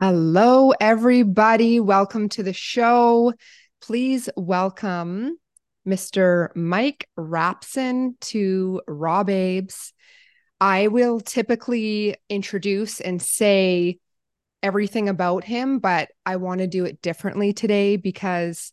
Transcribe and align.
Hello, 0.00 0.72
everybody. 0.80 1.78
Welcome 1.78 2.28
to 2.30 2.42
the 2.42 2.52
show. 2.52 3.32
Please 3.80 4.28
welcome 4.36 5.38
Mr. 5.86 6.48
Mike 6.56 7.08
Rapson 7.16 8.18
to 8.20 8.82
Raw 8.88 9.22
Babes. 9.22 9.92
I 10.60 10.88
will 10.88 11.20
typically 11.20 12.16
introduce 12.28 13.00
and 13.00 13.22
say 13.22 14.00
everything 14.64 15.08
about 15.08 15.44
him, 15.44 15.78
but 15.78 16.08
I 16.26 16.36
want 16.36 16.58
to 16.58 16.66
do 16.66 16.84
it 16.84 17.00
differently 17.00 17.52
today 17.52 17.96
because 17.96 18.72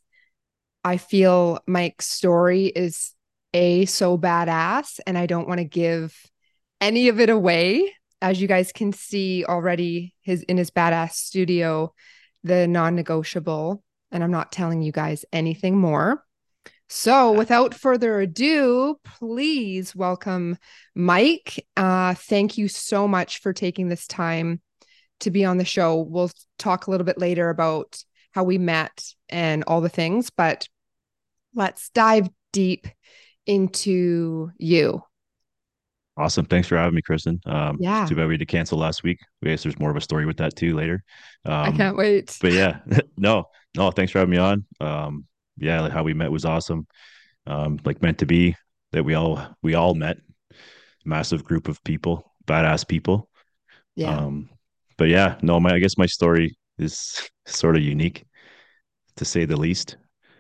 I 0.84 0.98
feel 0.98 1.60
Mike's 1.68 2.08
story 2.08 2.66
is 2.66 3.14
a 3.54 3.86
so 3.86 4.18
badass 4.18 5.00
and 5.06 5.20
I 5.20 5.28
don't 5.28 5.48
want 5.48 5.60
to 5.60 5.66
give 5.66 6.20
any 6.82 7.10
of 7.10 7.20
it 7.20 7.30
away 7.30 7.94
as 8.22 8.42
you 8.42 8.48
guys 8.48 8.72
can 8.72 8.94
see 8.94 9.44
already 9.46 10.14
his 10.22 10.44
in 10.44 10.58
his 10.58 10.72
badass 10.72 11.14
studio 11.14 11.94
the 12.44 12.68
non-negotiable 12.68 13.84
and 14.12 14.24
i'm 14.24 14.32
not 14.32 14.52
telling 14.52 14.82
you 14.82 14.92
guys 14.92 15.26
anything 15.32 15.78
more. 15.78 16.24
So 16.94 17.32
without 17.32 17.74
further 17.74 18.20
ado 18.20 19.00
please 19.04 19.96
welcome 19.96 20.58
mike. 20.94 21.66
Uh, 21.78 22.14
thank 22.16 22.58
you 22.58 22.68
so 22.68 23.08
much 23.08 23.40
for 23.40 23.54
taking 23.54 23.88
this 23.88 24.08
time 24.08 24.62
to 25.22 25.32
be 25.32 25.46
on 25.46 25.58
the 25.58 25.66
show. 25.66 26.02
We'll 26.02 26.32
talk 26.58 26.88
a 26.88 26.92
little 26.92 27.06
bit 27.06 27.18
later 27.18 27.50
about 27.50 28.04
how 28.32 28.44
we 28.44 28.58
met 28.58 29.04
and 29.30 29.64
all 29.66 29.82
the 29.82 29.90
things 29.90 30.30
but 30.30 30.68
let's 31.54 31.90
dive 31.90 32.30
deep 32.52 32.88
into 33.46 34.52
you 34.58 35.04
Awesome. 36.22 36.46
Thanks 36.46 36.68
for 36.68 36.78
having 36.78 36.94
me, 36.94 37.02
Kristen. 37.02 37.42
Um, 37.48 37.78
yeah. 37.80 38.06
too 38.06 38.16
bad 38.16 38.28
we 38.28 38.36
had 38.36 38.42
to 38.42 38.46
cancel 38.46 38.78
last 38.78 39.02
week. 39.02 39.18
I 39.44 39.48
guess 39.48 39.64
there's 39.64 39.80
more 39.80 39.90
of 39.90 39.98
a 39.98 40.02
story 40.02 40.28
with 40.28 40.38
that 40.38 40.56
too 40.56 40.76
later. 40.76 41.04
Um, 41.46 41.54
I 41.54 41.72
can't 41.72 41.98
wait. 41.98 42.38
But 42.40 42.54
yeah, 42.54 42.82
no, 43.18 43.46
no, 43.76 43.90
thanks 43.90 44.12
for 44.12 44.20
having 44.20 44.32
me 44.32 44.38
on. 44.38 44.64
Um, 44.80 45.26
yeah, 45.58 45.82
like 45.82 45.92
how 45.92 46.04
we 46.04 46.14
met 46.14 46.32
was 46.32 46.46
awesome. 46.46 46.86
Um, 47.48 47.80
like 47.86 48.04
meant 48.04 48.20
to 48.20 48.28
be 48.28 48.56
that 48.92 49.04
we 49.04 49.16
all, 49.16 49.44
we 49.64 49.74
all 49.74 49.96
met 49.96 50.18
massive 51.06 51.44
group 51.44 51.68
of 51.68 51.84
people, 51.84 52.32
badass 52.46 52.88
people. 52.88 53.28
Yeah. 53.96 54.16
Um, 54.16 54.52
but 55.00 55.10
yeah, 55.10 55.40
no, 55.42 55.60
my, 55.60 55.74
I 55.74 55.80
guess 55.80 55.98
my 55.98 56.06
story 56.06 56.56
is 56.78 57.28
sort 57.48 57.78
of 57.78 57.82
unique 57.82 58.26
to 59.16 59.26
say 59.26 59.46
the 59.46 59.58
least. 59.58 59.98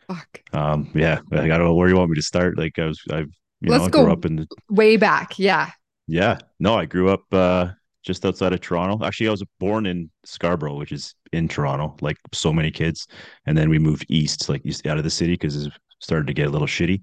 Fuck. 0.08 0.42
Um, 0.53 0.92
yeah, 0.94 1.22
I 1.31 1.48
don't 1.48 1.58
know 1.58 1.73
where 1.73 1.89
you 1.89 1.98
want 1.98 2.11
me 2.11 2.17
to 2.17 2.22
start. 2.22 2.55
Like 2.55 2.77
I 2.77 2.86
was, 2.86 3.02
I've 3.09 3.31
you 3.61 3.72
Let's 3.72 3.86
know, 3.86 3.89
go 3.89 4.11
up 4.11 4.25
in 4.25 4.36
the, 4.38 4.48
way 4.70 4.98
back. 4.98 5.38
Yeah. 5.38 5.70
Yeah. 6.12 6.40
No, 6.59 6.76
I 6.76 6.86
grew 6.86 7.08
up 7.08 7.23
uh, 7.31 7.70
just 8.04 8.26
outside 8.26 8.52
of 8.52 8.59
Toronto. 8.59 9.06
Actually, 9.06 9.30
I 9.30 9.31
was 9.31 9.45
born 9.62 9.86
in 9.86 10.12
Scarborough, 10.26 10.76
which 10.76 10.92
is 10.92 11.16
in 11.31 11.48
Toronto, 11.48 11.95
like 12.02 12.17
so 12.34 12.52
many 12.52 12.70
kids. 12.70 13.08
And 13.45 13.58
then 13.58 13.70
we 13.70 13.80
moved 13.80 14.06
east, 14.09 14.50
like 14.50 14.62
east 14.66 14.86
out 14.86 14.98
of 14.98 15.06
the 15.06 15.09
city 15.09 15.34
because 15.34 15.66
it 15.66 15.72
started 16.00 16.28
to 16.28 16.34
get 16.34 16.48
a 16.48 16.50
little 16.50 16.67
shitty 16.67 17.02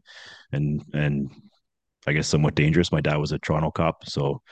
and 0.53 0.85
and 0.93 1.31
I 2.07 2.13
guess 2.13 2.29
somewhat 2.29 2.55
dangerous. 2.55 2.93
My 2.93 3.01
dad 3.01 3.17
was 3.17 3.33
a 3.33 3.39
Toronto 3.39 3.71
cop, 3.71 4.07
so 4.07 4.43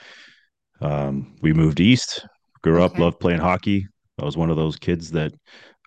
um, 0.81 1.35
we 1.43 1.53
moved 1.53 1.79
east. 1.79 2.25
Grew 2.63 2.81
okay. 2.81 2.85
up, 2.85 2.99
loved 2.99 3.19
playing 3.19 3.39
hockey. 3.39 3.87
I 4.19 4.25
was 4.25 4.37
one 4.37 4.49
of 4.49 4.57
those 4.57 4.75
kids 4.75 5.11
that 5.11 5.33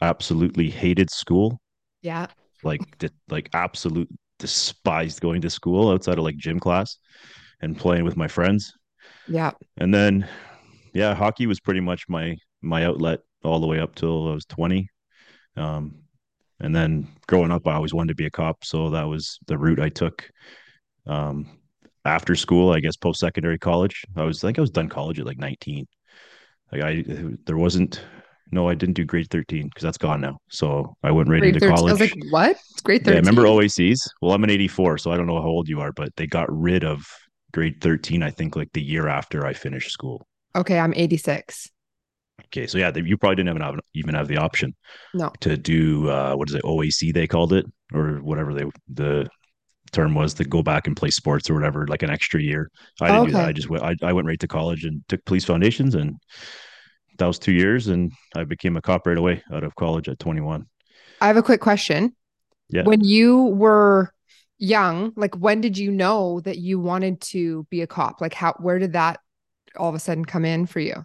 absolutely 0.00 0.70
hated 0.70 1.10
school. 1.10 1.60
Yeah. 2.02 2.28
Like 2.62 2.82
like 3.28 3.48
absolute 3.52 4.08
despised 4.38 5.20
going 5.20 5.40
to 5.40 5.50
school 5.50 5.90
outside 5.90 6.18
of 6.18 6.24
like 6.24 6.36
gym 6.36 6.60
class 6.60 6.98
and 7.60 7.76
playing 7.76 8.04
with 8.04 8.16
my 8.16 8.28
friends. 8.28 8.72
Yeah. 9.28 9.52
And 9.76 9.92
then 9.92 10.28
yeah, 10.92 11.14
hockey 11.14 11.46
was 11.46 11.60
pretty 11.60 11.80
much 11.80 12.08
my 12.08 12.36
my 12.62 12.84
outlet 12.84 13.20
all 13.42 13.60
the 13.60 13.66
way 13.66 13.80
up 13.80 13.94
till 13.94 14.30
I 14.30 14.34
was 14.34 14.44
20. 14.46 14.88
Um 15.56 16.02
and 16.60 16.74
then 16.74 17.08
growing 17.26 17.50
up 17.50 17.66
I 17.66 17.74
always 17.74 17.94
wanted 17.94 18.08
to 18.08 18.14
be 18.14 18.26
a 18.26 18.30
cop, 18.30 18.64
so 18.64 18.90
that 18.90 19.04
was 19.04 19.38
the 19.46 19.58
route 19.58 19.80
I 19.80 19.88
took. 19.88 20.30
Um 21.06 21.58
after 22.04 22.34
school, 22.34 22.72
I 22.72 22.80
guess 22.80 22.96
post 22.96 23.20
secondary 23.20 23.58
college. 23.58 24.04
I 24.16 24.24
was 24.24 24.42
I 24.42 24.48
think 24.48 24.58
I 24.58 24.62
was 24.62 24.70
done 24.70 24.88
college 24.88 25.20
at 25.20 25.26
like 25.26 25.38
19. 25.38 25.86
Like 26.72 26.82
I 26.82 27.04
there 27.46 27.56
wasn't 27.58 28.00
no, 28.52 28.68
I 28.68 28.74
didn't 28.74 28.94
do 28.94 29.04
grade 29.04 29.30
13 29.30 29.68
because 29.68 29.82
that's 29.82 29.98
gone 29.98 30.20
now. 30.20 30.38
So 30.50 30.96
I 31.02 31.10
went 31.12 31.28
right 31.28 31.40
grade 31.40 31.54
into 31.54 31.66
13. 31.66 31.76
college. 31.76 31.90
I 31.90 31.92
was 31.92 32.00
like, 32.00 32.14
what? 32.30 32.50
It's 32.50 32.80
grade 32.80 33.04
13. 33.04 33.12
Yeah, 33.12 33.18
I 33.18 33.20
remember 33.20 33.44
OACs. 33.44 34.00
Well, 34.20 34.32
I'm 34.32 34.42
an 34.44 34.50
84, 34.50 34.98
so 34.98 35.12
I 35.12 35.16
don't 35.16 35.26
know 35.26 35.40
how 35.40 35.48
old 35.48 35.68
you 35.68 35.80
are, 35.80 35.92
but 35.92 36.14
they 36.16 36.26
got 36.26 36.50
rid 36.50 36.84
of 36.84 37.06
grade 37.52 37.80
13, 37.80 38.22
I 38.22 38.30
think, 38.30 38.56
like 38.56 38.72
the 38.72 38.82
year 38.82 39.08
after 39.08 39.46
I 39.46 39.52
finished 39.52 39.90
school. 39.90 40.26
Okay, 40.54 40.78
I'm 40.78 40.94
86. 40.94 41.70
Okay, 42.46 42.66
so 42.66 42.78
yeah, 42.78 42.90
you 42.94 43.16
probably 43.16 43.36
didn't 43.36 43.50
even 43.50 43.62
have, 43.62 43.78
even 43.94 44.14
have 44.14 44.28
the 44.28 44.38
option. 44.38 44.74
No. 45.14 45.30
To 45.40 45.56
do 45.56 46.08
uh, 46.08 46.34
what 46.34 46.48
is 46.48 46.54
it, 46.54 46.62
OAC? 46.62 47.12
They 47.12 47.26
called 47.26 47.52
it, 47.52 47.66
or 47.92 48.16
whatever 48.16 48.54
they 48.54 48.64
the 48.88 49.28
term 49.92 50.14
was 50.14 50.34
to 50.34 50.44
go 50.44 50.62
back 50.62 50.86
and 50.86 50.96
play 50.96 51.10
sports 51.10 51.50
or 51.50 51.54
whatever, 51.54 51.86
like 51.86 52.02
an 52.02 52.10
extra 52.10 52.40
year. 52.40 52.70
I 53.00 53.08
didn't 53.08 53.20
okay. 53.20 53.30
do 53.30 53.36
that. 53.36 53.48
I 53.48 53.52
just 53.52 53.70
went. 53.70 53.84
I, 53.84 53.94
I 54.02 54.12
went 54.12 54.26
right 54.26 54.40
to 54.40 54.48
college 54.48 54.84
and 54.84 55.02
took 55.08 55.24
police 55.24 55.44
foundations 55.44 55.94
and 55.94 56.16
that 57.18 57.26
was 57.26 57.38
two 57.38 57.52
years 57.52 57.86
and 57.88 58.12
I 58.34 58.44
became 58.44 58.76
a 58.76 58.82
cop 58.82 59.06
right 59.06 59.16
away 59.16 59.42
out 59.52 59.62
of 59.62 59.76
college 59.76 60.08
at 60.08 60.18
21. 60.18 60.66
I 61.20 61.26
have 61.26 61.36
a 61.36 61.42
quick 61.42 61.60
question. 61.60 62.16
Yeah. 62.70 62.82
When 62.82 63.04
you 63.04 63.44
were 63.44 64.12
young, 64.60 65.12
like 65.16 65.34
when 65.36 65.60
did 65.60 65.76
you 65.76 65.90
know 65.90 66.40
that 66.40 66.58
you 66.58 66.78
wanted 66.78 67.20
to 67.20 67.66
be 67.70 67.82
a 67.82 67.86
cop? 67.86 68.20
Like 68.20 68.34
how 68.34 68.54
where 68.60 68.78
did 68.78 68.92
that 68.92 69.20
all 69.76 69.88
of 69.88 69.94
a 69.94 69.98
sudden 69.98 70.24
come 70.24 70.44
in 70.44 70.66
for 70.66 70.80
you? 70.80 71.04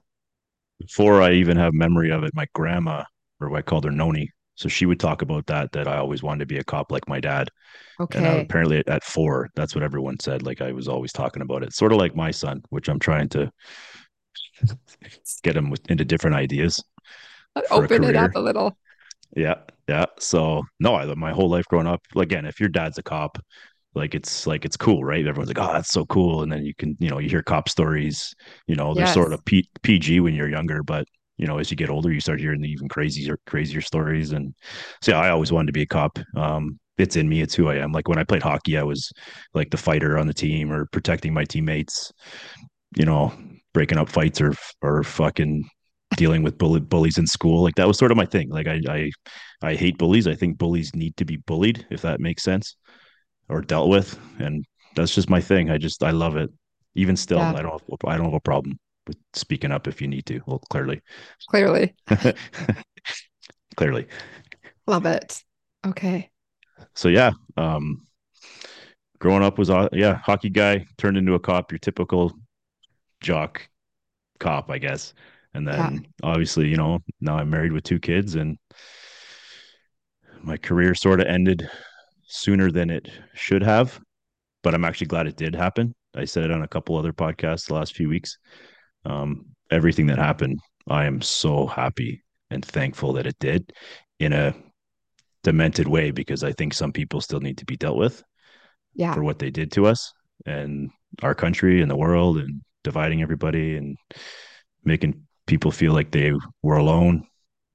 Before 0.80 1.22
I 1.22 1.32
even 1.32 1.58
have 1.58 1.74
memory 1.74 2.12
of 2.12 2.24
it, 2.24 2.36
my 2.36 2.46
grandma, 2.54 3.04
or 3.40 3.56
I 3.56 3.62
called 3.62 3.86
her 3.86 3.92
Noni. 3.92 4.30
So 4.56 4.70
she 4.70 4.86
would 4.86 5.00
talk 5.00 5.22
about 5.22 5.48
that, 5.48 5.72
that 5.74 5.88
I 5.88 5.98
always 5.98 6.24
wanted 6.24 6.40
to 6.40 6.46
be 6.46 6.60
a 6.60 6.64
cop 6.64 6.92
like 6.92 7.08
my 7.10 7.20
dad. 7.20 7.50
Okay. 8.00 8.20
And 8.20 8.28
I, 8.28 8.32
apparently 8.36 8.84
at 8.88 9.04
four, 9.04 9.50
that's 9.56 9.76
what 9.76 9.84
everyone 9.84 10.20
said. 10.20 10.44
Like 10.44 10.62
I 10.62 10.72
was 10.72 10.88
always 10.88 11.12
talking 11.12 11.42
about 11.42 11.64
it. 11.64 11.74
Sort 11.74 11.92
of 11.92 11.98
like 11.98 12.16
my 12.16 12.32
son, 12.32 12.62
which 12.70 12.88
I'm 12.88 13.00
trying 13.00 13.30
to 13.30 13.52
get 15.44 15.54
them 15.56 15.74
into 15.90 16.06
different 16.06 16.36
ideas. 16.36 16.82
Open 17.72 18.04
it 18.04 18.16
up 18.16 18.36
a 18.36 18.40
little. 18.40 18.78
Yeah, 19.36 19.56
yeah. 19.88 20.06
So 20.19 20.63
no, 20.79 20.96
I 20.96 21.13
my 21.16 21.31
whole 21.31 21.50
life 21.50 21.66
growing 21.66 21.88
up. 21.88 22.01
Again, 22.16 22.46
if 22.46 22.59
your 22.59 22.69
dad's 22.69 22.97
a 22.97 23.03
cop, 23.03 23.38
like 23.94 24.16
it's 24.16 24.46
like 24.47 24.66
it's 24.66 24.78
cool, 24.78 25.03
right? 25.03 25.25
Everyone's 25.25 25.50
like, 25.50 25.59
"Oh, 25.59 25.73
that's 25.73 25.91
so 25.91 26.06
cool," 26.06 26.44
and 26.44 26.51
then 26.51 26.66
you 26.66 26.73
can, 26.75 26.97
you 27.00 27.09
know, 27.09 27.19
you 27.19 27.29
hear 27.29 27.41
cop 27.44 27.69
stories. 27.69 28.34
You 28.68 28.75
know, 28.75 28.94
they're 28.94 29.06
yes. 29.06 29.13
sort 29.13 29.34
of 29.34 29.44
P- 29.45 29.69
PG 29.84 30.19
when 30.19 30.35
you're 30.35 30.50
younger, 30.50 30.84
but 30.84 31.07
you 31.38 31.47
know, 31.47 31.57
as 31.59 31.69
you 31.72 31.78
get 31.78 31.90
older, 31.90 32.12
you 32.12 32.19
start 32.19 32.40
hearing 32.40 32.62
the 32.62 32.69
even 32.69 32.88
crazier, 32.88 33.38
crazier 33.45 33.81
stories. 33.81 34.31
And 34.31 34.53
so, 35.01 35.12
yeah, 35.12 35.19
I 35.19 35.29
always 35.29 35.51
wanted 35.51 35.68
to 35.68 35.74
be 35.74 35.81
a 35.81 35.88
cop. 35.88 36.18
Um, 36.35 36.79
it's 36.97 37.18
in 37.18 37.28
me. 37.28 37.41
It's 37.41 37.53
who 37.56 37.68
I 37.68 37.75
am. 37.75 37.91
Like 37.91 38.07
when 38.07 38.18
I 38.18 38.24
played 38.24 38.44
hockey, 38.44 38.78
I 38.78 38.84
was 38.84 39.12
like 39.53 39.69
the 39.69 39.78
fighter 39.78 40.18
on 40.18 40.28
the 40.28 40.34
team 40.34 40.72
or 40.72 40.85
protecting 40.88 41.34
my 41.34 41.44
teammates. 41.44 42.12
You 42.95 43.06
know, 43.06 43.34
breaking 43.74 43.97
up 43.97 44.09
fights 44.09 44.40
or 44.41 44.53
or 44.81 45.03
fucking 45.03 45.69
dealing 46.16 46.44
with 46.44 46.57
bully, 46.57 46.79
bullies 46.79 47.18
in 47.18 47.28
school. 47.28 47.62
Like 47.63 47.75
that 47.75 47.88
was 47.88 47.97
sort 47.97 48.12
of 48.12 48.18
my 48.18 48.25
thing. 48.25 48.50
Like 48.50 48.68
I 48.68 48.79
I 48.88 49.12
I 49.62 49.76
hate 49.76 49.98
bullies. 49.98 50.28
I 50.28 50.36
think 50.36 50.58
bullies 50.58 50.96
need 50.96 51.18
to 51.18 51.26
be 51.26 51.38
bullied 51.38 51.86
if 51.90 52.02
that 52.02 52.20
makes 52.20 52.44
sense 52.44 52.76
or 53.50 53.62
dealt 53.62 53.90
with 53.90 54.20
and 54.40 54.66
that's 54.96 55.14
just 55.14 55.30
my 55.30 55.42
thing. 55.42 55.70
I 55.70 55.78
just 55.78 56.04
I 56.04 56.12
love 56.12 56.38
it. 56.38 56.50
Even 56.96 57.18
still, 57.18 57.40
yeah. 57.40 57.54
I 57.54 57.62
don't 57.62 57.72
have, 57.74 58.00
I 58.06 58.16
don't 58.16 58.26
have 58.26 58.34
a 58.34 58.40
problem 58.40 58.80
with 59.06 59.18
speaking 59.34 59.72
up 59.72 59.88
if 59.88 60.02
you 60.02 60.08
need 60.08 60.26
to. 60.28 60.40
Well, 60.46 60.60
clearly. 60.70 61.02
Clearly. 61.50 61.94
clearly. 63.76 64.08
Love 64.88 65.06
it. 65.06 65.42
Okay. 65.86 66.30
So 66.94 67.10
yeah, 67.10 67.32
um 67.58 68.06
growing 69.20 69.44
up 69.44 69.58
was 69.58 69.70
uh, 69.70 69.90
yeah, 69.92 70.16
hockey 70.16 70.50
guy 70.50 70.86
turned 70.98 71.18
into 71.18 71.34
a 71.34 71.40
cop, 71.40 71.72
your 71.72 71.80
typical 71.80 72.34
jock 73.22 73.68
cop, 74.40 74.70
I 74.70 74.78
guess. 74.78 75.13
And 75.54 75.68
then 75.68 75.78
yeah. 75.78 76.30
obviously, 76.30 76.68
you 76.68 76.78
know, 76.78 77.00
now 77.22 77.38
I'm 77.38 77.50
married 77.50 77.72
with 77.72 77.84
two 77.84 78.00
kids 78.00 78.36
and 78.36 78.58
my 80.45 80.57
career 80.57 80.94
sort 80.94 81.19
of 81.19 81.27
ended 81.27 81.68
sooner 82.27 82.71
than 82.71 82.89
it 82.89 83.09
should 83.33 83.63
have, 83.63 84.00
but 84.63 84.74
I'm 84.74 84.86
actually 84.86 85.07
glad 85.07 85.27
it 85.27 85.38
did 85.38 85.56
happen. 85.56 85.94
I 86.15 86.25
said 86.25 86.45
it 86.45 86.51
on 86.51 86.62
a 86.62 86.68
couple 86.68 86.95
other 86.95 87.13
podcasts 87.13 87.68
the 87.68 87.74
last 87.74 87.95
few 87.95 88.07
weeks. 88.07 88.38
Um, 89.06 89.47
everything 89.71 90.07
that 90.07 90.18
happened, 90.18 90.59
I 90.88 91.06
am 91.06 91.21
so 91.21 91.65
happy 91.65 92.24
and 92.50 92.63
thankful 92.63 93.13
that 93.13 93.27
it 93.27 93.38
did 93.39 93.74
in 94.19 94.33
a 94.33 94.56
demented 95.44 95.88
way 95.88 96.12
because 96.12 96.44
I 96.44 96.51
think 96.53 96.74
some 96.74 96.91
people 96.91 97.21
still 97.21 97.39
need 97.39 97.57
to 97.57 97.65
be 97.65 97.75
dealt 97.75 97.98
with 97.98 98.24
yeah. 98.94 99.13
for 99.13 99.24
what 99.24 99.39
they 99.39 99.50
did 99.50 99.71
to 99.74 99.86
us 99.86 100.13
and 100.45 100.89
our 101.21 101.36
country 101.36 101.81
and 101.81 101.89
the 101.89 101.98
world 101.98 102.38
and 102.38 102.62
dividing 102.83 103.21
everybody 103.21 103.77
and 103.77 103.98
making 104.83 105.24
people 105.48 105.71
feel 105.71 105.94
like 105.94 106.12
they 106.12 106.31
were 106.63 106.77
alone. 106.77 107.27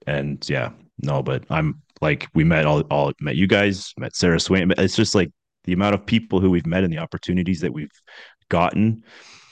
And 0.06 0.44
yeah, 0.48 0.70
no, 1.02 1.22
but 1.22 1.44
I'm 1.50 1.82
like 2.00 2.28
we 2.34 2.44
met 2.44 2.66
all 2.66 2.80
all 2.82 3.12
met 3.20 3.36
you 3.36 3.46
guys, 3.46 3.92
met 3.98 4.16
Sarah 4.16 4.40
Swain. 4.40 4.72
It's 4.78 4.96
just 4.96 5.14
like 5.14 5.30
the 5.64 5.72
amount 5.72 5.94
of 5.94 6.06
people 6.06 6.40
who 6.40 6.50
we've 6.50 6.66
met 6.66 6.84
and 6.84 6.92
the 6.92 6.98
opportunities 6.98 7.60
that 7.60 7.72
we've 7.72 7.90
gotten. 8.48 9.04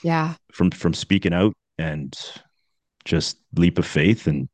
Yeah. 0.03 0.35
From 0.51 0.71
from 0.71 0.93
speaking 0.93 1.33
out 1.33 1.53
and 1.77 2.17
just 3.05 3.37
leap 3.55 3.77
of 3.79 3.85
faith 3.85 4.27
and 4.27 4.49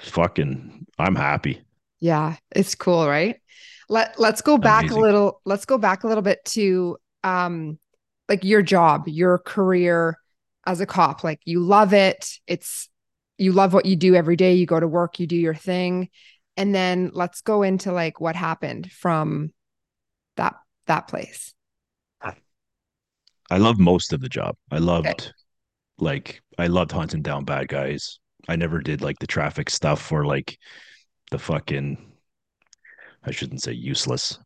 fucking 0.00 0.86
I'm 0.98 1.16
happy. 1.16 1.62
Yeah, 2.00 2.36
it's 2.54 2.74
cool, 2.74 3.08
right? 3.08 3.36
Let 3.88 4.18
let's 4.20 4.42
go 4.42 4.58
back 4.58 4.84
Amazing. 4.84 4.98
a 4.98 5.00
little. 5.00 5.40
Let's 5.44 5.64
go 5.64 5.78
back 5.78 6.04
a 6.04 6.08
little 6.08 6.22
bit 6.22 6.44
to 6.46 6.98
um 7.24 7.78
like 8.28 8.44
your 8.44 8.62
job, 8.62 9.08
your 9.08 9.38
career 9.38 10.18
as 10.66 10.80
a 10.80 10.86
cop. 10.86 11.24
Like 11.24 11.40
you 11.44 11.60
love 11.60 11.94
it. 11.94 12.28
It's 12.46 12.88
you 13.38 13.52
love 13.52 13.72
what 13.72 13.86
you 13.86 13.96
do 13.96 14.14
every 14.14 14.36
day. 14.36 14.54
You 14.54 14.66
go 14.66 14.78
to 14.78 14.88
work, 14.88 15.18
you 15.18 15.26
do 15.26 15.36
your 15.36 15.54
thing. 15.54 16.10
And 16.58 16.74
then 16.74 17.12
let's 17.14 17.40
go 17.40 17.62
into 17.62 17.92
like 17.92 18.20
what 18.20 18.34
happened 18.34 18.90
from 18.90 19.52
that 20.36 20.56
that 20.86 21.06
place. 21.06 21.54
I 23.50 23.56
love 23.58 23.78
most 23.78 24.12
of 24.12 24.20
the 24.20 24.28
job. 24.28 24.56
I 24.70 24.78
loved 24.78 25.06
okay. 25.06 25.30
like 25.98 26.42
I 26.58 26.66
loved 26.66 26.92
hunting 26.92 27.22
down 27.22 27.44
bad 27.44 27.68
guys. 27.68 28.18
I 28.48 28.56
never 28.56 28.80
did 28.80 29.00
like 29.02 29.20
the 29.20 29.26
traffic 29.26 29.70
stuff 29.70 30.10
or 30.10 30.26
like 30.26 30.58
the 31.30 31.38
fucking 31.38 31.96
I 33.22 33.30
shouldn't 33.30 33.62
say 33.62 33.72
useless. 33.72 34.38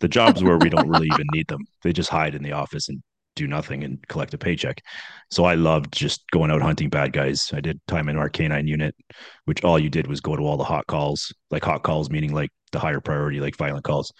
The 0.00 0.08
jobs 0.08 0.42
where 0.42 0.58
we 0.58 0.70
don't 0.70 0.88
really 0.88 1.08
even 1.12 1.26
need 1.32 1.48
them. 1.48 1.66
They 1.82 1.92
just 1.92 2.10
hide 2.10 2.34
in 2.34 2.42
the 2.42 2.52
office 2.52 2.88
and 2.88 3.02
do 3.36 3.46
nothing 3.46 3.84
and 3.84 4.04
collect 4.08 4.34
a 4.34 4.38
paycheck. 4.38 4.82
So 5.30 5.44
I 5.44 5.54
loved 5.54 5.92
just 5.92 6.28
going 6.30 6.50
out 6.50 6.62
hunting 6.62 6.88
bad 6.88 7.12
guys. 7.12 7.50
I 7.52 7.60
did 7.60 7.80
time 7.86 8.08
in 8.08 8.16
our 8.16 8.28
canine 8.28 8.66
unit, 8.66 8.96
which 9.44 9.62
all 9.62 9.78
you 9.78 9.90
did 9.90 10.08
was 10.08 10.20
go 10.20 10.34
to 10.34 10.42
all 10.42 10.56
the 10.56 10.64
hot 10.64 10.86
calls, 10.88 11.32
like 11.50 11.64
hot 11.64 11.84
calls 11.84 12.10
meaning 12.10 12.34
like 12.34 12.50
the 12.72 12.78
higher 12.80 13.00
priority, 13.00 13.38
like 13.38 13.56
violent 13.56 13.84
calls, 13.84 14.12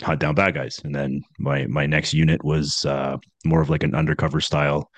hunt 0.00 0.20
down 0.20 0.34
bad 0.34 0.54
guys. 0.54 0.78
And 0.84 0.94
then 0.94 1.22
my 1.38 1.66
my 1.66 1.86
next 1.86 2.14
unit 2.14 2.44
was 2.44 2.84
uh, 2.84 3.16
more 3.44 3.60
of 3.60 3.70
like 3.70 3.82
an 3.82 3.94
undercover 3.94 4.40
style, 4.40 4.88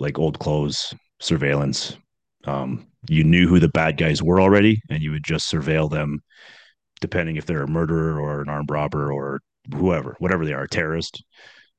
like 0.00 0.18
old 0.18 0.38
clothes 0.38 0.92
surveillance. 1.20 1.96
Um, 2.46 2.88
you 3.08 3.22
knew 3.24 3.48
who 3.48 3.60
the 3.60 3.68
bad 3.68 3.96
guys 3.96 4.22
were 4.22 4.40
already, 4.40 4.80
and 4.90 5.02
you 5.02 5.12
would 5.12 5.24
just 5.24 5.52
surveil 5.52 5.90
them, 5.90 6.20
depending 7.00 7.36
if 7.36 7.46
they're 7.46 7.62
a 7.62 7.68
murderer 7.68 8.20
or 8.20 8.40
an 8.40 8.48
armed 8.48 8.70
robber 8.70 9.12
or 9.12 9.40
whoever, 9.74 10.16
whatever 10.18 10.44
they 10.44 10.52
are, 10.52 10.66
terrorist 10.66 11.22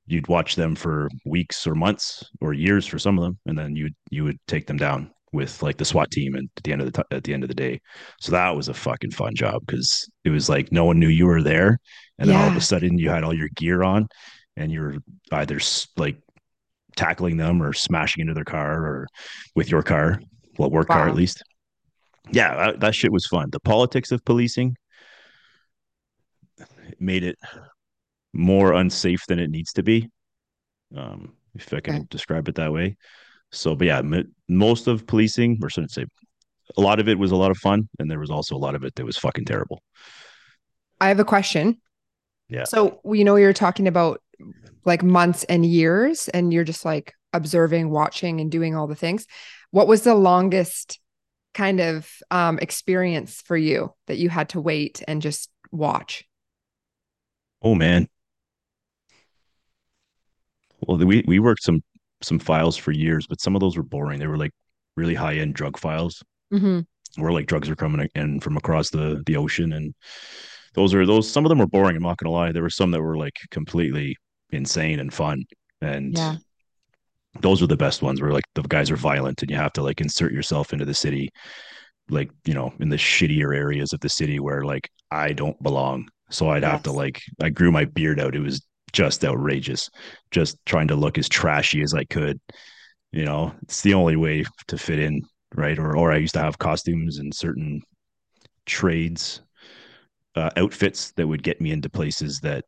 you'd 0.08 0.28
watch 0.28 0.56
them 0.56 0.76
for 0.76 1.10
weeks 1.26 1.66
or 1.66 1.76
months 1.76 2.24
or 2.42 2.54
years 2.54 2.86
for 2.86 3.00
some 3.00 3.18
of 3.18 3.24
them, 3.24 3.40
and 3.46 3.58
then 3.58 3.76
you 3.76 3.90
you 4.10 4.24
would 4.24 4.40
take 4.48 4.68
them 4.68 4.78
down 4.78 5.12
with 5.32 5.62
like 5.62 5.78
the 5.78 5.86
SWAT 5.86 6.10
team 6.12 6.36
and 6.36 6.50
at 6.56 6.64
the 6.64 6.72
end 6.72 6.82
of 6.82 6.92
the 6.92 7.04
t- 7.04 7.16
at 7.16 7.24
the 7.24 7.34
end 7.34 7.44
of 7.44 7.50
the 7.50 7.56
day. 7.56 7.80
So 8.20 8.32
that 8.32 8.56
was 8.56 8.70
a 8.70 8.74
fucking 8.74 9.12
fun 9.12 9.36
job 9.36 9.64
because 9.66 10.10
it 10.24 10.30
was 10.30 10.50
like 10.50 10.72
no 10.72 10.86
one 10.86 11.00
knew 11.00 11.10
you 11.10 11.26
were 11.26 11.42
there, 11.42 11.80
and 12.20 12.28
yeah. 12.28 12.34
then 12.34 12.44
all 12.44 12.50
of 12.50 12.58
a 12.58 12.62
sudden 12.62 12.98
you 12.98 13.10
had 13.10 13.24
all 13.24 13.34
your 13.34 13.50
gear 13.56 13.84
on, 13.84 14.08
and 14.56 14.72
you're 14.72 14.98
either 15.32 15.60
like 15.98 16.18
tackling 16.96 17.38
them 17.38 17.62
or 17.62 17.74
smashing 17.74 18.22
into 18.22 18.34
their 18.34 18.46
car 18.46 18.86
or 18.86 19.08
with 19.56 19.70
your 19.70 19.84
car, 19.84 20.22
well, 20.58 20.70
work 20.70 20.90
wow. 20.90 20.96
car 20.96 21.10
at 21.10 21.16
least. 21.16 21.44
Yeah, 22.32 22.56
that, 22.56 22.80
that 22.80 22.96
shit 22.96 23.12
was 23.12 23.28
fun. 23.28 23.50
The 23.52 23.60
politics 23.60 24.12
of 24.12 24.24
policing 24.26 24.76
made 27.00 27.24
it 27.24 27.38
more 28.36 28.74
unsafe 28.74 29.26
than 29.28 29.40
it 29.40 29.50
needs 29.50 29.74
to 29.74 29.84
be. 29.84 30.10
Um, 30.96 31.34
if 31.56 31.74
I 31.74 31.80
can 31.80 31.96
okay. 31.96 32.06
describe 32.10 32.48
it 32.48 32.56
that 32.56 32.74
way. 32.74 32.98
So, 33.52 33.76
but 33.76 33.88
yeah, 33.88 34.00
m- 34.00 34.34
most 34.48 34.88
of 34.88 35.08
policing, 35.08 35.60
or 35.64 35.70
shouldn't 35.70 35.92
say, 35.92 36.06
a 36.78 36.82
lot 36.82 37.00
of 37.00 37.08
it 37.08 37.18
was 37.18 37.32
a 37.32 37.36
lot 37.36 37.52
of 37.52 37.58
fun, 37.58 37.88
and 38.00 38.10
there 38.10 38.20
was 38.20 38.30
also 38.30 38.56
a 38.56 38.58
lot 38.58 38.76
of 38.76 38.84
it 38.84 38.96
that 38.96 39.06
was 39.06 39.18
fucking 39.18 39.46
terrible. 39.46 39.82
I 41.00 41.08
have 41.08 41.20
a 41.20 41.26
question. 41.26 41.80
Yeah. 42.50 42.66
So 42.66 43.00
you 43.06 43.24
know 43.24 43.36
you're 43.36 43.54
talking 43.54 43.88
about 43.88 44.22
like 44.84 45.04
months 45.04 45.44
and 45.46 45.66
years, 45.66 46.28
and 46.30 46.52
you're 46.52 46.64
just 46.64 46.86
like 46.86 47.14
observing, 47.34 47.90
watching, 47.90 48.42
and 48.42 48.52
doing 48.52 48.76
all 48.76 48.88
the 48.88 48.96
things. 48.96 49.26
What 49.72 49.88
was 49.88 50.04
the 50.04 50.16
longest 50.16 51.00
kind 51.54 51.80
of 51.80 52.10
um, 52.32 52.60
experience 52.60 53.42
for 53.42 53.56
you 53.56 53.94
that 54.08 54.18
you 54.18 54.30
had 54.30 54.50
to 54.50 54.62
wait 54.62 55.04
and 55.08 55.22
just 55.22 55.50
watch? 55.72 56.26
Oh 57.62 57.76
man, 57.76 58.08
well, 60.88 60.98
we 60.98 61.24
we 61.28 61.40
worked 61.40 61.64
some 61.64 61.82
some 62.22 62.40
files 62.40 62.78
for 62.78 62.92
years, 62.92 63.28
but 63.28 63.42
some 63.42 63.56
of 63.56 63.62
those 63.62 63.78
were 63.78 63.84
boring. 63.84 64.20
They 64.20 64.28
were 64.28 64.38
like 64.38 64.52
really 64.96 65.16
high 65.16 65.36
end 65.36 65.54
drug 65.54 65.78
files, 65.78 66.24
mm-hmm. 66.54 66.82
where 67.22 67.32
like 67.32 67.48
drugs 67.48 67.70
are 67.70 67.76
coming 67.76 68.10
in 68.16 68.40
from 68.40 68.58
across 68.58 68.90
the 68.90 69.22
the 69.26 69.38
ocean, 69.38 69.74
and 69.74 69.94
those 70.74 70.94
are 70.94 71.06
those. 71.06 71.30
Some 71.30 71.46
of 71.46 71.50
them 71.50 71.60
were 71.60 71.68
boring. 71.68 71.96
I'm 71.96 72.04
not 72.04 72.18
gonna 72.18 72.34
lie. 72.34 72.52
There 72.52 72.64
were 72.64 72.70
some 72.70 72.92
that 72.92 73.02
were 73.02 73.18
like 73.18 73.38
completely 73.52 74.16
insane 74.52 75.00
and 75.00 75.14
fun, 75.14 75.44
and 75.82 76.18
yeah. 76.18 76.36
those 77.42 77.62
are 77.62 77.68
the 77.68 77.78
best 77.78 78.02
ones. 78.02 78.22
Where 78.22 78.32
like 78.32 78.46
the 78.56 78.64
guys 78.64 78.92
are 78.92 78.98
violent, 78.98 79.42
and 79.42 79.52
you 79.52 79.58
have 79.58 79.74
to 79.74 79.84
like 79.84 80.02
insert 80.02 80.32
yourself 80.32 80.74
into 80.74 80.86
the 80.86 80.94
city, 80.94 81.30
like 82.10 82.32
you 82.46 82.54
know, 82.54 82.74
in 82.80 82.90
the 82.90 82.98
shittier 82.98 83.56
areas 83.56 83.94
of 83.94 84.00
the 84.00 84.10
city 84.10 84.40
where 84.40 84.64
like 84.64 84.90
I 85.12 85.34
don't 85.34 85.62
belong. 85.62 86.08
So 86.32 86.50
I'd 86.50 86.64
yes. 86.64 86.72
have 86.72 86.84
to 86.84 86.92
like 86.92 87.22
I 87.42 87.50
grew 87.50 87.72
my 87.72 87.86
beard 87.86 88.20
out. 88.20 88.36
It 88.36 88.42
was 88.42 88.66
just 88.96 89.26
outrageous. 89.26 89.90
Just 90.32 90.58
trying 90.66 90.88
to 90.88 90.96
look 90.96 91.18
as 91.18 91.30
trashy 91.30 91.82
as 91.82 91.94
I 91.94 92.06
could. 92.06 92.40
You 93.12 93.26
know, 93.26 93.54
it's 93.62 93.82
the 93.82 93.94
only 93.94 94.16
way 94.16 94.46
to 94.68 94.78
fit 94.78 95.00
in, 95.00 95.22
right? 95.54 95.78
Or 95.78 95.96
or 95.96 96.12
I 96.12 96.18
used 96.18 96.34
to 96.34 96.42
have 96.42 96.58
costumes 96.58 97.20
and 97.20 97.34
certain 97.34 97.82
trades 98.66 99.42
uh, 100.36 100.50
outfits 100.58 101.12
that 101.12 101.28
would 101.28 101.44
get 101.44 101.62
me 101.62 101.72
into 101.72 101.90
places 101.90 102.40
that 102.40 102.66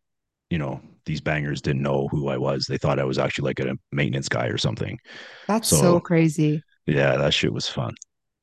you 0.49 0.57
know 0.57 0.81
these 1.05 1.21
bangers 1.21 1.61
didn't 1.61 1.81
know 1.81 2.07
who 2.09 2.27
I 2.27 2.37
was. 2.37 2.65
They 2.65 2.77
thought 2.77 2.99
I 2.99 3.05
was 3.05 3.17
actually 3.17 3.47
like 3.47 3.59
a 3.59 3.75
maintenance 3.91 4.29
guy 4.29 4.47
or 4.47 4.57
something. 4.57 4.99
That's 5.47 5.69
so, 5.69 5.77
so 5.77 5.99
crazy. 5.99 6.61
Yeah, 6.85 7.17
that 7.17 7.33
shit 7.33 7.53
was 7.53 7.67
fun. 7.67 7.95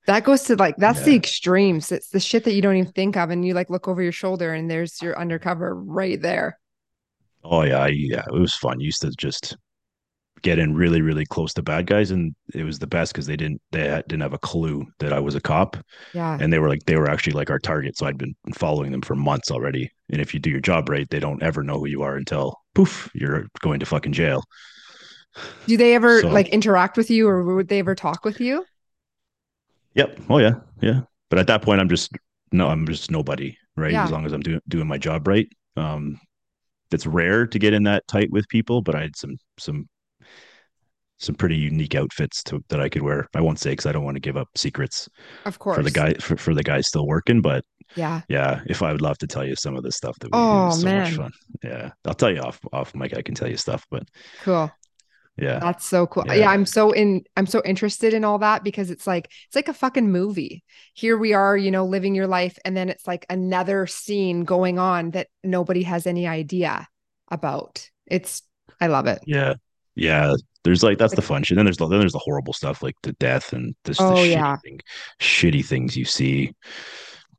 That 0.06 0.24
goes 0.24 0.42
to 0.44 0.56
like 0.56 0.76
that's 0.76 1.00
yeah. 1.00 1.06
the 1.06 1.16
extremes. 1.16 1.92
It's 1.92 2.08
the 2.08 2.20
shit 2.20 2.44
that 2.44 2.54
you 2.54 2.62
don't 2.62 2.76
even 2.76 2.92
think 2.92 3.16
of, 3.16 3.30
and 3.30 3.44
you 3.44 3.54
like 3.54 3.70
look 3.70 3.88
over 3.88 4.02
your 4.02 4.12
shoulder 4.12 4.52
and 4.52 4.70
there's 4.70 5.00
your 5.00 5.18
undercover 5.18 5.74
right 5.74 6.20
there. 6.20 6.58
Oh 7.44 7.62
yeah, 7.62 7.86
yeah, 7.86 8.24
it 8.26 8.38
was 8.38 8.54
fun. 8.54 8.80
You 8.80 8.86
used 8.86 9.02
to 9.02 9.10
just 9.18 9.56
get 10.42 10.58
in 10.58 10.74
really, 10.74 11.00
really 11.00 11.24
close 11.26 11.54
to 11.54 11.62
bad 11.62 11.86
guys, 11.86 12.10
and 12.10 12.34
it 12.54 12.64
was 12.64 12.78
the 12.78 12.86
best 12.86 13.12
because 13.12 13.26
they 13.26 13.36
didn't 13.36 13.60
they 13.72 14.02
didn't 14.08 14.22
have 14.22 14.32
a 14.34 14.38
clue 14.38 14.86
that 14.98 15.12
I 15.12 15.20
was 15.20 15.34
a 15.34 15.40
cop. 15.40 15.76
Yeah, 16.12 16.36
and 16.40 16.52
they 16.52 16.58
were 16.58 16.68
like 16.68 16.84
they 16.86 16.96
were 16.96 17.10
actually 17.10 17.32
like 17.32 17.50
our 17.50 17.58
target. 17.58 17.96
So 17.96 18.06
I'd 18.06 18.18
been 18.18 18.34
following 18.54 18.92
them 18.92 19.02
for 19.02 19.14
months 19.14 19.50
already. 19.50 19.90
And 20.10 20.20
if 20.20 20.34
you 20.34 20.40
do 20.40 20.50
your 20.50 20.60
job 20.60 20.88
right, 20.88 21.08
they 21.10 21.20
don't 21.20 21.42
ever 21.42 21.62
know 21.62 21.78
who 21.78 21.86
you 21.86 22.02
are 22.02 22.16
until 22.16 22.56
poof, 22.74 23.10
you're 23.14 23.46
going 23.60 23.80
to 23.80 23.86
fucking 23.86 24.12
jail. 24.12 24.44
Do 25.66 25.76
they 25.76 25.94
ever 25.94 26.20
so, 26.20 26.28
like 26.28 26.48
interact 26.48 26.96
with 26.96 27.10
you, 27.10 27.28
or 27.28 27.42
would 27.56 27.68
they 27.68 27.80
ever 27.80 27.94
talk 27.94 28.24
with 28.24 28.40
you? 28.40 28.64
Yep. 29.94 30.20
Oh 30.28 30.38
yeah, 30.38 30.54
yeah. 30.80 31.00
But 31.30 31.38
at 31.38 31.46
that 31.48 31.62
point, 31.62 31.80
I'm 31.80 31.88
just 31.88 32.12
no, 32.52 32.68
I'm 32.68 32.86
just 32.86 33.10
nobody, 33.10 33.56
right? 33.76 33.92
Yeah. 33.92 34.04
As 34.04 34.12
long 34.12 34.26
as 34.26 34.32
I'm 34.32 34.42
doing 34.42 34.60
doing 34.68 34.86
my 34.86 34.98
job 34.98 35.26
right. 35.26 35.48
Um, 35.76 36.20
it's 36.94 37.06
rare 37.06 37.46
to 37.46 37.58
get 37.58 37.74
in 37.74 37.82
that 37.84 38.06
tight 38.08 38.30
with 38.30 38.48
people, 38.48 38.82
but 38.82 38.94
I 38.94 39.02
had 39.02 39.16
some 39.16 39.36
some 39.58 39.88
some 41.18 41.34
pretty 41.34 41.56
unique 41.56 41.94
outfits 41.94 42.42
to, 42.44 42.62
that 42.68 42.80
I 42.80 42.88
could 42.88 43.02
wear. 43.02 43.28
I 43.34 43.40
won't 43.40 43.58
say 43.58 43.70
because 43.70 43.86
I 43.86 43.92
don't 43.92 44.04
want 44.04 44.16
to 44.16 44.20
give 44.20 44.36
up 44.36 44.48
secrets. 44.56 45.08
Of 45.44 45.58
course, 45.58 45.76
for 45.76 45.82
the 45.82 45.90
guy 45.90 46.14
for, 46.14 46.36
for 46.36 46.54
the 46.54 46.62
guys 46.62 46.88
still 46.88 47.06
working, 47.06 47.40
but 47.40 47.64
yeah, 47.96 48.22
yeah. 48.28 48.62
If 48.66 48.82
I 48.82 48.92
would 48.92 49.02
love 49.02 49.18
to 49.18 49.26
tell 49.26 49.44
you 49.44 49.54
some 49.56 49.76
of 49.76 49.82
the 49.82 49.92
stuff 49.92 50.18
that 50.20 50.28
we 50.28 50.38
oh, 50.38 50.70
do, 50.70 50.76
so 50.78 50.84
man. 50.84 51.02
much 51.02 51.14
fun. 51.14 51.32
Yeah, 51.62 51.90
I'll 52.04 52.14
tell 52.14 52.30
you 52.30 52.40
off 52.40 52.60
off 52.72 52.94
mic. 52.94 53.16
I 53.16 53.22
can 53.22 53.34
tell 53.34 53.48
you 53.48 53.56
stuff, 53.56 53.84
but 53.90 54.04
cool 54.42 54.70
yeah. 55.36 55.58
That's 55.58 55.84
so 55.84 56.06
cool. 56.06 56.24
Yeah. 56.26 56.34
yeah. 56.34 56.50
i'm 56.50 56.64
so 56.64 56.92
in 56.92 57.24
i'm 57.36 57.46
so 57.46 57.60
interested 57.64 58.14
in 58.14 58.24
all 58.24 58.38
that 58.38 58.62
because 58.62 58.90
it's 58.90 59.06
like 59.06 59.30
it's 59.46 59.56
like 59.56 59.68
a 59.68 59.74
fucking 59.74 60.10
movie. 60.10 60.62
Here 60.94 61.18
we 61.18 61.32
are 61.32 61.56
you 61.56 61.70
know 61.70 61.84
living 61.84 62.14
your 62.14 62.26
life 62.26 62.58
and 62.64 62.76
then 62.76 62.88
it's 62.88 63.06
like 63.06 63.26
another 63.28 63.86
scene 63.86 64.44
going 64.44 64.78
on 64.78 65.10
that 65.10 65.28
nobody 65.42 65.82
has 65.82 66.06
any 66.06 66.26
idea 66.26 66.86
about. 67.28 67.88
It's 68.06 68.42
i 68.80 68.86
love 68.86 69.06
it. 69.06 69.20
Yeah. 69.26 69.54
Yeah. 69.96 70.34
There's 70.62 70.82
like 70.82 70.98
that's 70.98 71.14
the 71.14 71.22
fun 71.22 71.42
shit. 71.42 71.56
Then 71.56 71.66
there's 71.66 71.78
the 71.78 71.88
then 71.88 72.00
there's 72.00 72.12
the 72.12 72.18
horrible 72.18 72.52
stuff 72.52 72.82
like 72.82 72.96
the 73.02 73.12
death 73.14 73.52
and 73.52 73.74
this 73.84 74.00
oh, 74.00 74.14
the 74.14 74.20
shitty, 74.20 74.30
yeah. 74.30 74.56
thing, 74.56 74.80
shitty 75.20 75.64
things 75.64 75.96
you 75.96 76.04
see 76.04 76.52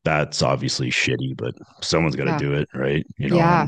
that's 0.06 0.42
obviously 0.44 0.90
shitty, 0.92 1.36
but 1.36 1.54
someone's 1.82 2.16
got 2.16 2.26
to 2.26 2.32
yeah. 2.32 2.38
do 2.38 2.54
it, 2.54 2.70
right? 2.74 3.06
You 3.18 3.30
know, 3.30 3.36
yeah. 3.36 3.68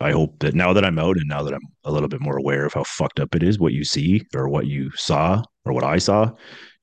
I 0.00 0.12
hope 0.12 0.38
that 0.40 0.54
now 0.54 0.72
that 0.74 0.84
I'm 0.84 0.98
out 0.98 1.16
and 1.16 1.26
now 1.26 1.42
that 1.42 1.54
I'm 1.54 1.66
a 1.84 1.90
little 1.90 2.08
bit 2.08 2.20
more 2.20 2.36
aware 2.36 2.66
of 2.66 2.74
how 2.74 2.84
fucked 2.84 3.18
up 3.18 3.34
it 3.34 3.42
is, 3.42 3.58
what 3.58 3.72
you 3.72 3.82
see 3.82 4.22
or 4.34 4.48
what 4.48 4.66
you 4.66 4.90
saw 4.92 5.42
or 5.64 5.72
what 5.72 5.82
I 5.82 5.98
saw, 5.98 6.30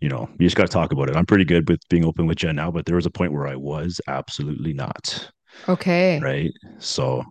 you 0.01 0.09
know, 0.09 0.27
you 0.39 0.47
just 0.47 0.55
got 0.55 0.65
to 0.65 0.73
talk 0.73 0.91
about 0.91 1.09
it. 1.09 1.15
I'm 1.15 1.25
pretty 1.25 1.45
good 1.45 1.69
with 1.69 1.79
being 1.89 2.03
open 2.03 2.25
with 2.25 2.39
Jen 2.39 2.55
now, 2.55 2.71
but 2.71 2.85
there 2.85 2.95
was 2.95 3.05
a 3.05 3.11
point 3.11 3.31
where 3.31 3.47
I 3.47 3.55
was 3.55 4.01
absolutely 4.07 4.73
not. 4.73 5.31
Okay. 5.69 6.19
Right. 6.19 6.51
So, 6.79 7.23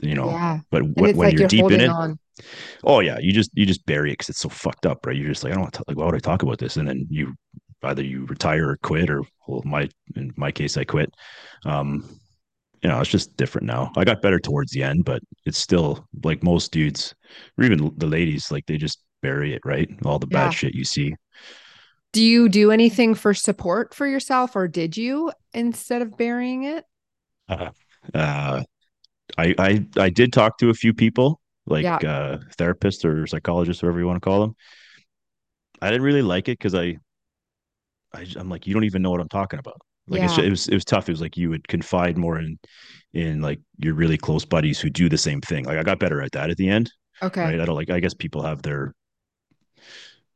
you 0.00 0.14
know, 0.14 0.30
yeah. 0.30 0.60
but 0.70 0.82
when 0.98 1.14
like 1.14 1.34
you're, 1.34 1.40
you're 1.40 1.48
deep 1.48 1.70
in 1.70 1.80
it, 1.82 1.90
on. 1.90 2.18
oh 2.84 3.00
yeah, 3.00 3.18
you 3.18 3.32
just, 3.32 3.50
you 3.54 3.66
just 3.66 3.84
bury 3.86 4.10
it 4.10 4.14
because 4.14 4.30
it's 4.30 4.40
so 4.40 4.48
fucked 4.48 4.86
up, 4.86 5.04
right? 5.06 5.16
You're 5.16 5.28
just 5.28 5.44
like, 5.44 5.52
I 5.52 5.56
don't 5.56 5.64
want 5.64 5.74
to, 5.74 5.84
like, 5.86 5.98
why 5.98 6.06
would 6.06 6.14
I 6.14 6.18
talk 6.18 6.42
about 6.42 6.58
this? 6.58 6.78
And 6.78 6.88
then 6.88 7.06
you 7.10 7.34
either 7.86 8.02
you 8.02 8.26
retire 8.26 8.70
or 8.70 8.76
quit, 8.82 9.10
or 9.10 9.22
well, 9.46 9.62
my 9.64 9.88
in 10.14 10.32
my 10.36 10.52
case, 10.52 10.76
I 10.76 10.84
quit. 10.84 11.12
Um, 11.64 12.08
you 12.82 12.88
know, 12.90 13.00
it's 13.00 13.10
just 13.10 13.36
different 13.36 13.66
now. 13.66 13.90
I 13.96 14.04
got 14.04 14.22
better 14.22 14.38
towards 14.38 14.70
the 14.72 14.82
end, 14.82 15.04
but 15.04 15.22
it's 15.44 15.58
still 15.58 16.06
like 16.22 16.42
most 16.42 16.72
dudes, 16.72 17.14
or 17.58 17.64
even 17.64 17.92
the 17.96 18.06
ladies, 18.06 18.50
like 18.50 18.66
they 18.66 18.76
just 18.76 19.00
bury 19.22 19.54
it, 19.54 19.62
right? 19.64 19.88
All 20.04 20.18
the 20.18 20.26
bad 20.26 20.46
yeah. 20.46 20.50
shit 20.50 20.74
you 20.74 20.84
see. 20.84 21.14
do 22.12 22.22
you 22.22 22.48
do 22.48 22.70
anything 22.70 23.14
for 23.14 23.34
support 23.34 23.92
for 23.92 24.06
yourself 24.06 24.56
or 24.56 24.68
did 24.68 24.96
you 24.96 25.32
instead 25.52 26.00
of 26.00 26.16
burying 26.16 26.64
it? 26.64 26.84
Uh, 27.48 27.70
uh, 28.14 28.62
I, 29.36 29.54
I, 29.58 29.86
I 29.98 30.10
did 30.10 30.32
talk 30.32 30.58
to 30.58 30.70
a 30.70 30.74
few 30.74 30.94
people 30.94 31.40
like 31.66 31.82
yeah. 31.82 31.96
uh, 31.96 32.38
therapists 32.56 33.04
or 33.04 33.26
psychologists, 33.26 33.82
whatever 33.82 33.98
you 33.98 34.06
want 34.06 34.16
to 34.16 34.24
call 34.24 34.40
them. 34.40 34.56
I 35.82 35.90
didn't 35.90 36.04
really 36.04 36.22
like 36.22 36.48
it 36.48 36.58
because 36.58 36.74
I, 36.74 36.96
I, 38.16 38.40
am 38.40 38.48
like, 38.48 38.66
you 38.66 38.74
don't 38.74 38.84
even 38.84 39.02
know 39.02 39.10
what 39.10 39.20
I'm 39.20 39.28
talking 39.28 39.58
about. 39.58 39.80
Like 40.08 40.20
yeah. 40.20 40.40
it 40.40 40.50
was, 40.50 40.68
it 40.68 40.74
was 40.74 40.84
tough. 40.84 41.08
It 41.08 41.12
was 41.12 41.20
like 41.20 41.36
you 41.36 41.50
would 41.50 41.66
confide 41.68 42.16
more 42.16 42.38
in, 42.38 42.58
in 43.12 43.40
like 43.40 43.60
your 43.78 43.94
really 43.94 44.16
close 44.16 44.44
buddies 44.44 44.80
who 44.80 44.88
do 44.88 45.08
the 45.08 45.18
same 45.18 45.40
thing. 45.40 45.64
Like 45.64 45.78
I 45.78 45.82
got 45.82 45.98
better 45.98 46.22
at 46.22 46.32
that 46.32 46.50
at 46.50 46.56
the 46.56 46.68
end. 46.68 46.92
Okay. 47.22 47.42
Right. 47.42 47.60
I 47.60 47.64
don't 47.64 47.76
like. 47.76 47.90
I 47.90 48.00
guess 48.00 48.14
people 48.14 48.42
have 48.42 48.62
their, 48.62 48.94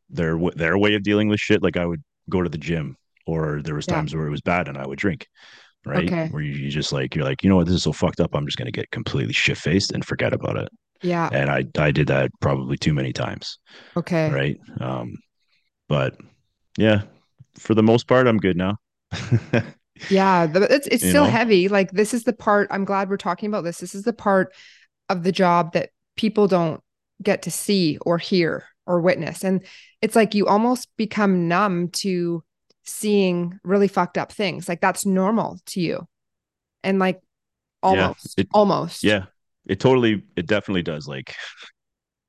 their 0.09 0.39
their 0.57 0.79
way 0.79 0.95
of 0.95 1.03
dealing 1.03 1.29
with 1.29 1.39
shit. 1.39 1.63
Like 1.63 1.77
I 1.77 1.85
would 1.85 2.03
go 2.29 2.43
to 2.43 2.49
the 2.49 2.59
gym, 2.59 2.97
or 3.27 3.61
there 3.63 3.75
was 3.75 3.87
times 3.87 4.13
yeah. 4.13 4.19
where 4.19 4.27
it 4.27 4.31
was 4.31 4.41
bad 4.41 4.67
and 4.67 4.79
I 4.79 4.87
would 4.87 4.99
drink 4.99 5.27
right? 5.85 6.05
Okay. 6.05 6.29
Where 6.29 6.43
you, 6.43 6.53
you, 6.53 6.71
just 6.71 6.93
like 6.93 7.15
you're 7.15 7.25
like, 7.25 7.43
you 7.43 7.51
know 7.51 7.57
what, 7.57 7.67
this 7.67 7.77
is 7.77 7.83
so 7.83 7.93
fucked 7.93 8.21
up. 8.21 8.35
I'm 8.35 8.47
just 8.47 8.59
gonna 8.59 8.71
get 8.71 8.91
completely 8.91 9.33
shit 9.33 9.57
faced 9.57 9.93
and 9.93 10.05
forget 10.05 10.33
about 10.33 10.57
it. 10.57 10.69
Yeah. 11.03 11.29
And 11.33 11.51
I 11.51 11.65
I 11.79 11.91
did 11.91 12.09
that 12.09 12.31
probably 12.41 12.77
too 12.77 12.93
many 12.93 13.13
times. 13.13 13.59
Okay. 13.97 14.31
Right. 14.31 14.59
Um, 14.81 15.17
but 15.89 16.17
yeah, 16.77 17.03
for 17.61 17.75
the 17.75 17.83
most 17.83 18.09
part, 18.09 18.27
I'm 18.27 18.39
good 18.39 18.57
now. 18.57 18.79
yeah, 20.11 20.49
it's 20.53 20.87
it's 20.87 21.07
still 21.07 21.25
know? 21.25 21.31
heavy. 21.31 21.69
Like 21.69 21.91
this 21.91 22.15
is 22.15 22.25
the 22.25 22.33
part 22.33 22.69
I'm 22.71 22.85
glad 22.85 23.09
we're 23.09 23.17
talking 23.17 23.49
about 23.49 23.65
this. 23.65 23.79
This 23.79 23.95
is 23.95 24.05
the 24.05 24.13
part 24.13 24.55
of 25.09 25.23
the 25.23 25.33
job 25.33 25.73
that 25.73 25.91
people 26.17 26.49
don't 26.49 26.81
get 27.23 27.43
to 27.43 27.51
see 27.51 27.99
or 28.03 28.19
hear 28.19 28.65
or 28.87 29.01
witness. 29.01 29.45
And 29.45 29.65
it's 30.03 30.17
like 30.17 30.35
you 30.35 30.47
almost 30.47 30.89
become 30.97 31.49
numb 31.49 31.89
to 31.89 32.43
seeing 32.85 33.59
really 33.63 33.89
fucked 33.89 34.19
up 34.19 34.33
things. 34.33 34.69
Like 34.69 34.81
that's 34.81 35.07
normal 35.07 35.59
to 35.67 35.81
you. 35.81 36.09
And 36.83 36.99
like 36.99 37.21
almost, 37.83 38.35
yeah, 38.37 38.43
it, 38.43 38.49
almost. 38.53 39.05
Yeah. 39.05 39.27
It 39.67 39.79
totally, 39.79 40.25
it 40.37 40.47
definitely 40.47 40.83
does. 40.83 41.07
Like 41.07 41.35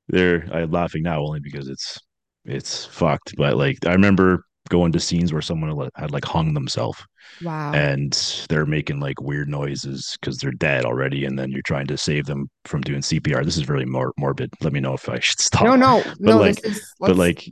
they're, 0.08 0.46
I'm 0.52 0.70
laughing 0.70 1.02
now 1.02 1.22
only 1.22 1.40
because 1.40 1.68
it's, 1.68 1.98
it's 2.44 2.84
fucked. 2.84 3.34
But 3.36 3.56
like, 3.56 3.78
I 3.86 3.92
remember 3.92 4.44
going 4.72 4.90
to 4.90 4.98
scenes 4.98 5.34
where 5.34 5.42
someone 5.42 5.90
had 5.96 6.10
like 6.12 6.24
hung 6.24 6.54
themselves. 6.54 7.04
Wow. 7.42 7.72
And 7.74 8.12
they're 8.48 8.64
making 8.64 9.00
like 9.00 9.20
weird 9.20 9.50
noises 9.50 10.16
because 10.18 10.38
they're 10.38 10.50
dead 10.50 10.86
already. 10.86 11.26
And 11.26 11.38
then 11.38 11.50
you're 11.50 11.60
trying 11.60 11.86
to 11.88 11.98
save 11.98 12.24
them 12.24 12.48
from 12.64 12.80
doing 12.80 13.02
CPR. 13.02 13.44
This 13.44 13.58
is 13.58 13.68
really 13.68 13.84
mor- 13.84 14.14
morbid. 14.16 14.50
Let 14.62 14.72
me 14.72 14.80
know 14.80 14.94
if 14.94 15.10
I 15.10 15.20
should 15.20 15.40
stop. 15.40 15.64
No, 15.64 15.76
no, 15.76 16.02
but 16.02 16.20
no. 16.20 16.38
Like, 16.38 16.64
is, 16.64 16.90
but 16.98 17.16
like, 17.16 17.46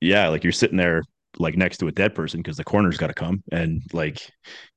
yeah, 0.00 0.28
like 0.28 0.44
you're 0.44 0.52
sitting 0.52 0.78
there 0.78 1.02
like 1.38 1.58
next 1.58 1.76
to 1.78 1.88
a 1.88 1.92
dead 1.92 2.14
person 2.14 2.40
because 2.40 2.56
the 2.56 2.64
coroner's 2.64 2.96
got 2.96 3.08
to 3.08 3.14
come 3.14 3.42
and 3.52 3.82
like 3.92 4.18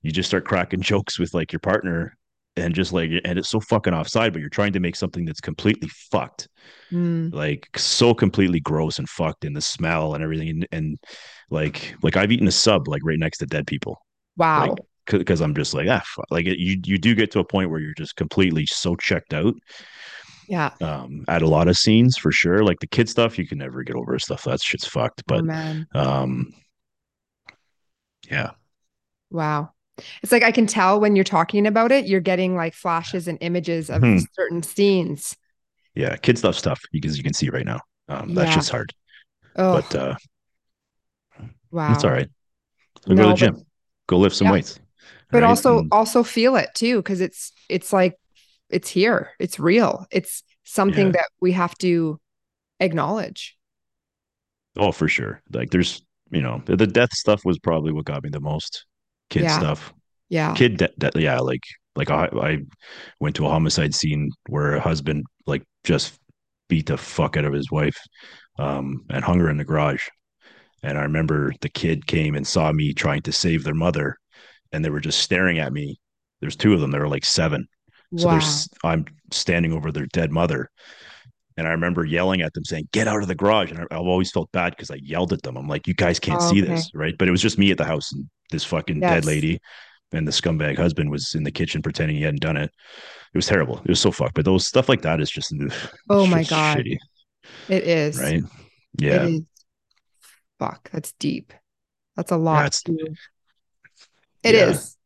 you 0.02 0.12
just 0.12 0.28
start 0.28 0.44
cracking 0.44 0.82
jokes 0.82 1.18
with 1.18 1.34
like 1.34 1.54
your 1.54 1.62
partner 1.62 2.18
and 2.60 2.76
just 2.76 2.94
like 2.94 3.10
and 3.26 3.40
it's 3.40 3.50
so 3.50 3.60
fucking 3.60 3.94
offside 3.94 4.34
but 4.34 4.40
you're 4.40 4.50
trying 4.50 4.74
to 4.74 4.80
make 4.80 4.96
something 4.96 5.26
that's 5.26 5.42
completely 5.42 5.90
fucked 6.12 6.48
mm. 6.92 7.34
like 7.34 7.68
so 7.78 8.14
completely 8.14 8.60
gross 8.60 9.00
and 9.00 9.10
fucked 9.10 9.46
in 9.46 9.54
the 9.54 9.62
smell 9.62 10.14
and 10.14 10.24
everything 10.24 10.50
and, 10.50 10.68
and 10.72 11.00
like 11.50 11.96
like 12.04 12.18
i've 12.18 12.32
eaten 12.32 12.48
a 12.48 12.52
sub 12.52 12.88
like 12.88 13.02
right 13.04 13.20
next 13.20 13.40
to 13.40 13.46
dead 13.46 13.66
people 13.66 14.00
wow 14.38 14.76
because 15.06 15.40
like, 15.40 15.48
i'm 15.48 15.56
just 15.56 15.74
like 15.74 15.88
ah 15.90 16.04
like 16.30 16.46
it, 16.46 16.60
you 16.60 16.80
you 16.86 16.98
do 16.98 17.16
get 17.16 17.32
to 17.32 17.40
a 17.40 17.46
point 17.46 17.70
where 17.70 17.80
you're 17.80 17.94
just 17.98 18.16
completely 18.16 18.66
so 18.66 18.96
checked 18.96 19.34
out 19.34 19.56
yeah. 20.50 20.72
Um, 20.82 21.26
at 21.28 21.44
a 21.44 21.48
lot 21.48 21.68
of 21.68 21.78
scenes 21.78 22.18
for 22.18 22.32
sure. 22.32 22.64
Like 22.64 22.80
the 22.80 22.88
kid 22.88 23.08
stuff, 23.08 23.38
you 23.38 23.46
can 23.46 23.60
never 23.60 23.84
get 23.84 23.96
over 23.96 24.18
stuff. 24.18 24.46
That 24.46 24.60
shit's 24.60 24.88
fucked. 24.88 25.24
But 25.28 25.44
oh, 25.48 25.86
um 25.94 26.52
yeah. 28.30 28.52
Wow. 29.30 29.74
It's 30.22 30.32
like 30.32 30.44
I 30.44 30.52
can 30.52 30.68
tell 30.68 31.00
when 31.00 31.16
you're 31.16 31.24
talking 31.24 31.68
about 31.68 31.92
it, 31.92 32.08
you're 32.08 32.20
getting 32.20 32.56
like 32.56 32.74
flashes 32.74 33.28
and 33.28 33.38
images 33.42 33.90
of 33.90 34.02
hmm. 34.02 34.18
certain 34.34 34.64
scenes. 34.64 35.36
Yeah, 35.96 36.16
kids 36.16 36.44
love 36.44 36.56
stuff 36.56 36.80
because 36.92 37.18
you 37.18 37.24
can 37.24 37.34
see 37.34 37.50
right 37.50 37.66
now. 37.66 37.80
Um, 38.08 38.34
that's 38.34 38.56
just 38.56 38.70
hard. 38.70 38.94
Oh. 39.56 39.82
But 39.82 39.96
uh 39.96 40.16
wow. 41.72 41.94
It's 41.94 42.04
all 42.04 42.12
right. 42.12 42.30
no, 43.08 43.16
go 43.16 43.24
to 43.24 43.30
the 43.30 43.36
gym. 43.36 43.56
But, 43.56 43.64
go 44.08 44.18
lift 44.18 44.36
some 44.36 44.48
yeah. 44.48 44.54
weights. 44.54 44.80
But 45.32 45.44
right? 45.44 45.50
also 45.50 45.80
and, 45.80 45.90
also 45.92 46.24
feel 46.24 46.56
it 46.56 46.70
too, 46.74 46.98
because 46.98 47.22
it's 47.22 47.52
it's 47.70 47.94
like 47.94 48.18
it's 48.70 48.90
here. 48.90 49.32
It's 49.40 49.60
real. 49.60 50.08
It's 50.12 50.44
something 50.64 51.08
yeah. 51.08 51.14
that 51.14 51.30
we 51.42 51.52
have 51.54 51.76
to 51.80 52.20
acknowledge. 52.80 53.58
Oh, 54.78 54.92
for 54.92 55.08
sure. 55.08 55.42
Like 55.52 55.72
there's, 55.72 56.04
you 56.32 56.42
know, 56.42 56.62
the, 56.66 56.76
the 56.76 56.88
death 56.88 57.14
stuff 57.14 57.44
was 57.44 57.60
probably 57.60 57.92
what 57.92 58.06
got 58.06 58.24
me 58.24 58.30
the 58.30 58.40
most. 58.40 58.86
Kid 59.30 59.44
yeah. 59.44 59.60
stuff. 59.60 59.94
Yeah. 60.30 60.54
Kid 60.54 60.78
death. 60.78 60.92
De- 60.98 61.22
yeah. 61.22 61.40
Like, 61.40 61.64
like 61.96 62.10
I, 62.10 62.30
I 62.34 62.58
went 63.20 63.36
to 63.38 63.46
a 63.46 63.50
homicide 63.50 63.94
scene 63.96 64.32
where 64.48 64.76
a 64.76 64.80
husband 64.80 65.26
like 65.46 65.64
just 65.84 66.20
beat 66.68 66.86
the 66.86 66.98
fuck 66.98 67.36
out 67.36 67.46
of 67.46 67.54
his 67.54 67.72
wife 67.72 67.98
um, 68.58 69.06
and 69.10 69.24
hung 69.24 69.40
her 69.40 69.50
in 69.50 69.58
the 69.58 69.66
garage. 69.66 70.08
And 70.84 70.98
I 70.98 71.02
remember 71.02 71.54
the 71.62 71.70
kid 71.70 72.08
came 72.08 72.36
and 72.36 72.48
saw 72.48 72.72
me 72.72 72.94
trying 72.94 73.22
to 73.24 73.34
save 73.34 73.64
their 73.64 73.74
mother, 73.74 74.16
and 74.72 74.86
they 74.86 74.90
were 74.90 75.02
just 75.02 75.20
staring 75.20 75.60
at 75.60 75.74
me. 75.74 76.00
There's 76.40 76.56
two 76.56 76.74
of 76.74 76.80
them. 76.80 76.92
They 76.92 77.00
were 77.00 77.10
like 77.10 77.26
seven, 77.26 77.68
so 78.16 78.28
wow. 78.28 78.32
there's 78.34 78.70
I'm 78.84 79.06
standing 79.32 79.74
over 79.74 79.92
their 79.92 80.06
dead 80.08 80.32
mother. 80.32 80.70
And 81.58 81.68
I 81.68 81.72
remember 81.72 82.06
yelling 82.06 82.40
at 82.42 82.54
them 82.54 82.64
saying, 82.64 82.88
get 82.94 83.10
out 83.10 83.22
of 83.22 83.28
the 83.28 83.36
garage. 83.36 83.70
And 83.70 83.80
I, 83.80 83.96
have 83.96 84.06
always 84.06 84.32
felt 84.32 84.50
bad 84.54 84.70
because 84.70 84.90
I 84.90 84.96
yelled 85.04 85.34
at 85.34 85.42
them. 85.42 85.58
I'm 85.58 85.68
like, 85.68 85.90
you 85.90 85.94
guys 85.94 86.18
can't 86.18 86.42
oh, 86.42 86.50
see 86.50 86.62
okay. 86.62 86.74
this. 86.74 86.90
Right. 86.94 87.18
But 87.18 87.28
it 87.28 87.32
was 87.32 87.42
just 87.42 87.58
me 87.58 87.70
at 87.70 87.78
the 87.78 87.84
house 87.84 88.14
and 88.14 88.30
this 88.50 88.64
fucking 88.64 89.02
yes. 89.02 89.12
dead 89.12 89.26
lady 89.26 89.60
and 90.12 90.28
the 90.28 90.32
scumbag 90.32 90.78
husband 90.78 91.12
was 91.12 91.36
in 91.36 91.44
the 91.44 91.52
kitchen 91.52 91.82
pretending 91.82 92.18
he 92.18 92.24
hadn't 92.24 92.42
done 92.42 92.58
it. 92.58 92.72
It 93.34 93.38
was 93.38 93.46
terrible. 93.46 93.80
It 93.80 93.90
was 93.90 94.00
so 94.00 94.12
fucked. 94.12 94.34
But 94.34 94.46
those 94.46 94.66
stuff 94.66 94.90
like 94.90 95.04
that 95.04 95.22
is 95.22 95.30
just, 95.30 95.54
oh 96.10 96.26
my 96.26 96.44
God. 96.44 96.78
Shitty, 96.80 96.98
it 97.68 97.84
is. 97.84 98.20
Right. 98.20 98.44
Yeah. 99.00 99.24
It 99.24 99.30
is. 99.30 99.42
Fuck. 100.58 100.90
That's 100.92 101.12
deep. 101.14 101.54
That's 102.16 102.32
a 102.32 102.38
lot. 102.38 102.82
Yeah, 102.88 103.06
it 104.44 104.56
yeah. 104.56 104.70
is. 104.70 104.98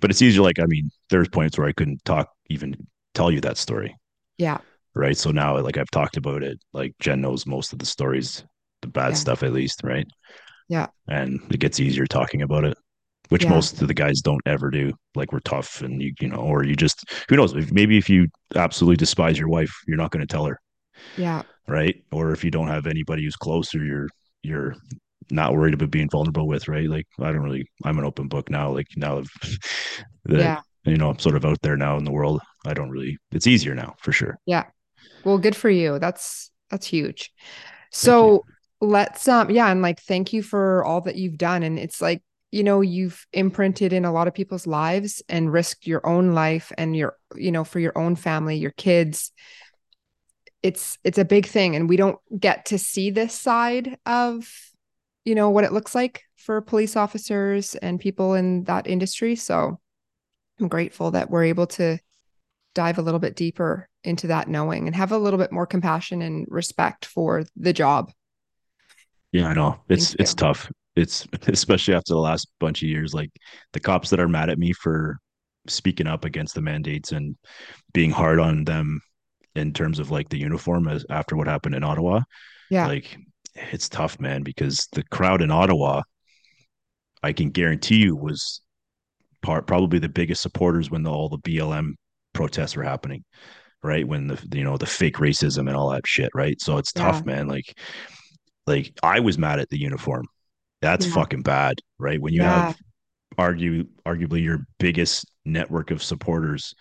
But 0.00 0.10
it's 0.10 0.22
easier. 0.22 0.42
Like, 0.42 0.60
I 0.60 0.66
mean, 0.66 0.90
there's 1.08 1.28
points 1.28 1.58
where 1.58 1.66
I 1.66 1.72
couldn't 1.72 2.04
talk 2.04 2.30
even 2.48 2.86
tell 3.14 3.30
you 3.30 3.40
that 3.40 3.56
story. 3.56 3.96
Yeah. 4.38 4.58
Right. 4.94 5.16
So 5.16 5.30
now, 5.30 5.58
like 5.58 5.78
I've 5.78 5.90
talked 5.90 6.16
about 6.16 6.42
it, 6.42 6.60
like 6.72 6.94
Jen 7.00 7.20
knows 7.20 7.46
most 7.46 7.72
of 7.72 7.78
the 7.78 7.86
stories, 7.86 8.44
the 8.82 8.88
bad 8.88 9.10
yeah. 9.10 9.14
stuff 9.14 9.42
at 9.42 9.52
least. 9.52 9.80
Right. 9.82 10.06
Yeah. 10.68 10.88
And 11.08 11.40
it 11.50 11.58
gets 11.58 11.80
easier 11.80 12.06
talking 12.06 12.42
about 12.42 12.64
it, 12.64 12.76
which 13.30 13.44
yeah. 13.44 13.50
most 13.50 13.82
of 13.82 13.88
the 13.88 13.94
guys 13.94 14.20
don't 14.20 14.42
ever 14.46 14.70
do. 14.70 14.92
Like 15.14 15.32
we're 15.32 15.40
tough 15.40 15.80
and 15.80 16.00
you, 16.00 16.12
you 16.20 16.28
know, 16.28 16.36
or 16.36 16.62
you 16.62 16.76
just, 16.76 17.04
who 17.28 17.36
knows, 17.36 17.54
maybe 17.72 17.98
if 17.98 18.08
you 18.08 18.28
absolutely 18.54 18.96
despise 18.96 19.38
your 19.38 19.48
wife, 19.48 19.72
you're 19.88 19.96
not 19.96 20.10
going 20.10 20.26
to 20.26 20.32
tell 20.32 20.44
her. 20.44 20.60
Yeah. 21.16 21.42
Right. 21.66 22.02
Or 22.12 22.32
if 22.32 22.44
you 22.44 22.50
don't 22.50 22.68
have 22.68 22.86
anybody 22.86 23.24
who's 23.24 23.36
close 23.36 23.74
or 23.74 23.84
you're, 23.84 24.08
you're 24.42 24.74
not 25.30 25.54
worried 25.54 25.74
about 25.74 25.90
being 25.90 26.10
vulnerable 26.10 26.46
with, 26.46 26.68
right? 26.68 26.88
Like 26.88 27.06
I 27.18 27.32
don't 27.32 27.42
really, 27.42 27.66
I'm 27.84 27.98
an 27.98 28.04
open 28.04 28.28
book 28.28 28.50
now. 28.50 28.72
Like 28.72 28.88
now 28.96 29.22
that 30.24 30.38
yeah 30.38 30.60
you 30.84 30.96
know, 30.96 31.10
I'm 31.10 31.18
sort 31.18 31.36
of 31.36 31.44
out 31.44 31.60
there 31.62 31.76
now 31.76 31.96
in 31.96 32.04
the 32.04 32.10
world. 32.10 32.40
I 32.66 32.74
don't 32.74 32.90
really, 32.90 33.18
it's 33.32 33.46
easier 33.46 33.74
now 33.74 33.96
for 33.98 34.12
sure. 34.12 34.38
Yeah. 34.46 34.64
Well, 35.24 35.38
good 35.38 35.56
for 35.56 35.70
you. 35.70 35.98
That's, 35.98 36.50
that's 36.70 36.86
huge. 36.86 37.32
So 37.92 38.44
let's, 38.80 39.26
um, 39.28 39.50
yeah. 39.50 39.70
And 39.70 39.82
like, 39.82 40.00
thank 40.00 40.32
you 40.32 40.42
for 40.42 40.84
all 40.84 41.02
that 41.02 41.16
you've 41.16 41.38
done. 41.38 41.62
And 41.62 41.78
it's 41.78 42.00
like, 42.00 42.22
you 42.50 42.62
know, 42.64 42.80
you've 42.80 43.26
imprinted 43.32 43.92
in 43.92 44.04
a 44.04 44.12
lot 44.12 44.28
of 44.28 44.34
people's 44.34 44.66
lives 44.66 45.22
and 45.28 45.52
risked 45.52 45.86
your 45.86 46.04
own 46.06 46.32
life 46.32 46.72
and 46.76 46.96
your, 46.96 47.16
you 47.34 47.52
know, 47.52 47.64
for 47.64 47.78
your 47.78 47.96
own 47.96 48.16
family, 48.16 48.56
your 48.56 48.72
kids. 48.72 49.32
It's, 50.62 50.98
it's 51.04 51.18
a 51.18 51.24
big 51.24 51.46
thing. 51.46 51.76
And 51.76 51.88
we 51.88 51.96
don't 51.96 52.18
get 52.38 52.66
to 52.66 52.78
see 52.78 53.10
this 53.10 53.38
side 53.38 53.98
of, 54.04 54.52
you 55.24 55.34
know, 55.34 55.50
what 55.50 55.64
it 55.64 55.72
looks 55.72 55.94
like 55.94 56.22
for 56.36 56.60
police 56.60 56.96
officers 56.96 57.76
and 57.76 58.00
people 58.00 58.34
in 58.34 58.64
that 58.64 58.86
industry. 58.86 59.36
So, 59.36 59.78
I'm 60.60 60.68
grateful 60.68 61.12
that 61.12 61.30
we're 61.30 61.44
able 61.44 61.66
to 61.68 61.98
dive 62.74 62.98
a 62.98 63.02
little 63.02 63.20
bit 63.20 63.34
deeper 63.34 63.88
into 64.04 64.28
that 64.28 64.48
knowing 64.48 64.86
and 64.86 64.94
have 64.94 65.12
a 65.12 65.18
little 65.18 65.38
bit 65.38 65.52
more 65.52 65.66
compassion 65.66 66.22
and 66.22 66.46
respect 66.48 67.04
for 67.06 67.44
the 67.56 67.72
job. 67.72 68.12
Yeah, 69.32 69.48
I 69.48 69.54
know. 69.54 69.80
It's 69.88 70.14
it's 70.18 70.34
tough. 70.34 70.70
It's 71.00 71.26
especially 71.48 71.94
after 71.94 72.14
the 72.14 72.20
last 72.20 72.48
bunch 72.60 72.82
of 72.82 72.88
years 72.88 73.14
like 73.14 73.30
the 73.72 73.80
cops 73.80 74.10
that 74.10 74.20
are 74.20 74.28
mad 74.28 74.50
at 74.50 74.58
me 74.58 74.72
for 74.72 75.18
speaking 75.66 76.06
up 76.06 76.24
against 76.24 76.54
the 76.54 76.62
mandates 76.62 77.12
and 77.12 77.36
being 77.92 78.10
hard 78.10 78.38
on 78.38 78.64
them 78.64 79.00
in 79.54 79.72
terms 79.72 79.98
of 79.98 80.10
like 80.10 80.28
the 80.28 80.38
uniform 80.38 80.88
as 80.88 81.04
after 81.10 81.36
what 81.36 81.46
happened 81.46 81.74
in 81.74 81.84
Ottawa. 81.84 82.20
Yeah. 82.70 82.86
Like 82.86 83.16
it's 83.54 83.88
tough, 83.88 84.20
man, 84.20 84.42
because 84.42 84.86
the 84.92 85.02
crowd 85.10 85.42
in 85.42 85.50
Ottawa 85.50 86.02
I 87.22 87.32
can 87.32 87.50
guarantee 87.50 87.96
you 87.96 88.16
was 88.16 88.60
part 89.42 89.66
probably 89.66 89.98
the 89.98 90.08
biggest 90.08 90.42
supporters 90.42 90.90
when 90.90 91.02
the, 91.02 91.10
all 91.10 91.28
the 91.28 91.38
BLM 91.38 91.92
protests 92.32 92.76
were 92.76 92.82
happening, 92.82 93.24
right? 93.82 94.06
When 94.06 94.26
the 94.26 94.42
you 94.52 94.64
know 94.64 94.76
the 94.76 94.86
fake 94.86 95.16
racism 95.16 95.68
and 95.68 95.76
all 95.76 95.90
that 95.90 96.06
shit, 96.06 96.30
right? 96.34 96.60
So 96.60 96.78
it's 96.78 96.92
yeah. 96.94 97.02
tough, 97.02 97.24
man. 97.24 97.48
Like 97.48 97.78
like 98.66 98.92
I 99.02 99.20
was 99.20 99.38
mad 99.38 99.60
at 99.60 99.68
the 99.68 99.80
uniform, 99.80 100.26
That's 100.80 101.06
yeah. 101.06 101.12
fucking 101.12 101.42
bad, 101.42 101.80
right? 101.98 102.20
When 102.20 102.32
you 102.32 102.42
yeah. 102.42 102.66
have 102.66 102.78
argue 103.38 103.84
arguably 104.06 104.42
your 104.42 104.66
biggest 104.78 105.30
network 105.44 105.90
of 105.90 106.02
supporters, 106.02 106.74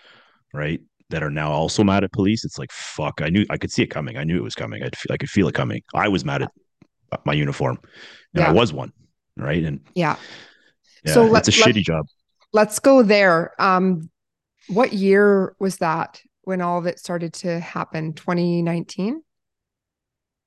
right? 0.53 0.81
That 1.09 1.23
are 1.23 1.31
now 1.31 1.51
also 1.51 1.83
mad 1.83 2.03
at 2.03 2.11
police. 2.11 2.45
It's 2.45 2.59
like 2.59 2.71
fuck. 2.71 3.21
I 3.21 3.29
knew 3.29 3.45
I 3.49 3.57
could 3.57 3.71
see 3.71 3.81
it 3.81 3.87
coming. 3.87 4.17
I 4.17 4.23
knew 4.23 4.37
it 4.37 4.43
was 4.43 4.55
coming. 4.55 4.83
I'd, 4.83 4.93
I 5.09 5.17
could 5.17 5.29
feel 5.29 5.47
it 5.47 5.55
coming. 5.55 5.81
I 5.93 6.07
was 6.07 6.23
mad 6.23 6.43
at 6.43 6.51
my 7.25 7.33
uniform, 7.33 7.79
and 8.33 8.43
yeah. 8.43 8.49
I 8.49 8.51
was 8.51 8.71
one, 8.71 8.91
right? 9.35 9.63
And 9.63 9.81
yeah, 9.95 10.17
yeah 11.03 11.13
so 11.13 11.35
it's 11.35 11.47
a 11.47 11.51
shitty 11.51 11.83
job. 11.83 12.05
Let's 12.53 12.79
go 12.79 13.01
there. 13.03 13.53
Um, 13.59 14.09
what 14.67 14.93
year 14.93 15.55
was 15.59 15.77
that 15.77 16.21
when 16.43 16.61
all 16.61 16.77
of 16.77 16.85
it 16.85 16.99
started 16.99 17.33
to 17.33 17.59
happen? 17.59 18.13
2019. 18.13 19.21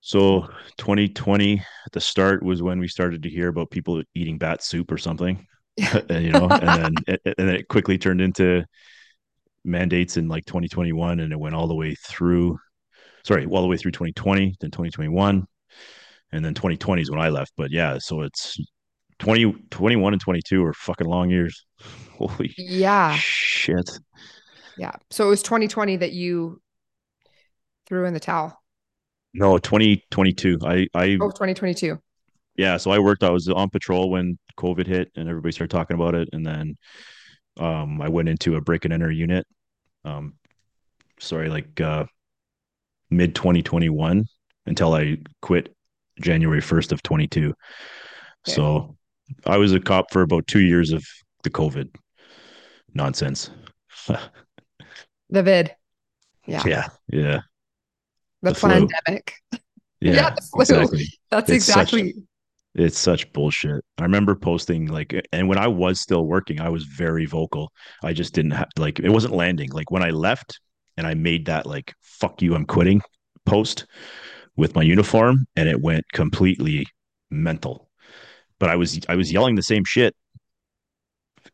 So 0.03 0.49
2020 0.79 1.59
at 1.59 1.93
the 1.93 2.01
start 2.01 2.43
was 2.43 2.63
when 2.63 2.81
we 2.81 2.89
started 2.89 3.23
to 3.23 3.31
hear 3.31 3.49
about 3.49 3.71
people 3.71 4.03
eating 4.15 4.37
bat 4.37 4.63
soup 4.63 4.93
or 4.93 4.99
something. 4.99 5.47
and, 5.79 6.07
uh, 6.11 6.19
you 6.19 6.33
know, 6.33 6.49
and 6.49 6.69
then 6.83 6.95
it, 7.07 7.21
and 7.25 7.49
then 7.49 7.55
it 7.57 7.69
quickly 7.69 7.97
turned 7.97 8.21
into 8.21 8.65
mandates 9.65 10.17
in 10.17 10.29
like 10.29 10.45
2021 10.45 11.21
and 11.21 11.33
it 11.33 11.39
went 11.39 11.55
all 11.55 11.69
the 11.69 11.75
way 11.75 11.95
through 11.95 12.59
sorry, 13.25 13.47
all 13.47 13.63
the 13.63 13.69
way 13.69 13.77
through 13.77 13.93
2020, 13.93 14.57
then 14.61 14.71
2021, 14.71 15.47
and 16.33 16.45
then 16.45 16.55
2020 16.55 17.03
is 17.03 17.11
when 17.11 17.21
I 17.21 17.29
left. 17.29 17.53
But 17.57 17.71
yeah, 17.71 17.99
so 17.99 18.23
it's 18.23 18.59
20, 19.19 19.55
21 19.71 20.13
and 20.13 20.21
22 20.21 20.65
are 20.65 20.73
fucking 20.73 21.07
long 21.07 21.31
years. 21.31 21.65
Holy 22.17 22.53
yeah. 22.57 23.15
shit. 23.17 23.91
Yeah. 24.77 24.93
So 25.11 25.27
it 25.27 25.31
was 25.31 25.43
2020 25.43 25.97
that 25.99 26.13
you 26.13 26.61
threw 27.87 28.07
in 28.07 28.15
the 28.15 28.21
towel. 28.21 28.62
No, 29.35 29.59
2022. 29.59 30.59
I 30.63 30.87
I 30.95 31.17
Oh, 31.21 31.31
2022. 31.31 31.99
Yeah, 32.57 32.77
so 32.77 32.91
I 32.91 32.99
worked 32.99 33.23
I 33.23 33.31
was 33.31 33.49
on 33.49 33.71
patrol 33.71 34.11
when 34.11 34.39
COVID 34.59 34.87
hit 34.87 35.11
and 35.17 35.29
everybody 35.29 35.53
started 35.53 35.71
talking 35.71 35.95
about 35.95 36.15
it 36.15 36.29
and 36.33 36.47
then 36.47 36.77
um 37.59 38.01
I 38.01 38.09
went 38.09 38.29
into 38.29 38.57
a 38.57 38.61
break 38.61 38.85
and 38.85 38.93
enter 38.93 39.11
unit. 39.11 39.47
Um 40.05 40.35
sorry, 41.19 41.49
like 41.49 41.81
uh 41.81 42.05
mid 43.11 43.35
2021 43.35 44.27
until 44.67 44.95
I 44.95 45.19
quit 45.41 45.75
January 46.21 46.61
1st 46.61 46.93
of 46.93 47.03
22. 47.03 47.49
Okay. 47.49 47.55
So 48.45 48.97
I 49.47 49.57
was 49.57 49.73
a 49.73 49.81
cop 49.81 50.13
for 50.13 50.23
about 50.23 50.47
2 50.47 50.61
years 50.61 50.93
of 50.93 51.05
the 51.43 51.51
COVID 51.51 51.95
nonsense. 52.95 53.51
the 55.31 55.43
vid. 55.43 55.75
Yeah. 56.47 56.63
Yeah. 56.67 56.89
Yeah. 57.09 57.41
The, 58.43 58.53
the 58.53 58.61
pandemic. 58.61 59.35
Yeah, 60.01 60.15
yeah 60.15 60.35
exactly. 60.57 61.07
That's 61.31 61.49
it's 61.49 61.69
exactly. 61.69 62.13
Such, 62.13 62.23
it's 62.75 62.99
such 62.99 63.33
bullshit. 63.33 63.85
I 63.99 64.03
remember 64.03 64.35
posting 64.35 64.87
like, 64.87 65.15
and 65.33 65.49
when 65.49 65.59
I 65.59 65.69
was 65.69 66.01
still 66.01 66.27
working, 66.27 66.61
I 66.61 66.71
was 66.71 66.83
very 66.87 67.25
vocal. 67.25 67.71
I 68.03 68.13
just 68.13 68.35
didn't 68.35 68.51
have 68.51 68.67
like 68.77 68.99
it 68.99 69.11
wasn't 69.11 69.35
landing. 69.35 69.71
Like 69.71 69.93
when 69.93 70.03
I 70.03 70.11
left 70.11 70.59
and 70.97 71.07
I 71.07 71.15
made 71.15 71.47
that 71.47 71.67
like 71.67 71.95
"fuck 72.01 72.43
you, 72.43 72.57
I'm 72.57 72.65
quitting" 72.65 73.01
post 73.47 73.87
with 74.57 74.75
my 74.75 74.83
uniform, 74.83 75.47
and 75.55 75.69
it 75.69 75.81
went 75.81 76.05
completely 76.13 76.85
mental. 77.31 77.89
But 78.59 78.71
I 78.71 78.75
was 78.75 78.99
I 79.09 79.15
was 79.15 79.31
yelling 79.31 79.55
the 79.55 79.63
same 79.63 79.85
shit 79.85 80.17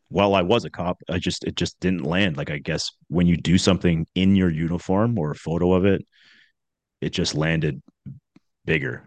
while 0.09 0.35
I 0.35 0.41
was 0.41 0.65
a 0.65 0.69
cop, 0.69 1.01
I 1.09 1.19
just 1.19 1.43
it 1.43 1.55
just 1.55 1.79
didn't 1.79 2.03
land. 2.03 2.37
Like 2.37 2.49
I 2.49 2.57
guess 2.57 2.91
when 3.07 3.27
you 3.27 3.37
do 3.37 3.57
something 3.57 4.05
in 4.15 4.35
your 4.35 4.49
uniform 4.49 5.17
or 5.17 5.31
a 5.31 5.35
photo 5.35 5.73
of 5.73 5.85
it, 5.85 6.05
it 7.01 7.09
just 7.09 7.35
landed 7.35 7.81
bigger. 8.65 9.03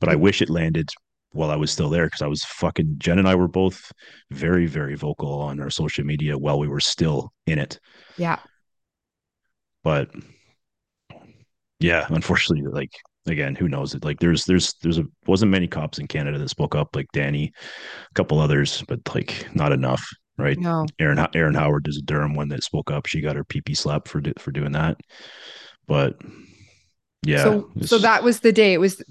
But 0.00 0.08
I 0.08 0.16
wish 0.16 0.42
it 0.42 0.50
landed 0.50 0.90
while 1.32 1.50
I 1.50 1.56
was 1.56 1.70
still 1.70 1.90
there 1.90 2.06
because 2.06 2.22
I 2.22 2.26
was 2.26 2.44
fucking 2.44 2.96
Jen 2.98 3.18
and 3.18 3.28
I 3.28 3.34
were 3.34 3.48
both 3.48 3.92
very, 4.30 4.66
very 4.66 4.94
vocal 4.94 5.40
on 5.40 5.60
our 5.60 5.70
social 5.70 6.04
media 6.04 6.36
while 6.36 6.58
we 6.58 6.68
were 6.68 6.80
still 6.80 7.32
in 7.46 7.58
it. 7.58 7.78
Yeah. 8.16 8.38
But 9.82 10.10
yeah, 11.78 12.06
unfortunately, 12.08 12.66
like 12.70 12.90
again, 13.26 13.54
who 13.54 13.68
knows 13.68 13.94
it? 13.94 14.04
Like 14.04 14.18
there's 14.18 14.44
there's 14.44 14.74
there's 14.82 14.98
a 14.98 15.04
wasn't 15.26 15.52
many 15.52 15.68
cops 15.68 15.98
in 15.98 16.06
Canada 16.06 16.38
that 16.38 16.48
spoke 16.48 16.74
up, 16.74 16.96
like 16.96 17.06
Danny, 17.12 17.52
a 18.10 18.14
couple 18.14 18.40
others, 18.40 18.82
but 18.88 19.00
like 19.14 19.46
not 19.54 19.72
enough 19.72 20.04
right? 20.38 20.58
No. 20.58 20.86
Aaron 20.98 21.26
Aaron 21.34 21.54
Howard 21.54 21.88
is 21.88 21.98
a 21.98 22.02
Durham 22.02 22.34
one 22.34 22.48
that 22.48 22.64
spoke 22.64 22.90
up. 22.90 23.06
She 23.06 23.20
got 23.20 23.36
her 23.36 23.44
PP 23.44 23.76
slap 23.76 24.08
for 24.08 24.20
for 24.38 24.50
doing 24.50 24.72
that. 24.72 24.98
But 25.86 26.20
yeah. 27.26 27.42
So 27.42 27.70
so 27.82 27.98
that 27.98 28.22
was 28.22 28.40
the 28.40 28.52
day. 28.52 28.72
It 28.72 28.80
was 28.80 29.02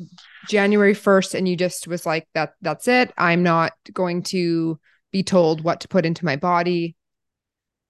January 0.47 0.93
1st 0.93 1.35
and 1.35 1.47
you 1.47 1.55
just 1.55 1.87
was 1.87 2.05
like 2.05 2.27
that 2.33 2.53
that's 2.61 2.87
it. 2.87 3.13
I'm 3.17 3.43
not 3.43 3.73
going 3.93 4.23
to 4.23 4.79
be 5.11 5.23
told 5.23 5.63
what 5.63 5.81
to 5.81 5.87
put 5.87 6.05
into 6.05 6.25
my 6.25 6.35
body. 6.35 6.95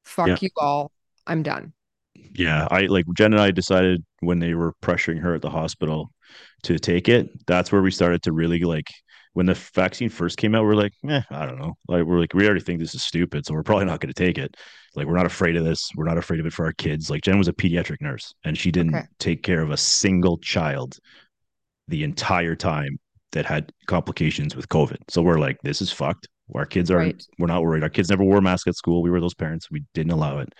Fuck 0.04 0.28
yeah. 0.28 0.38
you 0.42 0.50
all. 0.58 0.92
I'm 1.28 1.44
done. 1.44 1.74
Yeah, 2.14 2.68
I 2.70 2.82
like 2.88 3.06
Jen 3.16 3.34
and 3.34 3.42
I 3.42 3.52
decided 3.52 4.04
when 4.20 4.40
they 4.40 4.54
were 4.54 4.74
pressuring 4.82 5.22
her 5.22 5.36
at 5.36 5.42
the 5.42 5.50
hospital 5.50 6.12
to 6.64 6.78
take 6.78 7.10
it. 7.10 7.30
That's 7.48 7.72
where 7.72 7.82
we 7.82 7.92
started 7.92 8.24
to 8.24 8.32
really 8.32 8.60
like 8.60 8.88
when 9.36 9.46
the 9.46 9.54
vaccine 9.54 10.08
first 10.08 10.38
came 10.38 10.56
out, 10.56 10.64
we're 10.64 10.76
like, 10.76 10.94
eh, 11.10 11.22
I 11.30 11.46
don't 11.46 11.60
know. 11.60 11.74
Like 11.90 12.06
we're 12.06 12.22
like, 12.22 12.34
we 12.34 12.46
already 12.46 12.62
think 12.62 12.80
this 12.80 12.96
is 12.96 13.04
stupid, 13.04 13.46
so 13.46 13.54
we're 13.54 13.64
probably 13.64 13.84
not 13.84 14.00
going 14.00 14.12
to 14.12 14.24
take 14.24 14.38
it. 14.38 14.56
Like 14.96 15.08
we're 15.08 15.18
not 15.18 15.26
afraid 15.26 15.58
of 15.58 15.66
this. 15.66 15.90
We're 15.94 16.06
not 16.06 16.18
afraid 16.18 16.40
of 16.40 16.46
it 16.46 16.54
for 16.54 16.64
our 16.66 16.72
kids. 16.72 17.10
Like 17.10 17.22
Jen 17.22 17.38
was 17.38 17.50
a 17.50 17.54
pediatric 17.54 17.98
nurse, 18.00 18.34
and 18.46 18.58
she 18.58 18.72
didn't 18.72 18.96
okay. 18.96 19.08
take 19.20 19.44
care 19.44 19.62
of 19.62 19.72
a 19.72 19.78
single 19.78 20.38
child 20.38 20.98
the 21.90 22.06
entire 22.06 22.56
time 22.56 22.98
that 23.34 23.46
had 23.46 23.74
complications 23.88 24.56
with 24.56 24.70
COVID. 24.70 25.00
So 25.10 25.22
we're 25.22 25.38
like, 25.38 25.58
this 25.64 25.82
is 25.82 25.92
fucked. 25.92 26.30
Our 26.56 26.66
kids 26.66 26.90
are. 26.90 27.00
Right. 27.00 27.22
We're 27.38 27.48
not 27.48 27.62
worried. 27.62 27.84
Our 27.84 27.90
kids 27.90 28.10
never 28.10 28.24
wore 28.24 28.40
masks 28.40 28.70
at 28.70 28.76
school. 28.76 29.04
We 29.04 29.10
were 29.10 29.20
those 29.20 29.34
parents. 29.34 29.70
We 29.70 29.84
didn't 29.94 30.14
allow 30.14 30.40
it, 30.40 30.54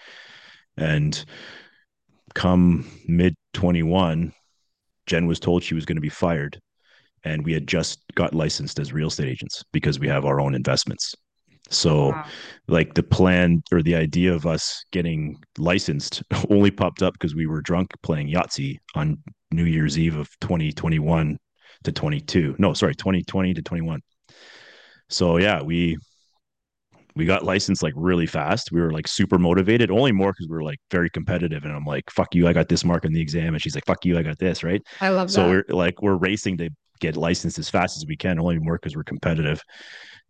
and 0.76 1.24
come 2.34 2.86
mid 3.08 3.36
twenty 3.54 3.84
one, 3.84 4.34
Jen 5.06 5.28
was 5.28 5.40
told 5.40 5.64
she 5.64 5.76
was 5.76 5.86
going 5.86 5.96
to 5.96 6.02
be 6.02 6.10
fired 6.10 6.60
and 7.26 7.44
we 7.44 7.54
had 7.54 7.68
just 7.68 8.00
got 8.14 8.34
licensed 8.34 8.80
as 8.80 8.94
real 8.94 9.08
estate 9.08 9.28
agents 9.28 9.64
because 9.74 10.00
we 10.00 10.08
have 10.08 10.26
our 10.26 10.40
own 10.40 10.56
investments. 10.56 11.14
So, 11.72 12.10
wow. 12.10 12.26
like 12.68 12.94
the 12.94 13.02
plan 13.02 13.64
or 13.72 13.82
the 13.82 13.96
idea 13.96 14.34
of 14.34 14.46
us 14.46 14.86
getting 14.92 15.36
licensed 15.58 16.22
only 16.50 16.70
popped 16.70 17.02
up 17.02 17.14
because 17.14 17.36
we 17.36 17.48
were 17.48 17.62
drunk 17.62 17.92
playing 18.04 18.30
Yahtzee 18.30 18.78
on 18.94 19.18
New 19.52 19.66
Year's 19.66 19.98
Eve 19.98 20.16
of 20.16 20.30
2021 20.42 21.38
to 21.84 21.92
22. 21.92 22.56
No, 22.60 22.74
sorry, 22.74 22.94
2020 22.94 23.56
to 23.56 23.62
21. 23.64 24.00
So 25.10 25.38
yeah, 25.38 25.62
we 25.62 25.98
we 27.16 27.26
got 27.26 27.44
licensed 27.44 27.82
like 27.82 27.94
really 27.96 28.26
fast. 28.28 28.72
We 28.72 28.82
were 28.82 28.92
like 28.92 29.08
super 29.08 29.40
motivated, 29.40 29.90
only 29.90 30.12
more 30.12 30.34
because 30.34 30.48
we 30.50 30.56
were 30.56 30.64
like 30.64 30.80
very 30.92 31.10
competitive. 31.10 31.64
And 31.64 31.74
I'm 31.74 31.86
like, 31.86 32.10
fuck 32.12 32.36
you, 32.36 32.48
I 32.48 32.54
got 32.54 32.68
this 32.68 32.84
mark 32.84 33.06
on 33.06 33.14
the 33.14 33.22
exam. 33.22 33.54
And 33.54 33.62
she's 33.62 33.74
like, 33.74 33.86
fuck 33.86 34.04
you, 34.06 34.18
I 34.18 34.22
got 34.22 34.38
this, 34.38 34.64
right? 34.64 34.82
I 35.00 35.10
love 35.10 35.32
so 35.32 35.44
that. 35.44 35.50
we're 35.50 35.76
like, 35.76 36.02
we're 36.02 36.18
racing 36.18 36.58
to 36.58 36.70
get 37.00 37.18
licensed 37.18 37.60
as 37.60 37.70
fast 37.70 37.98
as 37.98 38.06
we 38.06 38.16
can, 38.16 38.40
only 38.40 38.60
more 38.60 38.78
because 38.78 38.96
we're 38.96 39.04
competitive. 39.04 39.62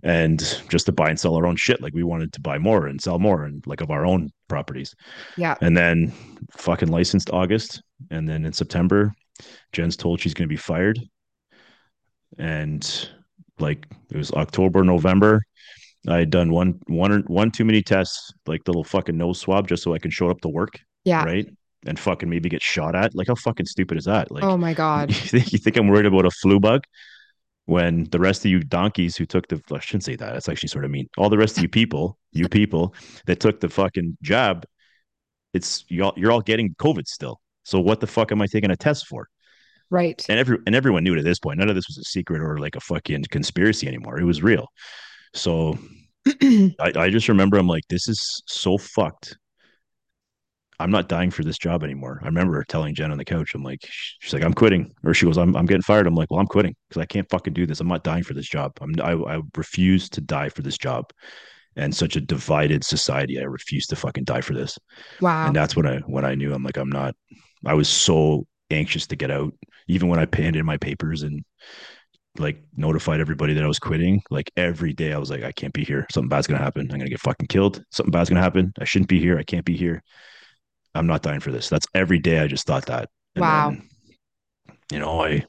And 0.03 0.39
just 0.69 0.85
to 0.87 0.91
buy 0.91 1.09
and 1.09 1.19
sell 1.19 1.35
our 1.35 1.47
own 1.47 1.55
shit. 1.55 1.81
Like 1.81 1.93
we 1.93 2.03
wanted 2.03 2.33
to 2.33 2.41
buy 2.41 2.57
more 2.57 2.87
and 2.87 3.01
sell 3.01 3.17
more 3.17 3.45
and 3.45 3.63
like 3.65 3.81
of 3.81 3.89
our 3.89 4.05
own 4.05 4.29
properties. 4.47 4.93
Yeah. 5.37 5.55
And 5.61 5.75
then 5.75 6.13
fucking 6.57 6.89
licensed 6.89 7.31
August. 7.31 7.81
And 8.11 8.27
then 8.27 8.45
in 8.45 8.53
September, 8.53 9.13
Jen's 9.71 9.95
told 9.95 10.19
she's 10.19 10.33
going 10.33 10.47
to 10.47 10.53
be 10.53 10.57
fired. 10.57 10.99
And 12.37 13.09
like 13.59 13.87
it 14.11 14.17
was 14.17 14.31
October, 14.31 14.83
November 14.83 15.41
I 16.07 16.19
had 16.19 16.29
done 16.29 16.51
one 16.51 16.79
one 16.87 17.23
one 17.27 17.51
too 17.51 17.65
many 17.65 17.81
tests, 17.81 18.31
like 18.45 18.63
the 18.63 18.71
little 18.71 18.83
fucking 18.83 19.17
nose 19.17 19.39
swab, 19.39 19.67
just 19.67 19.83
so 19.83 19.93
I 19.93 19.99
can 19.99 20.11
show 20.11 20.29
up 20.29 20.41
to 20.41 20.49
work. 20.49 20.79
Yeah. 21.03 21.23
Right. 21.23 21.47
And 21.85 21.99
fucking 21.99 22.29
maybe 22.29 22.49
get 22.49 22.61
shot 22.61 22.95
at. 22.95 23.13
Like 23.15 23.27
how 23.27 23.35
fucking 23.35 23.65
stupid 23.65 23.97
is 23.97 24.05
that? 24.05 24.31
Like 24.31 24.43
oh 24.43 24.57
my 24.57 24.73
god. 24.85 25.09
You 25.09 25.15
think, 25.15 25.53
you 25.53 25.59
think 25.59 25.77
I'm 25.77 25.87
worried 25.87 26.05
about 26.05 26.25
a 26.25 26.31
flu 26.31 26.59
bug? 26.59 26.83
When 27.67 28.03
the 28.05 28.19
rest 28.19 28.45
of 28.45 28.51
you 28.51 28.59
donkeys 28.59 29.15
who 29.15 29.25
took 29.25 29.47
the 29.47 29.59
I 29.71 29.79
shouldn't 29.79 30.03
say 30.03 30.15
that. 30.15 30.33
That's 30.33 30.49
actually 30.49 30.69
sort 30.69 30.85
of 30.85 30.91
mean. 30.91 31.07
All 31.17 31.29
the 31.29 31.37
rest 31.37 31.57
of 31.57 31.63
you 31.63 31.69
people, 31.69 32.17
you 32.31 32.47
people 32.49 32.93
that 33.25 33.39
took 33.39 33.59
the 33.59 33.69
fucking 33.69 34.17
jab, 34.21 34.65
it's 35.53 35.85
y'all 35.89 36.13
you're 36.15 36.31
all 36.31 36.41
getting 36.41 36.75
COVID 36.75 37.07
still. 37.07 37.39
So 37.63 37.79
what 37.79 37.99
the 37.99 38.07
fuck 38.07 38.31
am 38.31 38.41
I 38.41 38.47
taking 38.47 38.71
a 38.71 38.75
test 38.75 39.07
for? 39.07 39.27
Right. 39.89 40.23
And 40.29 40.39
every 40.39 40.57
and 40.65 40.75
everyone 40.75 41.03
knew 41.03 41.13
it 41.13 41.19
at 41.19 41.25
this 41.25 41.39
point. 41.39 41.59
None 41.59 41.69
of 41.69 41.75
this 41.75 41.87
was 41.87 41.97
a 41.97 42.03
secret 42.03 42.41
or 42.41 42.57
like 42.57 42.75
a 42.75 42.79
fucking 42.79 43.25
conspiracy 43.29 43.87
anymore. 43.87 44.19
It 44.19 44.25
was 44.25 44.41
real. 44.43 44.67
So 45.33 45.77
I, 46.27 46.73
I 46.79 47.09
just 47.09 47.27
remember 47.27 47.57
I'm 47.57 47.67
like, 47.67 47.83
this 47.89 48.07
is 48.07 48.43
so 48.47 48.77
fucked. 48.77 49.37
I'm 50.79 50.91
not 50.91 51.09
dying 51.09 51.31
for 51.31 51.43
this 51.43 51.57
job 51.57 51.83
anymore. 51.83 52.19
I 52.21 52.25
remember 52.25 52.63
telling 52.63 52.95
Jen 52.95 53.11
on 53.11 53.17
the 53.17 53.25
couch, 53.25 53.53
I'm 53.55 53.63
like, 53.63 53.79
she's 54.19 54.33
like, 54.33 54.43
I'm 54.43 54.53
quitting. 54.53 54.91
Or 55.03 55.13
she 55.13 55.25
goes, 55.25 55.37
I'm, 55.37 55.55
I'm 55.55 55.65
getting 55.65 55.81
fired. 55.81 56.07
I'm 56.07 56.15
like, 56.15 56.31
well, 56.31 56.39
I'm 56.39 56.47
quitting 56.47 56.75
because 56.89 57.01
I 57.01 57.05
can't 57.05 57.29
fucking 57.29 57.53
do 57.53 57.65
this. 57.65 57.79
I'm 57.79 57.87
not 57.87 58.03
dying 58.03 58.23
for 58.23 58.33
this 58.33 58.47
job. 58.47 58.73
I'm, 58.81 58.93
I, 59.01 59.13
I 59.35 59.41
refuse 59.55 60.09
to 60.09 60.21
die 60.21 60.49
for 60.49 60.61
this 60.61 60.77
job. 60.77 61.11
And 61.77 61.93
such 61.93 62.15
a 62.15 62.21
divided 62.21 62.83
society, 62.83 63.39
I 63.39 63.43
refuse 63.43 63.85
to 63.87 63.95
fucking 63.95 64.23
die 64.23 64.41
for 64.41 64.53
this. 64.53 64.77
Wow. 65.19 65.47
And 65.47 65.55
that's 65.55 65.75
when 65.75 65.85
I, 65.85 65.97
when 65.99 66.23
I 66.23 66.35
knew 66.35 66.53
I'm 66.53 66.63
like, 66.63 66.77
I'm 66.77 66.89
not, 66.89 67.15
I 67.65 67.73
was 67.73 67.89
so 67.89 68.45
anxious 68.71 69.07
to 69.07 69.15
get 69.15 69.31
out. 69.31 69.53
Even 69.87 70.07
when 70.07 70.19
I 70.19 70.27
handed 70.33 70.59
in 70.59 70.65
my 70.65 70.77
papers 70.77 71.23
and 71.23 71.43
like 72.37 72.61
notified 72.75 73.19
everybody 73.19 73.53
that 73.53 73.63
I 73.63 73.67
was 73.67 73.79
quitting. 73.79 74.21
Like 74.29 74.51
every 74.57 74.93
day, 74.93 75.13
I 75.13 75.17
was 75.17 75.29
like, 75.29 75.43
I 75.43 75.51
can't 75.51 75.73
be 75.73 75.83
here. 75.83 76.05
Something 76.11 76.29
bad's 76.29 76.47
gonna 76.47 76.61
happen. 76.61 76.81
I'm 76.81 76.97
gonna 76.97 77.09
get 77.09 77.19
fucking 77.19 77.47
killed. 77.47 77.83
Something 77.91 78.11
bad's 78.11 78.29
gonna 78.29 78.41
happen. 78.41 78.73
I 78.79 78.85
shouldn't 78.85 79.09
be 79.09 79.19
here. 79.19 79.37
I 79.37 79.43
can't 79.43 79.65
be 79.65 79.77
here. 79.77 80.03
I'm 80.95 81.07
not 81.07 81.21
dying 81.21 81.39
for 81.39 81.51
this. 81.51 81.69
That's 81.69 81.87
every 81.93 82.19
day. 82.19 82.39
I 82.39 82.47
just 82.47 82.65
thought 82.65 82.85
that. 82.87 83.09
And 83.35 83.41
wow. 83.41 83.69
Then, 83.69 83.89
you 84.91 84.99
know, 84.99 85.23
I 85.23 85.45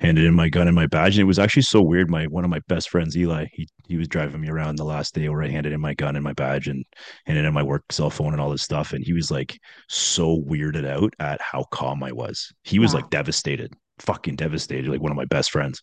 handed 0.00 0.24
in 0.24 0.34
my 0.34 0.48
gun 0.48 0.66
and 0.66 0.74
my 0.74 0.86
badge, 0.86 1.16
and 1.16 1.22
it 1.22 1.26
was 1.26 1.38
actually 1.38 1.62
so 1.62 1.82
weird. 1.82 2.10
My 2.10 2.24
one 2.26 2.44
of 2.44 2.50
my 2.50 2.60
best 2.68 2.90
friends, 2.90 3.16
Eli, 3.16 3.46
he 3.52 3.68
he 3.86 3.96
was 3.96 4.08
driving 4.08 4.40
me 4.40 4.48
around 4.48 4.76
the 4.76 4.84
last 4.84 5.14
day 5.14 5.28
where 5.28 5.42
I 5.42 5.48
handed 5.48 5.72
in 5.72 5.80
my 5.80 5.94
gun 5.94 6.16
and 6.16 6.24
my 6.24 6.32
badge 6.32 6.68
and 6.68 6.84
handed 7.26 7.44
in 7.44 7.54
my 7.54 7.62
work 7.62 7.84
cell 7.90 8.10
phone 8.10 8.32
and 8.32 8.40
all 8.40 8.50
this 8.50 8.62
stuff, 8.62 8.92
and 8.92 9.04
he 9.04 9.12
was 9.12 9.30
like 9.30 9.58
so 9.88 10.38
weirded 10.48 10.86
out 10.86 11.14
at 11.18 11.40
how 11.40 11.64
calm 11.70 12.02
I 12.02 12.12
was. 12.12 12.52
He 12.62 12.78
was 12.78 12.94
wow. 12.94 13.00
like 13.00 13.10
devastated 13.10 13.74
fucking 14.02 14.36
devastated, 14.36 14.90
like 14.90 15.00
one 15.00 15.12
of 15.12 15.16
my 15.16 15.24
best 15.24 15.50
friends. 15.50 15.80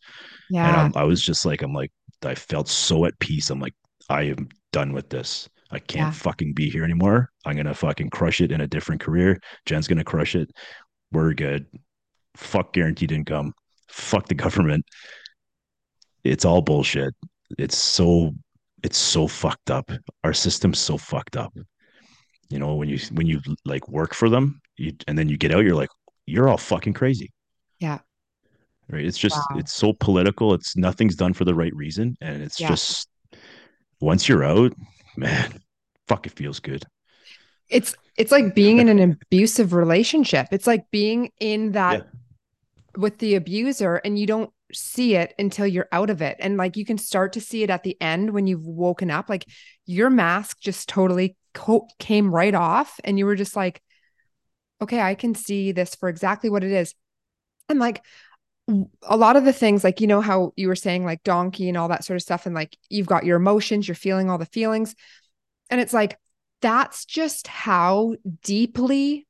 Yeah. 0.49 0.67
And 0.67 0.75
I'm, 0.75 0.91
i 0.95 1.03
was 1.03 1.21
just 1.21 1.45
like, 1.45 1.61
I'm 1.61 1.73
like, 1.73 1.91
I 2.23 2.35
felt 2.35 2.67
so 2.67 3.05
at 3.05 3.17
peace. 3.19 3.49
I'm 3.49 3.59
like, 3.59 3.75
I 4.09 4.23
am 4.23 4.49
done 4.71 4.93
with 4.93 5.09
this. 5.09 5.49
I 5.71 5.79
can't 5.79 6.07
yeah. 6.07 6.11
fucking 6.11 6.53
be 6.53 6.69
here 6.69 6.83
anymore. 6.83 7.29
I'm 7.45 7.55
gonna 7.55 7.73
fucking 7.73 8.09
crush 8.09 8.41
it 8.41 8.51
in 8.51 8.61
a 8.61 8.67
different 8.67 9.01
career. 9.01 9.39
Jen's 9.65 9.87
gonna 9.87 10.03
crush 10.03 10.35
it. 10.35 10.51
We're 11.11 11.33
good. 11.33 11.67
Fuck 12.35 12.73
guaranteed 12.73 13.11
income. 13.11 13.53
Fuck 13.87 14.27
the 14.27 14.35
government. 14.45 14.85
It's 16.23 16.45
all 16.45 16.61
bullshit. 16.61 17.13
It's 17.57 17.77
so 17.77 18.33
it's 18.83 18.97
so 18.97 19.27
fucked 19.27 19.71
up. 19.71 19.91
Our 20.23 20.33
system's 20.33 20.79
so 20.79 20.97
fucked 20.97 21.37
up. 21.37 21.53
You 22.49 22.59
know, 22.59 22.75
when 22.75 22.89
you 22.89 22.99
when 23.11 23.27
you 23.27 23.41
like 23.65 23.87
work 23.87 24.13
for 24.13 24.29
them, 24.29 24.61
you, 24.77 24.93
and 25.07 25.17
then 25.17 25.29
you 25.29 25.37
get 25.37 25.53
out, 25.53 25.63
you're 25.63 25.75
like, 25.75 25.89
you're 26.25 26.49
all 26.49 26.57
fucking 26.57 26.93
crazy. 26.93 27.31
Yeah 27.79 27.99
right 28.89 29.05
it's 29.05 29.17
just 29.17 29.35
wow. 29.35 29.57
it's 29.57 29.73
so 29.73 29.93
political 29.93 30.53
it's 30.53 30.75
nothing's 30.75 31.15
done 31.15 31.33
for 31.33 31.45
the 31.45 31.53
right 31.53 31.75
reason 31.75 32.17
and 32.21 32.41
it's 32.41 32.59
yeah. 32.59 32.67
just 32.69 33.07
once 34.01 34.27
you're 34.27 34.43
out 34.43 34.73
man 35.19 35.61
fuck 36.09 36.25
it 36.25 36.33
feels 36.33 36.59
good. 36.59 36.83
It's 37.69 37.95
it's 38.17 38.31
like 38.31 38.55
being 38.55 38.79
in 38.79 38.89
an 38.99 38.99
abusive 38.99 39.71
relationship. 39.71 40.47
It's 40.51 40.67
like 40.67 40.89
being 40.91 41.31
in 41.39 41.73
that 41.73 41.99
yeah. 41.99 42.99
with 42.99 43.19
the 43.19 43.35
abuser 43.35 43.97
and 43.97 44.19
you 44.19 44.25
don't 44.25 44.49
see 44.73 45.15
it 45.15 45.33
until 45.39 45.67
you're 45.67 45.87
out 45.91 46.09
of 46.09 46.21
it. 46.21 46.35
And 46.39 46.57
like 46.57 46.75
you 46.75 46.83
can 46.83 46.97
start 46.97 47.33
to 47.33 47.41
see 47.41 47.63
it 47.63 47.69
at 47.69 47.83
the 47.83 47.95
end 48.01 48.31
when 48.31 48.47
you've 48.47 48.65
woken 48.65 49.09
up. 49.11 49.29
Like 49.29 49.45
your 49.85 50.09
mask 50.09 50.59
just 50.59 50.89
totally 50.89 51.37
co- 51.53 51.87
came 51.99 52.33
right 52.33 52.55
off 52.55 52.99
and 53.03 53.17
you 53.17 53.25
were 53.25 53.35
just 53.35 53.55
like 53.55 53.81
okay 54.81 55.01
i 55.01 55.13
can 55.13 55.35
see 55.35 55.73
this 55.73 55.93
for 55.95 56.09
exactly 56.09 56.49
what 56.49 56.63
it 56.63 56.71
is. 56.71 56.95
And 57.69 57.79
like 57.79 58.01
a 59.03 59.17
lot 59.17 59.35
of 59.35 59.45
the 59.45 59.53
things 59.53 59.83
like 59.83 60.01
you 60.01 60.07
know 60.07 60.21
how 60.21 60.53
you 60.55 60.67
were 60.67 60.75
saying 60.75 61.05
like 61.05 61.23
donkey 61.23 61.67
and 61.69 61.77
all 61.77 61.87
that 61.87 62.03
sort 62.03 62.15
of 62.15 62.21
stuff 62.21 62.45
and 62.45 62.55
like 62.55 62.77
you've 62.89 63.07
got 63.07 63.25
your 63.25 63.37
emotions 63.37 63.87
you're 63.87 63.95
feeling 63.95 64.29
all 64.29 64.37
the 64.37 64.45
feelings. 64.45 64.95
And 65.69 65.81
it's 65.81 65.93
like 65.93 66.17
that's 66.61 67.05
just 67.05 67.47
how 67.47 68.15
deeply 68.43 69.27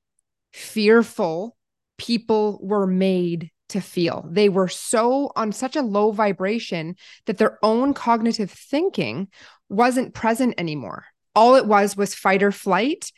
fearful 0.52 1.56
people 1.98 2.60
were 2.62 2.88
made 2.88 3.52
to 3.70 3.82
feel. 3.82 4.28
They 4.30 4.50
were 4.50 4.68
so 4.68 5.32
on 5.36 5.52
such 5.52 5.76
a 5.76 5.82
low 5.82 6.12
vibration 6.12 6.96
that 7.26 7.38
their 7.38 7.60
own 7.64 7.94
cognitive 7.94 8.52
thinking 8.52 9.28
wasn't 9.70 10.16
present 10.16 10.56
anymore. 10.58 11.06
All 11.36 11.56
it 11.56 11.68
was 11.68 11.96
was 11.96 12.16
fight 12.16 12.42
or 12.42 12.52
flight 12.52 13.12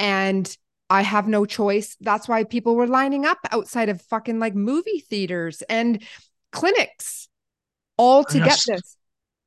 and 0.00 0.56
I 0.90 1.02
have 1.02 1.28
no 1.28 1.44
choice. 1.44 1.96
That's 2.00 2.28
why 2.28 2.44
people 2.44 2.74
were 2.74 2.86
lining 2.86 3.26
up 3.26 3.38
outside 3.50 3.88
of 3.88 4.00
fucking 4.02 4.38
like 4.38 4.54
movie 4.54 5.00
theaters 5.00 5.62
and 5.62 6.02
clinics 6.52 7.28
all 7.96 8.24
to 8.24 8.38
yes. 8.38 8.64
get 8.64 8.76
this. 8.76 8.96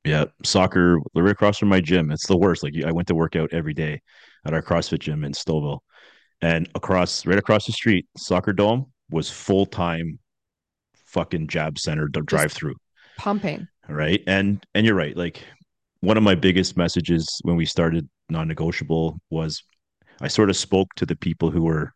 Yeah, 0.03 0.25
soccer 0.43 0.97
right 1.15 1.31
across 1.31 1.59
from 1.59 1.69
my 1.69 1.79
gym. 1.79 2.11
It's 2.11 2.27
the 2.27 2.37
worst. 2.37 2.63
Like 2.63 2.73
I 2.85 2.91
went 2.91 3.07
to 3.09 3.15
work 3.15 3.35
out 3.35 3.53
every 3.53 3.73
day 3.73 4.01
at 4.45 4.53
our 4.53 4.61
CrossFit 4.61 4.99
gym 4.99 5.23
in 5.23 5.31
Stouffville, 5.31 5.79
and 6.41 6.67
across 6.73 7.25
right 7.25 7.37
across 7.37 7.65
the 7.65 7.71
street, 7.71 8.07
soccer 8.17 8.51
dome 8.51 8.91
was 9.11 9.29
full 9.29 9.65
time, 9.65 10.17
fucking 10.95 11.47
jab 11.47 11.77
center 11.77 12.07
drive 12.07 12.51
through, 12.51 12.75
pumping. 13.17 13.67
Right, 13.87 14.23
and 14.25 14.65
and 14.73 14.85
you're 14.85 14.95
right. 14.95 15.15
Like 15.15 15.43
one 15.99 16.17
of 16.17 16.23
my 16.23 16.33
biggest 16.33 16.75
messages 16.77 17.39
when 17.43 17.55
we 17.55 17.65
started 17.65 18.09
non-negotiable 18.29 19.19
was 19.29 19.63
I 20.21 20.27
sort 20.27 20.49
of 20.49 20.57
spoke 20.57 20.93
to 20.95 21.05
the 21.05 21.15
people 21.15 21.51
who 21.51 21.63
were 21.63 21.93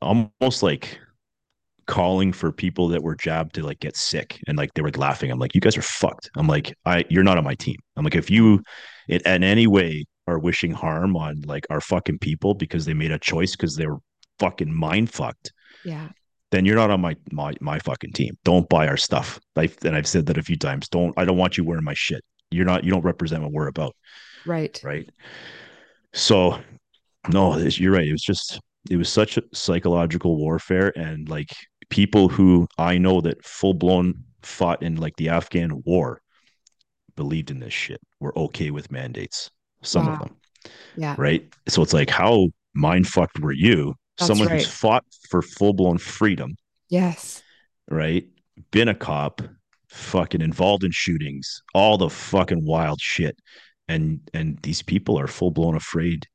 almost 0.00 0.62
like 0.62 0.98
calling 1.86 2.32
for 2.32 2.52
people 2.52 2.88
that 2.88 3.02
were 3.02 3.14
jabbed 3.14 3.54
to 3.54 3.62
like 3.62 3.80
get 3.80 3.96
sick 3.96 4.40
and 4.46 4.56
like 4.56 4.72
they 4.74 4.82
were 4.82 4.90
laughing. 4.90 5.30
I'm 5.30 5.38
like, 5.38 5.54
you 5.54 5.60
guys 5.60 5.76
are 5.76 5.82
fucked. 5.82 6.30
I'm 6.36 6.46
like, 6.46 6.74
I 6.84 7.04
you're 7.08 7.24
not 7.24 7.38
on 7.38 7.44
my 7.44 7.54
team. 7.54 7.76
I'm 7.96 8.04
like, 8.04 8.14
if 8.14 8.30
you 8.30 8.62
in, 9.08 9.20
in 9.26 9.44
any 9.44 9.66
way 9.66 10.04
are 10.26 10.38
wishing 10.38 10.72
harm 10.72 11.16
on 11.16 11.40
like 11.42 11.66
our 11.70 11.80
fucking 11.80 12.18
people 12.18 12.54
because 12.54 12.84
they 12.84 12.94
made 12.94 13.10
a 13.10 13.18
choice 13.18 13.52
because 13.52 13.76
they 13.76 13.86
were 13.86 13.98
fucking 14.38 14.74
mind 14.74 15.12
fucked. 15.12 15.52
Yeah. 15.84 16.08
Then 16.50 16.64
you're 16.64 16.76
not 16.76 16.90
on 16.90 17.00
my 17.00 17.16
my 17.30 17.54
my 17.60 17.78
fucking 17.78 18.12
team. 18.12 18.36
Don't 18.44 18.68
buy 18.68 18.86
our 18.86 18.96
stuff. 18.96 19.40
I've, 19.56 19.76
and 19.84 19.96
I've 19.96 20.06
said 20.06 20.26
that 20.26 20.38
a 20.38 20.42
few 20.42 20.56
times. 20.56 20.88
Don't 20.88 21.14
I 21.16 21.24
don't 21.24 21.38
want 21.38 21.56
you 21.56 21.64
wearing 21.64 21.84
my 21.84 21.94
shit. 21.94 22.22
You're 22.50 22.66
not 22.66 22.84
you 22.84 22.90
don't 22.90 23.04
represent 23.04 23.42
what 23.42 23.52
we're 23.52 23.68
about. 23.68 23.96
Right. 24.44 24.80
Right. 24.84 25.08
So 26.12 26.58
no, 27.30 27.56
you're 27.56 27.92
right. 27.92 28.06
It 28.06 28.12
was 28.12 28.22
just 28.22 28.60
it 28.90 28.96
was 28.96 29.08
such 29.08 29.36
a 29.36 29.42
psychological 29.52 30.36
warfare 30.36 30.92
and 30.96 31.28
like 31.28 31.54
people 31.88 32.28
who 32.28 32.66
I 32.78 32.98
know 32.98 33.20
that 33.20 33.44
full 33.44 33.74
blown 33.74 34.24
fought 34.42 34.82
in 34.82 34.96
like 34.96 35.16
the 35.16 35.28
Afghan 35.28 35.82
war 35.84 36.20
believed 37.16 37.50
in 37.50 37.60
this 37.60 37.72
shit. 37.72 38.00
Were 38.20 38.36
okay 38.38 38.70
with 38.70 38.90
mandates. 38.90 39.50
Some 39.82 40.06
wow. 40.06 40.12
of 40.14 40.18
them. 40.20 40.36
Yeah. 40.96 41.14
Right. 41.18 41.52
So 41.68 41.82
it's 41.82 41.92
like 41.92 42.10
how 42.10 42.48
mind 42.74 43.06
fucked 43.06 43.40
were 43.40 43.52
you? 43.52 43.94
That's 44.18 44.28
Someone 44.28 44.48
right. 44.48 44.58
who's 44.58 44.66
fought 44.66 45.04
for 45.28 45.42
full 45.42 45.72
blown 45.72 45.98
freedom. 45.98 46.56
Yes. 46.88 47.42
Right. 47.90 48.26
Been 48.70 48.88
a 48.88 48.94
cop, 48.94 49.42
fucking 49.88 50.40
involved 50.40 50.84
in 50.84 50.90
shootings, 50.92 51.62
all 51.74 51.98
the 51.98 52.10
fucking 52.10 52.64
wild 52.64 53.00
shit. 53.00 53.36
And 53.92 54.20
and 54.32 54.58
these 54.62 54.82
people 54.82 55.18
are 55.18 55.26
full 55.26 55.50
blown 55.50 55.76
afraid 55.76 56.26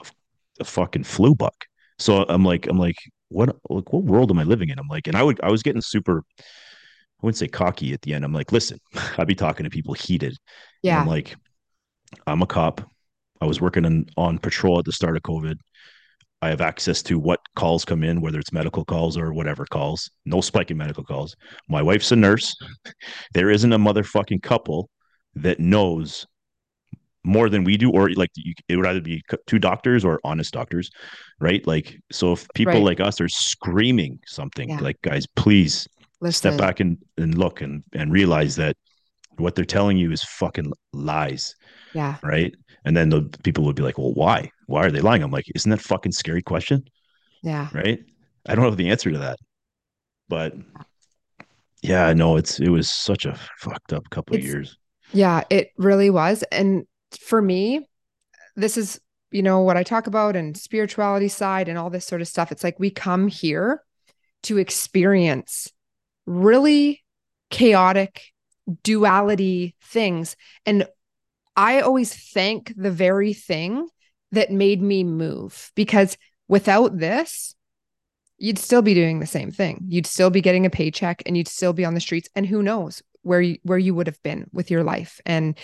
of 0.00 0.12
a 0.60 0.64
fucking 0.64 1.04
flu 1.04 1.34
bug. 1.34 1.54
So 1.98 2.24
I'm 2.28 2.44
like, 2.44 2.66
I'm 2.68 2.78
like, 2.78 2.98
what 3.28 3.56
like 3.68 3.92
what 3.92 4.04
world 4.04 4.30
am 4.30 4.38
I 4.38 4.44
living 4.44 4.68
in? 4.70 4.78
I'm 4.78 4.88
like, 4.88 5.06
and 5.06 5.16
I 5.16 5.22
would 5.22 5.40
I 5.42 5.50
was 5.50 5.62
getting 5.62 5.82
super 5.82 6.22
I 6.38 7.26
wouldn't 7.26 7.38
say 7.38 7.48
cocky 7.48 7.92
at 7.92 8.02
the 8.02 8.14
end. 8.14 8.24
I'm 8.24 8.32
like, 8.32 8.52
listen, 8.52 8.78
I'd 9.18 9.26
be 9.26 9.34
talking 9.34 9.64
to 9.64 9.70
people 9.70 9.94
heated. 9.94 10.36
Yeah. 10.82 10.94
And 10.94 11.02
I'm 11.02 11.08
like, 11.08 11.36
I'm 12.26 12.42
a 12.42 12.46
cop. 12.46 12.80
I 13.40 13.46
was 13.46 13.60
working 13.60 13.84
in, 13.84 14.06
on 14.16 14.38
patrol 14.38 14.78
at 14.78 14.84
the 14.84 14.92
start 14.92 15.16
of 15.16 15.22
COVID. 15.22 15.58
I 16.40 16.48
have 16.50 16.60
access 16.60 17.02
to 17.02 17.18
what 17.18 17.40
calls 17.56 17.84
come 17.84 18.04
in, 18.04 18.20
whether 18.20 18.38
it's 18.38 18.52
medical 18.52 18.84
calls 18.84 19.18
or 19.18 19.32
whatever 19.32 19.66
calls. 19.66 20.08
No 20.24 20.40
spike 20.40 20.70
in 20.70 20.76
medical 20.76 21.02
calls. 21.02 21.34
My 21.68 21.82
wife's 21.82 22.12
a 22.12 22.16
nurse. 22.16 22.54
There 23.34 23.50
isn't 23.50 23.72
a 23.72 23.78
motherfucking 23.78 24.42
couple 24.42 24.88
that 25.34 25.60
knows 25.60 26.26
more 27.28 27.48
than 27.48 27.62
we 27.62 27.76
do, 27.76 27.90
or 27.90 28.10
like 28.10 28.30
you, 28.34 28.54
it 28.68 28.76
would 28.76 28.86
either 28.86 29.00
be 29.00 29.22
two 29.46 29.58
doctors 29.58 30.04
or 30.04 30.18
honest 30.24 30.52
doctors, 30.52 30.90
right? 31.40 31.64
Like, 31.66 31.98
so 32.10 32.32
if 32.32 32.48
people 32.54 32.74
right. 32.74 32.82
like 32.82 33.00
us 33.00 33.20
are 33.20 33.28
screaming 33.28 34.18
something, 34.26 34.70
yeah. 34.70 34.78
like, 34.80 35.00
guys, 35.02 35.26
please 35.36 35.86
Listen. 36.20 36.52
step 36.52 36.58
back 36.58 36.80
and, 36.80 36.96
and 37.18 37.36
look 37.36 37.60
and, 37.60 37.84
and 37.92 38.10
realize 38.10 38.56
that 38.56 38.76
what 39.36 39.54
they're 39.54 39.64
telling 39.64 39.98
you 39.98 40.10
is 40.10 40.22
fucking 40.24 40.72
lies. 40.92 41.54
Yeah. 41.94 42.16
Right. 42.22 42.54
And 42.84 42.96
then 42.96 43.10
the 43.10 43.28
people 43.44 43.64
would 43.64 43.76
be 43.76 43.82
like, 43.82 43.98
well, 43.98 44.14
why? 44.14 44.50
Why 44.66 44.86
are 44.86 44.90
they 44.90 45.00
lying? 45.00 45.22
I'm 45.22 45.30
like, 45.30 45.46
isn't 45.54 45.70
that 45.70 45.80
fucking 45.80 46.12
scary 46.12 46.42
question? 46.42 46.84
Yeah. 47.42 47.68
Right. 47.72 48.00
I 48.46 48.54
don't 48.54 48.64
have 48.64 48.76
the 48.76 48.90
answer 48.90 49.10
to 49.12 49.18
that. 49.18 49.38
But 50.28 50.54
yeah, 51.82 52.12
no, 52.14 52.36
it's 52.36 52.58
it 52.58 52.70
was 52.70 52.90
such 52.90 53.26
a 53.26 53.38
fucked 53.58 53.92
up 53.92 54.08
couple 54.10 54.36
it's, 54.36 54.44
of 54.44 54.50
years. 54.50 54.76
Yeah, 55.12 55.44
it 55.48 55.70
really 55.76 56.10
was. 56.10 56.42
And 56.50 56.86
for 57.20 57.40
me, 57.40 57.88
this 58.56 58.76
is, 58.76 59.00
you 59.30 59.42
know, 59.42 59.60
what 59.60 59.76
I 59.76 59.82
talk 59.82 60.06
about 60.06 60.36
and 60.36 60.56
spirituality 60.56 61.28
side 61.28 61.68
and 61.68 61.78
all 61.78 61.90
this 61.90 62.06
sort 62.06 62.20
of 62.20 62.28
stuff. 62.28 62.52
It's 62.52 62.64
like 62.64 62.78
we 62.78 62.90
come 62.90 63.28
here 63.28 63.82
to 64.44 64.58
experience 64.58 65.70
really 66.26 67.02
chaotic 67.50 68.22
duality 68.82 69.74
things. 69.82 70.36
And 70.66 70.86
I 71.56 71.80
always 71.80 72.14
thank 72.32 72.72
the 72.76 72.90
very 72.90 73.32
thing 73.32 73.88
that 74.32 74.52
made 74.52 74.82
me 74.82 75.04
move 75.04 75.72
because 75.74 76.16
without 76.46 76.98
this, 76.98 77.54
you'd 78.36 78.58
still 78.58 78.82
be 78.82 78.94
doing 78.94 79.18
the 79.18 79.26
same 79.26 79.50
thing. 79.50 79.84
You'd 79.88 80.06
still 80.06 80.30
be 80.30 80.40
getting 80.40 80.66
a 80.66 80.70
paycheck 80.70 81.22
and 81.26 81.36
you'd 81.36 81.48
still 81.48 81.72
be 81.72 81.84
on 81.84 81.94
the 81.94 82.00
streets. 82.00 82.28
And 82.36 82.46
who 82.46 82.62
knows 82.62 83.02
where 83.22 83.40
you 83.40 83.58
where 83.62 83.78
you 83.78 83.94
would 83.94 84.06
have 84.06 84.22
been 84.22 84.46
with 84.52 84.70
your 84.70 84.84
life. 84.84 85.20
And 85.26 85.58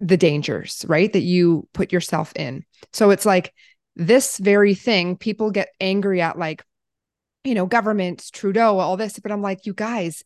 the 0.00 0.16
dangers, 0.16 0.84
right? 0.88 1.12
That 1.12 1.20
you 1.20 1.68
put 1.72 1.92
yourself 1.92 2.32
in. 2.36 2.64
So 2.92 3.10
it's 3.10 3.26
like 3.26 3.54
this 3.94 4.38
very 4.38 4.74
thing 4.74 5.16
people 5.16 5.50
get 5.50 5.68
angry 5.80 6.20
at, 6.20 6.38
like, 6.38 6.64
you 7.44 7.54
know, 7.54 7.66
government, 7.66 8.24
Trudeau, 8.32 8.78
all 8.78 8.96
this. 8.96 9.18
But 9.18 9.32
I'm 9.32 9.42
like, 9.42 9.66
you 9.66 9.72
guys, 9.72 10.22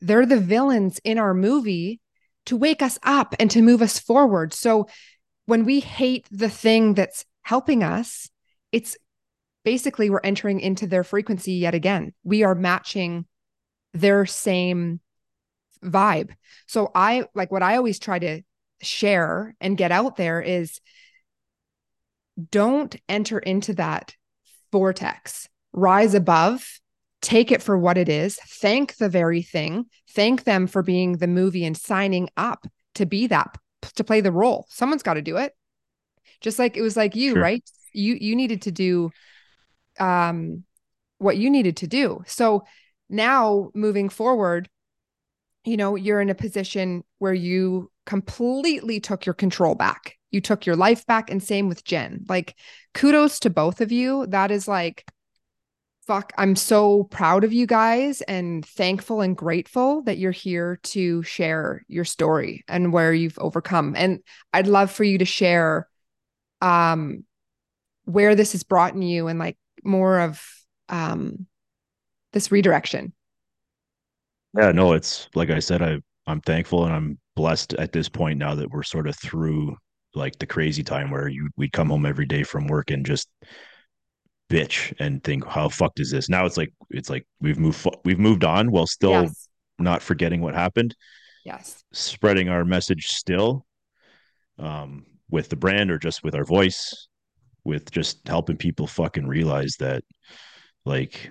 they're 0.00 0.26
the 0.26 0.40
villains 0.40 1.00
in 1.04 1.18
our 1.18 1.34
movie 1.34 2.00
to 2.46 2.56
wake 2.56 2.82
us 2.82 2.98
up 3.02 3.34
and 3.38 3.50
to 3.50 3.62
move 3.62 3.82
us 3.82 3.98
forward. 3.98 4.54
So 4.54 4.88
when 5.46 5.64
we 5.64 5.80
hate 5.80 6.26
the 6.30 6.48
thing 6.48 6.94
that's 6.94 7.24
helping 7.42 7.82
us, 7.82 8.30
it's 8.72 8.96
basically 9.64 10.08
we're 10.08 10.20
entering 10.24 10.60
into 10.60 10.86
their 10.86 11.04
frequency 11.04 11.54
yet 11.54 11.74
again. 11.74 12.14
We 12.24 12.44
are 12.44 12.54
matching 12.54 13.26
their 13.92 14.24
same 14.24 15.00
vibe. 15.84 16.30
So 16.66 16.90
I 16.94 17.24
like 17.34 17.50
what 17.50 17.62
I 17.62 17.76
always 17.76 17.98
try 17.98 18.18
to 18.18 18.42
share 18.82 19.54
and 19.60 19.76
get 19.76 19.92
out 19.92 20.16
there 20.16 20.40
is 20.40 20.80
don't 22.50 22.96
enter 23.08 23.38
into 23.38 23.74
that 23.74 24.14
vortex. 24.72 25.48
Rise 25.72 26.14
above, 26.14 26.80
take 27.20 27.52
it 27.52 27.62
for 27.62 27.78
what 27.78 27.98
it 27.98 28.08
is, 28.08 28.38
thank 28.60 28.96
the 28.96 29.08
very 29.08 29.42
thing, 29.42 29.86
thank 30.10 30.44
them 30.44 30.66
for 30.66 30.82
being 30.82 31.18
the 31.18 31.26
movie 31.26 31.64
and 31.64 31.76
signing 31.76 32.28
up 32.36 32.66
to 32.94 33.06
be 33.06 33.26
that 33.26 33.56
to 33.94 34.04
play 34.04 34.20
the 34.20 34.32
role. 34.32 34.66
Someone's 34.68 35.02
got 35.02 35.14
to 35.14 35.22
do 35.22 35.36
it. 35.36 35.52
Just 36.40 36.58
like 36.58 36.76
it 36.76 36.82
was 36.82 36.96
like 36.96 37.14
you, 37.14 37.32
sure. 37.32 37.42
right? 37.42 37.62
You 37.92 38.16
you 38.20 38.36
needed 38.36 38.62
to 38.62 38.70
do 38.70 39.10
um 39.98 40.64
what 41.18 41.36
you 41.36 41.50
needed 41.50 41.76
to 41.78 41.86
do. 41.86 42.22
So 42.26 42.64
now 43.08 43.70
moving 43.74 44.08
forward, 44.08 44.68
you 45.64 45.76
know, 45.76 45.94
you're 45.94 46.20
in 46.20 46.30
a 46.30 46.34
position 46.34 47.04
where 47.18 47.34
you 47.34 47.90
completely 48.06 49.00
took 49.00 49.26
your 49.26 49.34
control 49.34 49.74
back. 49.74 50.16
You 50.30 50.40
took 50.40 50.64
your 50.64 50.76
life 50.76 51.06
back 51.06 51.30
and 51.30 51.42
same 51.42 51.68
with 51.68 51.84
Jen. 51.84 52.24
Like 52.28 52.54
kudos 52.94 53.40
to 53.40 53.50
both 53.50 53.80
of 53.80 53.92
you. 53.92 54.26
That 54.26 54.50
is 54.50 54.66
like 54.68 55.04
fuck, 56.10 56.32
I'm 56.36 56.56
so 56.56 57.04
proud 57.04 57.44
of 57.44 57.52
you 57.52 57.68
guys 57.68 58.20
and 58.22 58.66
thankful 58.66 59.20
and 59.20 59.36
grateful 59.36 60.02
that 60.02 60.18
you're 60.18 60.32
here 60.32 60.80
to 60.82 61.22
share 61.22 61.84
your 61.86 62.04
story 62.04 62.64
and 62.66 62.92
where 62.92 63.12
you've 63.12 63.38
overcome. 63.38 63.94
And 63.96 64.18
I'd 64.52 64.66
love 64.66 64.90
for 64.90 65.04
you 65.04 65.18
to 65.18 65.24
share 65.24 65.88
um 66.60 67.24
where 68.06 68.34
this 68.34 68.52
has 68.52 68.64
brought 68.64 68.96
you 68.96 69.28
and 69.28 69.38
like 69.38 69.56
more 69.84 70.18
of 70.18 70.44
um 70.88 71.46
this 72.32 72.50
redirection. 72.50 73.12
Yeah, 74.58 74.72
no, 74.72 74.92
it's 74.92 75.28
like 75.34 75.50
I 75.50 75.60
said, 75.60 75.82
I 75.82 76.00
I'm 76.26 76.40
thankful 76.40 76.84
and 76.84 76.94
I'm 76.94 77.18
blessed 77.36 77.74
at 77.74 77.92
this 77.92 78.08
point 78.08 78.38
now 78.38 78.54
that 78.54 78.70
we're 78.70 78.82
sort 78.82 79.06
of 79.06 79.16
through 79.16 79.76
like 80.14 80.38
the 80.38 80.46
crazy 80.46 80.82
time 80.82 81.10
where 81.10 81.28
you 81.28 81.48
we'd 81.56 81.72
come 81.72 81.90
home 81.90 82.04
every 82.04 82.26
day 82.26 82.42
from 82.42 82.66
work 82.66 82.90
and 82.90 83.06
just 83.06 83.28
bitch 84.50 84.92
and 84.98 85.22
think 85.22 85.46
how 85.46 85.68
fucked 85.68 86.00
is 86.00 86.10
this? 86.10 86.28
Now 86.28 86.44
it's 86.46 86.56
like 86.56 86.72
it's 86.90 87.08
like 87.08 87.26
we've 87.40 87.58
moved 87.58 87.86
we've 88.04 88.18
moved 88.18 88.44
on 88.44 88.70
while 88.70 88.86
still 88.86 89.22
yes. 89.22 89.48
not 89.78 90.02
forgetting 90.02 90.40
what 90.40 90.54
happened. 90.54 90.94
Yes. 91.44 91.82
Spreading 91.92 92.48
our 92.48 92.64
message 92.64 93.06
still 93.06 93.64
um 94.58 95.06
with 95.30 95.48
the 95.48 95.56
brand 95.56 95.90
or 95.90 95.98
just 95.98 96.24
with 96.24 96.34
our 96.34 96.44
voice 96.44 97.08
with 97.64 97.90
just 97.90 98.26
helping 98.26 98.56
people 98.56 98.86
fucking 98.86 99.26
realize 99.26 99.76
that 99.78 100.02
like 100.84 101.30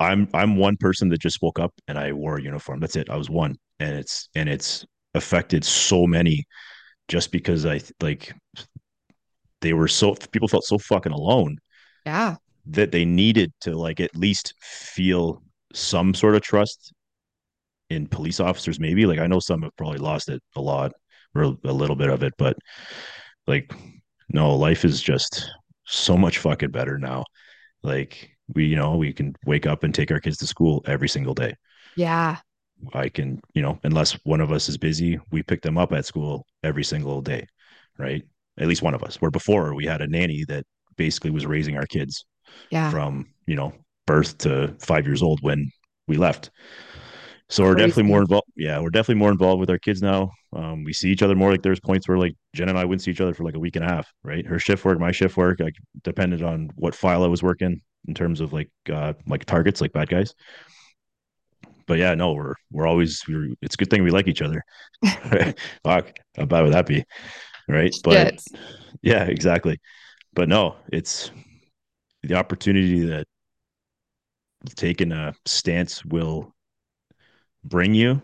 i'm 0.00 0.28
i'm 0.34 0.56
one 0.56 0.76
person 0.76 1.08
that 1.08 1.20
just 1.20 1.42
woke 1.42 1.58
up 1.58 1.72
and 1.88 1.98
i 1.98 2.12
wore 2.12 2.36
a 2.38 2.42
uniform. 2.42 2.80
That's 2.80 2.96
it. 2.96 3.10
I 3.10 3.16
was 3.16 3.30
one. 3.30 3.56
And 3.78 3.96
it's 3.96 4.28
and 4.34 4.48
it's 4.48 4.84
affected 5.14 5.64
so 5.64 6.06
many 6.06 6.44
just 7.08 7.32
because 7.32 7.66
i 7.66 7.80
like 8.00 8.32
they 9.60 9.72
were 9.72 9.88
so 9.88 10.14
people 10.32 10.48
felt 10.48 10.64
so 10.64 10.78
fucking 10.78 11.12
alone 11.12 11.58
yeah. 12.06 12.36
that 12.66 12.92
they 12.92 13.04
needed 13.04 13.52
to 13.62 13.72
like 13.76 14.00
at 14.00 14.16
least 14.16 14.54
feel 14.60 15.42
some 15.72 16.14
sort 16.14 16.34
of 16.34 16.42
trust 16.42 16.92
in 17.90 18.06
police 18.06 18.40
officers 18.40 18.80
maybe. 18.80 19.06
Like 19.06 19.18
i 19.18 19.26
know 19.26 19.40
some 19.40 19.62
have 19.62 19.76
probably 19.76 19.98
lost 19.98 20.28
it 20.28 20.42
a 20.56 20.60
lot 20.60 20.92
or 21.34 21.56
a 21.64 21.72
little 21.72 21.96
bit 21.96 22.10
of 22.10 22.22
it 22.24 22.32
but 22.38 22.56
like 23.46 23.72
no 24.32 24.54
life 24.56 24.84
is 24.84 25.00
just 25.00 25.50
so 25.90 26.16
much 26.16 26.38
fucking 26.38 26.70
better 26.70 26.98
now. 26.98 27.24
Like 27.82 28.29
we 28.54 28.66
you 28.66 28.76
know 28.76 28.96
we 28.96 29.12
can 29.12 29.34
wake 29.46 29.66
up 29.66 29.84
and 29.84 29.94
take 29.94 30.10
our 30.10 30.20
kids 30.20 30.38
to 30.38 30.46
school 30.46 30.82
every 30.86 31.08
single 31.08 31.34
day. 31.34 31.54
Yeah. 31.96 32.38
I 32.94 33.10
can 33.10 33.40
you 33.52 33.62
know 33.62 33.78
unless 33.84 34.12
one 34.24 34.40
of 34.40 34.52
us 34.52 34.68
is 34.68 34.78
busy 34.78 35.18
we 35.30 35.42
pick 35.42 35.60
them 35.60 35.76
up 35.76 35.92
at 35.92 36.06
school 36.06 36.46
every 36.62 36.84
single 36.84 37.20
day 37.20 37.46
right? 38.00 38.22
At 38.58 38.66
least 38.66 38.82
one 38.82 38.94
of 38.94 39.04
us. 39.04 39.16
Where 39.20 39.30
before 39.30 39.74
we 39.74 39.84
had 39.86 40.00
a 40.00 40.06
nanny 40.08 40.44
that 40.48 40.64
basically 40.96 41.30
was 41.30 41.46
raising 41.46 41.76
our 41.76 41.86
kids 41.86 42.24
yeah. 42.70 42.90
from 42.90 43.26
you 43.46 43.54
know 43.54 43.72
birth 44.06 44.38
to 44.38 44.74
five 44.80 45.06
years 45.06 45.22
old 45.22 45.40
when 45.42 45.70
we 46.08 46.16
left. 46.16 46.50
So 47.48 47.64
we're 47.64 47.74
definitely 47.74 48.04
more 48.04 48.20
involved 48.20 48.46
yeah 48.56 48.78
we're 48.80 48.90
definitely 48.90 49.18
more 49.18 49.32
involved 49.32 49.60
with 49.60 49.70
our 49.70 49.78
kids 49.78 50.02
now. 50.02 50.30
Um, 50.52 50.84
we 50.84 50.92
see 50.92 51.10
each 51.10 51.22
other 51.22 51.34
more. 51.34 51.52
Like 51.52 51.62
there's 51.62 51.80
points 51.80 52.08
where 52.08 52.18
like 52.18 52.34
jen 52.54 52.68
and 52.68 52.78
i 52.78 52.84
wouldn't 52.84 53.02
see 53.02 53.10
each 53.10 53.20
other 53.20 53.34
for 53.34 53.44
like 53.44 53.54
a 53.54 53.60
week 53.60 53.76
and 53.76 53.84
a 53.84 53.88
half 53.88 54.10
right? 54.24 54.46
Her 54.46 54.58
shift 54.58 54.84
work 54.84 54.98
my 54.98 55.12
shift 55.12 55.36
work 55.36 55.60
like 55.60 55.74
depended 56.02 56.42
on 56.42 56.70
what 56.76 56.94
file 56.94 57.24
i 57.24 57.28
was 57.28 57.42
working 57.42 57.80
in 58.06 58.14
terms 58.14 58.40
of 58.40 58.52
like 58.52 58.70
uh 58.90 59.12
like 59.26 59.44
targets 59.44 59.80
like 59.80 59.92
bad 59.92 60.08
guys. 60.08 60.34
But 61.86 61.98
yeah 61.98 62.14
no 62.14 62.32
we're 62.32 62.54
we're 62.70 62.86
always 62.86 63.22
we're, 63.28 63.54
it's 63.62 63.74
a 63.74 63.78
good 63.78 63.90
thing 63.90 64.02
we 64.02 64.10
like 64.10 64.28
each 64.28 64.42
other. 64.42 64.62
Fuck 65.84 66.12
how 66.36 66.46
bad 66.46 66.62
would 66.62 66.72
that 66.72 66.86
be 66.86 67.04
right? 67.68 67.94
But 68.04 68.38
yeah 69.02 69.24
exactly. 69.24 69.80
But 70.32 70.48
no, 70.48 70.76
it's 70.92 71.30
the 72.22 72.34
opportunity 72.34 73.00
that 73.06 73.26
taking 74.76 75.10
a 75.12 75.34
stance 75.46 76.04
will 76.04 76.54
bring 77.64 77.94
you 77.94 78.22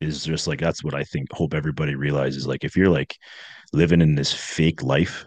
is 0.00 0.24
just 0.24 0.46
like 0.46 0.60
that's 0.60 0.84
what 0.84 0.94
I 0.94 1.04
think 1.04 1.32
hope 1.32 1.54
everybody 1.54 1.94
realizes. 1.94 2.46
Like 2.46 2.64
if 2.64 2.76
you're 2.76 2.90
like 2.90 3.16
living 3.72 4.00
in 4.00 4.14
this 4.14 4.32
fake 4.32 4.82
life 4.82 5.24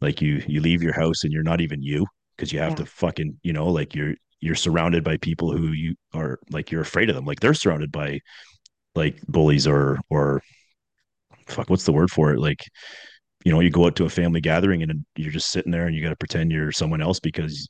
like 0.00 0.22
you 0.22 0.42
you 0.46 0.60
leave 0.60 0.82
your 0.82 0.94
house 0.94 1.24
and 1.24 1.32
you're 1.32 1.42
not 1.42 1.60
even 1.60 1.82
you 1.82 2.06
because 2.40 2.52
you 2.52 2.58
have 2.58 2.70
yeah. 2.70 2.76
to 2.76 2.86
fucking 2.86 3.38
you 3.42 3.52
know 3.52 3.66
like 3.66 3.94
you're 3.94 4.14
you're 4.40 4.54
surrounded 4.54 5.04
by 5.04 5.16
people 5.18 5.52
who 5.52 5.68
you 5.68 5.94
are 6.14 6.38
like 6.50 6.70
you're 6.70 6.80
afraid 6.80 7.10
of 7.10 7.16
them 7.16 7.26
like 7.26 7.40
they're 7.40 7.54
surrounded 7.54 7.92
by 7.92 8.18
like 8.94 9.20
bullies 9.28 9.66
or 9.66 9.98
or 10.08 10.42
fuck 11.46 11.68
what's 11.68 11.84
the 11.84 11.92
word 11.92 12.10
for 12.10 12.32
it 12.32 12.40
like 12.40 12.64
you 13.44 13.52
know, 13.52 13.60
you 13.60 13.70
go 13.70 13.86
out 13.86 13.96
to 13.96 14.04
a 14.04 14.10
family 14.10 14.40
gathering 14.40 14.82
and 14.82 15.04
you're 15.16 15.32
just 15.32 15.50
sitting 15.50 15.72
there 15.72 15.86
and 15.86 15.96
you 15.96 16.02
got 16.02 16.10
to 16.10 16.16
pretend 16.16 16.52
you're 16.52 16.72
someone 16.72 17.00
else 17.00 17.20
because 17.20 17.68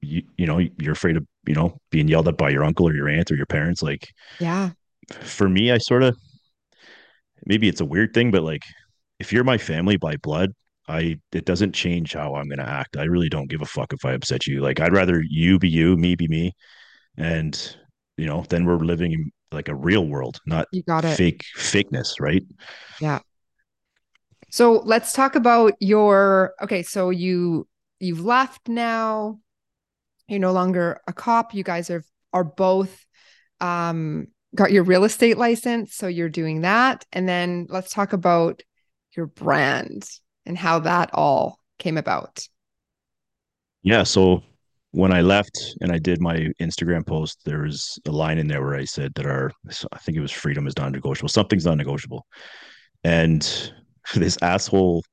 you, 0.00 0.22
you 0.38 0.46
know, 0.46 0.58
you're 0.78 0.92
afraid 0.92 1.16
of, 1.16 1.26
you 1.46 1.54
know, 1.54 1.76
being 1.90 2.08
yelled 2.08 2.28
at 2.28 2.38
by 2.38 2.48
your 2.48 2.64
uncle 2.64 2.88
or 2.88 2.94
your 2.94 3.08
aunt 3.08 3.30
or 3.30 3.36
your 3.36 3.46
parents. 3.46 3.82
Like, 3.82 4.08
yeah, 4.38 4.70
for 5.20 5.48
me, 5.48 5.72
I 5.72 5.78
sort 5.78 6.02
of, 6.02 6.16
maybe 7.44 7.68
it's 7.68 7.82
a 7.82 7.84
weird 7.84 8.14
thing, 8.14 8.30
but 8.30 8.42
like, 8.42 8.62
if 9.18 9.32
you're 9.32 9.44
my 9.44 9.58
family 9.58 9.98
by 9.98 10.16
blood, 10.16 10.52
I, 10.90 11.16
it 11.32 11.44
doesn't 11.44 11.72
change 11.72 12.12
how 12.14 12.34
I'm 12.34 12.48
going 12.48 12.58
to 12.58 12.68
act. 12.68 12.96
I 12.96 13.04
really 13.04 13.28
don't 13.28 13.48
give 13.48 13.62
a 13.62 13.66
fuck 13.66 13.92
if 13.92 14.04
I 14.04 14.12
upset 14.12 14.46
you. 14.46 14.60
Like, 14.60 14.80
I'd 14.80 14.92
rather 14.92 15.22
you 15.26 15.58
be 15.58 15.68
you, 15.68 15.96
me 15.96 16.16
be 16.16 16.28
me. 16.28 16.52
And, 17.16 17.76
you 18.16 18.26
know, 18.26 18.44
then 18.48 18.64
we're 18.64 18.76
living 18.76 19.12
in 19.12 19.30
like 19.52 19.68
a 19.68 19.74
real 19.74 20.06
world, 20.06 20.40
not 20.46 20.68
you 20.72 20.82
got 20.82 21.04
it. 21.04 21.16
fake 21.16 21.44
fakeness, 21.56 22.20
right? 22.20 22.42
Yeah. 23.00 23.20
So 24.50 24.82
let's 24.84 25.12
talk 25.12 25.34
about 25.34 25.74
your 25.80 26.54
okay, 26.62 26.82
so 26.82 27.10
you 27.10 27.66
you've 27.98 28.24
left 28.24 28.68
now. 28.68 29.40
You're 30.28 30.40
no 30.40 30.52
longer 30.52 31.00
a 31.06 31.12
cop. 31.12 31.54
You 31.54 31.64
guys 31.64 31.90
are 31.90 32.04
are 32.32 32.44
both 32.44 33.04
um 33.60 34.28
got 34.54 34.72
your 34.72 34.84
real 34.84 35.04
estate 35.04 35.38
license, 35.38 35.94
so 35.94 36.06
you're 36.06 36.28
doing 36.28 36.62
that. 36.62 37.04
And 37.12 37.28
then 37.28 37.66
let's 37.68 37.92
talk 37.92 38.12
about 38.12 38.62
your 39.16 39.26
brand 39.26 40.08
and 40.46 40.56
how 40.56 40.80
that 40.80 41.10
all 41.12 41.58
came 41.78 41.96
about. 41.96 42.46
Yeah, 43.82 44.02
so 44.02 44.42
when 44.92 45.12
I 45.12 45.20
left 45.20 45.76
and 45.80 45.92
I 45.92 45.98
did 45.98 46.20
my 46.20 46.48
Instagram 46.60 47.06
post, 47.06 47.40
there 47.44 47.62
was 47.62 47.98
a 48.06 48.10
line 48.10 48.38
in 48.38 48.48
there 48.48 48.62
where 48.62 48.74
I 48.74 48.84
said 48.84 49.12
that 49.14 49.26
our, 49.26 49.52
I 49.92 49.98
think 49.98 50.16
it 50.18 50.20
was 50.20 50.32
freedom 50.32 50.66
is 50.66 50.76
non 50.76 50.92
negotiable. 50.92 51.28
Something's 51.28 51.66
non 51.66 51.78
negotiable. 51.78 52.26
And 53.04 53.42
this 54.14 54.38
asshole 54.42 55.04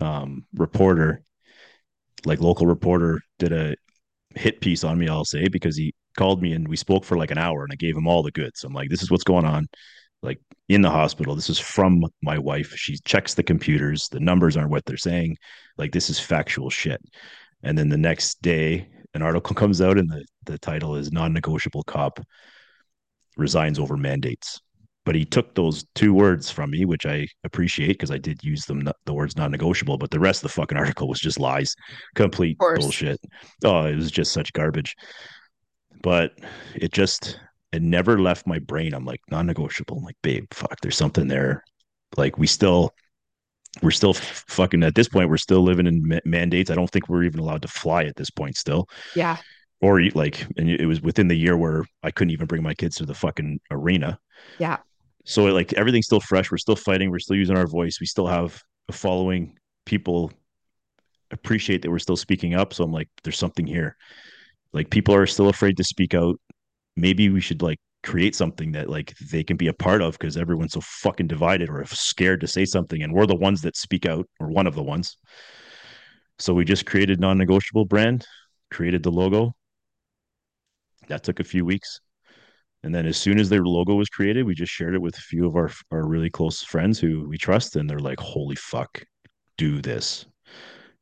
um, 0.00 0.44
reporter, 0.54 1.22
like 2.24 2.40
local 2.40 2.66
reporter, 2.66 3.20
did 3.38 3.52
a 3.52 3.74
hit 4.34 4.60
piece 4.60 4.84
on 4.84 4.98
me. 4.98 5.08
I'll 5.08 5.24
say 5.24 5.48
because 5.48 5.76
he 5.76 5.94
called 6.16 6.40
me 6.40 6.52
and 6.52 6.68
we 6.68 6.76
spoke 6.76 7.04
for 7.04 7.18
like 7.18 7.30
an 7.30 7.38
hour, 7.38 7.64
and 7.64 7.72
I 7.72 7.76
gave 7.76 7.96
him 7.96 8.06
all 8.06 8.22
the 8.22 8.30
goods. 8.30 8.64
I'm 8.64 8.72
like, 8.72 8.88
this 8.88 9.02
is 9.02 9.10
what's 9.10 9.24
going 9.24 9.44
on, 9.44 9.66
like 10.24 10.40
in 10.68 10.82
the 10.82 10.90
hospital. 10.90 11.34
This 11.34 11.50
is 11.50 11.58
from 11.58 12.04
my 12.22 12.38
wife. 12.38 12.74
She 12.74 12.96
checks 13.04 13.34
the 13.34 13.42
computers. 13.42 14.08
The 14.10 14.20
numbers 14.20 14.56
aren't 14.56 14.70
what 14.70 14.84
they're 14.84 14.96
saying. 14.96 15.36
Like 15.78 15.92
this 15.92 16.10
is 16.10 16.18
factual 16.18 16.70
shit. 16.70 17.00
And 17.62 17.78
then 17.78 17.88
the 17.88 17.98
next 17.98 18.42
day, 18.42 18.88
an 19.14 19.22
article 19.22 19.54
comes 19.62 19.80
out, 19.80 19.98
and 19.98 20.10
the 20.10 20.24
the 20.44 20.58
title 20.58 20.96
is 20.96 21.12
"Non-negotiable 21.12 21.84
cop 21.84 22.20
resigns 23.36 23.78
over 23.78 23.96
mandates." 23.96 24.60
but 25.04 25.14
he 25.14 25.24
took 25.24 25.54
those 25.54 25.84
two 25.94 26.14
words 26.14 26.50
from 26.50 26.70
me, 26.70 26.84
which 26.84 27.04
I 27.04 27.28
appreciate 27.44 27.88
because 27.88 28.10
I 28.10 28.18
did 28.18 28.42
use 28.42 28.64
them, 28.64 28.88
the 29.04 29.12
words 29.12 29.36
non-negotiable. 29.36 29.98
But 29.98 30.10
the 30.10 30.18
rest 30.18 30.42
of 30.42 30.50
the 30.50 30.54
fucking 30.54 30.78
article 30.78 31.08
was 31.08 31.20
just 31.20 31.38
lies, 31.38 31.74
complete 32.14 32.58
bullshit. 32.58 33.20
Oh, 33.64 33.84
it 33.84 33.96
was 33.96 34.10
just 34.10 34.32
such 34.32 34.52
garbage. 34.52 34.94
But 36.02 36.32
it 36.74 36.92
just 36.92 37.38
it 37.74 37.82
never 37.82 38.20
left 38.20 38.46
my 38.46 38.58
brain. 38.60 38.94
I'm 38.94 39.04
like, 39.04 39.20
non-negotiable. 39.30 39.98
I'm 39.98 40.04
like, 40.04 40.16
babe, 40.22 40.46
fuck, 40.52 40.80
there's 40.80 40.96
something 40.96 41.28
there. 41.28 41.64
Like 42.16 42.38
we 42.38 42.46
still 42.46 42.94
we're 43.82 43.90
still 43.90 44.10
f- 44.10 44.44
fucking 44.46 44.84
at 44.84 44.94
this 44.94 45.08
point 45.08 45.28
we're 45.28 45.36
still 45.36 45.62
living 45.62 45.88
in 45.88 46.06
ma- 46.06 46.20
mandates. 46.24 46.70
I 46.70 46.76
don't 46.76 46.88
think 46.88 47.08
we're 47.08 47.24
even 47.24 47.40
allowed 47.40 47.62
to 47.62 47.68
fly 47.68 48.04
at 48.04 48.14
this 48.14 48.30
point 48.30 48.56
still. 48.56 48.88
Yeah. 49.16 49.38
Or 49.80 50.00
like 50.14 50.46
and 50.56 50.70
it 50.70 50.86
was 50.86 51.02
within 51.02 51.26
the 51.26 51.34
year 51.34 51.56
where 51.56 51.84
i 52.04 52.10
couldn't 52.12 52.30
even 52.30 52.46
bring 52.46 52.62
my 52.62 52.74
kids 52.74 52.96
to 52.96 53.06
the 53.06 53.14
fucking 53.14 53.58
arena. 53.72 54.18
Yeah. 54.58 54.78
So 55.24 55.44
like 55.46 55.72
everything's 55.72 56.06
still 56.06 56.20
fresh. 56.20 56.52
We're 56.52 56.58
still 56.58 56.76
fighting. 56.76 57.10
We're 57.10 57.18
still 57.18 57.36
using 57.36 57.56
our 57.56 57.66
voice. 57.66 57.98
We 58.00 58.06
still 58.06 58.28
have 58.28 58.62
a 58.88 58.92
following. 58.92 59.58
People 59.84 60.30
appreciate 61.32 61.82
that 61.82 61.90
we're 61.90 61.98
still 61.98 62.16
speaking 62.16 62.54
up. 62.54 62.72
So 62.72 62.84
i'm 62.84 62.92
like 62.92 63.08
there's 63.24 63.38
something 63.38 63.66
here. 63.66 63.96
Like 64.72 64.90
people 64.90 65.14
are 65.16 65.26
still 65.26 65.48
afraid 65.48 65.76
to 65.78 65.84
speak 65.84 66.14
out 66.14 66.38
maybe 66.96 67.28
we 67.28 67.40
should 67.40 67.62
like 67.62 67.78
create 68.02 68.34
something 68.34 68.72
that 68.72 68.90
like 68.90 69.16
they 69.30 69.42
can 69.42 69.56
be 69.56 69.68
a 69.68 69.72
part 69.72 70.02
of 70.02 70.12
because 70.12 70.36
everyone's 70.36 70.72
so 70.72 70.80
fucking 70.82 71.26
divided 71.26 71.70
or 71.70 71.84
scared 71.86 72.40
to 72.40 72.46
say 72.46 72.64
something 72.64 73.02
and 73.02 73.12
we're 73.12 73.26
the 73.26 73.34
ones 73.34 73.62
that 73.62 73.76
speak 73.76 74.06
out 74.06 74.28
or 74.40 74.48
one 74.48 74.66
of 74.66 74.74
the 74.74 74.82
ones. 74.82 75.16
So 76.38 76.52
we 76.52 76.64
just 76.64 76.86
created 76.86 77.20
non-negotiable 77.20 77.86
brand 77.86 78.26
created 78.70 79.02
the 79.02 79.10
logo. 79.10 79.54
That 81.08 81.22
took 81.22 81.38
a 81.38 81.44
few 81.44 81.64
weeks. 81.64 82.00
And 82.82 82.94
then 82.94 83.06
as 83.06 83.16
soon 83.16 83.38
as 83.38 83.48
their 83.48 83.64
logo 83.64 83.94
was 83.94 84.10
created 84.10 84.44
we 84.44 84.54
just 84.54 84.72
shared 84.72 84.94
it 84.94 85.00
with 85.00 85.16
a 85.16 85.22
few 85.22 85.46
of 85.46 85.56
our 85.56 85.70
our 85.90 86.06
really 86.06 86.28
close 86.28 86.62
friends 86.62 86.98
who 86.98 87.26
we 87.26 87.38
trust 87.38 87.76
and 87.76 87.88
they're 87.88 87.98
like 87.98 88.20
holy 88.20 88.56
fuck 88.56 89.02
do 89.56 89.80
this 89.80 90.26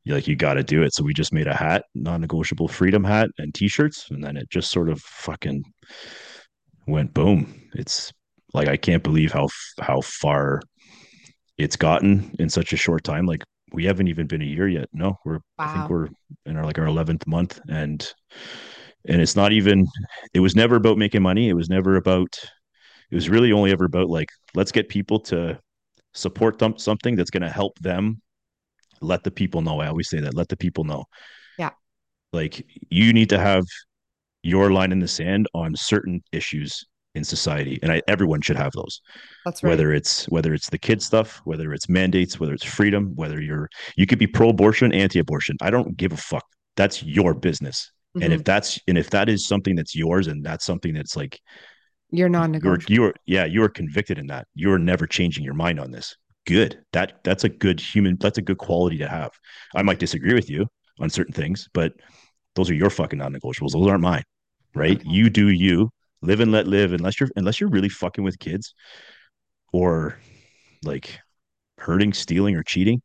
You're 0.04 0.16
like 0.16 0.26
you 0.26 0.36
got 0.36 0.54
to 0.54 0.64
do 0.64 0.82
it 0.82 0.92
so 0.94 1.04
we 1.04 1.14
just 1.14 1.32
made 1.32 1.46
a 1.46 1.54
hat 1.54 1.84
non-negotiable 1.94 2.68
freedom 2.68 3.04
hat 3.04 3.30
and 3.38 3.54
t-shirts 3.54 4.10
and 4.10 4.22
then 4.22 4.36
it 4.36 4.50
just 4.50 4.70
sort 4.70 4.88
of 4.88 5.00
fucking 5.00 5.62
went 6.86 7.14
boom. 7.14 7.68
It's 7.74 8.12
like 8.52 8.68
I 8.68 8.76
can't 8.76 9.02
believe 9.02 9.32
how 9.32 9.48
how 9.80 10.00
far 10.00 10.60
it's 11.58 11.76
gotten 11.76 12.34
in 12.38 12.48
such 12.48 12.72
a 12.72 12.76
short 12.76 13.04
time. 13.04 13.26
Like 13.26 13.42
we 13.72 13.84
haven't 13.84 14.08
even 14.08 14.26
been 14.26 14.42
a 14.42 14.46
year 14.46 14.68
yet. 14.68 14.88
No, 14.92 15.16
we're 15.24 15.34
wow. 15.34 15.40
I 15.58 15.74
think 15.74 15.90
we're 15.90 16.08
in 16.46 16.56
our 16.56 16.64
like 16.64 16.78
our 16.78 16.86
eleventh 16.86 17.26
month, 17.26 17.60
and 17.68 18.06
and 19.06 19.20
it's 19.20 19.36
not 19.36 19.52
even. 19.52 19.86
It 20.34 20.40
was 20.40 20.54
never 20.54 20.76
about 20.76 20.98
making 20.98 21.22
money. 21.22 21.48
It 21.48 21.54
was 21.54 21.68
never 21.68 21.96
about. 21.96 22.36
It 23.10 23.14
was 23.14 23.28
really 23.28 23.52
only 23.52 23.72
ever 23.72 23.84
about 23.84 24.08
like 24.08 24.28
let's 24.54 24.72
get 24.72 24.88
people 24.88 25.20
to 25.20 25.58
support 26.14 26.58
them 26.58 26.78
something 26.78 27.16
that's 27.16 27.30
going 27.30 27.42
to 27.42 27.48
help 27.48 27.78
them. 27.78 28.20
Let 29.02 29.24
the 29.24 29.30
people 29.30 29.62
know. 29.62 29.80
I 29.80 29.88
always 29.88 30.08
say 30.08 30.20
that. 30.20 30.34
Let 30.34 30.48
the 30.48 30.56
people 30.56 30.84
know. 30.84 31.04
Yeah. 31.58 31.70
Like 32.32 32.64
you 32.90 33.12
need 33.12 33.28
to 33.30 33.38
have 33.38 33.64
your 34.42 34.72
line 34.72 34.92
in 34.92 34.98
the 34.98 35.08
sand 35.08 35.46
on 35.54 35.74
certain 35.76 36.22
issues 36.32 36.84
in 37.14 37.24
society 37.24 37.78
and 37.82 37.92
I, 37.92 38.02
everyone 38.08 38.40
should 38.40 38.56
have 38.56 38.72
those 38.72 39.02
that's 39.44 39.62
right 39.62 39.70
whether 39.70 39.92
it's 39.92 40.24
whether 40.30 40.54
it's 40.54 40.70
the 40.70 40.78
kid 40.78 41.02
stuff 41.02 41.42
whether 41.44 41.72
it's 41.74 41.88
mandates 41.88 42.40
whether 42.40 42.54
it's 42.54 42.64
freedom 42.64 43.12
whether 43.16 43.40
you're 43.40 43.68
you 43.96 44.06
could 44.06 44.18
be 44.18 44.26
pro-abortion 44.26 44.92
anti-abortion 44.92 45.56
i 45.60 45.70
don't 45.70 45.96
give 45.96 46.12
a 46.12 46.16
fuck 46.16 46.44
that's 46.74 47.02
your 47.02 47.34
business 47.34 47.92
mm-hmm. 48.16 48.24
and 48.24 48.32
if 48.32 48.44
that's 48.44 48.80
and 48.88 48.96
if 48.96 49.10
that 49.10 49.28
is 49.28 49.46
something 49.46 49.76
that's 49.76 49.94
yours 49.94 50.26
and 50.26 50.42
that's 50.42 50.64
something 50.64 50.94
that's 50.94 51.14
like 51.14 51.38
you're 52.10 52.30
non-negotiable 52.30 52.92
you're, 52.92 53.04
you're 53.04 53.14
yeah 53.26 53.44
you're 53.44 53.68
convicted 53.68 54.18
in 54.18 54.26
that 54.28 54.46
you're 54.54 54.78
never 54.78 55.06
changing 55.06 55.44
your 55.44 55.54
mind 55.54 55.78
on 55.78 55.90
this 55.90 56.16
good 56.46 56.78
that 56.92 57.20
that's 57.22 57.44
a 57.44 57.48
good 57.48 57.78
human 57.80 58.16
that's 58.20 58.38
a 58.38 58.42
good 58.42 58.58
quality 58.58 58.98
to 58.98 59.08
have 59.08 59.30
i 59.76 59.82
might 59.82 59.98
disagree 59.98 60.34
with 60.34 60.50
you 60.50 60.66
on 61.00 61.08
certain 61.08 61.32
things 61.32 61.68
but 61.72 61.92
those 62.54 62.68
are 62.68 62.74
your 62.74 62.90
fucking 62.90 63.18
non-negotiables 63.18 63.72
those 63.72 63.86
aren't 63.86 64.02
mine 64.02 64.24
right? 64.74 64.98
Okay. 64.98 65.08
You 65.08 65.30
do 65.30 65.48
you, 65.48 65.90
live 66.20 66.40
and 66.40 66.52
let 66.52 66.66
live. 66.66 66.92
Unless 66.92 67.20
you're 67.20 67.30
unless 67.36 67.60
you're 67.60 67.70
really 67.70 67.88
fucking 67.88 68.24
with 68.24 68.38
kids, 68.38 68.74
or 69.72 70.18
like 70.84 71.18
hurting, 71.78 72.12
stealing, 72.12 72.56
or 72.56 72.62
cheating. 72.62 73.02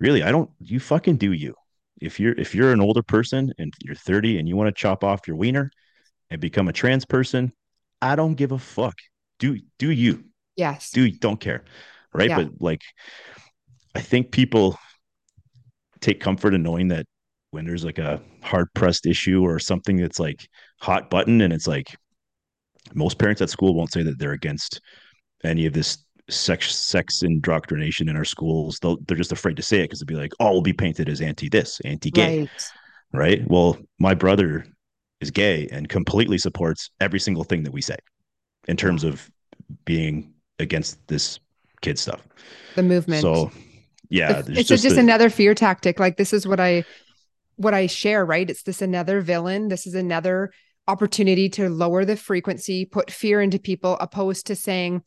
Really, 0.00 0.22
I 0.22 0.30
don't. 0.30 0.50
You 0.60 0.80
fucking 0.80 1.16
do 1.16 1.32
you. 1.32 1.54
If 2.00 2.18
you're 2.18 2.34
if 2.34 2.54
you're 2.54 2.72
an 2.72 2.80
older 2.80 3.02
person 3.02 3.52
and 3.58 3.72
you're 3.82 3.94
30 3.94 4.38
and 4.38 4.48
you 4.48 4.56
want 4.56 4.68
to 4.68 4.80
chop 4.80 5.04
off 5.04 5.26
your 5.26 5.36
wiener 5.36 5.70
and 6.30 6.40
become 6.40 6.68
a 6.68 6.72
trans 6.72 7.04
person, 7.04 7.52
I 8.02 8.16
don't 8.16 8.34
give 8.34 8.52
a 8.52 8.58
fuck. 8.58 8.94
Do 9.38 9.58
do 9.78 9.90
you? 9.90 10.24
Yes. 10.56 10.90
Do 10.90 11.10
don't 11.10 11.40
care, 11.40 11.64
right? 12.14 12.28
Yeah. 12.28 12.42
But 12.42 12.52
like, 12.60 12.82
I 13.94 14.00
think 14.00 14.30
people 14.30 14.78
take 16.00 16.20
comfort 16.20 16.54
in 16.54 16.62
knowing 16.62 16.88
that 16.88 17.06
when 17.50 17.64
there's 17.64 17.84
like 17.84 17.98
a 17.98 18.20
hard 18.42 18.68
pressed 18.74 19.06
issue 19.06 19.42
or 19.42 19.58
something 19.58 19.96
that's 19.96 20.18
like 20.18 20.48
hot 20.80 21.08
button 21.08 21.40
and 21.40 21.52
it's 21.52 21.66
like 21.66 21.96
most 22.94 23.18
parents 23.18 23.40
at 23.40 23.48
school 23.48 23.74
won't 23.74 23.92
say 23.92 24.02
that 24.02 24.18
they're 24.18 24.32
against 24.32 24.80
any 25.44 25.64
of 25.64 25.72
this 25.72 25.98
sex 26.28 26.74
sex 26.74 27.22
indoctrination 27.22 28.08
in 28.08 28.16
our 28.16 28.24
schools 28.24 28.78
they'll, 28.80 28.98
they're 29.06 29.16
just 29.16 29.32
afraid 29.32 29.56
to 29.56 29.62
say 29.62 29.80
it 29.80 29.84
because 29.84 30.00
they'll 30.00 30.06
be 30.06 30.20
like 30.20 30.32
oh 30.40 30.50
we'll 30.52 30.62
be 30.62 30.72
painted 30.72 31.08
as 31.08 31.20
anti 31.20 31.48
this 31.48 31.80
anti 31.84 32.10
gay 32.10 32.40
right. 32.40 32.70
right 33.12 33.42
well 33.48 33.78
my 33.98 34.14
brother 34.14 34.66
is 35.20 35.30
gay 35.30 35.68
and 35.70 35.88
completely 35.88 36.38
supports 36.38 36.90
every 37.00 37.20
single 37.20 37.44
thing 37.44 37.62
that 37.62 37.72
we 37.72 37.80
say 37.80 37.96
in 38.68 38.76
terms 38.76 39.04
of 39.04 39.30
being 39.84 40.32
against 40.58 41.06
this 41.08 41.38
kid 41.84 41.98
stuff 41.98 42.20
the 42.74 42.82
movement 42.82 43.22
so 43.22 43.50
yeah 44.10 44.38
it's, 44.38 44.48
it's 44.48 44.68
just, 44.68 44.82
just 44.82 44.96
a, 44.96 45.00
another 45.00 45.30
fear 45.30 45.54
tactic 45.54 45.98
like 46.00 46.16
this 46.16 46.32
is 46.32 46.46
what 46.46 46.60
i 46.60 46.84
what 47.56 47.74
I 47.74 47.86
share, 47.86 48.24
right? 48.24 48.48
It's 48.48 48.62
this 48.62 48.82
another 48.82 49.20
villain. 49.20 49.68
This 49.68 49.86
is 49.86 49.94
another 49.94 50.52
opportunity 50.86 51.48
to 51.50 51.68
lower 51.68 52.04
the 52.04 52.16
frequency, 52.16 52.84
put 52.84 53.10
fear 53.10 53.40
into 53.40 53.58
people, 53.58 53.96
opposed 54.00 54.46
to 54.46 54.56
saying, 54.56 55.02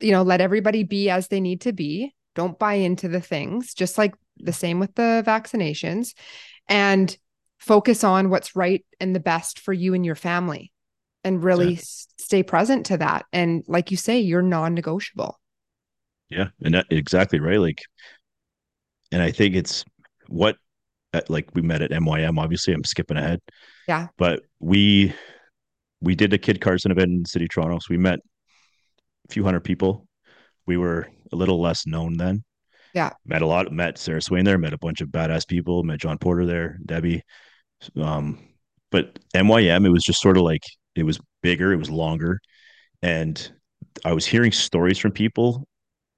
you 0.00 0.12
know, 0.12 0.22
let 0.22 0.40
everybody 0.40 0.82
be 0.82 1.08
as 1.08 1.28
they 1.28 1.40
need 1.40 1.62
to 1.62 1.72
be. 1.72 2.14
Don't 2.34 2.58
buy 2.58 2.74
into 2.74 3.08
the 3.08 3.20
things, 3.20 3.72
just 3.72 3.96
like 3.96 4.14
the 4.36 4.52
same 4.52 4.78
with 4.78 4.94
the 4.94 5.22
vaccinations, 5.26 6.14
and 6.68 7.16
focus 7.58 8.04
on 8.04 8.28
what's 8.28 8.54
right 8.54 8.84
and 9.00 9.14
the 9.14 9.20
best 9.20 9.58
for 9.60 9.72
you 9.72 9.94
and 9.94 10.04
your 10.04 10.14
family 10.14 10.70
and 11.24 11.42
really 11.42 11.74
yeah. 11.74 11.80
stay 12.18 12.42
present 12.42 12.86
to 12.86 12.98
that. 12.98 13.24
And 13.32 13.64
like 13.66 13.90
you 13.90 13.96
say, 13.96 14.20
you're 14.20 14.42
non 14.42 14.74
negotiable. 14.74 15.40
Yeah. 16.28 16.48
And 16.62 16.74
that, 16.74 16.86
exactly 16.90 17.40
right. 17.40 17.60
Like, 17.60 17.80
and 19.12 19.22
I 19.22 19.30
think 19.30 19.54
it's 19.54 19.84
what 20.28 20.56
like 21.28 21.48
we 21.54 21.62
met 21.62 21.82
at 21.82 21.90
MYM. 21.90 22.38
Obviously, 22.38 22.74
I'm 22.74 22.84
skipping 22.84 23.16
ahead. 23.16 23.40
Yeah. 23.88 24.08
But 24.18 24.42
we 24.60 25.14
we 26.00 26.14
did 26.14 26.32
a 26.32 26.38
Kid 26.38 26.60
Carson 26.60 26.90
event 26.90 27.10
in 27.10 27.24
City 27.24 27.48
Toronto. 27.48 27.78
So 27.78 27.86
we 27.90 27.98
met 27.98 28.18
a 28.18 29.32
few 29.32 29.44
hundred 29.44 29.64
people. 29.64 30.06
We 30.66 30.76
were 30.76 31.08
a 31.32 31.36
little 31.36 31.60
less 31.60 31.86
known 31.86 32.16
then. 32.16 32.44
Yeah. 32.94 33.10
Met 33.24 33.42
a 33.42 33.46
lot. 33.46 33.72
Met 33.72 33.98
Sarah 33.98 34.22
Swain 34.22 34.44
there. 34.44 34.58
Met 34.58 34.72
a 34.72 34.78
bunch 34.78 35.00
of 35.00 35.08
badass 35.08 35.46
people. 35.46 35.82
Met 35.82 36.00
John 36.00 36.18
Porter 36.18 36.46
there. 36.46 36.78
Debbie. 36.84 37.22
Um, 37.96 38.38
but 38.90 39.18
MYM, 39.34 39.86
it 39.86 39.90
was 39.90 40.04
just 40.04 40.20
sort 40.20 40.36
of 40.36 40.42
like 40.42 40.62
it 40.94 41.02
was 41.02 41.18
bigger. 41.42 41.72
It 41.72 41.76
was 41.76 41.90
longer, 41.90 42.40
and 43.02 43.52
I 44.04 44.12
was 44.12 44.24
hearing 44.24 44.52
stories 44.52 44.98
from 44.98 45.12
people 45.12 45.66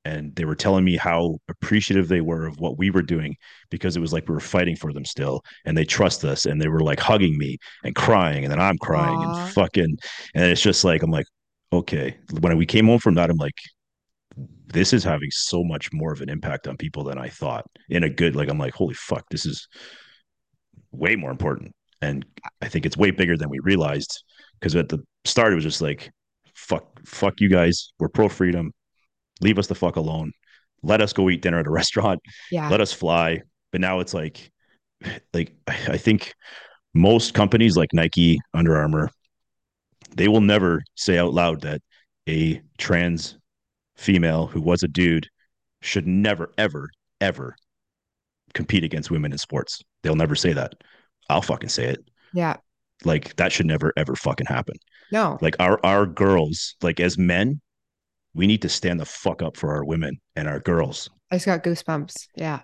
and 0.09 0.35
they 0.37 0.47
were 0.47 0.55
telling 0.55 0.85
me 0.85 0.97
how 0.97 1.37
appreciative 1.51 2.09
they 2.09 2.23
were 2.23 2.47
of 2.47 2.59
what 2.59 2.79
we 2.79 2.91
were 2.91 3.03
doing 3.03 3.37
because 3.71 3.95
it 3.95 4.01
was 4.01 4.13
like 4.13 4.27
we 4.27 4.35
were 4.35 4.41
fighting 4.41 4.75
for 4.75 4.93
them 4.93 5.05
still 5.05 5.43
and 5.67 5.77
they 5.77 5.85
trust 5.85 6.25
us 6.25 6.47
and 6.47 6.61
they 6.61 6.69
were 6.69 6.81
like 6.81 6.99
hugging 6.99 7.37
me 7.37 7.59
and 7.85 7.95
crying 7.95 8.43
and 8.43 8.51
then 8.51 8.61
I'm 8.61 8.79
crying 8.79 9.19
Aww. 9.19 9.37
and 9.37 9.53
fucking 9.53 9.99
and 10.35 10.45
it's 10.45 10.63
just 10.63 10.83
like 10.85 11.03
I'm 11.03 11.11
like 11.11 11.27
okay. 11.71 12.17
When 12.41 12.57
we 12.57 12.65
came 12.65 12.87
home 12.87 12.99
from 12.99 13.15
that 13.17 13.29
I'm 13.29 13.37
like 13.37 13.59
this 14.69 14.93
is 14.93 15.05
having 15.05 15.31
so 15.31 15.63
much 15.63 15.93
more 15.93 16.13
of 16.13 16.23
an 16.23 16.31
impact 16.31 16.67
on 16.67 16.77
people 16.77 17.05
than 17.05 17.19
I 17.19 17.29
thought 17.29 17.67
in 17.91 18.05
a 18.05 18.11
good 18.11 18.35
like 18.35 18.49
I'm 18.49 18.59
like 18.59 18.75
holy 18.75 18.95
fuck 18.95 19.25
this 19.31 19.45
is 19.45 19.69
way 20.91 21.17
more 21.17 21.31
important. 21.31 21.73
And 22.01 22.25
I 22.63 22.69
think 22.69 22.87
it's 22.87 22.97
way 22.97 23.11
bigger 23.11 23.37
than 23.37 23.51
we 23.51 23.59
realized 23.63 24.25
because 24.59 24.75
at 24.75 24.89
the 24.89 25.01
start 25.27 25.53
it 25.53 25.57
was 25.57 25.65
just 25.65 25.83
like 25.83 26.11
fuck 26.55 26.87
fuck 27.05 27.41
you 27.41 27.51
guys. 27.51 27.93
We're 27.99 28.09
pro 28.09 28.31
freedom 28.31 28.73
leave 29.41 29.59
us 29.59 29.67
the 29.67 29.75
fuck 29.75 29.97
alone. 29.97 30.33
Let 30.83 31.01
us 31.01 31.13
go 31.13 31.29
eat 31.31 31.43
dinner 31.43 31.59
at 31.59 31.67
a 31.67 31.71
restaurant. 31.83 32.21
Yeah. 32.51 32.69
Let 32.69 32.81
us 32.81 32.93
fly. 32.93 33.43
But 33.73 33.81
now 33.81 34.01
it's 34.01 34.15
like, 34.15 34.51
like 35.33 35.53
I 35.67 35.97
think 35.97 36.35
most 36.95 37.35
companies 37.35 37.77
like 37.77 37.93
Nike, 37.93 38.41
Under 38.55 38.77
Armour, 38.77 39.11
they 40.17 40.29
will 40.29 40.41
never 40.41 40.83
say 40.95 41.19
out 41.19 41.35
loud 41.35 41.61
that 41.63 41.83
a 42.29 42.61
trans 42.79 43.37
female 43.97 44.47
who 44.47 44.61
was 44.61 44.83
a 44.83 44.89
dude 44.89 45.29
should 45.83 46.07
never, 46.07 46.53
ever, 46.59 46.89
ever 47.21 47.57
compete 48.55 48.85
against 48.85 49.11
women 49.11 49.33
in 49.33 49.39
sports. 49.39 49.81
They'll 50.03 50.17
never 50.17 50.35
say 50.35 50.53
that. 50.53 50.75
I'll 51.29 51.43
fucking 51.43 51.69
say 51.69 51.87
it. 51.87 52.09
Yeah. 52.33 52.57
Like 53.05 53.37
that 53.37 53.53
should 53.53 53.67
never, 53.67 53.93
ever 53.97 54.17
fucking 54.17 54.47
happen. 54.47 54.77
No. 55.13 55.39
Like 55.41 55.57
our 55.61 55.85
our 55.85 56.07
girls, 56.07 56.75
like 56.83 57.01
as 57.01 57.17
men, 57.17 57.61
we 58.35 58.47
need 58.47 58.63
to 58.63 58.69
stand 58.69 59.01
the 59.01 59.05
fuck 59.05 59.43
up 59.43 59.57
for 59.57 59.73
our 59.75 59.85
women 59.85 60.21
and 60.37 60.49
our 60.49 60.61
girls. 60.61 61.11
I 61.31 61.37
just 61.37 61.47
got 61.47 61.65
goosebumps. 61.65 62.29
Yeah. 62.35 62.61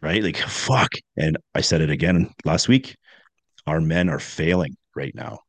Right? 0.00 0.22
Like, 0.22 0.36
fuck. 0.38 0.90
And 1.16 1.36
I 1.54 1.60
said 1.60 1.80
it 1.80 1.90
again 1.90 2.32
last 2.44 2.68
week. 2.68 2.96
Our 3.66 3.80
men 3.80 4.08
are 4.08 4.18
failing 4.18 4.76
right 4.96 5.14
now 5.14 5.40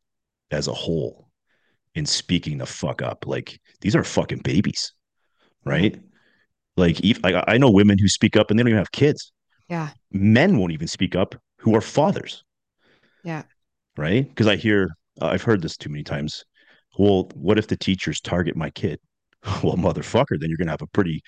as 0.51 0.67
a 0.67 0.73
whole. 0.73 1.27
in 1.95 2.05
speaking 2.05 2.57
the 2.57 2.65
fuck 2.65 3.01
up. 3.01 3.25
Like 3.27 3.59
these 3.81 3.95
are 3.95 4.03
fucking 4.03 4.39
babies, 4.39 4.93
right? 5.65 5.99
Like, 6.75 6.99
like 7.23 7.43
I 7.47 7.57
know 7.57 7.69
women 7.69 7.97
who 7.99 8.07
speak 8.07 8.35
up 8.35 8.49
and 8.49 8.57
they 8.57 8.63
don't 8.63 8.69
even 8.69 8.79
have 8.79 8.91
kids. 8.91 9.31
Yeah. 9.69 9.89
Men 10.11 10.57
won't 10.57 10.73
even 10.73 10.87
speak 10.87 11.15
up 11.15 11.35
who 11.59 11.75
are 11.75 11.81
fathers. 11.81 12.43
Yeah. 13.23 13.43
Right. 13.95 14.27
Because 14.27 14.47
I 14.47 14.55
hear, 14.55 14.89
uh, 15.21 15.27
I've 15.27 15.43
heard 15.43 15.61
this 15.61 15.77
too 15.77 15.89
many 15.89 16.03
times. 16.03 16.43
Well, 16.97 17.29
what 17.35 17.57
if 17.59 17.67
the 17.67 17.77
teachers 17.77 18.19
target 18.21 18.55
my 18.55 18.69
kid? 18.71 18.99
well, 19.63 19.75
motherfucker, 19.75 20.39
then 20.39 20.49
you're 20.49 20.57
going 20.57 20.67
to 20.67 20.73
have 20.73 20.81
a 20.81 20.87
pretty 20.87 21.21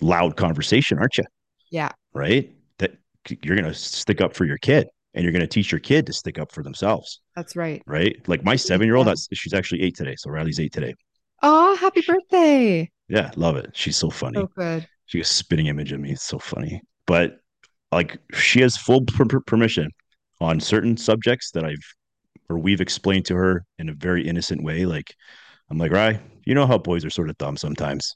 loud 0.00 0.36
conversation, 0.36 0.98
aren't 0.98 1.18
you? 1.18 1.24
Yeah. 1.70 1.90
Right. 2.14 2.52
That 2.78 2.96
you're 3.42 3.56
going 3.56 3.68
to 3.68 3.74
stick 3.74 4.20
up 4.20 4.34
for 4.34 4.44
your 4.44 4.58
kid 4.58 4.88
and 5.14 5.22
you're 5.22 5.32
going 5.32 5.40
to 5.40 5.46
teach 5.46 5.72
your 5.72 5.80
kid 5.80 6.06
to 6.06 6.12
stick 6.12 6.38
up 6.38 6.52
for 6.52 6.62
themselves. 6.62 7.20
That's 7.36 7.56
right. 7.56 7.82
Right. 7.86 8.16
Like 8.28 8.44
my 8.44 8.56
seven 8.56 8.86
year 8.86 8.96
old, 8.96 9.06
that's 9.06 9.28
she's 9.32 9.54
actually 9.54 9.82
eight 9.82 9.96
today. 9.96 10.14
So 10.16 10.30
Riley's 10.30 10.60
eight 10.60 10.72
today. 10.72 10.94
Oh, 11.42 11.76
happy 11.76 12.02
birthday. 12.06 12.90
Yeah, 13.08 13.30
love 13.36 13.56
it. 13.56 13.70
She's 13.74 13.96
so 13.96 14.10
funny. 14.10 14.38
So 14.38 14.50
good. 14.56 14.86
She 15.06 15.20
a 15.20 15.24
spitting 15.24 15.66
image 15.66 15.92
of 15.92 16.00
me. 16.00 16.12
It's 16.12 16.24
so 16.24 16.38
funny. 16.38 16.82
But 17.06 17.38
like 17.90 18.18
she 18.34 18.60
has 18.60 18.76
full 18.76 19.04
per- 19.04 19.40
permission 19.40 19.90
on 20.40 20.60
certain 20.60 20.96
subjects 20.96 21.50
that 21.52 21.64
I've 21.64 21.94
or 22.50 22.58
we've 22.58 22.80
explained 22.80 23.26
to 23.26 23.34
her 23.36 23.64
in 23.78 23.88
a 23.88 23.94
very 23.94 24.26
innocent 24.26 24.62
way. 24.62 24.86
Like 24.86 25.14
I'm 25.70 25.78
like, 25.78 25.92
right, 25.92 26.20
you 26.44 26.54
know 26.54 26.66
how 26.66 26.78
boys 26.78 27.04
are 27.04 27.10
sort 27.10 27.30
of 27.30 27.38
dumb 27.38 27.56
sometimes. 27.56 28.14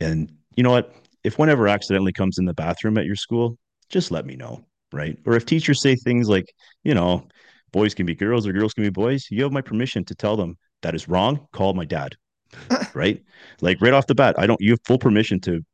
And 0.00 0.32
you 0.56 0.62
know 0.62 0.70
what? 0.70 0.94
If 1.24 1.38
one 1.38 1.48
ever 1.50 1.66
accidentally 1.66 2.12
comes 2.12 2.38
in 2.38 2.44
the 2.44 2.54
bathroom 2.54 2.98
at 2.98 3.04
your 3.04 3.16
school, 3.16 3.58
just 3.88 4.10
let 4.10 4.26
me 4.26 4.36
know, 4.36 4.64
right? 4.92 5.18
Or 5.26 5.34
if 5.34 5.44
teachers 5.44 5.80
say 5.80 5.96
things 5.96 6.28
like, 6.28 6.46
you 6.84 6.94
know, 6.94 7.26
boys 7.72 7.94
can 7.94 8.06
be 8.06 8.14
girls 8.14 8.46
or 8.46 8.52
girls 8.52 8.74
can 8.74 8.84
be 8.84 8.90
boys, 8.90 9.26
you 9.30 9.42
have 9.42 9.52
my 9.52 9.60
permission 9.60 10.04
to 10.04 10.14
tell 10.14 10.36
them 10.36 10.56
that 10.82 10.94
is 10.94 11.08
wrong. 11.08 11.46
Call 11.52 11.74
my 11.74 11.84
dad, 11.84 12.14
right? 12.94 13.22
Like 13.60 13.80
right 13.80 13.92
off 13.92 14.06
the 14.06 14.14
bat, 14.14 14.36
I 14.38 14.46
don't. 14.46 14.60
You 14.60 14.72
have 14.72 14.80
full 14.84 14.98
permission 14.98 15.40
to 15.40 15.64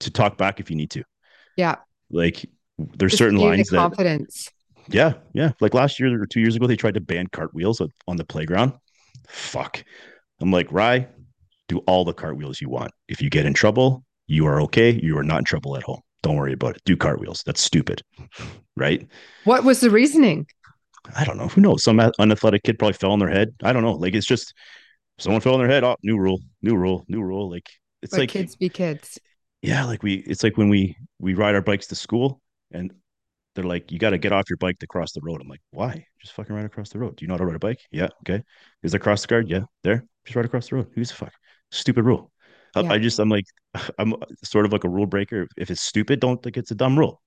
to 0.00 0.10
talk 0.10 0.38
back 0.38 0.60
if 0.60 0.70
you 0.70 0.76
need 0.76 0.90
to. 0.90 1.02
Yeah. 1.56 1.76
Like 2.10 2.46
there's 2.78 3.12
Just 3.12 3.18
certain 3.18 3.38
lines 3.38 3.68
the 3.68 3.76
confidence. 3.76 4.50
that. 4.88 4.94
Yeah, 4.94 5.14
yeah. 5.34 5.52
Like 5.60 5.74
last 5.74 6.00
year 6.00 6.20
or 6.20 6.26
two 6.26 6.40
years 6.40 6.56
ago, 6.56 6.66
they 6.66 6.76
tried 6.76 6.94
to 6.94 7.00
ban 7.00 7.26
cartwheels 7.26 7.82
on 8.08 8.16
the 8.16 8.24
playground. 8.24 8.72
Fuck. 9.30 9.84
I'm 10.40 10.50
like, 10.50 10.70
Rye, 10.72 11.06
do 11.68 11.78
all 11.86 12.04
the 12.04 12.12
cartwheels 12.12 12.60
you 12.60 12.68
want. 12.68 12.92
If 13.08 13.22
you 13.22 13.30
get 13.30 13.46
in 13.46 13.54
trouble, 13.54 14.04
you 14.26 14.46
are 14.46 14.60
okay. 14.62 14.98
You 15.02 15.18
are 15.18 15.22
not 15.22 15.38
in 15.38 15.44
trouble 15.44 15.76
at 15.76 15.82
home. 15.82 16.00
Don't 16.22 16.36
worry 16.36 16.52
about 16.52 16.76
it. 16.76 16.82
Do 16.84 16.96
cartwheels. 16.96 17.42
That's 17.46 17.60
stupid. 17.60 18.02
Right? 18.76 19.06
What 19.44 19.64
was 19.64 19.80
the 19.80 19.90
reasoning? 19.90 20.46
I 21.16 21.24
don't 21.24 21.38
know. 21.38 21.48
Who 21.48 21.60
knows? 21.60 21.82
Some 21.82 22.00
unathletic 22.18 22.62
kid 22.62 22.78
probably 22.78 22.94
fell 22.94 23.12
on 23.12 23.18
their 23.18 23.30
head. 23.30 23.54
I 23.62 23.72
don't 23.72 23.82
know. 23.82 23.92
Like 23.92 24.14
it's 24.14 24.26
just 24.26 24.54
someone 25.18 25.40
fell 25.40 25.54
on 25.54 25.60
their 25.60 25.68
head. 25.68 25.84
Oh, 25.84 25.96
new 26.02 26.18
rule, 26.18 26.40
new 26.62 26.76
rule, 26.76 27.04
new 27.08 27.22
rule. 27.22 27.50
Like 27.50 27.68
it's 28.02 28.12
but 28.12 28.20
like 28.20 28.28
kids 28.28 28.56
be 28.56 28.68
kids. 28.68 29.18
Yeah, 29.62 29.84
like 29.84 30.02
we. 30.02 30.14
It's 30.14 30.42
like 30.42 30.56
when 30.56 30.68
we 30.68 30.96
we 31.18 31.34
ride 31.34 31.54
our 31.54 31.62
bikes 31.62 31.86
to 31.88 31.94
school, 31.94 32.40
and 32.70 32.92
they're 33.54 33.64
like, 33.64 33.90
"You 33.90 33.98
got 33.98 34.10
to 34.10 34.18
get 34.18 34.32
off 34.32 34.48
your 34.48 34.56
bike 34.56 34.78
to 34.78 34.86
cross 34.86 35.12
the 35.12 35.20
road." 35.22 35.40
I'm 35.40 35.48
like, 35.48 35.62
"Why? 35.70 36.06
Just 36.20 36.34
fucking 36.34 36.54
ride 36.54 36.64
across 36.64 36.90
the 36.90 36.98
road. 36.98 37.16
Do 37.16 37.24
you 37.24 37.28
know 37.28 37.34
how 37.34 37.38
to 37.38 37.46
ride 37.46 37.56
a 37.56 37.60
bike? 37.60 37.80
Yeah, 37.90 38.08
okay. 38.22 38.42
Is 38.82 38.92
there 38.92 39.00
cross 39.00 39.24
guard? 39.26 39.48
Yeah, 39.48 39.62
there. 39.82 40.04
Just 40.24 40.36
ride 40.36 40.44
across 40.44 40.68
the 40.68 40.76
road. 40.76 40.88
Who's 40.94 41.08
the 41.08 41.16
fuck? 41.16 41.32
Stupid 41.70 42.04
rule. 42.04 42.30
Yeah. 42.76 42.92
I 42.92 42.98
just 42.98 43.18
I'm 43.18 43.28
like 43.28 43.46
I'm 43.98 44.14
sort 44.44 44.66
of 44.66 44.72
like 44.72 44.84
a 44.84 44.88
rule 44.88 45.06
breaker. 45.06 45.48
If 45.56 45.70
it's 45.70 45.80
stupid, 45.80 46.20
don't 46.20 46.42
think 46.42 46.56
it's 46.56 46.70
a 46.70 46.74
dumb 46.74 46.98
rule. 46.98 47.20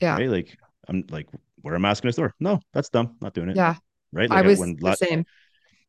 Yeah. 0.00 0.16
Right? 0.16 0.28
Like 0.28 0.56
I'm 0.88 1.04
like 1.10 1.28
wear 1.62 1.74
a 1.74 1.80
mask 1.80 2.04
in 2.04 2.10
a 2.10 2.12
store. 2.12 2.34
No, 2.40 2.60
that's 2.72 2.88
dumb. 2.88 3.16
Not 3.20 3.34
doing 3.34 3.50
it. 3.50 3.56
Yeah. 3.56 3.76
Right. 4.12 4.28
Like 4.28 4.44
I 4.44 4.48
was 4.48 4.58
when, 4.58 4.76
the 4.76 4.96
same. 4.96 5.24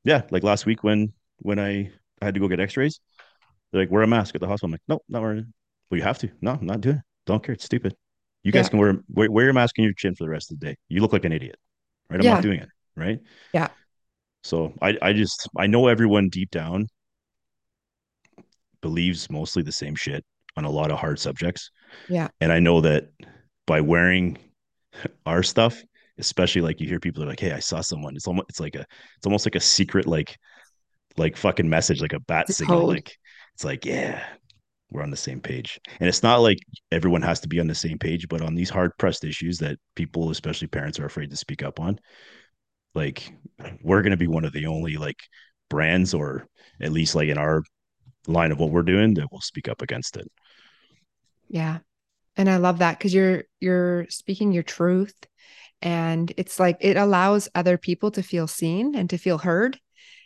Yeah, 0.03 0.23
like 0.31 0.43
last 0.43 0.65
week 0.65 0.83
when 0.83 1.13
when 1.37 1.59
I 1.59 1.91
I 2.21 2.25
had 2.25 2.33
to 2.35 2.39
go 2.39 2.47
get 2.47 2.59
X-rays, 2.59 2.99
they're 3.71 3.81
like 3.81 3.91
wear 3.91 4.03
a 4.03 4.07
mask 4.07 4.35
at 4.35 4.41
the 4.41 4.47
hospital. 4.47 4.67
I'm 4.67 4.71
like, 4.73 4.81
nope, 4.87 5.03
not 5.09 5.21
wearing 5.21 5.39
it. 5.39 5.45
Well, 5.89 5.97
you 5.97 6.03
have 6.03 6.19
to. 6.19 6.29
No, 6.41 6.51
I'm 6.51 6.65
not 6.65 6.81
doing 6.81 6.97
it. 6.97 7.03
Don't 7.25 7.43
care. 7.43 7.53
It's 7.53 7.65
stupid. 7.65 7.95
You 8.43 8.51
guys 8.51 8.65
yeah. 8.65 8.69
can 8.69 8.79
wear, 8.79 9.03
wear 9.09 9.31
wear 9.31 9.45
your 9.45 9.53
mask 9.53 9.75
on 9.77 9.83
your 9.85 9.93
chin 9.93 10.15
for 10.15 10.23
the 10.23 10.29
rest 10.29 10.51
of 10.51 10.59
the 10.59 10.65
day. 10.67 10.75
You 10.89 11.01
look 11.01 11.13
like 11.13 11.25
an 11.25 11.31
idiot. 11.31 11.57
Right. 12.09 12.19
I'm 12.19 12.25
yeah. 12.25 12.33
not 12.35 12.43
doing 12.43 12.59
it. 12.59 12.69
Right. 12.95 13.19
Yeah. 13.53 13.69
So 14.43 14.73
I 14.81 14.97
I 15.01 15.13
just 15.13 15.47
I 15.57 15.67
know 15.67 15.87
everyone 15.87 16.29
deep 16.29 16.51
down 16.51 16.87
believes 18.81 19.29
mostly 19.29 19.61
the 19.63 19.71
same 19.71 19.95
shit 19.95 20.25
on 20.57 20.65
a 20.65 20.69
lot 20.69 20.91
of 20.91 20.99
hard 20.99 21.19
subjects. 21.19 21.69
Yeah. 22.09 22.29
And 22.39 22.51
I 22.51 22.59
know 22.59 22.81
that 22.81 23.09
by 23.67 23.81
wearing 23.81 24.37
our 25.25 25.43
stuff, 25.43 25.81
especially 26.17 26.61
like 26.61 26.81
you 26.81 26.87
hear 26.87 26.99
people 26.99 27.23
are 27.23 27.27
like, 27.27 27.39
"Hey, 27.39 27.51
I 27.51 27.59
saw 27.59 27.81
someone." 27.81 28.15
It's 28.15 28.27
almost 28.27 28.49
it's 28.49 28.59
like 28.59 28.75
a 28.75 28.85
it's 29.17 29.25
almost 29.25 29.45
like 29.45 29.55
a 29.55 29.59
secret 29.59 30.07
like 30.07 30.37
like 31.17 31.37
fucking 31.37 31.69
message, 31.69 32.01
like 32.01 32.13
a 32.13 32.19
bat 32.19 32.45
it's 32.49 32.57
signal. 32.57 32.79
Cold. 32.79 32.93
Like 32.95 33.15
it's 33.53 33.63
like, 33.63 33.85
yeah, 33.85 34.23
we're 34.91 35.03
on 35.03 35.09
the 35.09 35.17
same 35.17 35.39
page. 35.39 35.79
And 35.99 36.07
it's 36.07 36.23
not 36.23 36.41
like 36.41 36.59
everyone 36.91 37.21
has 37.21 37.39
to 37.41 37.47
be 37.47 37.59
on 37.59 37.67
the 37.67 37.75
same 37.75 37.97
page, 37.97 38.27
but 38.27 38.41
on 38.41 38.55
these 38.55 38.69
hard 38.69 38.91
pressed 38.97 39.23
issues 39.23 39.57
that 39.59 39.79
people, 39.95 40.29
especially 40.29 40.67
parents, 40.67 40.99
are 40.99 41.05
afraid 41.05 41.29
to 41.29 41.37
speak 41.37 41.63
up 41.63 41.79
on, 41.79 41.99
like 42.93 43.33
we're 43.83 44.01
gonna 44.01 44.17
be 44.17 44.27
one 44.27 44.45
of 44.45 44.53
the 44.53 44.67
only 44.67 44.97
like 44.97 45.19
brands, 45.69 46.13
or 46.13 46.47
at 46.81 46.91
least 46.91 47.15
like 47.15 47.29
in 47.29 47.37
our 47.37 47.63
line 48.27 48.51
of 48.51 48.59
what 48.59 48.69
we're 48.69 48.83
doing, 48.83 49.13
that 49.15 49.31
will 49.31 49.41
speak 49.41 49.69
up 49.69 49.81
against 49.81 50.17
it. 50.17 50.29
Yeah. 51.47 51.79
And 52.35 52.49
I 52.49 52.57
love 52.57 52.79
that 52.79 52.97
because 52.97 53.13
you're 53.13 53.43
you're 53.59 54.07
speaking 54.09 54.51
your 54.51 54.63
truth 54.63 55.15
and 55.81 56.31
it's 56.37 56.59
like 56.59 56.77
it 56.79 56.97
allows 56.97 57.49
other 57.55 57.77
people 57.77 58.11
to 58.11 58.23
feel 58.23 58.47
seen 58.47 58.95
and 58.95 59.09
to 59.09 59.17
feel 59.17 59.37
heard 59.37 59.79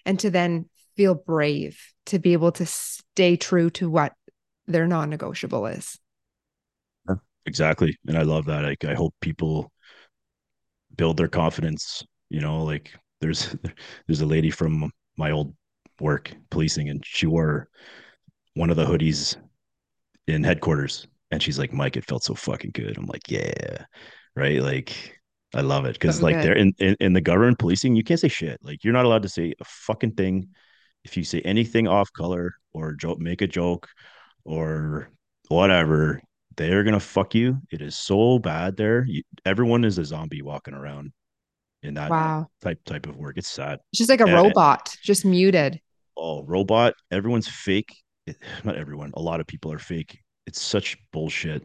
and 0.05 0.19
to 0.19 0.29
then 0.29 0.69
feel 0.95 1.15
brave 1.15 1.79
to 2.07 2.19
be 2.19 2.33
able 2.33 2.51
to 2.53 2.65
stay 2.65 3.35
true 3.35 3.69
to 3.71 3.89
what 3.89 4.13
their 4.67 4.87
non-negotiable 4.87 5.67
is. 5.67 5.99
Exactly. 7.45 7.95
And 8.07 8.17
I 8.17 8.23
love 8.23 8.45
that. 8.45 8.63
Like 8.63 8.85
I 8.85 8.93
hope 8.93 9.13
people 9.21 9.71
build 10.95 11.17
their 11.17 11.27
confidence, 11.27 12.03
you 12.29 12.41
know, 12.41 12.63
like 12.63 12.91
there's 13.21 13.55
there's 14.07 14.21
a 14.21 14.25
lady 14.25 14.49
from 14.49 14.91
my 15.17 15.31
old 15.31 15.55
work 15.99 16.33
policing 16.49 16.89
and 16.89 17.03
she 17.05 17.27
wore 17.27 17.69
one 18.55 18.69
of 18.69 18.77
the 18.77 18.85
hoodies 18.85 19.37
in 20.27 20.43
headquarters 20.43 21.07
and 21.31 21.41
she's 21.41 21.59
like, 21.59 21.73
Mike, 21.73 21.97
it 21.97 22.05
felt 22.05 22.23
so 22.23 22.33
fucking 22.33 22.71
good. 22.73 22.97
I'm 22.97 23.05
like, 23.05 23.29
yeah, 23.29 23.85
right. 24.35 24.61
Like, 24.61 25.19
I 25.53 25.61
love 25.61 25.85
it 25.85 25.93
because 25.93 26.21
like 26.21 26.41
they're 26.41 26.57
in, 26.57 26.73
in, 26.79 26.95
in 26.99 27.13
the 27.13 27.21
government 27.21 27.59
policing, 27.59 27.95
you 27.95 28.03
can't 28.03 28.19
say 28.19 28.27
shit. 28.27 28.59
Like, 28.61 28.83
you're 28.83 28.93
not 28.93 29.05
allowed 29.05 29.23
to 29.23 29.29
say 29.29 29.53
a 29.59 29.65
fucking 29.65 30.13
thing. 30.13 30.49
If 31.03 31.15
you 31.15 31.23
say 31.23 31.41
anything 31.41 31.87
off 31.87 32.11
color 32.13 32.55
or 32.73 32.93
joke, 32.93 33.19
make 33.19 33.41
a 33.41 33.47
joke 33.47 33.87
or 34.45 35.09
whatever, 35.49 36.21
they're 36.55 36.83
gonna 36.83 36.99
fuck 36.99 37.35
you. 37.35 37.59
It 37.71 37.81
is 37.81 37.97
so 37.97 38.39
bad 38.39 38.77
there. 38.77 39.05
You, 39.05 39.23
everyone 39.45 39.83
is 39.83 39.97
a 39.97 40.05
zombie 40.05 40.41
walking 40.41 40.73
around 40.73 41.11
in 41.83 41.95
that 41.95 42.09
wow. 42.09 42.47
type 42.61 42.83
type 42.85 43.07
of 43.07 43.17
work. 43.17 43.37
It's 43.37 43.49
sad. 43.49 43.79
It's 43.91 43.97
just 43.99 44.09
like 44.09 44.21
a 44.21 44.25
and, 44.25 44.33
robot, 44.33 44.95
just 45.03 45.25
muted. 45.25 45.79
Oh, 46.15 46.43
robot. 46.43 46.93
Everyone's 47.11 47.47
fake. 47.47 47.93
It, 48.25 48.37
not 48.63 48.77
everyone. 48.77 49.11
A 49.15 49.21
lot 49.21 49.39
of 49.39 49.47
people 49.47 49.71
are 49.73 49.79
fake 49.79 50.17
it's 50.45 50.61
such 50.61 50.97
bullshit. 51.11 51.63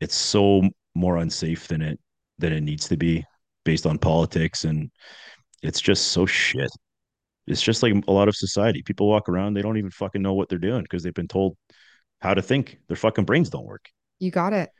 It's 0.00 0.14
so 0.14 0.62
more 0.94 1.18
unsafe 1.18 1.68
than 1.68 1.82
it 1.82 1.98
than 2.38 2.52
it 2.52 2.60
needs 2.60 2.88
to 2.88 2.96
be 2.96 3.24
based 3.64 3.86
on 3.86 3.98
politics 3.98 4.64
and 4.64 4.90
it's 5.62 5.80
just 5.80 6.08
so 6.08 6.26
shit. 6.26 6.70
It's 7.46 7.62
just 7.62 7.82
like 7.82 7.94
a 8.06 8.12
lot 8.12 8.28
of 8.28 8.36
society. 8.36 8.82
People 8.82 9.08
walk 9.08 9.28
around, 9.28 9.54
they 9.54 9.62
don't 9.62 9.78
even 9.78 9.90
fucking 9.90 10.22
know 10.22 10.34
what 10.34 10.48
they're 10.48 10.58
doing 10.58 10.82
because 10.82 11.02
they've 11.02 11.14
been 11.14 11.28
told 11.28 11.56
how 12.24 12.34
to 12.34 12.42
think. 12.42 12.78
Their 12.88 12.96
fucking 12.96 13.24
brains 13.24 13.50
don't 13.50 13.66
work. 13.66 13.90
You 14.18 14.30
got 14.30 14.52
it. 14.52 14.70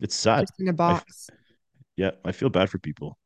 It's 0.00 0.16
sad. 0.16 0.40
Just 0.40 0.60
in 0.60 0.68
a 0.68 0.72
box. 0.72 1.30
I, 1.30 1.34
yeah, 1.96 2.10
I 2.24 2.32
feel 2.32 2.50
bad 2.50 2.68
for 2.68 2.78
people. 2.78 3.16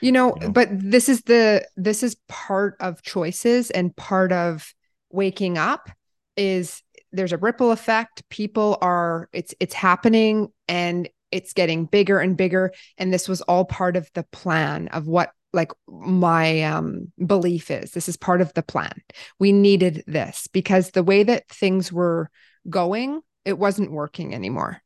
You 0.00 0.12
know, 0.12 0.34
you 0.36 0.46
know, 0.46 0.52
but 0.52 0.68
this 0.70 1.08
is 1.08 1.22
the 1.22 1.66
this 1.76 2.02
is 2.02 2.16
part 2.28 2.76
of 2.78 3.02
choices 3.02 3.70
and 3.70 3.94
part 3.96 4.32
of 4.32 4.72
waking 5.10 5.58
up 5.58 5.90
is 6.36 6.82
there's 7.10 7.32
a 7.32 7.36
ripple 7.36 7.72
effect 7.72 8.22
people 8.30 8.78
are 8.80 9.28
it's 9.32 9.54
it's 9.60 9.74
happening 9.74 10.48
and 10.68 11.08
it's 11.30 11.52
getting 11.52 11.84
bigger 11.84 12.20
and 12.20 12.36
bigger 12.36 12.72
and 12.96 13.12
this 13.12 13.28
was 13.28 13.42
all 13.42 13.64
part 13.64 13.96
of 13.96 14.08
the 14.14 14.22
plan 14.32 14.88
of 14.88 15.06
what 15.06 15.32
like 15.52 15.72
my 15.88 16.62
um 16.62 17.12
belief 17.26 17.70
is 17.70 17.90
this 17.90 18.08
is 18.08 18.16
part 18.16 18.40
of 18.40 18.54
the 18.54 18.62
plan 18.62 18.94
we 19.38 19.52
needed 19.52 20.02
this 20.06 20.48
because 20.52 20.92
the 20.92 21.02
way 21.02 21.22
that 21.22 21.46
things 21.50 21.92
were 21.92 22.30
going 22.68 23.22
it 23.44 23.58
wasn't 23.58 23.90
working 23.90 24.34
anymore. 24.34 24.80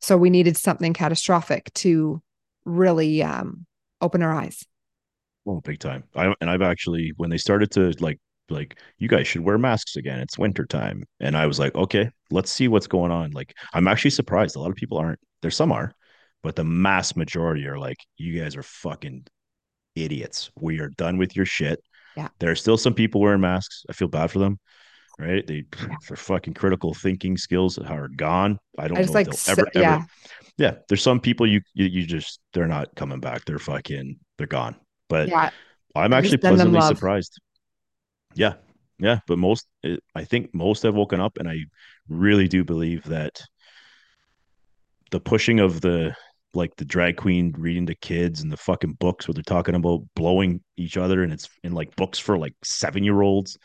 So 0.00 0.16
we 0.16 0.28
needed 0.28 0.56
something 0.56 0.92
catastrophic 0.92 1.72
to 1.74 2.22
really 2.64 3.22
um 3.22 3.66
open 4.00 4.22
our 4.22 4.32
eyes. 4.32 4.64
Well 5.44 5.60
big 5.60 5.78
time. 5.78 6.04
I, 6.14 6.34
and 6.40 6.50
i've 6.50 6.62
actually 6.62 7.12
when 7.16 7.30
they 7.30 7.38
started 7.38 7.70
to 7.72 7.92
like 8.00 8.18
like 8.50 8.80
you 8.98 9.08
guys 9.08 9.26
should 9.26 9.42
wear 9.42 9.58
masks 9.58 9.96
again. 9.96 10.20
It's 10.20 10.38
winter 10.38 10.66
time. 10.66 11.04
And 11.20 11.36
i 11.36 11.46
was 11.46 11.58
like 11.58 11.74
okay 11.74 12.10
let's 12.30 12.52
see 12.52 12.68
what's 12.68 12.86
going 12.86 13.12
on. 13.12 13.30
Like 13.30 13.54
i'm 13.72 13.88
actually 13.88 14.10
surprised. 14.10 14.56
A 14.56 14.60
lot 14.60 14.70
of 14.70 14.76
people 14.76 14.98
aren't. 14.98 15.20
There's 15.42 15.56
some 15.56 15.72
are 15.72 15.94
but 16.42 16.56
the 16.56 16.64
mass 16.64 17.16
majority 17.16 17.66
are 17.66 17.78
like 17.78 17.98
you 18.16 18.40
guys 18.40 18.56
are 18.56 18.62
fucking 18.62 19.26
idiots. 19.94 20.50
We 20.58 20.80
are 20.80 20.88
done 20.88 21.18
with 21.18 21.36
your 21.36 21.46
shit. 21.46 21.82
Yeah. 22.16 22.28
There 22.38 22.50
are 22.50 22.56
still 22.56 22.76
some 22.76 22.94
people 22.94 23.20
wearing 23.20 23.40
masks. 23.40 23.84
I 23.88 23.92
feel 23.92 24.08
bad 24.08 24.30
for 24.30 24.38
them. 24.38 24.58
Right. 25.20 25.46
They 25.46 25.64
their 26.08 26.16
fucking 26.16 26.54
critical 26.54 26.94
thinking 26.94 27.36
skills 27.36 27.76
are 27.76 28.08
gone. 28.08 28.58
I 28.78 28.88
don't 28.88 28.96
I 28.96 29.02
know 29.02 29.12
like, 29.12 29.28
if 29.28 29.44
they'll 29.44 29.58
ever, 29.58 29.70
yeah. 29.74 30.04
Yeah. 30.56 30.76
There's 30.88 31.02
some 31.02 31.20
people 31.20 31.46
you, 31.46 31.60
you 31.74 31.86
you 31.86 32.06
just 32.06 32.40
they're 32.54 32.66
not 32.66 32.94
coming 32.94 33.20
back. 33.20 33.44
They're 33.44 33.58
fucking 33.58 34.18
they're 34.38 34.46
gone. 34.46 34.76
But 35.10 35.28
yeah. 35.28 35.50
I'm 35.94 36.14
actually 36.14 36.38
pleasantly 36.38 36.80
surprised. 36.80 37.38
Yeah. 38.34 38.54
Yeah. 38.98 39.18
But 39.26 39.38
most 39.38 39.66
eh, 39.84 39.96
I 40.14 40.24
think 40.24 40.54
most 40.54 40.84
have 40.84 40.94
woken 40.94 41.20
up 41.20 41.36
and 41.36 41.48
I 41.48 41.58
really 42.08 42.48
do 42.48 42.64
believe 42.64 43.04
that 43.04 43.42
the 45.10 45.20
pushing 45.20 45.60
of 45.60 45.82
the 45.82 46.14
like 46.54 46.74
the 46.76 46.84
drag 46.84 47.16
queen 47.16 47.54
reading 47.58 47.86
to 47.86 47.94
kids 47.94 48.40
and 48.40 48.50
the 48.50 48.56
fucking 48.56 48.94
books 48.94 49.28
where 49.28 49.34
they're 49.34 49.42
talking 49.42 49.74
about 49.74 50.02
blowing 50.16 50.62
each 50.78 50.96
other 50.96 51.22
and 51.22 51.32
it's 51.32 51.48
in 51.62 51.72
like 51.72 51.94
books 51.96 52.18
for 52.18 52.38
like 52.38 52.54
seven 52.64 53.04
year 53.04 53.20
olds. 53.20 53.58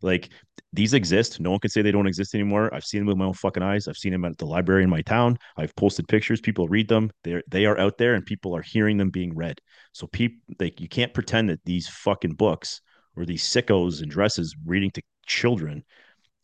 Like 0.00 0.30
these 0.72 0.94
exist. 0.94 1.38
No 1.40 1.50
one 1.50 1.60
can 1.60 1.70
say 1.70 1.82
they 1.82 1.90
don't 1.90 2.06
exist 2.06 2.34
anymore. 2.34 2.74
I've 2.74 2.84
seen 2.84 3.00
them 3.00 3.08
with 3.08 3.18
my 3.18 3.26
own 3.26 3.34
fucking 3.34 3.62
eyes. 3.62 3.88
I've 3.88 3.96
seen 3.96 4.12
them 4.12 4.24
at 4.24 4.38
the 4.38 4.46
library 4.46 4.84
in 4.84 4.90
my 4.90 5.02
town. 5.02 5.38
I've 5.56 5.74
posted 5.76 6.08
pictures. 6.08 6.40
People 6.40 6.68
read 6.68 6.88
them. 6.88 7.10
They're 7.24 7.42
they 7.48 7.66
are 7.66 7.78
out 7.78 7.98
there 7.98 8.14
and 8.14 8.24
people 8.24 8.56
are 8.56 8.62
hearing 8.62 8.96
them 8.96 9.10
being 9.10 9.34
read. 9.34 9.60
So 9.92 10.06
people 10.06 10.38
like 10.58 10.80
you 10.80 10.88
can't 10.88 11.12
pretend 11.12 11.50
that 11.50 11.60
these 11.64 11.88
fucking 11.88 12.34
books 12.34 12.80
or 13.16 13.26
these 13.26 13.44
sickos 13.44 14.00
and 14.00 14.10
dresses 14.10 14.56
reading 14.64 14.90
to 14.92 15.02
children 15.26 15.84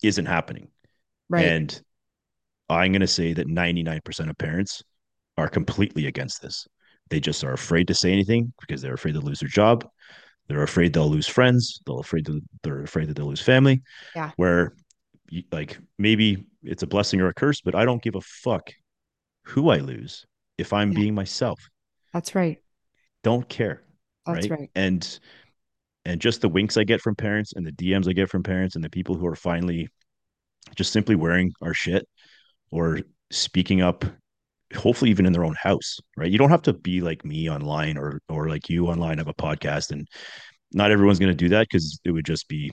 isn't 0.02 0.26
happening. 0.26 0.68
Right. 1.30 1.46
And 1.46 1.82
I'm 2.68 2.92
going 2.92 3.00
to 3.00 3.06
say 3.06 3.32
that 3.32 3.48
99% 3.48 4.28
of 4.28 4.38
parents 4.38 4.82
are 5.38 5.48
completely 5.48 6.06
against 6.06 6.42
this. 6.42 6.66
They 7.08 7.20
just 7.20 7.42
are 7.44 7.54
afraid 7.54 7.88
to 7.88 7.94
say 7.94 8.12
anything 8.12 8.52
because 8.60 8.82
they're 8.82 8.94
afraid 8.94 9.12
to 9.12 9.20
lose 9.20 9.40
their 9.40 9.48
job. 9.48 9.88
They're 10.48 10.62
afraid 10.62 10.92
they'll 10.92 11.10
lose 11.10 11.26
friends. 11.26 11.80
They're 11.86 11.98
afraid 11.98 12.26
to, 12.26 12.40
they're 12.62 12.82
afraid 12.82 13.08
that 13.08 13.16
they'll 13.16 13.26
lose 13.26 13.42
family. 13.42 13.82
Yeah. 14.14 14.32
Where 14.36 14.74
like 15.52 15.78
maybe 15.98 16.46
it's 16.62 16.82
a 16.82 16.86
blessing 16.86 17.20
or 17.20 17.28
a 17.28 17.34
curse, 17.34 17.60
but 17.60 17.74
I 17.74 17.84
don't 17.84 18.02
give 18.02 18.14
a 18.14 18.20
fuck 18.20 18.70
who 19.44 19.70
I 19.70 19.78
lose 19.78 20.26
if 20.56 20.72
I'm 20.72 20.92
yeah. 20.92 21.00
being 21.00 21.14
myself. 21.14 21.60
That's 22.12 22.34
right. 22.34 22.58
Don't 23.22 23.48
care. 23.48 23.82
That's 24.26 24.48
right? 24.48 24.60
right. 24.60 24.70
And 24.74 25.18
and 26.04 26.20
just 26.20 26.40
the 26.40 26.48
winks 26.48 26.76
I 26.76 26.84
get 26.84 27.00
from 27.00 27.14
parents 27.14 27.52
and 27.54 27.66
the 27.66 27.72
DMs 27.72 28.08
I 28.08 28.12
get 28.12 28.30
from 28.30 28.42
parents 28.42 28.74
and 28.74 28.84
the 28.84 28.90
people 28.90 29.16
who 29.16 29.26
are 29.26 29.36
finally 29.36 29.88
just 30.74 30.92
simply 30.92 31.14
wearing 31.14 31.52
our 31.60 31.74
shit 31.74 32.08
or 32.70 33.00
speaking 33.30 33.82
up 33.82 34.04
hopefully 34.76 35.10
even 35.10 35.26
in 35.26 35.32
their 35.32 35.44
own 35.44 35.56
house 35.60 35.98
right? 36.16 36.30
You 36.30 36.38
don't 36.38 36.50
have 36.50 36.62
to 36.62 36.72
be 36.72 37.00
like 37.00 37.24
me 37.24 37.48
online 37.48 37.96
or 37.96 38.20
or 38.28 38.48
like 38.48 38.68
you 38.68 38.86
online 38.86 39.18
have 39.18 39.28
a 39.28 39.34
podcast 39.34 39.90
and 39.90 40.06
not 40.72 40.90
everyone's 40.90 41.18
going 41.18 41.32
to 41.32 41.36
do 41.36 41.48
that 41.50 41.68
because 41.70 41.98
it 42.04 42.10
would 42.10 42.26
just 42.26 42.48
be 42.48 42.70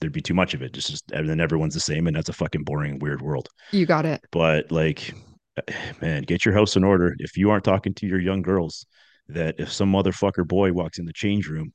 there'd 0.00 0.12
be 0.12 0.20
too 0.20 0.34
much 0.34 0.52
of 0.52 0.62
it. 0.62 0.72
Just, 0.72 0.90
just 0.90 1.10
and 1.12 1.28
then 1.28 1.40
everyone's 1.40 1.74
the 1.74 1.80
same 1.80 2.06
and 2.06 2.16
that's 2.16 2.28
a 2.28 2.34
fucking 2.34 2.64
boring 2.64 2.98
weird 2.98 3.22
world. 3.22 3.48
You 3.72 3.86
got 3.86 4.06
it. 4.06 4.22
But 4.32 4.70
like 4.72 5.14
man 6.00 6.22
get 6.22 6.44
your 6.44 6.54
house 6.54 6.76
in 6.76 6.84
order. 6.84 7.14
If 7.18 7.36
you 7.36 7.50
aren't 7.50 7.64
talking 7.64 7.94
to 7.94 8.06
your 8.06 8.20
young 8.20 8.42
girls 8.42 8.86
that 9.28 9.56
if 9.58 9.72
some 9.72 9.92
motherfucker 9.92 10.46
boy 10.46 10.72
walks 10.72 10.98
in 10.98 11.04
the 11.04 11.12
change 11.12 11.48
room 11.48 11.72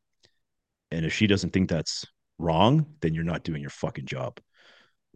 and 0.90 1.06
if 1.06 1.14
she 1.14 1.28
doesn't 1.28 1.52
think 1.52 1.70
that's 1.70 2.06
wrong 2.40 2.86
then 3.02 3.14
you're 3.14 3.26
not 3.26 3.44
doing 3.44 3.62
your 3.62 3.70
fucking 3.70 4.06
job 4.06 4.40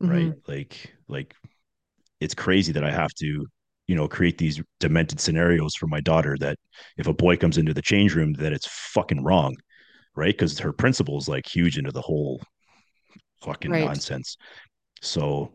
mm-hmm. 0.02 0.12
right 0.12 0.34
like 0.48 0.94
like 1.08 1.34
it's 2.20 2.36
crazy 2.36 2.72
that 2.74 2.84
I 2.84 2.92
have 2.92 3.14
to, 3.16 3.46
you 3.88 3.96
know, 3.96 4.08
create 4.08 4.38
these 4.38 4.62
demented 4.80 5.20
scenarios 5.20 5.76
for 5.76 5.88
my 5.88 6.00
daughter 6.00 6.38
that 6.40 6.58
if 6.98 7.08
a 7.08 7.14
boy 7.14 7.38
comes 7.38 7.58
into 7.58 7.74
the 7.74 7.82
change 7.82 8.16
room, 8.16 8.34
that 8.34 8.54
it's 8.54 8.68
fucking 8.68 9.24
wrong, 9.24 9.56
right? 10.16 10.34
Because 10.34 10.60
her 10.60 10.74
principal 10.74 11.18
is 11.18 11.28
like 11.28 11.48
huge 11.48 11.78
into 11.78 11.92
the 11.92 12.02
whole 12.02 12.42
fucking 13.42 13.72
right. 13.72 13.86
nonsense. 13.86 14.38
So 15.02 15.52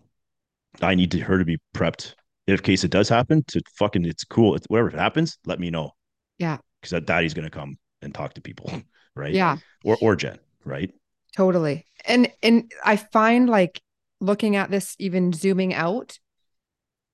I 0.81 0.95
need 0.95 1.11
to, 1.13 1.21
her 1.21 1.39
to 1.39 1.45
be 1.45 1.59
prepped 1.75 2.15
in 2.47 2.59
case 2.59 2.85
it 2.85 2.91
does 2.91 3.09
happen 3.09 3.45
to 3.49 3.61
fucking 3.79 4.05
it's 4.05 4.25
cool. 4.25 4.55
It's 4.55 4.67
whatever 4.69 4.91
happens, 4.91 5.39
let 5.47 5.61
me 5.61 5.71
know. 5.71 5.93
Yeah. 6.39 6.59
Because 6.81 6.93
that 6.93 7.07
daddy's 7.07 7.35
gonna 7.35 7.51
come 7.51 7.77
and 8.03 8.15
talk 8.15 8.35
to 8.35 8.41
people, 8.41 8.73
right? 9.17 9.33
Yeah. 9.33 9.59
Or 9.85 9.97
or 10.01 10.17
Jen, 10.17 10.39
right? 10.65 10.93
Totally. 11.37 11.87
And 12.07 12.31
and 12.43 12.71
I 12.85 12.97
find 12.97 13.49
like 13.49 13.81
looking 14.21 14.57
at 14.57 14.71
this, 14.71 14.97
even 14.99 15.33
zooming 15.33 15.75
out, 15.75 16.19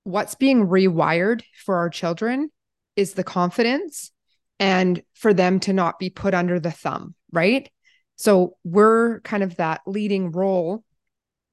what's 0.07 0.35
being 0.35 0.67
rewired 0.67 1.41
for 1.65 1.75
our 1.75 1.89
children 1.89 2.49
is 2.95 3.13
the 3.13 3.25
confidence 3.25 4.13
and 4.57 5.03
for 5.13 5.33
them 5.33 5.59
to 5.59 5.73
not 5.73 5.99
be 5.99 6.09
put 6.09 6.33
under 6.33 6.61
the 6.61 6.71
thumb, 6.71 7.13
right? 7.33 7.69
So 8.15 8.55
we're 8.63 9.19
kind 9.21 9.43
of 9.43 9.57
that 9.57 9.81
leading 9.85 10.31
role 10.31 10.85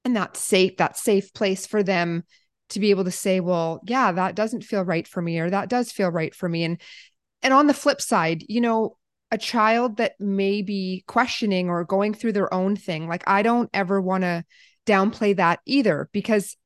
and 0.05 0.15
that 0.15 0.37
safe 0.37 0.77
that 0.77 0.97
safe 0.97 1.35
place 1.35 1.67
for 1.67 1.83
them 1.83 2.23
to 2.69 2.79
be 2.79 2.91
able 2.91 3.05
to 3.05 3.11
say, 3.11 3.41
well, 3.41 3.81
yeah, 3.85 4.13
that 4.13 4.37
doesn't 4.37 4.63
feel 4.63 4.83
right 4.83 5.07
for 5.09 5.21
me 5.21 5.41
or 5.41 5.51
that 5.51 5.69
does 5.69 5.91
feel 5.91 6.11
right 6.11 6.33
for 6.33 6.49
me 6.49 6.63
and 6.63 6.81
and 7.43 7.53
on 7.53 7.67
the 7.67 7.75
flip 7.75 8.01
side, 8.01 8.45
you 8.49 8.61
know, 8.61 8.97
a 9.33 9.37
child 9.37 9.97
that 9.97 10.15
may 10.21 10.63
be 10.63 11.03
questioning 11.09 11.69
or 11.69 11.85
going 11.85 12.15
through 12.15 12.33
their 12.33 12.55
own 12.55 12.77
thing, 12.77 13.09
like 13.09 13.25
I 13.27 13.43
don't 13.43 13.69
ever 13.75 14.01
want 14.01 14.23
to 14.23 14.45
downplay 14.87 15.35
that 15.37 15.59
either 15.67 16.09
because 16.13 16.57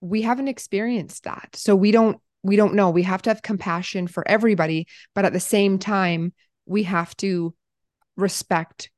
we 0.00 0.22
haven't 0.22 0.48
experienced 0.48 1.24
that. 1.24 1.50
So 1.54 1.74
we 1.74 1.90
don't 1.90 2.18
we 2.42 2.56
don't 2.56 2.74
know. 2.74 2.90
We 2.90 3.02
have 3.02 3.22
to 3.22 3.30
have 3.30 3.42
compassion 3.42 4.06
for 4.06 4.26
everybody, 4.28 4.86
but 5.14 5.24
at 5.24 5.32
the 5.32 5.40
same 5.40 5.78
time, 5.78 6.32
we 6.64 6.84
have 6.84 7.16
to 7.16 7.54
respect 8.16 8.90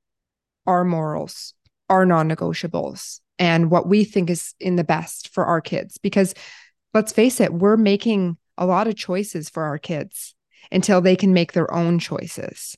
our 0.66 0.84
morals, 0.84 1.54
our 1.88 2.04
non-negotiables, 2.04 3.20
and 3.38 3.70
what 3.70 3.88
we 3.88 4.04
think 4.04 4.28
is 4.28 4.54
in 4.60 4.76
the 4.76 4.84
best 4.84 5.28
for 5.28 5.46
our 5.46 5.62
kids 5.62 5.96
because 5.96 6.34
let's 6.92 7.12
face 7.12 7.40
it, 7.40 7.52
we're 7.52 7.76
making 7.76 8.36
a 8.56 8.66
lot 8.66 8.88
of 8.88 8.96
choices 8.96 9.48
for 9.48 9.64
our 9.64 9.78
kids 9.78 10.34
until 10.70 11.00
they 11.00 11.16
can 11.16 11.32
make 11.32 11.52
their 11.52 11.72
own 11.72 11.98
choices. 11.98 12.76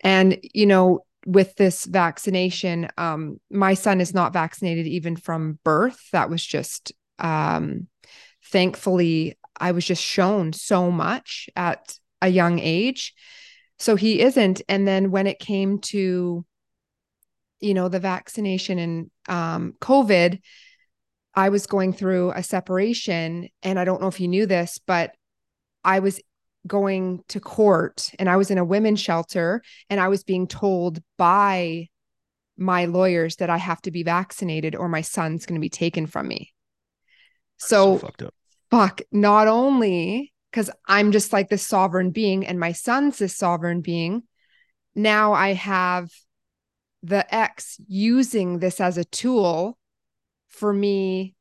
And 0.00 0.38
you 0.54 0.66
know, 0.66 1.04
with 1.26 1.54
this 1.56 1.84
vaccination, 1.84 2.88
um, 2.96 3.38
my 3.50 3.74
son 3.74 4.00
is 4.00 4.14
not 4.14 4.32
vaccinated 4.32 4.86
even 4.86 5.16
from 5.16 5.58
birth. 5.64 6.08
That 6.12 6.30
was 6.30 6.44
just 6.44 6.92
um, 7.20 7.88
thankfully, 8.44 9.38
I 9.58 9.72
was 9.72 9.84
just 9.84 10.02
shown 10.02 10.52
so 10.52 10.90
much 10.90 11.48
at 11.54 11.98
a 12.22 12.28
young 12.28 12.58
age. 12.58 13.14
So 13.78 13.96
he 13.96 14.20
isn't. 14.20 14.62
And 14.68 14.86
then 14.86 15.10
when 15.10 15.26
it 15.26 15.38
came 15.38 15.78
to, 15.78 16.44
you 17.60 17.74
know, 17.74 17.88
the 17.88 18.00
vaccination 18.00 18.78
and 18.78 19.10
um, 19.28 19.74
COVID, 19.80 20.40
I 21.34 21.48
was 21.50 21.66
going 21.66 21.92
through 21.92 22.32
a 22.32 22.42
separation. 22.42 23.48
And 23.62 23.78
I 23.78 23.84
don't 23.84 24.00
know 24.00 24.08
if 24.08 24.20
you 24.20 24.28
knew 24.28 24.46
this, 24.46 24.78
but 24.84 25.14
I 25.84 26.00
was 26.00 26.20
going 26.66 27.22
to 27.28 27.40
court 27.40 28.10
and 28.18 28.28
I 28.28 28.36
was 28.36 28.50
in 28.50 28.58
a 28.58 28.64
women's 28.64 29.00
shelter 29.00 29.62
and 29.88 29.98
I 29.98 30.08
was 30.08 30.24
being 30.24 30.46
told 30.46 31.00
by 31.16 31.88
my 32.58 32.84
lawyers 32.84 33.36
that 33.36 33.48
I 33.48 33.56
have 33.56 33.80
to 33.82 33.90
be 33.90 34.02
vaccinated 34.02 34.76
or 34.76 34.88
my 34.88 35.00
son's 35.00 35.46
going 35.46 35.58
to 35.58 35.64
be 35.64 35.70
taken 35.70 36.06
from 36.06 36.28
me. 36.28 36.52
So, 37.60 37.96
so 37.96 38.06
fucked 38.06 38.22
up. 38.22 38.34
Fuck. 38.70 39.02
Not 39.12 39.48
only 39.48 40.32
because 40.50 40.70
I'm 40.86 41.12
just 41.12 41.32
like 41.32 41.48
this 41.48 41.66
sovereign 41.66 42.10
being 42.10 42.46
and 42.46 42.58
my 42.58 42.72
son's 42.72 43.18
this 43.18 43.36
sovereign 43.36 43.80
being, 43.80 44.24
now 44.94 45.32
I 45.32 45.52
have 45.52 46.10
the 47.02 47.32
ex 47.32 47.80
using 47.86 48.58
this 48.58 48.80
as 48.80 48.98
a 48.98 49.04
tool 49.04 49.78
for 50.48 50.72
me 50.72 51.34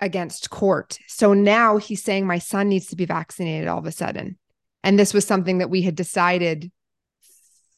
against 0.00 0.50
court. 0.50 0.98
So 1.08 1.34
now 1.34 1.76
he's 1.76 2.02
saying 2.02 2.26
my 2.26 2.38
son 2.38 2.68
needs 2.68 2.86
to 2.86 2.96
be 2.96 3.04
vaccinated 3.04 3.68
all 3.68 3.78
of 3.78 3.86
a 3.86 3.92
sudden. 3.92 4.38
And 4.82 4.98
this 4.98 5.12
was 5.12 5.26
something 5.26 5.58
that 5.58 5.70
we 5.70 5.82
had 5.82 5.94
decided 5.94 6.70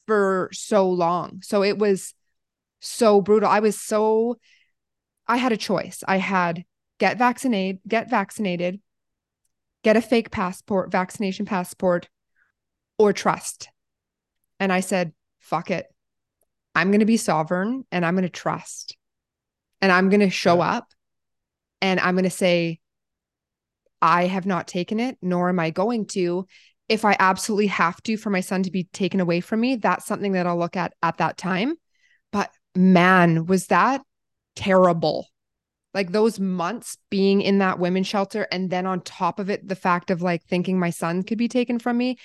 for 0.07 0.49
so 0.53 0.89
long. 0.89 1.41
So 1.41 1.63
it 1.63 1.77
was 1.77 2.13
so 2.79 3.21
brutal. 3.21 3.49
I 3.49 3.59
was 3.59 3.79
so, 3.79 4.37
I 5.27 5.37
had 5.37 5.51
a 5.51 5.57
choice. 5.57 6.03
I 6.07 6.17
had 6.17 6.63
get 6.99 7.17
vaccinated, 7.17 7.79
get 7.87 8.09
vaccinated, 8.09 8.79
get 9.83 9.97
a 9.97 10.01
fake 10.01 10.31
passport, 10.31 10.91
vaccination 10.91 11.45
passport, 11.45 12.09
or 12.97 13.13
trust. 13.13 13.69
And 14.59 14.71
I 14.71 14.79
said, 14.79 15.13
fuck 15.39 15.71
it. 15.71 15.87
I'm 16.75 16.89
going 16.89 17.01
to 17.01 17.05
be 17.05 17.17
sovereign 17.17 17.85
and 17.91 18.05
I'm 18.05 18.15
going 18.15 18.23
to 18.23 18.29
trust. 18.29 18.97
And 19.81 19.91
I'm 19.91 20.09
going 20.09 20.21
to 20.21 20.29
show 20.29 20.57
yeah. 20.57 20.77
up 20.77 20.87
and 21.81 21.99
I'm 21.99 22.15
going 22.15 22.23
to 22.23 22.29
say, 22.29 22.79
I 24.01 24.27
have 24.27 24.45
not 24.45 24.67
taken 24.67 24.99
it, 24.99 25.17
nor 25.21 25.49
am 25.49 25.59
I 25.59 25.69
going 25.69 26.05
to. 26.07 26.47
If 26.89 27.05
I 27.05 27.15
absolutely 27.19 27.67
have 27.67 28.01
to 28.03 28.17
for 28.17 28.29
my 28.29 28.41
son 28.41 28.63
to 28.63 28.71
be 28.71 28.85
taken 28.85 29.19
away 29.19 29.39
from 29.39 29.61
me, 29.61 29.77
that's 29.77 30.05
something 30.05 30.33
that 30.33 30.45
I'll 30.45 30.57
look 30.57 30.75
at 30.75 30.93
at 31.01 31.17
that 31.17 31.37
time. 31.37 31.75
But 32.31 32.51
man, 32.75 33.45
was 33.45 33.67
that 33.67 34.01
terrible 34.55 35.27
like 35.93 36.11
those 36.11 36.39
months 36.39 36.97
being 37.09 37.41
in 37.41 37.59
that 37.59 37.79
women's 37.79 38.07
shelter 38.07 38.47
and 38.51 38.69
then 38.69 38.85
on 38.85 39.01
top 39.01 39.39
of 39.39 39.49
it 39.49 39.67
the 39.67 39.75
fact 39.75 40.09
of 40.11 40.21
like 40.21 40.43
thinking 40.43 40.79
my 40.79 40.89
son 40.89 41.23
could 41.23 41.37
be 41.37 41.47
taken 41.47 41.79
from 41.79 41.97
me 41.97 42.17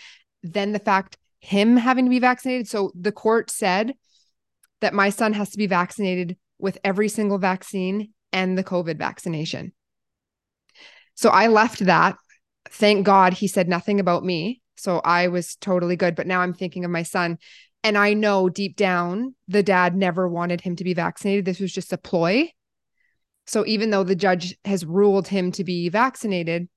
then 0.42 0.72
the 0.72 0.78
fact 0.78 1.18
him 1.40 1.76
having 1.76 2.04
to 2.04 2.10
be 2.10 2.18
vaccinated 2.18 2.68
so 2.68 2.90
the 2.94 3.12
court 3.12 3.50
said 3.50 3.92
that 4.80 4.94
my 4.94 5.10
son 5.10 5.32
has 5.32 5.50
to 5.50 5.58
be 5.58 5.66
vaccinated 5.66 6.36
with 6.58 6.78
every 6.84 7.08
single 7.08 7.38
vaccine 7.38 8.12
and 8.32 8.56
the 8.56 8.64
COVID 8.64 8.98
vaccination. 8.98 9.72
So 11.14 11.30
I 11.30 11.48
left 11.48 11.84
that. 11.86 12.16
Thank 12.70 13.06
God 13.06 13.32
he 13.32 13.48
said 13.48 13.68
nothing 13.68 14.00
about 14.00 14.24
me. 14.24 14.60
So 14.76 15.00
I 15.00 15.28
was 15.28 15.56
totally 15.56 15.96
good. 15.96 16.14
But 16.14 16.26
now 16.26 16.40
I'm 16.40 16.54
thinking 16.54 16.84
of 16.84 16.90
my 16.90 17.02
son. 17.02 17.38
And 17.82 17.96
I 17.96 18.12
know 18.14 18.48
deep 18.48 18.76
down 18.76 19.34
the 19.46 19.62
dad 19.62 19.96
never 19.96 20.28
wanted 20.28 20.60
him 20.60 20.76
to 20.76 20.84
be 20.84 20.94
vaccinated. 20.94 21.44
This 21.44 21.60
was 21.60 21.72
just 21.72 21.92
a 21.92 21.98
ploy. 21.98 22.50
So 23.48 23.64
even 23.66 23.88
though 23.88 24.04
the 24.04 24.14
judge 24.14 24.54
has 24.66 24.84
ruled 24.84 25.26
him 25.26 25.52
to 25.52 25.64
be 25.64 25.88
vaccinated, 25.88 26.68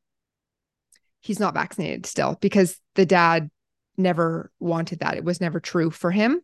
he's 1.20 1.40
not 1.40 1.54
vaccinated 1.54 2.06
still 2.06 2.38
because 2.40 2.80
the 2.96 3.06
dad 3.06 3.52
never 3.98 4.52
wanted 4.58 5.00
that. 5.00 5.18
It 5.18 5.26
was 5.26 5.42
never 5.42 5.60
true 5.60 5.92
for 5.92 6.12
him. 6.12 6.42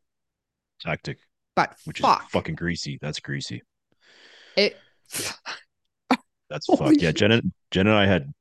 Tactic. 0.82 1.20
But 1.56 1.76
which 1.86 2.02
fuck. 2.02 2.24
is 2.24 2.30
fucking 2.32 2.56
greasy. 2.56 3.00
That's 3.02 3.22
greasy. 3.22 3.64
It 4.58 4.78
that's 6.50 6.68
fuck. 6.78 6.96
Yeah, 6.98 7.14
Jen 7.14 7.32
and 7.32 7.54
Jen 7.72 7.88
and 7.88 7.96
I 7.96 8.06
had 8.06 8.34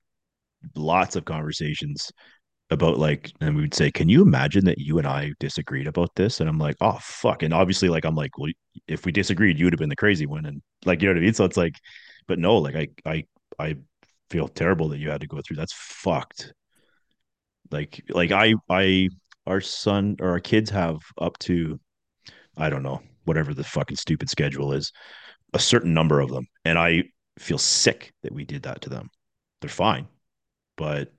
lots 0.74 1.14
of 1.14 1.24
conversations 1.24 2.10
about 2.70 2.98
like 2.98 3.32
and 3.40 3.54
we 3.54 3.62
would 3.62 3.74
say 3.74 3.90
can 3.92 4.08
you 4.08 4.22
imagine 4.22 4.64
that 4.64 4.78
you 4.78 4.98
and 4.98 5.06
i 5.06 5.32
disagreed 5.38 5.86
about 5.86 6.14
this? 6.16 6.40
And 6.40 6.48
i'm 6.48 6.58
like 6.58 6.76
oh 6.80 6.98
fuck. 7.00 7.42
And 7.42 7.54
obviously 7.54 7.88
like 7.88 8.04
i'm 8.04 8.16
like 8.16 8.36
well 8.38 8.50
if 8.88 9.04
we 9.06 9.12
disagreed 9.12 9.58
you 9.58 9.66
would 9.66 9.72
have 9.72 9.78
been 9.80 9.88
the 9.88 9.96
crazy 9.96 10.26
one. 10.26 10.46
And 10.46 10.62
like 10.84 11.00
you 11.02 11.08
know 11.08 11.14
what 11.14 11.18
i 11.20 11.24
mean? 11.24 11.34
So 11.34 11.44
it's 11.44 11.56
like 11.56 11.76
but 12.26 12.38
no 12.38 12.56
like 12.56 12.74
i 12.74 12.88
i 13.04 13.24
i 13.58 13.76
feel 14.30 14.48
terrible 14.48 14.88
that 14.88 14.98
you 14.98 15.10
had 15.10 15.20
to 15.20 15.28
go 15.28 15.40
through. 15.40 15.56
That's 15.56 15.72
fucked. 15.74 16.52
Like 17.70 18.02
like 18.08 18.32
i 18.32 18.54
i 18.68 19.08
our 19.46 19.60
son 19.60 20.16
or 20.20 20.30
our 20.30 20.40
kids 20.40 20.70
have 20.70 20.98
up 21.18 21.38
to 21.38 21.78
i 22.56 22.68
don't 22.68 22.82
know 22.82 23.00
whatever 23.24 23.54
the 23.54 23.62
fucking 23.64 23.96
stupid 23.96 24.28
schedule 24.28 24.72
is 24.72 24.92
a 25.54 25.58
certain 25.58 25.94
number 25.94 26.20
of 26.20 26.30
them. 26.30 26.46
And 26.64 26.78
i 26.78 27.04
feel 27.38 27.58
sick 27.58 28.12
that 28.22 28.32
we 28.32 28.44
did 28.44 28.62
that 28.62 28.80
to 28.82 28.90
them. 28.90 29.10
They're 29.60 29.70
fine. 29.70 30.08
But 30.76 31.12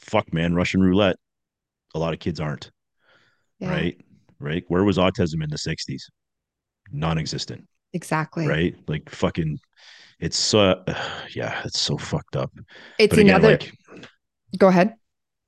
fuck, 0.00 0.32
man, 0.32 0.54
Russian 0.54 0.82
roulette. 0.82 1.16
A 1.94 1.98
lot 1.98 2.12
of 2.12 2.20
kids 2.20 2.40
aren't. 2.40 2.70
Yeah. 3.58 3.70
Right. 3.70 4.00
Right. 4.38 4.64
Where 4.68 4.84
was 4.84 4.98
autism 4.98 5.42
in 5.42 5.50
the 5.50 5.56
60s? 5.56 6.02
Non 6.92 7.18
existent. 7.18 7.66
Exactly. 7.92 8.46
Right. 8.46 8.76
Like 8.86 9.08
fucking, 9.08 9.58
it's, 10.20 10.54
uh, 10.54 10.82
yeah, 11.34 11.62
it's 11.64 11.80
so 11.80 11.96
fucked 11.96 12.36
up. 12.36 12.52
It's 12.98 13.10
but 13.10 13.20
again, 13.20 13.36
another, 13.36 13.52
like, 13.52 13.72
go 14.58 14.68
ahead. 14.68 14.94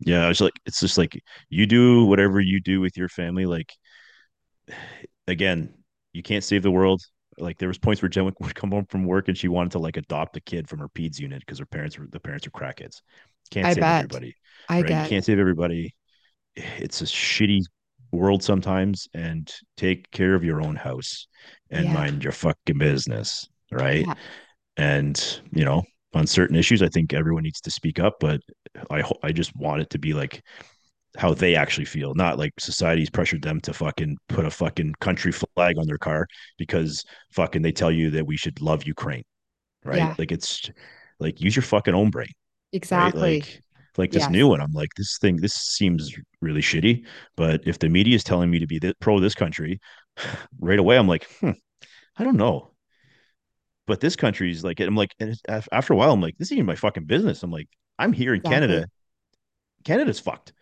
Yeah. 0.00 0.24
I 0.24 0.28
was 0.28 0.40
like, 0.40 0.54
it's 0.64 0.80
just 0.80 0.98
like 0.98 1.20
you 1.48 1.66
do 1.66 2.04
whatever 2.06 2.40
you 2.40 2.60
do 2.60 2.80
with 2.80 2.96
your 2.96 3.08
family. 3.08 3.46
Like, 3.46 3.72
again, 5.26 5.74
you 6.12 6.22
can't 6.22 6.44
save 6.44 6.62
the 6.62 6.70
world. 6.70 7.02
Like 7.40 7.58
there 7.58 7.68
was 7.68 7.78
points 7.78 8.02
where 8.02 8.08
Jen 8.08 8.24
would, 8.24 8.34
would 8.40 8.54
come 8.54 8.70
home 8.70 8.86
from 8.86 9.04
work 9.04 9.28
and 9.28 9.36
she 9.36 9.48
wanted 9.48 9.72
to 9.72 9.78
like 9.78 9.96
adopt 9.96 10.36
a 10.36 10.40
kid 10.40 10.68
from 10.68 10.80
her 10.80 10.88
peds 10.88 11.18
unit 11.20 11.40
because 11.40 11.58
her 11.58 11.66
parents 11.66 11.98
were 11.98 12.06
the 12.10 12.20
parents 12.20 12.46
were 12.46 12.58
crackheads. 12.58 13.02
Can't 13.50 13.66
I 13.66 13.74
save 13.74 13.80
bet. 13.80 14.04
everybody. 14.04 14.34
I 14.68 14.76
right? 14.76 14.86
get. 14.86 15.08
Can't 15.08 15.24
save 15.24 15.38
everybody. 15.38 15.94
It's 16.54 17.00
a 17.00 17.04
shitty 17.04 17.62
world 18.12 18.42
sometimes, 18.42 19.08
and 19.14 19.52
take 19.76 20.10
care 20.10 20.34
of 20.34 20.44
your 20.44 20.60
own 20.62 20.76
house 20.76 21.26
and 21.70 21.86
yeah. 21.86 21.92
mind 21.92 22.24
your 22.24 22.32
fucking 22.32 22.78
business, 22.78 23.48
right? 23.70 24.06
Yeah. 24.06 24.14
And 24.76 25.40
you 25.52 25.64
know, 25.64 25.82
on 26.14 26.26
certain 26.26 26.56
issues, 26.56 26.82
I 26.82 26.88
think 26.88 27.12
everyone 27.12 27.42
needs 27.42 27.60
to 27.62 27.70
speak 27.70 27.98
up, 27.98 28.16
but 28.20 28.40
I 28.90 29.02
I 29.22 29.32
just 29.32 29.54
want 29.56 29.82
it 29.82 29.90
to 29.90 29.98
be 29.98 30.14
like 30.14 30.42
how 31.16 31.34
they 31.34 31.54
actually 31.56 31.84
feel, 31.84 32.14
not 32.14 32.38
like 32.38 32.52
society's 32.58 33.10
pressured 33.10 33.42
them 33.42 33.60
to 33.62 33.72
fucking 33.72 34.16
put 34.28 34.44
a 34.44 34.50
fucking 34.50 34.94
country 35.00 35.32
flag 35.32 35.78
on 35.78 35.86
their 35.86 35.98
car 35.98 36.26
because 36.58 37.04
fucking 37.32 37.62
they 37.62 37.72
tell 37.72 37.90
you 37.90 38.10
that 38.10 38.26
we 38.26 38.36
should 38.36 38.60
love 38.60 38.86
Ukraine, 38.86 39.24
right? 39.84 39.98
Yeah. 39.98 40.14
Like 40.18 40.32
it's 40.32 40.70
like 41.18 41.40
use 41.40 41.56
your 41.56 41.62
fucking 41.62 41.94
own 41.94 42.10
brain, 42.10 42.32
Exactly. 42.72 43.22
Right? 43.22 43.42
Like 43.42 43.62
like 43.98 44.12
this 44.12 44.22
yes. 44.22 44.30
new 44.30 44.48
one, 44.48 44.60
I'm 44.60 44.72
like, 44.72 44.94
this 44.96 45.18
thing, 45.18 45.36
this 45.36 45.54
seems 45.54 46.14
really 46.40 46.60
shitty. 46.60 47.04
But 47.36 47.62
if 47.66 47.80
the 47.80 47.88
media 47.88 48.14
is 48.14 48.24
telling 48.24 48.50
me 48.50 48.60
to 48.60 48.66
be 48.66 48.80
pro 49.00 49.18
this 49.18 49.34
country, 49.34 49.80
right 50.60 50.78
away, 50.78 50.96
I'm 50.96 51.08
like, 51.08 51.24
hmm, 51.40 51.50
I 52.16 52.24
don't 52.24 52.36
know. 52.36 52.70
But 53.86 54.00
this 54.00 54.16
country 54.16 54.50
is 54.50 54.62
like, 54.62 54.80
I'm 54.80 54.94
like, 54.94 55.14
and 55.18 55.34
after 55.48 55.94
a 55.94 55.96
while, 55.96 56.12
I'm 56.12 56.20
like, 56.20 56.36
this 56.38 56.52
isn't 56.52 56.64
my 56.64 56.76
fucking 56.76 57.04
business. 57.04 57.42
I'm 57.42 57.50
like, 57.50 57.68
I'm 57.98 58.12
here 58.12 58.34
in 58.34 58.40
exactly. 58.40 58.68
Canada. 58.68 58.86
Canada's 59.84 60.20
fucked. 60.20 60.52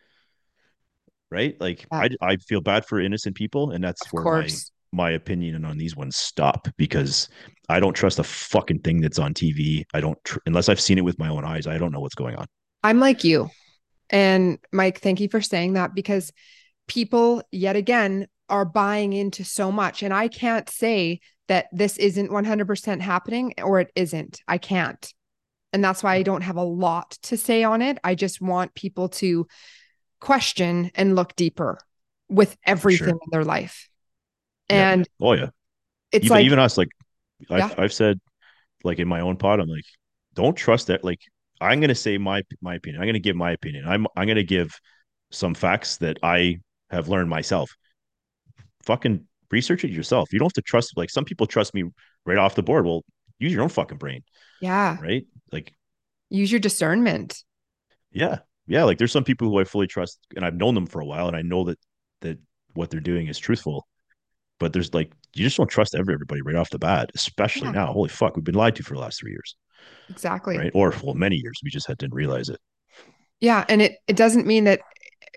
Right? 1.30 1.60
Like, 1.60 1.86
yeah. 1.92 1.98
I 1.98 2.08
I 2.22 2.36
feel 2.36 2.60
bad 2.60 2.86
for 2.86 3.00
innocent 3.00 3.34
people, 3.34 3.72
and 3.72 3.82
that's 3.82 4.06
of 4.06 4.12
where 4.12 4.22
course. 4.22 4.70
My 4.96 5.10
opinion 5.10 5.64
on 5.64 5.78
these 5.78 5.94
ones 5.94 6.16
stop 6.16 6.66
because 6.76 7.28
I 7.68 7.78
don't 7.80 7.92
trust 7.92 8.18
a 8.18 8.24
fucking 8.24 8.80
thing 8.80 9.00
that's 9.00 9.18
on 9.18 9.34
TV. 9.34 9.84
I 9.94 10.00
don't 10.00 10.18
tr- 10.24 10.38
unless 10.46 10.68
I've 10.68 10.80
seen 10.80 10.98
it 10.98 11.04
with 11.04 11.18
my 11.18 11.28
own 11.28 11.44
eyes. 11.44 11.66
I 11.66 11.78
don't 11.78 11.92
know 11.92 12.00
what's 12.00 12.14
going 12.14 12.36
on. 12.36 12.46
I'm 12.82 12.98
like 12.98 13.22
you. 13.22 13.50
And 14.10 14.58
Mike, 14.72 15.00
thank 15.00 15.20
you 15.20 15.28
for 15.28 15.40
saying 15.40 15.74
that 15.74 15.94
because 15.94 16.32
people 16.88 17.42
yet 17.50 17.76
again 17.76 18.26
are 18.48 18.64
buying 18.64 19.12
into 19.12 19.44
so 19.44 19.70
much 19.70 20.02
and 20.02 20.14
I 20.14 20.28
can't 20.28 20.68
say 20.68 21.20
that 21.48 21.66
this 21.72 21.96
isn't 21.98 22.30
100% 22.30 23.00
happening 23.00 23.54
or 23.62 23.80
it 23.80 23.90
isn't. 23.94 24.40
I 24.48 24.58
can't. 24.58 25.12
And 25.72 25.84
that's 25.84 26.02
why 26.02 26.14
I 26.14 26.22
don't 26.22 26.42
have 26.42 26.56
a 26.56 26.62
lot 26.62 27.10
to 27.24 27.36
say 27.36 27.64
on 27.64 27.82
it. 27.82 27.98
I 28.02 28.14
just 28.14 28.40
want 28.40 28.74
people 28.74 29.08
to 29.10 29.46
question 30.20 30.90
and 30.94 31.14
look 31.14 31.36
deeper 31.36 31.78
with 32.28 32.56
everything 32.64 33.08
sure. 33.08 33.20
in 33.22 33.30
their 33.30 33.44
life. 33.44 33.88
And 34.68 35.08
yeah. 35.18 35.26
oh 35.26 35.32
yeah. 35.32 35.48
It's 36.12 36.26
even, 36.26 36.34
like 36.36 36.44
even 36.46 36.58
us 36.58 36.78
like 36.78 36.88
I've, 37.50 37.58
yeah. 37.58 37.74
I've 37.76 37.92
said 37.92 38.20
like 38.84 38.98
in 38.98 39.08
my 39.08 39.20
own 39.20 39.36
pod, 39.36 39.60
I'm 39.60 39.68
like, 39.68 39.84
don't 40.34 40.56
trust 40.56 40.86
that. 40.86 41.04
Like, 41.04 41.20
I'm 41.60 41.80
going 41.80 41.88
to 41.88 41.94
say 41.94 42.16
my, 42.18 42.42
my 42.62 42.76
opinion. 42.76 43.02
I'm 43.02 43.06
going 43.06 43.14
to 43.14 43.20
give 43.20 43.36
my 43.36 43.52
opinion. 43.52 43.86
I'm, 43.86 44.06
I'm 44.16 44.26
going 44.26 44.36
to 44.36 44.44
give 44.44 44.70
some 45.30 45.54
facts 45.54 45.98
that 45.98 46.18
I 46.22 46.60
have 46.90 47.08
learned 47.08 47.28
myself. 47.28 47.70
Fucking 48.84 49.26
research 49.50 49.84
it 49.84 49.90
yourself. 49.90 50.32
You 50.32 50.38
don't 50.38 50.46
have 50.46 50.52
to 50.54 50.62
trust, 50.62 50.96
like 50.96 51.10
some 51.10 51.24
people 51.24 51.46
trust 51.46 51.74
me 51.74 51.84
right 52.24 52.38
off 52.38 52.54
the 52.54 52.62
board. 52.62 52.86
Well, 52.86 53.04
use 53.38 53.52
your 53.52 53.62
own 53.62 53.68
fucking 53.68 53.98
brain. 53.98 54.22
Yeah. 54.60 54.98
Right. 55.00 55.26
Like 55.50 55.74
use 56.30 56.50
your 56.50 56.60
discernment. 56.60 57.42
Yeah. 58.12 58.38
Yeah. 58.66 58.84
Like 58.84 58.98
there's 58.98 59.12
some 59.12 59.24
people 59.24 59.48
who 59.48 59.58
I 59.58 59.64
fully 59.64 59.86
trust 59.86 60.18
and 60.36 60.44
I've 60.44 60.54
known 60.54 60.74
them 60.74 60.86
for 60.86 61.00
a 61.00 61.06
while 61.06 61.26
and 61.26 61.36
I 61.36 61.42
know 61.42 61.64
that, 61.64 61.78
that 62.20 62.38
what 62.74 62.90
they're 62.90 63.00
doing 63.00 63.26
is 63.26 63.38
truthful 63.38 63.86
but 64.58 64.72
there's 64.72 64.94
like 64.94 65.12
you 65.34 65.44
just 65.44 65.56
don't 65.56 65.68
trust 65.68 65.94
every, 65.94 66.14
everybody 66.14 66.42
right 66.42 66.56
off 66.56 66.70
the 66.70 66.78
bat, 66.78 67.10
especially 67.14 67.68
yeah. 67.68 67.72
now. 67.72 67.92
Holy 67.92 68.08
fuck, 68.08 68.36
we've 68.36 68.44
been 68.44 68.54
lied 68.54 68.76
to 68.76 68.82
for 68.82 68.94
the 68.94 69.00
last 69.00 69.20
three 69.20 69.32
years. 69.32 69.56
Exactly. 70.08 70.56
Right. 70.58 70.70
Or 70.74 70.94
well, 71.02 71.14
many 71.14 71.36
years. 71.36 71.60
We 71.62 71.70
just 71.70 71.86
had 71.86 71.98
to 72.00 72.08
realize 72.10 72.48
it. 72.48 72.60
Yeah. 73.40 73.64
And 73.68 73.82
it 73.82 73.96
it 74.06 74.16
doesn't 74.16 74.46
mean 74.46 74.64
that 74.64 74.80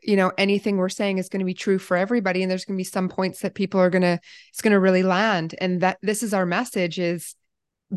you 0.01 0.15
know 0.15 0.31
anything 0.37 0.77
we're 0.77 0.89
saying 0.89 1.17
is 1.17 1.29
going 1.29 1.41
to 1.41 1.45
be 1.45 1.53
true 1.53 1.79
for 1.79 1.97
everybody. 1.97 2.41
And 2.41 2.49
there's 2.49 2.65
gonna 2.65 2.77
be 2.77 2.83
some 2.83 3.09
points 3.09 3.41
that 3.41 3.55
people 3.55 3.79
are 3.79 3.89
gonna 3.89 4.19
it's 4.49 4.61
gonna 4.61 4.79
really 4.79 5.03
land. 5.03 5.55
And 5.59 5.81
that 5.81 5.97
this 6.01 6.23
is 6.23 6.33
our 6.33 6.45
message 6.45 6.99
is 6.99 7.35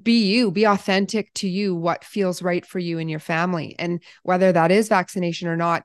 be 0.00 0.24
you, 0.24 0.50
be 0.50 0.64
authentic 0.64 1.32
to 1.34 1.48
you, 1.48 1.74
what 1.74 2.04
feels 2.04 2.42
right 2.42 2.64
for 2.64 2.78
you 2.78 2.98
and 2.98 3.10
your 3.10 3.20
family. 3.20 3.76
And 3.78 4.02
whether 4.22 4.50
that 4.52 4.70
is 4.70 4.88
vaccination 4.88 5.48
or 5.48 5.56
not, 5.56 5.84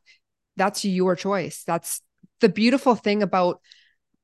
that's 0.55 0.85
your 0.85 1.15
choice. 1.15 1.63
That's 1.65 2.01
the 2.39 2.49
beautiful 2.49 2.95
thing 2.95 3.21
about 3.21 3.61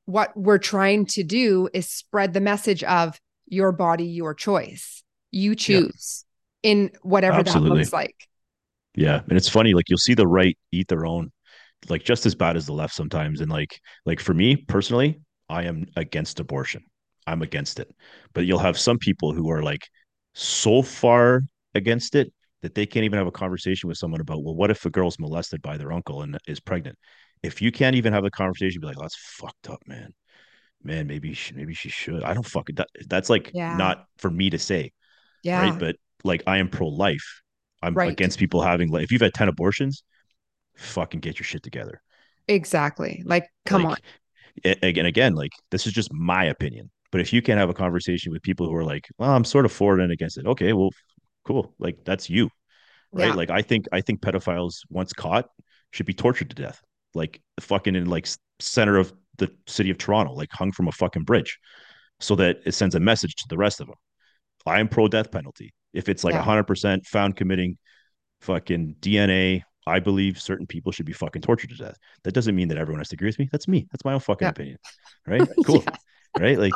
what 0.05 0.35
we're 0.35 0.57
trying 0.57 1.05
to 1.07 1.23
do 1.23 1.69
is 1.73 1.89
spread 1.89 2.33
the 2.33 2.41
message 2.41 2.83
of 2.83 3.19
your 3.47 3.71
body, 3.71 4.05
your 4.05 4.33
choice. 4.33 5.03
You 5.31 5.55
choose 5.55 6.25
yeah. 6.61 6.71
in 6.71 6.91
whatever 7.01 7.39
Absolutely. 7.39 7.69
that 7.69 7.75
looks 7.75 7.93
like. 7.93 8.15
Yeah. 8.95 9.21
And 9.27 9.37
it's 9.37 9.49
funny, 9.49 9.73
like 9.73 9.89
you'll 9.89 9.97
see 9.97 10.13
the 10.13 10.27
right 10.27 10.57
eat 10.71 10.87
their 10.87 11.05
own, 11.05 11.31
like 11.89 12.03
just 12.03 12.25
as 12.25 12.35
bad 12.35 12.55
as 12.55 12.65
the 12.65 12.73
left 12.73 12.93
sometimes. 12.93 13.41
And 13.41 13.51
like, 13.51 13.79
like 14.05 14.19
for 14.19 14.33
me 14.33 14.55
personally, 14.55 15.21
I 15.49 15.63
am 15.63 15.87
against 15.95 16.39
abortion. 16.39 16.83
I'm 17.25 17.41
against 17.41 17.79
it. 17.79 17.89
But 18.33 18.45
you'll 18.45 18.59
have 18.59 18.77
some 18.77 18.97
people 18.97 19.33
who 19.33 19.49
are 19.49 19.63
like 19.63 19.87
so 20.33 20.81
far 20.81 21.41
against 21.73 22.15
it 22.15 22.31
that 22.61 22.75
they 22.75 22.85
can't 22.85 23.03
even 23.03 23.17
have 23.17 23.27
a 23.27 23.31
conversation 23.31 23.89
with 23.89 23.97
someone 23.97 24.21
about, 24.21 24.43
well, 24.43 24.55
what 24.55 24.71
if 24.71 24.85
a 24.85 24.89
girl's 24.89 25.19
molested 25.19 25.61
by 25.61 25.77
their 25.77 25.91
uncle 25.91 26.21
and 26.21 26.37
is 26.47 26.59
pregnant? 26.59 26.97
If 27.43 27.61
you 27.61 27.71
can't 27.71 27.95
even 27.95 28.13
have 28.13 28.23
the 28.23 28.31
conversation, 28.31 28.81
be 28.81 28.87
like, 28.87 28.97
oh, 28.97 29.01
"That's 29.01 29.15
fucked 29.15 29.69
up, 29.69 29.81
man." 29.85 30.13
Man, 30.81 31.07
maybe 31.07 31.33
she, 31.33 31.53
maybe 31.53 31.73
she 31.73 31.89
should. 31.89 32.23
I 32.23 32.33
don't 32.33 32.45
fucking. 32.45 32.75
That, 32.75 32.87
that's 33.07 33.29
like 33.29 33.51
yeah. 33.53 33.75
not 33.75 34.05
for 34.17 34.31
me 34.31 34.49
to 34.49 34.57
say. 34.57 34.91
Yeah. 35.43 35.69
Right. 35.69 35.79
But 35.79 35.97
like, 36.23 36.43
I 36.47 36.57
am 36.57 36.69
pro 36.69 36.87
life. 36.87 37.41
I'm 37.81 37.93
right. 37.93 38.11
against 38.11 38.39
people 38.39 38.61
having 38.61 38.89
like. 38.89 39.03
If 39.03 39.11
you've 39.11 39.21
had 39.21 39.33
ten 39.33 39.49
abortions, 39.49 40.03
fucking 40.77 41.19
get 41.19 41.37
your 41.37 41.45
shit 41.45 41.63
together. 41.63 42.01
Exactly. 42.47 43.21
Like, 43.25 43.47
come 43.65 43.83
like, 43.83 43.99
on. 44.65 44.75
Again, 44.81 45.05
again, 45.05 45.35
like 45.35 45.51
this 45.71 45.85
is 45.85 45.93
just 45.93 46.13
my 46.13 46.45
opinion. 46.45 46.89
But 47.11 47.21
if 47.21 47.33
you 47.33 47.41
can't 47.41 47.59
have 47.59 47.69
a 47.69 47.73
conversation 47.73 48.31
with 48.31 48.41
people 48.41 48.67
who 48.67 48.75
are 48.75 48.83
like, 48.83 49.07
well, 49.17 49.31
I'm 49.31 49.43
sort 49.43 49.65
of 49.65 49.71
for 49.71 49.99
it 49.99 50.03
and 50.03 50.11
against 50.11 50.37
it. 50.37 50.45
Okay, 50.45 50.73
well, 50.73 50.89
cool. 51.45 51.73
Like 51.79 52.03
that's 52.05 52.29
you, 52.29 52.49
right? 53.11 53.27
Yeah. 53.27 53.33
Like 53.33 53.49
I 53.49 53.61
think 53.61 53.85
I 53.91 54.01
think 54.01 54.21
pedophiles 54.21 54.79
once 54.89 55.13
caught 55.13 55.47
should 55.91 56.05
be 56.05 56.13
tortured 56.13 56.49
to 56.49 56.55
death 56.55 56.81
like 57.13 57.41
fucking 57.59 57.95
in 57.95 58.09
like 58.09 58.27
center 58.59 58.97
of 58.97 59.13
the 59.37 59.51
city 59.67 59.89
of 59.89 59.97
Toronto, 59.97 60.33
like 60.33 60.51
hung 60.51 60.71
from 60.71 60.87
a 60.87 60.91
fucking 60.91 61.23
bridge, 61.23 61.59
so 62.19 62.35
that 62.35 62.57
it 62.65 62.73
sends 62.73 62.95
a 62.95 62.99
message 62.99 63.35
to 63.35 63.45
the 63.49 63.57
rest 63.57 63.81
of 63.81 63.87
them. 63.87 63.95
I 64.65 64.79
am 64.79 64.87
pro 64.87 65.07
death 65.07 65.31
penalty. 65.31 65.73
If 65.93 66.09
it's 66.09 66.23
like 66.23 66.35
hundred 66.35 66.59
yeah. 66.59 66.63
percent 66.63 67.05
found 67.05 67.35
committing 67.35 67.77
fucking 68.41 68.95
DNA, 68.99 69.63
I 69.85 69.99
believe 69.99 70.39
certain 70.39 70.65
people 70.65 70.91
should 70.91 71.05
be 71.05 71.13
fucking 71.13 71.41
tortured 71.41 71.71
to 71.71 71.75
death. 71.75 71.97
That 72.23 72.33
doesn't 72.33 72.55
mean 72.55 72.69
that 72.69 72.77
everyone 72.77 72.99
has 72.99 73.09
to 73.09 73.15
agree 73.15 73.27
with 73.27 73.39
me. 73.39 73.49
That's 73.51 73.67
me. 73.67 73.87
That's 73.91 74.05
my 74.05 74.13
own 74.13 74.19
fucking 74.19 74.45
yeah. 74.45 74.49
opinion. 74.49 74.77
Right? 75.27 75.47
Cool. 75.65 75.83
yeah. 75.83 75.95
Right? 76.39 76.57
Like, 76.57 76.73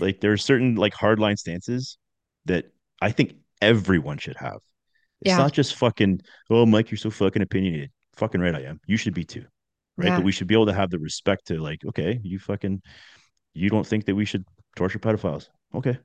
like 0.00 0.20
there 0.20 0.32
are 0.32 0.36
certain 0.36 0.76
like 0.76 0.94
hardline 0.94 1.38
stances 1.38 1.98
that 2.44 2.66
I 3.00 3.10
think 3.10 3.34
everyone 3.60 4.18
should 4.18 4.36
have. 4.36 4.60
It's 5.22 5.38
not 5.38 5.52
just 5.52 5.74
fucking, 5.76 6.20
oh, 6.50 6.66
Mike, 6.66 6.90
you're 6.90 6.98
so 6.98 7.10
fucking 7.10 7.42
opinionated. 7.42 7.90
Fucking 8.16 8.40
right, 8.40 8.54
I 8.54 8.62
am. 8.62 8.80
You 8.86 8.96
should 8.96 9.14
be 9.14 9.24
too. 9.24 9.44
Right. 9.96 10.08
Yeah. 10.08 10.16
But 10.16 10.24
we 10.24 10.32
should 10.32 10.46
be 10.46 10.54
able 10.54 10.66
to 10.66 10.74
have 10.74 10.90
the 10.90 10.98
respect 10.98 11.46
to 11.48 11.58
like, 11.58 11.84
okay, 11.86 12.20
you 12.22 12.38
fucking, 12.38 12.82
you 13.54 13.70
don't 13.70 13.86
think 13.86 14.04
that 14.06 14.14
we 14.14 14.24
should 14.24 14.44
torture 14.76 14.98
pedophiles. 14.98 15.48
Okay. 15.74 15.98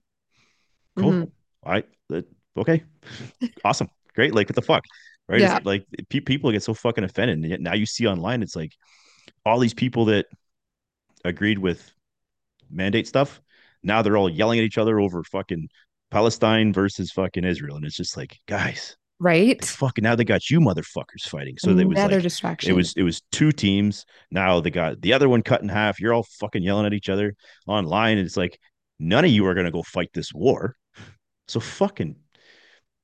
Cool. 0.97 1.11
Mm-hmm. 1.11 1.69
I, 1.69 1.83
uh, 2.13 2.21
okay. 2.57 2.83
awesome. 3.65 3.89
Great. 4.15 4.33
Like, 4.33 4.47
what 4.47 4.55
the 4.55 4.61
fuck? 4.61 4.83
Right. 5.27 5.41
Yeah. 5.41 5.59
like 5.63 5.85
pe- 6.09 6.19
people 6.21 6.51
get 6.51 6.63
so 6.63 6.73
fucking 6.73 7.03
offended. 7.03 7.37
And 7.37 7.45
yet 7.45 7.61
now 7.61 7.73
you 7.73 7.85
see 7.85 8.07
online, 8.07 8.43
it's 8.43 8.55
like 8.55 8.73
all 9.45 9.59
these 9.59 9.73
people 9.73 10.05
that 10.05 10.25
agreed 11.23 11.59
with 11.59 11.91
mandate 12.69 13.07
stuff. 13.07 13.41
Now 13.83 14.01
they're 14.01 14.17
all 14.17 14.29
yelling 14.29 14.59
at 14.59 14.65
each 14.65 14.77
other 14.77 14.99
over 14.99 15.23
fucking 15.23 15.69
Palestine 16.11 16.73
versus 16.73 17.11
fucking 17.11 17.43
Israel. 17.43 17.77
And 17.77 17.85
it's 17.85 17.95
just 17.95 18.17
like, 18.17 18.37
guys, 18.47 18.95
right? 19.21 19.63
Fucking 19.63 20.03
now 20.03 20.15
they 20.15 20.25
got 20.25 20.49
you 20.49 20.59
motherfuckers 20.59 21.29
fighting. 21.29 21.55
So 21.59 21.69
it 21.69 21.75
was 21.75 21.97
another 21.97 22.15
like, 22.15 22.23
distraction. 22.23 22.71
It 22.71 22.73
was 22.73 22.93
it 22.97 23.03
was 23.03 23.21
two 23.31 23.51
teams. 23.51 24.05
Now 24.31 24.59
they 24.59 24.71
got 24.71 24.99
the 25.01 25.13
other 25.13 25.29
one 25.29 25.43
cut 25.43 25.61
in 25.61 25.69
half. 25.69 25.99
You're 25.99 26.13
all 26.13 26.25
fucking 26.39 26.63
yelling 26.63 26.87
at 26.87 26.93
each 26.93 27.07
other 27.07 27.35
online. 27.67 28.17
And 28.17 28.25
it's 28.25 28.35
like 28.35 28.59
none 28.99 29.23
of 29.23 29.31
you 29.31 29.45
are 29.45 29.53
gonna 29.53 29.71
go 29.71 29.83
fight 29.83 30.09
this 30.13 30.33
war. 30.33 30.75
So 31.47 31.59
fucking 31.59 32.15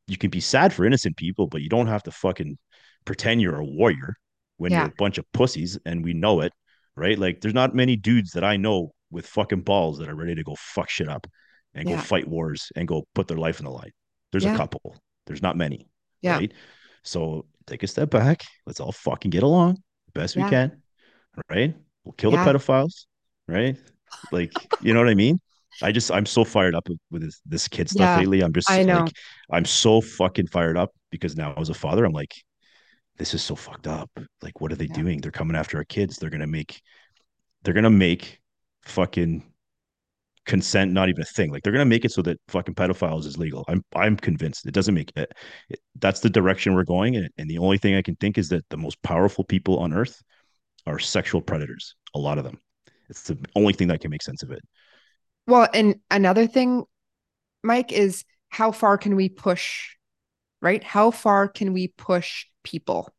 you 0.08 0.18
can 0.18 0.30
be 0.30 0.40
sad 0.40 0.74
for 0.74 0.86
innocent 0.86 1.18
people, 1.18 1.48
but 1.48 1.62
you 1.62 1.70
don't 1.70 1.88
have 1.88 2.04
to 2.04 2.12
fucking 2.12 2.58
pretend 3.06 3.42
you're 3.42 3.60
a 3.60 3.66
warrior 3.66 4.16
when 4.58 4.72
yeah. 4.72 4.80
you're 4.80 4.90
a 4.90 4.96
bunch 4.98 5.18
of 5.18 5.32
pussies 5.34 5.78
and 5.86 6.04
we 6.04 6.14
know 6.14 6.42
it, 6.42 6.52
right? 6.96 7.20
Like 7.20 7.42
there's 7.42 7.54
not 7.54 7.76
many 7.76 7.96
dudes 7.96 8.32
that 8.32 8.44
I 8.44 8.58
know 8.58 8.92
with 9.12 9.28
fucking 9.28 9.62
balls 9.62 10.00
that 10.00 10.10
are 10.10 10.16
ready 10.16 10.36
to 10.36 10.44
go 10.44 10.56
fuck 10.58 10.90
shit 10.90 11.08
up 11.08 11.28
and 11.76 11.88
yeah. 11.88 11.98
go 11.98 12.02
fight 12.02 12.28
wars 12.28 12.72
and 12.76 12.88
go 12.88 13.06
put 13.14 13.28
their 13.28 13.38
life 13.38 13.60
in 13.60 13.66
the 13.66 13.72
line. 13.72 13.92
There's 14.32 14.46
yeah. 14.46 14.56
a 14.56 14.58
couple. 14.58 14.96
There's 15.28 15.42
not 15.42 15.56
many. 15.56 15.88
Yeah. 16.22 16.38
Right. 16.38 16.54
So 17.04 17.46
take 17.66 17.84
a 17.84 17.88
step 17.88 18.10
back. 18.10 18.44
Let's 18.66 18.80
all 18.80 18.92
fucking 18.92 19.32
get 19.32 19.44
along 19.44 19.82
the 20.08 20.20
best 20.20 20.36
yeah. 20.36 20.44
we 20.44 20.50
can. 20.50 20.82
Right. 21.50 21.76
We'll 22.04 22.14
kill 22.14 22.32
the 22.32 22.38
pedophiles. 22.38 23.06
Right. 23.48 23.78
Like, 24.32 24.52
you 24.82 24.94
know 24.94 25.00
what 25.00 25.10
I 25.10 25.16
mean? 25.16 25.40
I 25.82 25.92
just 25.92 26.12
I'm 26.12 26.26
so 26.26 26.44
fired 26.44 26.76
up 26.76 26.88
with 27.12 27.22
this, 27.22 27.42
this 27.46 27.68
kid 27.68 27.90
stuff 27.90 28.20
lately. 28.20 28.42
I'm 28.42 28.54
just 28.54 28.70
I 28.70 28.84
know. 28.84 29.02
like 29.02 29.14
I'm 29.52 29.66
so 29.66 30.02
fucking 30.02 30.48
fired 30.48 30.78
up 30.78 30.92
because 31.12 31.36
now 31.36 31.54
as 31.58 31.70
a 31.70 31.74
father, 31.74 32.04
I'm 32.04 32.14
like, 32.14 32.34
this 33.18 33.34
is 33.34 33.44
so 33.44 33.56
fucked 33.56 33.88
up. 33.88 34.10
Like, 34.42 34.60
what 34.60 34.72
are 34.72 34.76
they 34.76 34.88
doing? 34.88 35.22
They're 35.22 35.32
coming 35.32 35.56
after 35.56 35.78
our 35.78 35.84
kids. 35.84 36.18
They're 36.18 36.30
gonna 36.30 36.48
make 36.48 36.82
they're 37.64 37.74
gonna 37.74 37.90
make 37.90 38.40
fucking 38.84 39.44
consent 40.48 40.94
not 40.94 41.10
even 41.10 41.22
a 41.22 41.26
thing. 41.26 41.52
Like 41.52 41.62
they're 41.62 41.74
gonna 41.74 41.86
make 41.86 42.06
it 42.06 42.12
so 42.12 42.22
that 42.24 42.40
fucking 42.48 42.74
pedophiles 42.74 43.26
is 43.26 43.38
legal. 43.38 43.64
I'm 43.68 43.84
I'm 43.96 44.18
convinced 44.18 44.66
it 44.66 44.74
doesn't 44.74 44.96
make 44.96 45.12
it. 45.16 45.32
it 45.70 45.80
that's 46.00 46.22
the 46.22 46.30
direction 46.30 46.74
we're 46.74 46.86
going, 46.86 47.16
and, 47.16 47.30
and 47.38 47.50
the 47.50 47.60
only 47.60 47.78
thing 47.78 47.96
I 47.96 48.02
can 48.02 48.16
think 48.16 48.38
is 48.38 48.50
that 48.50 48.68
the 48.70 48.78
most 48.78 49.02
powerful 49.04 49.44
people 49.44 49.78
on 49.78 49.94
earth 49.94 50.24
are 50.88 50.98
sexual 50.98 51.42
predators. 51.42 51.96
A 52.16 52.20
lot 52.20 52.38
of 52.38 52.44
them. 52.44 52.60
It's 53.10 53.24
the 53.24 53.38
only 53.56 53.74
thing 53.74 53.90
that 53.90 54.02
can 54.02 54.10
make 54.10 54.24
sense 54.24 54.42
of 54.42 54.52
it. 54.52 54.62
Well, 55.46 55.68
and 55.74 55.96
another 56.10 56.48
thing, 56.48 56.84
Mike, 57.64 57.92
is 57.92 58.24
how 58.50 58.72
far 58.72 58.98
can 58.98 59.16
we 59.16 59.30
push? 59.30 59.96
Right? 60.62 60.84
How 60.84 61.12
far 61.12 61.48
can 61.48 61.74
we 61.74 61.90
push 61.90 62.46
people? 62.64 63.14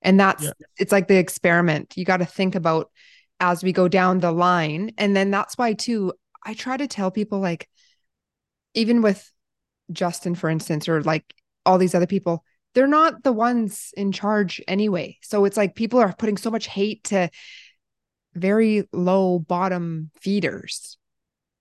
And 0.00 0.18
that's 0.18 0.44
yeah. 0.44 0.52
it's 0.78 0.92
like 0.92 1.08
the 1.08 1.18
experiment. 1.18 1.94
You 1.96 2.04
got 2.04 2.18
to 2.18 2.24
think 2.24 2.54
about 2.54 2.90
as 3.40 3.62
we 3.62 3.72
go 3.72 3.88
down 3.88 4.20
the 4.20 4.32
line. 4.32 4.92
And 4.98 5.14
then 5.14 5.30
that's 5.30 5.56
why, 5.56 5.74
too, 5.74 6.12
I 6.44 6.54
try 6.54 6.76
to 6.76 6.86
tell 6.86 7.10
people 7.10 7.40
like, 7.40 7.68
even 8.74 9.02
with 9.02 9.30
Justin, 9.92 10.34
for 10.34 10.50
instance, 10.50 10.88
or 10.88 11.02
like 11.02 11.24
all 11.64 11.78
these 11.78 11.94
other 11.94 12.06
people, 12.06 12.44
they're 12.74 12.86
not 12.86 13.22
the 13.24 13.32
ones 13.32 13.92
in 13.96 14.12
charge 14.12 14.60
anyway. 14.68 15.18
So 15.22 15.44
it's 15.44 15.56
like 15.56 15.74
people 15.74 15.98
are 16.00 16.14
putting 16.16 16.36
so 16.36 16.50
much 16.50 16.66
hate 16.66 17.04
to 17.04 17.30
very 18.34 18.86
low 18.92 19.38
bottom 19.38 20.10
feeders. 20.20 20.96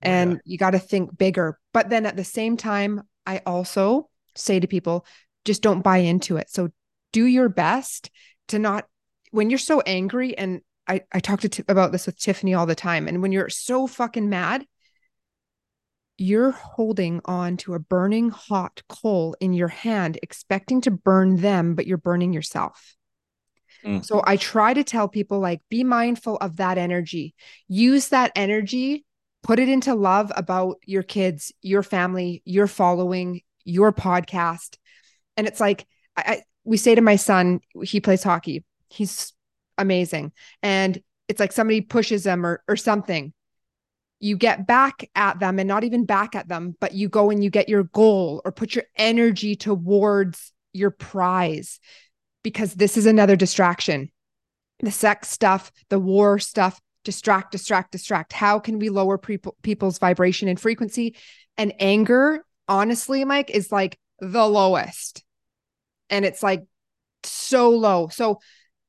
Oh, 0.03 0.09
and 0.09 0.31
yeah. 0.33 0.37
you 0.45 0.57
got 0.57 0.71
to 0.71 0.79
think 0.79 1.17
bigger. 1.17 1.57
But 1.73 1.89
then 1.89 2.05
at 2.05 2.15
the 2.15 2.23
same 2.23 2.57
time, 2.57 3.01
I 3.25 3.41
also 3.45 4.09
say 4.35 4.59
to 4.59 4.67
people, 4.67 5.05
just 5.45 5.63
don't 5.63 5.81
buy 5.81 5.97
into 5.99 6.37
it. 6.37 6.49
So 6.49 6.69
do 7.13 7.25
your 7.25 7.49
best 7.49 8.11
to 8.49 8.59
not, 8.59 8.85
when 9.31 9.49
you're 9.49 9.59
so 9.59 9.81
angry, 9.81 10.37
and 10.37 10.61
I, 10.87 11.01
I 11.11 11.19
talk 11.19 11.41
to 11.41 11.49
t- 11.49 11.63
about 11.67 11.91
this 11.91 12.05
with 12.05 12.19
Tiffany 12.19 12.53
all 12.53 12.65
the 12.65 12.75
time. 12.75 13.07
And 13.07 13.21
when 13.21 13.31
you're 13.31 13.49
so 13.49 13.87
fucking 13.87 14.29
mad, 14.29 14.65
you're 16.17 16.51
holding 16.51 17.21
on 17.25 17.57
to 17.57 17.75
a 17.75 17.79
burning 17.79 18.29
hot 18.29 18.81
coal 18.89 19.35
in 19.39 19.53
your 19.53 19.67
hand, 19.67 20.17
expecting 20.23 20.81
to 20.81 20.91
burn 20.91 21.37
them, 21.37 21.75
but 21.75 21.85
you're 21.85 21.97
burning 21.97 22.33
yourself. 22.33 22.95
Mm. 23.85 24.03
So 24.03 24.23
I 24.25 24.37
try 24.37 24.73
to 24.73 24.83
tell 24.83 25.07
people 25.07 25.39
like, 25.39 25.61
be 25.69 25.83
mindful 25.83 26.37
of 26.37 26.57
that 26.57 26.77
energy. 26.77 27.35
Use 27.67 28.09
that 28.09 28.31
energy, 28.35 29.05
put 29.43 29.59
it 29.59 29.69
into 29.69 29.93
love 29.93 30.31
about 30.35 30.77
your 30.85 31.03
kids, 31.03 31.51
your 31.61 31.83
family, 31.83 32.41
your 32.45 32.67
following, 32.67 33.41
your 33.63 33.93
podcast. 33.93 34.77
And 35.35 35.45
it's 35.45 35.59
like, 35.59 35.85
I, 36.15 36.21
I 36.21 36.41
we 36.63 36.77
say 36.77 36.95
to 36.95 37.01
my 37.01 37.15
son, 37.15 37.61
he 37.83 38.01
plays 38.01 38.23
hockey. 38.23 38.65
He's 38.89 39.33
amazing. 39.77 40.31
And 40.63 41.01
it's 41.27 41.39
like 41.39 41.51
somebody 41.51 41.81
pushes 41.81 42.23
them 42.23 42.45
or 42.45 42.63
or 42.67 42.75
something. 42.75 43.33
You 44.19 44.35
get 44.35 44.65
back 44.65 45.09
at 45.15 45.39
them 45.39 45.59
and 45.59 45.67
not 45.67 45.83
even 45.83 46.05
back 46.05 46.35
at 46.35 46.47
them, 46.47 46.75
but 46.79 46.93
you 46.93 47.07
go 47.07 47.29
and 47.29 47.43
you 47.43 47.49
get 47.49 47.69
your 47.69 47.83
goal 47.83 48.41
or 48.43 48.51
put 48.51 48.73
your 48.73 48.85
energy 48.95 49.55
towards 49.55 50.51
your 50.73 50.89
prize 50.89 51.79
because 52.43 52.73
this 52.73 52.97
is 52.97 53.05
another 53.05 53.35
distraction. 53.35 54.09
The 54.79 54.91
sex 54.91 55.29
stuff, 55.29 55.71
the 55.89 55.99
war 55.99 56.39
stuff, 56.39 56.79
distract, 57.03 57.51
distract, 57.51 57.91
distract. 57.91 58.33
How 58.33 58.59
can 58.59 58.79
we 58.79 58.89
lower 58.89 59.17
people, 59.17 59.55
people's 59.63 59.99
vibration 59.99 60.47
and 60.47 60.59
frequency? 60.59 61.15
And 61.57 61.73
anger, 61.79 62.43
honestly, 62.67 63.23
Mike, 63.25 63.49
is 63.49 63.71
like 63.71 63.99
the 64.19 64.45
lowest. 64.45 65.23
And 66.09 66.25
it's 66.25 66.41
like 66.41 66.65
so 67.23 67.69
low. 67.69 68.07
So 68.09 68.39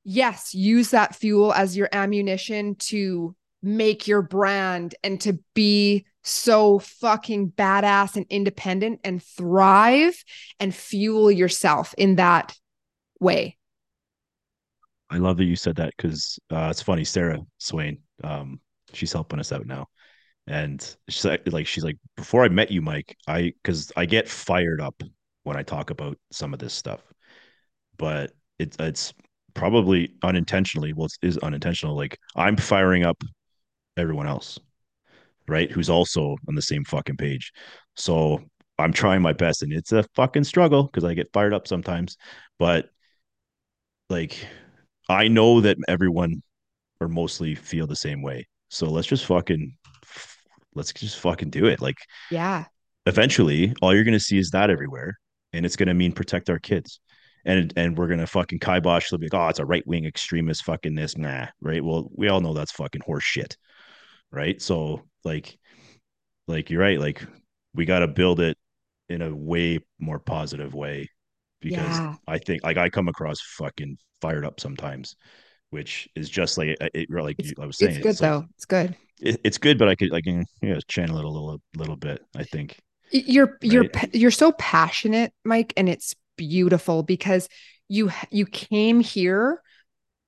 yes, 0.09 0.55
use 0.55 0.91
that 0.91 1.15
fuel 1.15 1.53
as 1.53 1.77
your 1.77 1.91
ammunition 1.93 2.75
to 2.77 3.37
make 3.63 4.09
your 4.09 4.23
brand 4.23 4.95
and 5.05 5.21
to 5.21 5.39
be 5.55 6.07
so 6.23 6.79
fucking 6.79 7.51
badass 7.51 8.17
and 8.17 8.25
independent 8.31 9.01
and 9.05 9.23
thrive 9.23 10.25
and 10.59 10.75
fuel 10.75 11.31
yourself 11.31 11.95
in 11.99 12.17
that 12.17 12.55
way. 13.21 13.59
I 15.11 15.19
love 15.19 15.37
that 15.37 15.45
you 15.45 15.57
said 15.57 15.77
that 15.77 15.93
because 15.97 16.39
uh, 16.51 16.69
it's 16.71 16.83
funny. 16.83 17.05
Sarah 17.05 17.41
Swain, 17.59 17.99
um, 18.25 18.61
she's 18.95 19.13
helping 19.13 19.41
us 19.41 19.53
out 19.53 19.67
now, 19.67 19.89
and 20.47 20.81
she's 21.09 21.25
like, 21.25 21.43
like 21.53 21.67
she's 21.67 21.85
like, 21.85 21.97
before 22.17 22.45
I 22.45 22.49
met 22.49 22.71
you, 22.71 22.81
Mike, 22.81 23.15
I 23.27 23.53
because 23.63 23.93
I 23.95 24.07
get 24.07 24.29
fired 24.29 24.81
up 24.81 25.03
when 25.45 25.57
I 25.57 25.63
talk 25.63 25.91
about 25.91 26.19
some 26.31 26.55
of 26.55 26.61
this 26.61 26.75
stuff, 26.75 27.03
but 27.99 28.33
it's 28.59 28.77
it's 28.81 29.15
probably 29.55 30.13
unintentionally 30.23 30.93
well 30.93 31.07
it 31.07 31.27
is 31.27 31.39
unintentional 31.39 31.97
like 31.97 32.19
i'm 32.37 32.57
firing 32.57 33.05
up 33.05 33.23
everyone 33.97 34.27
else 34.27 34.59
right 35.49 35.71
who's 35.71 35.91
also 35.91 36.37
on 36.49 36.55
the 36.55 36.63
same 36.63 36.85
fucking 36.85 37.17
page. 37.17 37.53
So 37.97 38.41
i'm 38.79 38.93
trying 38.93 39.23
my 39.23 39.33
best 39.33 39.63
and 39.63 39.73
it's 39.73 39.93
a 39.93 40.05
fucking 40.15 40.45
struggle 40.45 40.85
because 40.85 41.05
i 41.05 41.15
get 41.15 41.33
fired 41.33 41.55
up 41.55 41.67
sometimes 41.67 42.17
but 42.59 42.91
like 44.09 44.47
i 45.09 45.27
know 45.27 45.61
that 45.61 45.79
everyone 45.89 46.43
or 47.01 47.09
mostly 47.09 47.55
feel 47.55 47.87
the 47.87 47.97
same 47.97 48.23
way. 48.23 48.47
So 48.69 48.87
let's 48.87 49.07
just 49.07 49.25
fucking 49.27 49.77
let's 50.75 50.93
just 50.93 51.19
fucking 51.19 51.51
do 51.51 51.67
it. 51.67 51.81
Like 51.81 51.99
yeah. 52.31 52.65
eventually 53.07 53.75
all 53.83 53.95
you're 53.95 54.05
going 54.05 54.13
to 54.13 54.21
see 54.21 54.39
is 54.39 54.51
that 54.51 54.71
everywhere 54.71 55.19
and 55.53 55.65
it's 55.65 55.77
going 55.77 55.89
to 55.89 55.95
mean 55.95 56.13
protect 56.13 56.51
our 56.51 56.59
kids 56.59 57.01
and 57.45 57.73
and 57.77 57.97
we're 57.97 58.09
gonna 58.09 58.27
fucking 58.27 58.59
kibosh. 58.59 59.11
They'll 59.11 59.19
be 59.19 59.27
like, 59.27 59.35
oh, 59.35 59.49
it's 59.49 59.59
a 59.59 59.65
right 59.65 59.87
wing 59.87 60.05
extremist, 60.05 60.65
fucking 60.65 60.95
this, 60.95 61.17
nah, 61.17 61.47
right? 61.61 61.85
Well, 61.85 62.11
we 62.15 62.29
all 62.29 62.41
know 62.41 62.55
that's 62.55 62.73
fucking 62.73 63.03
horse 63.05 63.25
shit, 63.25 63.57
right? 64.31 64.61
So 64.61 65.03
like, 65.25 65.59
like 66.47 66.71
you're 66.71 66.83
right, 66.83 67.01
like 67.01 67.25
we 67.75 67.85
got 67.85 68.01
to 68.01 68.09
build 68.09 68.41
it 68.41 68.57
in 69.09 69.23
a 69.23 69.35
way 69.35 69.81
more 69.99 70.19
positive 70.19 70.75
way 70.75 71.09
because 71.61 71.99
yeah. 71.99 72.15
I 72.27 72.39
think 72.39 72.63
like 72.63 72.77
I 72.77 72.89
come 72.89 73.09
across 73.09 73.41
fucking 73.41 73.99
fired 74.21 74.45
up 74.45 74.61
sometimes, 74.61 75.17
which 75.71 76.09
is 76.15 76.29
just 76.29 76.59
like 76.59 76.77
it, 76.81 77.11
like 77.11 77.37
it's, 77.39 77.53
I 77.61 77.67
was 77.67 77.79
saying. 77.79 77.97
It's 77.97 78.03
good 78.03 78.11
it's 78.11 78.21
though. 78.21 78.39
Like, 78.39 78.49
it's 78.57 78.65
good. 78.65 78.97
It, 79.21 79.41
it's 79.45 79.59
good, 79.59 79.79
but 79.79 79.89
I 79.89 79.95
could 79.95 80.11
like 80.11 80.25
mm, 80.25 80.45
you 80.63 80.75
know, 80.75 80.81
channel 80.89 81.19
it 81.19 81.25
a 81.25 81.29
little 81.29 81.61
little 81.77 81.97
bit. 81.97 82.25
I 82.37 82.45
think 82.45 82.79
you're 83.11 83.47
right? 83.47 83.57
you're 83.63 83.87
you're 84.13 84.31
so 84.31 84.53
passionate, 84.53 85.33
Mike, 85.45 85.73
and 85.77 85.89
it's 85.89 86.15
beautiful 86.39 87.03
because 87.03 87.49
you 87.89 88.11
you 88.31 88.47
came 88.47 89.01
here, 89.01 89.63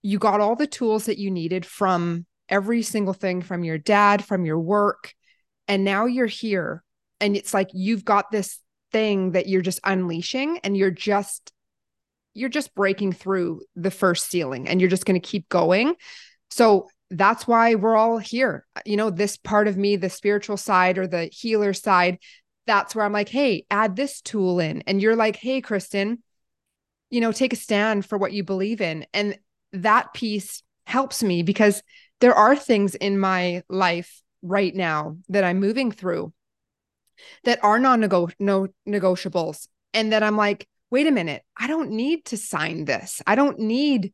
you 0.02 0.18
got 0.18 0.40
all 0.40 0.56
the 0.56 0.66
tools 0.66 1.06
that 1.06 1.18
you 1.18 1.30
needed 1.30 1.64
from 1.64 2.26
every 2.50 2.82
single 2.82 3.14
thing 3.14 3.40
from 3.40 3.64
your 3.64 3.78
dad, 3.78 4.22
from 4.22 4.44
your 4.44 4.60
work, 4.60 5.14
and 5.66 5.84
now 5.84 6.04
you're 6.04 6.26
here, 6.26 6.84
and 7.20 7.34
it's 7.36 7.54
like 7.54 7.70
you've 7.72 8.04
got 8.04 8.30
this 8.30 8.58
thing 8.92 9.32
that 9.32 9.48
you're 9.48 9.62
just 9.62 9.80
unleashing, 9.84 10.58
and 10.58 10.76
you're 10.76 10.90
just 10.90 11.52
you're 12.34 12.48
just 12.48 12.74
breaking 12.74 13.12
through 13.12 13.62
the 13.76 13.90
first 13.90 14.30
ceiling 14.30 14.68
and 14.68 14.80
you're 14.80 14.90
just 14.90 15.04
going 15.04 15.20
to 15.20 15.28
keep 15.28 15.48
going. 15.48 15.94
So 16.50 16.88
that's 17.10 17.46
why 17.46 17.74
we're 17.74 17.96
all 17.96 18.18
here. 18.18 18.66
You 18.84 18.96
know, 18.96 19.10
this 19.10 19.36
part 19.36 19.66
of 19.66 19.76
me, 19.76 19.96
the 19.96 20.10
spiritual 20.10 20.56
side 20.56 20.96
or 20.96 21.06
the 21.06 21.24
healer 21.32 21.72
side, 21.72 22.18
that's 22.66 22.94
where 22.94 23.04
I'm 23.04 23.12
like, 23.12 23.28
hey, 23.28 23.66
add 23.70 23.96
this 23.96 24.20
tool 24.20 24.60
in. 24.60 24.82
And 24.86 25.00
you're 25.00 25.16
like, 25.16 25.36
hey, 25.36 25.60
Kristen, 25.60 26.22
you 27.10 27.20
know, 27.20 27.32
take 27.32 27.52
a 27.52 27.56
stand 27.56 28.06
for 28.06 28.18
what 28.18 28.32
you 28.32 28.44
believe 28.44 28.80
in. 28.80 29.06
And 29.12 29.38
that 29.72 30.14
piece 30.14 30.62
helps 30.86 31.22
me 31.22 31.42
because 31.42 31.82
there 32.20 32.34
are 32.34 32.56
things 32.56 32.94
in 32.94 33.18
my 33.18 33.62
life 33.68 34.22
right 34.42 34.74
now 34.74 35.16
that 35.28 35.44
I'm 35.44 35.60
moving 35.60 35.90
through 35.90 36.32
that 37.44 37.62
are 37.62 37.78
non 37.78 38.00
negotiables. 38.00 39.68
And 39.92 40.12
that 40.12 40.22
I'm 40.22 40.36
like, 40.36 40.68
wait 40.90 41.08
a 41.08 41.10
minute, 41.10 41.42
I 41.58 41.66
don't 41.66 41.90
need 41.90 42.24
to 42.26 42.36
sign 42.36 42.84
this. 42.84 43.20
I 43.26 43.34
don't 43.34 43.58
need 43.58 44.12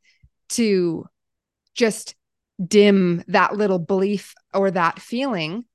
to 0.50 1.06
just 1.74 2.14
dim 2.64 3.22
that 3.28 3.54
little 3.54 3.78
belief 3.78 4.34
or 4.54 4.70
that 4.70 4.98
feeling 4.98 5.66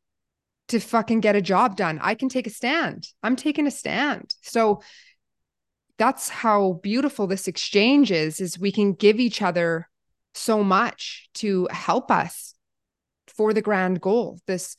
to 0.72 0.80
fucking 0.80 1.20
get 1.20 1.36
a 1.36 1.42
job 1.42 1.76
done. 1.76 2.00
I 2.02 2.16
can 2.16 2.30
take 2.30 2.48
a 2.48 2.52
stand. 2.52 3.08
I'm 3.22 3.36
taking 3.36 3.68
a 3.68 3.72
stand. 3.72 4.36
So 4.42 4.82
that's 5.98 6.30
how 6.30 6.80
beautiful 6.82 7.28
this 7.28 7.48
exchange 7.48 8.12
is 8.12 8.42
is 8.42 8.58
we 8.58 8.72
can 8.72 8.94
give 8.94 9.20
each 9.20 9.42
other 9.42 9.88
so 10.34 10.64
much 10.64 11.30
to 11.36 11.68
help 11.72 12.10
us 12.10 12.56
for 13.28 13.54
the 13.54 13.62
grand 13.62 14.02
goal, 14.02 14.40
this 14.48 14.76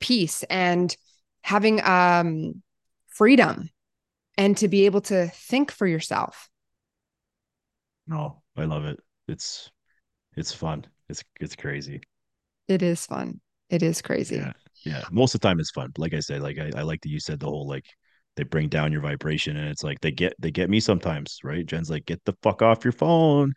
peace 0.00 0.42
and 0.50 0.94
having 1.42 1.80
um 1.84 2.62
freedom 3.06 3.70
and 4.36 4.56
to 4.58 4.68
be 4.68 4.84
able 4.84 5.00
to 5.00 5.28
think 5.28 5.70
for 5.70 5.86
yourself. 5.86 6.50
No, 8.06 8.42
I 8.56 8.64
love 8.64 8.84
it. 8.84 8.98
It's 9.28 9.70
it's 10.36 10.52
fun. 10.52 10.84
It's 11.08 11.24
it's 11.40 11.56
crazy. 11.56 12.02
It 12.68 12.82
is 12.82 13.06
fun. 13.06 13.40
It 13.70 13.82
is 13.82 14.02
crazy. 14.02 14.36
Yeah. 14.36 14.52
Yeah. 14.86 15.02
Most 15.10 15.34
of 15.34 15.40
the 15.40 15.48
time 15.48 15.60
it's 15.60 15.70
fun. 15.70 15.90
But 15.94 16.00
like 16.00 16.14
I 16.14 16.20
said, 16.20 16.42
like 16.42 16.58
I, 16.58 16.70
I 16.76 16.82
like 16.82 17.00
that 17.02 17.10
you 17.10 17.20
said 17.20 17.40
the 17.40 17.46
whole 17.46 17.66
like 17.66 17.86
they 18.36 18.44
bring 18.44 18.68
down 18.68 18.92
your 18.92 19.00
vibration 19.00 19.56
and 19.56 19.68
it's 19.68 19.82
like 19.82 20.00
they 20.00 20.12
get 20.12 20.34
they 20.38 20.50
get 20.50 20.70
me 20.70 20.80
sometimes, 20.80 21.38
right? 21.42 21.66
Jen's 21.66 21.90
like, 21.90 22.06
get 22.06 22.24
the 22.24 22.36
fuck 22.42 22.62
off 22.62 22.84
your 22.84 22.92
phone. 22.92 23.52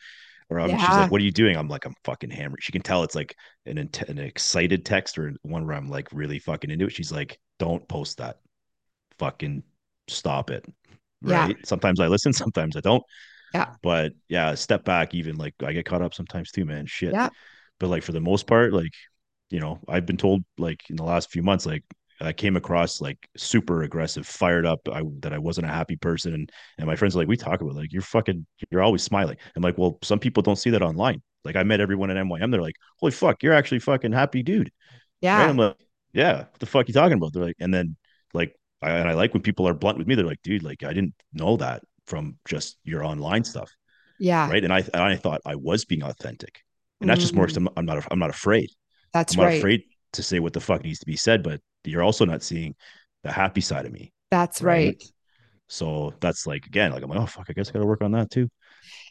Or 0.49 0.59
yeah. 0.61 0.77
she's 0.77 0.89
like, 0.89 1.11
"What 1.11 1.21
are 1.21 1.23
you 1.25 1.31
doing?" 1.31 1.55
I'm 1.55 1.67
like, 1.67 1.85
"I'm 1.85 1.93
fucking 2.03 2.31
hammered." 2.31 2.63
She 2.63 2.71
can 2.71 2.81
tell 2.81 3.03
it's 3.03 3.13
like 3.13 3.35
an 3.67 3.77
an 3.77 4.17
excited 4.17 4.83
text 4.83 5.19
or 5.19 5.31
one 5.43 5.67
where 5.67 5.75
I'm 5.75 5.89
like 5.89 6.07
really 6.11 6.39
fucking 6.39 6.71
into 6.71 6.87
it. 6.87 6.91
She's 6.91 7.11
like, 7.11 7.39
"Don't 7.59 7.87
post 7.87 8.17
that. 8.17 8.39
Fucking 9.19 9.61
stop 10.07 10.49
it." 10.49 10.65
Right? 11.21 11.49
Yeah. 11.49 11.55
Sometimes 11.65 11.99
I 11.99 12.07
listen, 12.07 12.33
sometimes 12.33 12.75
I 12.75 12.79
don't. 12.79 13.03
Yeah. 13.53 13.75
But 13.83 14.13
yeah, 14.27 14.55
step 14.55 14.83
back. 14.85 15.13
Even 15.13 15.37
like 15.37 15.53
I 15.63 15.71
get 15.71 15.85
caught 15.85 16.01
up 16.01 16.15
sometimes 16.15 16.51
too, 16.51 16.65
man. 16.65 16.87
Shit. 16.87 17.13
Yeah. 17.13 17.29
But 17.79 17.89
like 17.89 18.01
for 18.01 18.11
the 18.11 18.19
most 18.19 18.47
part, 18.47 18.73
like 18.73 18.93
you 19.49 19.59
know, 19.59 19.79
I've 19.87 20.05
been 20.05 20.17
told 20.17 20.43
like 20.57 20.81
in 20.89 20.95
the 20.95 21.03
last 21.03 21.31
few 21.31 21.43
months, 21.43 21.65
like 21.65 21.83
I 22.21 22.33
came 22.33 22.55
across 22.55 23.01
like 23.01 23.17
super 23.37 23.83
aggressive, 23.83 24.27
fired 24.27 24.65
up. 24.65 24.81
I 24.91 25.03
that 25.19 25.33
I 25.33 25.37
wasn't 25.37 25.67
a 25.67 25.73
happy 25.73 25.95
person, 25.95 26.33
and 26.33 26.51
and 26.77 26.87
my 26.87 26.95
friends 26.95 27.15
are 27.15 27.19
like, 27.19 27.27
we 27.27 27.37
talk 27.37 27.61
about 27.61 27.75
like 27.75 27.91
you're 27.91 28.01
fucking, 28.01 28.45
you're 28.69 28.81
always 28.81 29.03
smiling. 29.03 29.37
I'm 29.55 29.63
like, 29.63 29.77
well, 29.77 29.97
some 30.03 30.19
people 30.19 30.43
don't 30.43 30.57
see 30.57 30.69
that 30.71 30.81
online. 30.81 31.21
Like 31.45 31.55
I 31.55 31.63
met 31.63 31.79
everyone 31.79 32.11
at 32.11 32.17
MYM, 32.17 32.51
they're 32.51 32.61
like, 32.61 32.75
holy 32.99 33.11
fuck, 33.11 33.41
you're 33.43 33.53
actually 33.53 33.79
fucking 33.79 34.11
happy, 34.11 34.43
dude. 34.43 34.71
Yeah. 35.21 35.39
Right? 35.39 35.49
I'm 35.49 35.57
like, 35.57 35.77
yeah, 36.13 36.37
what 36.39 36.59
the 36.59 36.65
fuck 36.65 36.87
you 36.87 36.93
talking 36.93 37.17
about? 37.17 37.33
They're 37.33 37.45
like, 37.45 37.55
and 37.59 37.73
then 37.73 37.95
like, 38.33 38.53
I, 38.81 38.91
and 38.91 39.09
I 39.09 39.13
like 39.13 39.33
when 39.33 39.43
people 39.43 39.67
are 39.67 39.73
blunt 39.73 39.97
with 39.97 40.07
me. 40.07 40.15
They're 40.15 40.25
like, 40.25 40.41
dude, 40.43 40.63
like 40.63 40.83
I 40.83 40.93
didn't 40.93 41.13
know 41.33 41.57
that 41.57 41.83
from 42.05 42.37
just 42.47 42.77
your 42.83 43.03
online 43.03 43.43
stuff. 43.43 43.71
Yeah. 44.19 44.49
Right. 44.49 44.63
And 44.63 44.73
I 44.73 44.79
and 44.79 45.01
I 45.01 45.15
thought 45.15 45.41
I 45.45 45.55
was 45.55 45.85
being 45.85 46.03
authentic, 46.03 46.61
and 46.99 47.09
that's 47.09 47.19
mm. 47.19 47.23
just 47.23 47.35
more. 47.35 47.47
Mm. 47.47 47.67
I'm 47.77 47.85
not. 47.85 48.05
I'm 48.11 48.19
not 48.19 48.29
afraid. 48.29 48.69
That's 49.13 49.37
I'm 49.37 49.43
right. 49.43 49.49
not 49.51 49.57
afraid 49.57 49.83
to 50.13 50.23
say 50.23 50.39
what 50.39 50.53
the 50.53 50.59
fuck 50.59 50.83
needs 50.83 50.99
to 50.99 51.05
be 51.05 51.15
said, 51.15 51.43
but 51.43 51.61
you're 51.83 52.03
also 52.03 52.25
not 52.25 52.43
seeing 52.43 52.75
the 53.23 53.31
happy 53.31 53.61
side 53.61 53.85
of 53.85 53.91
me. 53.91 54.11
That's 54.31 54.61
right. 54.61 54.87
right. 54.87 55.03
So 55.67 56.13
that's 56.19 56.47
like 56.47 56.65
again, 56.65 56.91
like 56.91 57.03
I'm 57.03 57.09
like, 57.09 57.19
oh 57.19 57.25
fuck, 57.25 57.45
I 57.49 57.53
guess 57.53 57.69
I 57.69 57.73
gotta 57.73 57.85
work 57.85 58.01
on 58.01 58.11
that 58.11 58.31
too. 58.31 58.49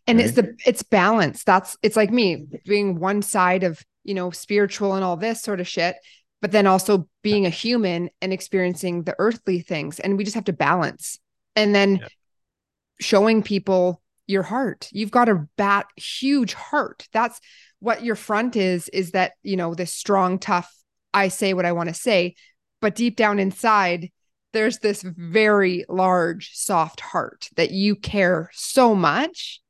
And 0.06 0.18
right? 0.18 0.26
it's 0.26 0.34
the 0.34 0.56
it's 0.66 0.82
balance. 0.82 1.44
That's 1.44 1.76
it's 1.82 1.96
like 1.96 2.10
me 2.10 2.46
being 2.66 2.98
one 2.98 3.22
side 3.22 3.62
of 3.62 3.80
you 4.04 4.14
know 4.14 4.30
spiritual 4.30 4.94
and 4.94 5.04
all 5.04 5.16
this 5.16 5.40
sort 5.40 5.60
of 5.60 5.68
shit, 5.68 5.96
but 6.42 6.50
then 6.50 6.66
also 6.66 7.08
being 7.22 7.46
a 7.46 7.50
human 7.50 8.10
and 8.20 8.32
experiencing 8.32 9.04
the 9.04 9.14
earthly 9.18 9.60
things. 9.60 10.00
And 10.00 10.16
we 10.16 10.24
just 10.24 10.34
have 10.34 10.44
to 10.44 10.52
balance. 10.52 11.18
And 11.54 11.74
then 11.74 11.96
yeah. 11.96 12.08
showing 13.00 13.42
people 13.42 14.02
your 14.26 14.42
heart. 14.42 14.88
You've 14.92 15.10
got 15.10 15.28
a 15.28 15.46
bat 15.56 15.86
huge 15.96 16.54
heart. 16.54 17.08
That's 17.12 17.40
what 17.80 18.04
your 18.04 18.16
front 18.16 18.56
is, 18.56 18.88
is 18.88 19.12
that, 19.12 19.32
you 19.42 19.56
know, 19.56 19.74
this 19.74 19.92
strong, 19.92 20.38
tough, 20.38 20.72
I 21.14 21.28
say 21.28 21.54
what 21.54 21.66
I 21.66 21.72
want 21.72 21.88
to 21.88 21.94
say. 21.94 22.34
But 22.80 22.94
deep 22.94 23.16
down 23.16 23.38
inside, 23.38 24.10
there's 24.52 24.78
this 24.78 25.02
very 25.02 25.84
large, 25.88 26.50
soft 26.54 27.00
heart 27.00 27.48
that 27.56 27.70
you 27.70 27.96
care 27.96 28.50
so 28.52 28.94
much. 28.94 29.60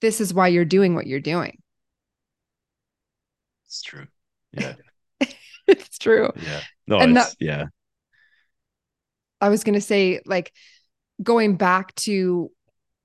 This 0.00 0.20
is 0.20 0.32
why 0.32 0.48
you're 0.48 0.64
doing 0.64 0.94
what 0.94 1.06
you're 1.06 1.20
doing. 1.20 1.58
It's 3.66 3.82
true. 3.82 4.06
Yeah. 4.52 4.74
it's 5.66 5.98
true. 5.98 6.30
Yeah. 6.36 6.60
No, 6.86 6.98
and 6.98 7.16
it's, 7.16 7.30
that, 7.30 7.36
yeah. 7.40 7.64
I 9.40 9.48
was 9.48 9.64
going 9.64 9.74
to 9.74 9.80
say, 9.80 10.20
like, 10.24 10.52
going 11.22 11.56
back 11.56 11.94
to 11.96 12.50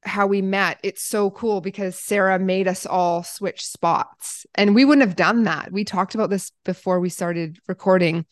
how 0.04 0.28
we 0.28 0.41
met, 0.41 0.80
it's 0.84 1.02
so 1.02 1.30
cool 1.30 1.62
because 1.62 2.00
Sarah 2.00 2.39
made 2.39 2.68
us 2.68 2.86
all 2.86 3.24
switch 3.24 3.66
spots. 3.66 4.45
And 4.56 4.74
we 4.74 4.86
wouldn't 4.86 5.08
have 5.08 5.16
done 5.16 5.43
that. 5.43 5.72
We 5.72 5.84
talked 5.84 6.16
about 6.16 6.30
this 6.30 6.52
before 6.64 7.00
we 7.00 7.10
started 7.10 7.60
recording. 7.68 8.26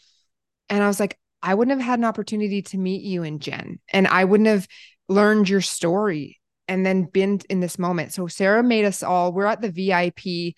And 0.70 0.84
I 0.84 0.88
was 0.88 1.00
like, 1.00 1.18
I 1.42 1.54
wouldn't 1.54 1.80
have 1.80 1.86
had 1.86 2.00
an 2.00 2.06
opportunity 2.06 2.62
to 2.64 2.78
meet 2.78 3.04
you 3.04 3.24
and 3.24 3.42
Jen, 3.42 3.80
and 3.94 4.08
I 4.08 4.26
wouldn't 4.26 4.48
have 4.48 4.68
learned 5.08 5.48
your 5.48 5.62
story 5.62 6.40
and 6.68 6.86
then 6.86 7.04
been 7.04 7.40
in 7.50 7.60
this 7.60 7.80
moment. 7.80 8.14
So 8.14 8.28
Sarah 8.28 8.64
made 8.64 8.86
us 8.86 9.04
all, 9.04 9.32
we're 9.32 9.46
at 9.46 9.62
the 9.62 9.72
VIP 9.72 10.56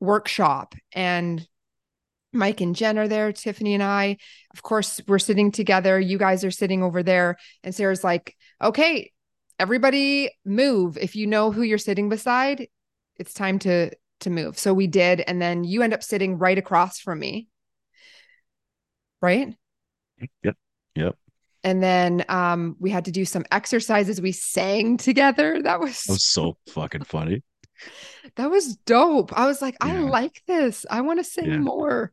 workshop 0.00 0.74
and 0.92 1.46
Mike 2.32 2.60
and 2.60 2.74
Jen 2.74 2.98
are 2.98 3.08
there, 3.08 3.32
Tiffany 3.32 3.74
and 3.74 3.82
I. 3.82 4.16
Of 4.54 4.62
course, 4.62 5.00
we're 5.06 5.18
sitting 5.18 5.52
together. 5.52 6.00
You 6.00 6.18
guys 6.18 6.44
are 6.44 6.50
sitting 6.50 6.82
over 6.82 7.02
there. 7.02 7.36
And 7.62 7.74
Sarah's 7.74 8.02
like, 8.02 8.36
okay, 8.60 9.12
everybody 9.64 10.30
move. 10.44 10.98
If 10.98 11.16
you 11.16 11.26
know 11.26 11.50
who 11.50 11.62
you're 11.62 11.78
sitting 11.78 12.10
beside, 12.10 12.68
it's 13.16 13.32
time 13.32 13.58
to 13.60 13.92
to 14.20 14.28
move. 14.28 14.58
So 14.58 14.74
we 14.74 14.86
did 14.86 15.22
and 15.22 15.40
then 15.40 15.64
you 15.64 15.80
end 15.80 15.94
up 15.94 16.02
sitting 16.02 16.36
right 16.36 16.58
across 16.58 16.98
from 16.98 17.18
me. 17.18 17.48
Right? 19.22 19.56
Yep. 20.42 20.56
Yep. 20.96 21.16
And 21.62 21.82
then 21.82 22.26
um 22.28 22.76
we 22.78 22.90
had 22.90 23.06
to 23.06 23.10
do 23.10 23.24
some 23.24 23.46
exercises. 23.50 24.20
We 24.20 24.32
sang 24.32 24.98
together. 24.98 25.62
That 25.62 25.80
was, 25.80 26.02
that 26.02 26.12
was 26.12 26.24
so 26.24 26.58
fucking 26.68 27.04
funny. 27.04 27.42
That 28.36 28.50
was 28.50 28.76
dope. 28.86 29.38
I 29.38 29.46
was 29.46 29.60
like, 29.60 29.76
yeah. 29.84 29.92
I 29.92 29.98
like 29.98 30.42
this. 30.46 30.86
I 30.90 31.02
want 31.02 31.20
to 31.20 31.24
sing 31.24 31.50
yeah. 31.50 31.58
more. 31.58 32.12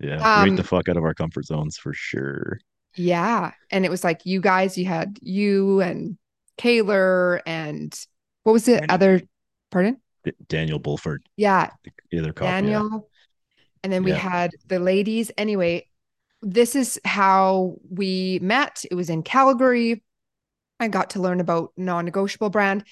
Yeah. 0.00 0.40
Um, 0.40 0.56
the 0.56 0.64
fuck 0.64 0.88
out 0.88 0.96
of 0.96 1.04
our 1.04 1.14
comfort 1.14 1.46
zones 1.46 1.76
for 1.78 1.94
sure. 1.94 2.58
Yeah. 2.96 3.52
And 3.70 3.84
it 3.84 3.90
was 3.90 4.02
like 4.02 4.26
you 4.26 4.40
guys, 4.40 4.76
you 4.76 4.86
had 4.86 5.18
you 5.22 5.80
and 5.80 6.18
Kaylor 6.62 7.40
and 7.44 7.98
what 8.44 8.52
was 8.52 8.64
the 8.64 8.72
Daniel. 8.72 8.86
other 8.90 9.20
pardon? 9.70 9.96
Daniel 10.48 10.78
Bulford. 10.78 11.18
Yeah. 11.36 11.70
The 12.10 12.18
other 12.20 12.32
Daniel. 12.32 12.88
Yeah. 12.92 12.98
And 13.82 13.92
then 13.92 14.04
we 14.04 14.12
yeah. 14.12 14.18
had 14.18 14.50
the 14.68 14.78
ladies. 14.78 15.32
Anyway, 15.36 15.88
this 16.40 16.76
is 16.76 17.00
how 17.04 17.76
we 17.90 18.38
met. 18.40 18.84
It 18.90 18.94
was 18.94 19.10
in 19.10 19.22
Calgary. 19.22 20.04
I 20.78 20.88
got 20.88 21.10
to 21.10 21.20
learn 21.20 21.40
about 21.40 21.72
non-negotiable 21.76 22.50
brand. 22.50 22.84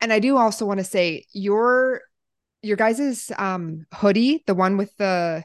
And 0.00 0.12
I 0.12 0.18
do 0.18 0.36
also 0.36 0.66
want 0.66 0.78
to 0.78 0.84
say 0.84 1.24
your 1.32 2.02
your 2.62 2.76
guys's 2.76 3.30
um 3.38 3.86
hoodie, 3.94 4.44
the 4.46 4.54
one 4.54 4.76
with 4.76 4.94
the 4.96 5.44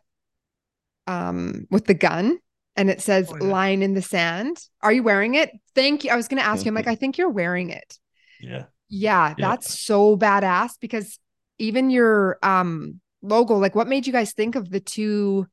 um 1.07 1.67
with 1.69 1.85
the 1.85 1.93
gun 1.93 2.39
and 2.75 2.89
it 2.89 3.01
says 3.01 3.29
oh, 3.31 3.37
yeah. 3.39 3.51
line 3.51 3.81
in 3.83 3.93
the 3.93 4.01
sand. 4.01 4.57
Are 4.81 4.91
you 4.91 5.03
wearing 5.03 5.35
it? 5.35 5.51
Thank 5.75 6.03
you. 6.03 6.11
I 6.11 6.15
was 6.15 6.27
going 6.27 6.41
to 6.41 6.47
ask 6.47 6.65
you, 6.65 6.69
I'm 6.69 6.75
like, 6.75 6.87
I 6.87 6.95
think 6.95 7.17
you're 7.17 7.29
wearing 7.29 7.69
it. 7.69 7.97
Yeah. 8.39 8.65
Yeah. 8.89 9.33
That's 9.37 9.79
so 9.79 10.17
badass 10.17 10.73
because 10.79 11.19
even 11.59 11.89
your 11.89 12.37
um 12.43 12.99
logo, 13.21 13.57
like 13.57 13.75
what 13.75 13.87
made 13.87 14.05
you 14.07 14.13
guys 14.13 14.33
think 14.33 14.55
of 14.55 14.69
the 14.69 14.79
two 14.79 15.47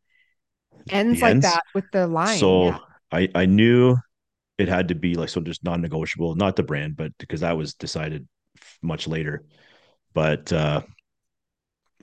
ends 0.89 1.21
The 1.21 1.27
like 1.27 1.31
ends. 1.33 1.47
that 1.47 1.63
with 1.75 1.85
the 1.93 2.07
line? 2.07 2.39
So 2.39 2.65
Yeah. 2.67 2.79
I 3.13 3.29
I 3.35 3.47
knew 3.47 3.97
it 4.59 4.69
had 4.69 4.89
to 4.89 4.95
be 4.95 5.15
like 5.15 5.29
so 5.29 5.41
just 5.41 5.65
non-negotiable, 5.65 6.35
not 6.35 6.57
the 6.57 6.63
brand, 6.63 6.97
but 6.97 7.13
because 7.19 7.41
that 7.41 7.57
was 7.57 7.75
decided 7.75 8.27
much 8.83 9.07
later. 9.07 9.45
But 10.15 10.53
uh 10.53 10.83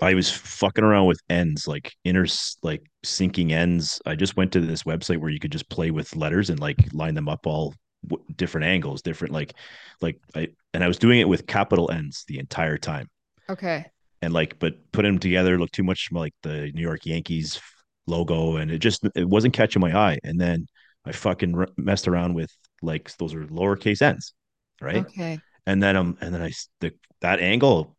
I 0.02 0.14
was 0.14 0.32
fucking 0.32 0.84
around 0.84 1.08
with 1.08 1.20
ends, 1.30 1.68
like 1.68 1.94
inner 2.04 2.26
like 2.62 2.84
syncing 3.06 3.52
ends. 3.52 4.02
I 4.06 4.16
just 4.16 4.38
went 4.38 4.52
to 4.54 4.62
this 4.62 4.84
website 4.84 5.18
where 5.18 5.32
you 5.32 5.40
could 5.40 5.52
just 5.52 5.70
play 5.70 5.92
with 5.92 6.16
letters 6.16 6.50
and 6.50 6.60
like 6.60 6.78
line 6.94 7.16
them 7.16 7.28
up 7.28 7.48
all 7.48 7.74
w- 8.08 8.24
different 8.36 8.68
angles, 8.68 9.02
different 9.02 9.34
like 9.34 9.54
like 10.02 10.20
I 10.36 10.50
and 10.74 10.84
I 10.84 10.88
was 10.88 11.00
doing 11.00 11.20
it 11.20 11.28
with 11.28 11.48
capital 11.48 11.90
ends 11.92 12.26
the 12.28 12.40
entire 12.40 12.78
time. 12.78 13.08
Okay. 13.50 13.86
And 14.22 14.34
like 14.34 14.60
but 14.60 14.92
put 14.92 15.04
them 15.04 15.20
together 15.20 15.58
looked 15.60 15.74
too 15.74 15.84
much 15.84 16.10
like 16.12 16.34
the 16.44 16.72
New 16.74 16.82
York 16.82 17.06
Yankees 17.06 17.60
logo 18.08 18.58
and 18.58 18.72
it 18.72 18.80
just 18.80 19.04
it 19.16 19.28
wasn't 19.28 19.54
catching 19.54 19.82
my 19.82 19.98
eye. 19.98 20.20
And 20.24 20.40
then 20.40 20.68
I 21.06 21.12
fucking 21.12 21.56
r- 21.56 21.68
messed 21.78 22.08
around 22.08 22.36
with 22.36 22.52
like 22.82 23.16
those 23.18 23.34
are 23.34 23.46
lowercase 23.48 24.02
ends, 24.02 24.34
right? 24.82 25.06
Okay. 25.06 25.40
And 25.66 25.82
then 25.82 25.96
um 25.96 26.18
and 26.22 26.34
then 26.34 26.42
I 26.42 26.52
the 26.82 26.94
that 27.22 27.40
angle 27.40 27.97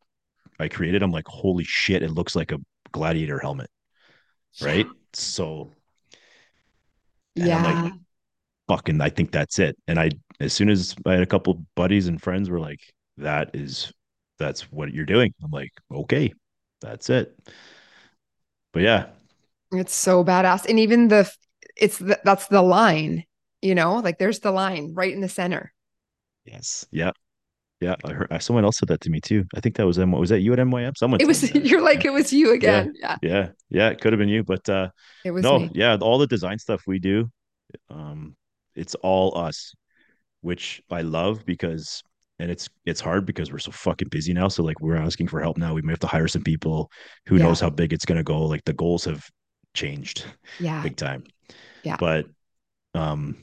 I 0.61 0.69
created, 0.69 1.03
I'm 1.03 1.13
like, 1.13 1.27
holy 1.29 1.65
shit, 1.65 2.03
it 2.03 2.11
looks 2.11 2.37
like 2.37 2.53
a 2.53 2.59
gladiator 2.93 3.39
helmet, 3.39 3.71
Yeah. 4.61 4.75
right? 4.75 4.91
So, 5.15 5.73
and 7.41 7.55
I'm 7.55 7.63
like, 7.63 7.81
Yeah. 7.81 7.99
fucking, 8.69 9.01
I 9.01 9.11
think 9.11 9.33
that's 9.33 9.59
it. 9.59 9.77
And 9.89 9.99
I, 10.01 10.11
as 10.41 10.55
soon 10.55 10.71
as 10.71 10.97
I 11.07 11.15
had 11.15 11.23
a 11.23 11.27
couple 11.27 11.65
buddies 11.77 12.09
and 12.09 12.23
friends 12.23 12.51
were 12.51 12.61
like, 12.61 12.81
that 13.19 13.51
is, 13.55 13.93
that's 14.39 14.71
what 14.73 14.93
you're 14.95 15.07
doing. 15.07 15.35
I'm 15.45 15.51
like, 15.51 15.73
okay, 15.93 16.33
that's 16.81 17.11
it. 17.11 17.39
But 18.73 18.83
yeah, 18.83 19.07
It's 19.73 19.95
so 19.95 20.25
badass. 20.25 20.67
And 20.69 20.79
even 20.79 21.09
the 21.09 21.31
it's 21.77 21.99
the, 21.99 22.19
that's 22.25 22.49
the 22.49 22.63
line, 22.63 23.25
you 23.63 23.75
know, 23.75 23.97
like 23.97 24.19
there's 24.19 24.41
the 24.41 24.51
line 24.51 24.95
right 24.95 25.13
in 25.13 25.21
the 25.21 25.29
center. 25.29 25.73
yes, 26.45 26.87
yeah, 26.91 27.13
yeah. 27.81 27.95
I 28.05 28.13
heard 28.13 28.43
someone 28.43 28.65
else 28.65 28.79
said 28.79 28.89
that 28.89 29.01
to 29.03 29.11
me 29.11 29.21
too. 29.21 29.45
I 29.55 29.61
think 29.61 29.77
that 29.77 29.87
was 29.87 29.99
M. 29.99 30.13
Was 30.13 30.31
that 30.31 30.41
you 30.41 30.53
at 30.53 30.59
MYM? 30.59 30.97
Someone 30.97 31.21
It 31.21 31.27
was 31.27 31.55
you're 31.55 31.83
like 31.83 32.05
Yeah, 32.05 32.11
it 32.11 32.13
was 32.13 32.33
you 32.33 32.49
yeah, 32.49 32.55
again. 32.55 32.95
Yeah. 33.01 33.17
yeah, 33.23 33.49
yeah. 33.71 33.89
It 33.91 34.01
could 34.01 34.13
have 34.13 34.19
been 34.19 34.29
you, 34.29 34.45
but 34.45 34.69
uh, 34.69 34.91
It 35.25 35.31
was 35.31 35.43
no, 35.45 35.61
me. 35.61 35.71
yeah. 35.75 35.97
All 36.01 36.19
the 36.19 36.27
design 36.27 36.59
stuff 36.59 36.83
we 36.87 36.99
do, 36.99 37.31
um, 37.91 38.37
it's 38.75 38.95
all 38.97 39.37
us. 39.39 39.75
which 40.41 40.83
I 40.91 41.03
love 41.03 41.45
because 41.45 42.03
and 42.41 42.51
it's 42.51 42.69
it's 42.87 43.01
hard 43.01 43.27
because 43.27 43.51
we're 43.51 43.59
so 43.59 43.73
fucking 43.73 44.09
busy 44.09 44.33
now. 44.33 44.49
So 44.49 44.63
like 44.63 44.81
we're 44.81 44.97
asking 44.97 45.29
for 45.29 45.41
help 45.41 45.57
now. 45.59 45.75
We 45.75 45.83
may 45.83 45.93
have 45.93 45.99
to 46.01 46.07
hire 46.07 46.29
some 46.29 46.45
people. 46.45 46.91
Who 47.27 47.37
Yeah. 47.37 47.45
knows 47.45 47.61
how 47.61 47.71
big 47.71 47.93
it's 47.93 48.05
gonna 48.05 48.23
go? 48.23 48.43
Like 48.47 48.65
the 48.65 48.73
goals 48.73 49.05
have 49.07 49.25
changed 49.75 50.25
Yeah. 50.61 50.83
big 50.83 50.97
time. 50.97 51.25
Yeah. 51.83 51.97
But 51.99 52.27
um 52.95 53.37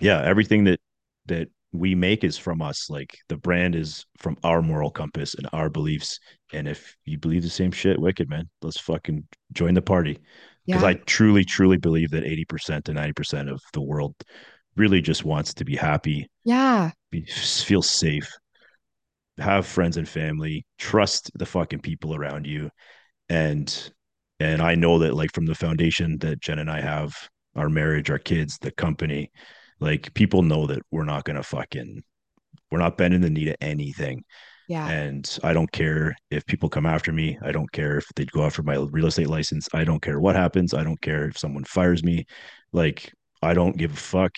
yeah, 0.00 0.22
everything 0.22 0.64
that 0.64 0.80
that 1.26 1.48
we 1.72 1.94
make 1.94 2.24
is 2.24 2.36
from 2.36 2.62
us. 2.62 2.90
Like 2.90 3.16
the 3.28 3.36
brand 3.36 3.74
is 3.74 4.04
from 4.18 4.36
our 4.42 4.62
moral 4.62 4.90
compass 4.90 5.34
and 5.34 5.48
our 5.52 5.70
beliefs. 5.70 6.18
And 6.52 6.66
if 6.66 6.96
you 7.04 7.18
believe 7.18 7.42
the 7.42 7.50
same 7.50 7.70
shit, 7.72 8.00
wicked 8.00 8.28
man, 8.28 8.48
let's 8.62 8.80
fucking 8.80 9.26
join 9.52 9.74
the 9.74 9.82
party. 9.82 10.18
Because 10.66 10.82
Yeah. 10.82 10.88
I 10.88 10.94
truly, 10.94 11.44
truly 11.44 11.76
believe 11.76 12.10
that 12.10 12.24
80% 12.24 12.84
to 12.86 12.92
90% 12.92 13.50
of 13.50 13.60
the 13.72 13.80
world 13.80 14.14
really 14.76 15.00
just 15.00 15.24
wants 15.24 15.54
to 15.54 15.64
be 15.64 15.76
happy 15.76 16.28
Yeah. 16.44 16.90
be, 17.10 17.24
feel 17.24 17.82
safe, 17.82 18.28
have 19.38 19.66
friends 19.66 19.96
and 19.96 20.08
family, 20.08 20.64
trust 20.78 21.30
the 21.34 21.46
fucking 21.46 21.80
people 21.80 22.14
around 22.14 22.46
you, 22.46 22.70
and 23.28 23.92
and 24.38 24.62
I 24.62 24.74
know 24.74 25.00
that 25.00 25.14
like 25.14 25.32
from 25.34 25.46
the 25.46 25.54
foundation 25.54 26.18
that 26.18 26.40
Jen 26.40 26.58
and 26.58 26.70
I 26.70 26.80
have, 26.80 27.14
our 27.54 27.68
marriage, 27.68 28.10
our 28.10 28.18
kids, 28.18 28.58
the 28.58 28.70
company, 28.70 29.30
like 29.80 30.12
people 30.14 30.42
know 30.42 30.66
that 30.66 30.82
we're 30.90 31.04
not 31.04 31.24
gonna 31.24 31.42
fucking 31.42 32.02
we're 32.70 32.78
not 32.78 32.96
bending 32.96 33.20
the 33.20 33.30
knee 33.30 33.46
to 33.46 33.62
anything. 33.62 34.22
Yeah. 34.68 34.88
And 34.88 35.38
I 35.42 35.52
don't 35.52 35.70
care 35.72 36.14
if 36.30 36.46
people 36.46 36.68
come 36.68 36.86
after 36.86 37.12
me. 37.12 37.36
I 37.42 37.50
don't 37.50 37.70
care 37.72 37.98
if 37.98 38.06
they 38.14 38.24
go 38.26 38.44
after 38.44 38.62
my 38.62 38.76
real 38.76 39.06
estate 39.06 39.26
license. 39.28 39.68
I 39.74 39.82
don't 39.82 40.00
care 40.00 40.20
what 40.20 40.36
happens. 40.36 40.72
I 40.74 40.84
don't 40.84 41.00
care 41.00 41.24
if 41.26 41.36
someone 41.36 41.64
fires 41.64 42.04
me. 42.04 42.26
Like 42.72 43.12
I 43.42 43.52
don't 43.54 43.76
give 43.76 43.92
a 43.92 43.96
fuck 43.96 44.32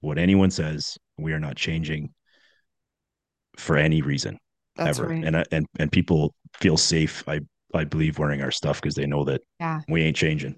what 0.00 0.18
anyone 0.18 0.50
says. 0.50 0.98
We 1.18 1.32
are 1.32 1.38
not 1.40 1.56
changing 1.56 2.12
for 3.56 3.76
any 3.76 4.02
reason 4.02 4.38
That's 4.76 4.98
ever. 4.98 5.08
right. 5.08 5.24
And 5.24 5.44
and 5.52 5.66
and 5.78 5.92
people 5.92 6.34
feel 6.54 6.76
safe. 6.76 7.22
I 7.28 7.40
I 7.74 7.84
believe 7.84 8.18
wearing 8.18 8.42
our 8.42 8.50
stuff 8.50 8.80
because 8.80 8.94
they 8.94 9.06
know 9.06 9.24
that 9.24 9.42
Yeah. 9.60 9.80
we 9.88 10.02
ain't 10.02 10.16
changing. 10.16 10.56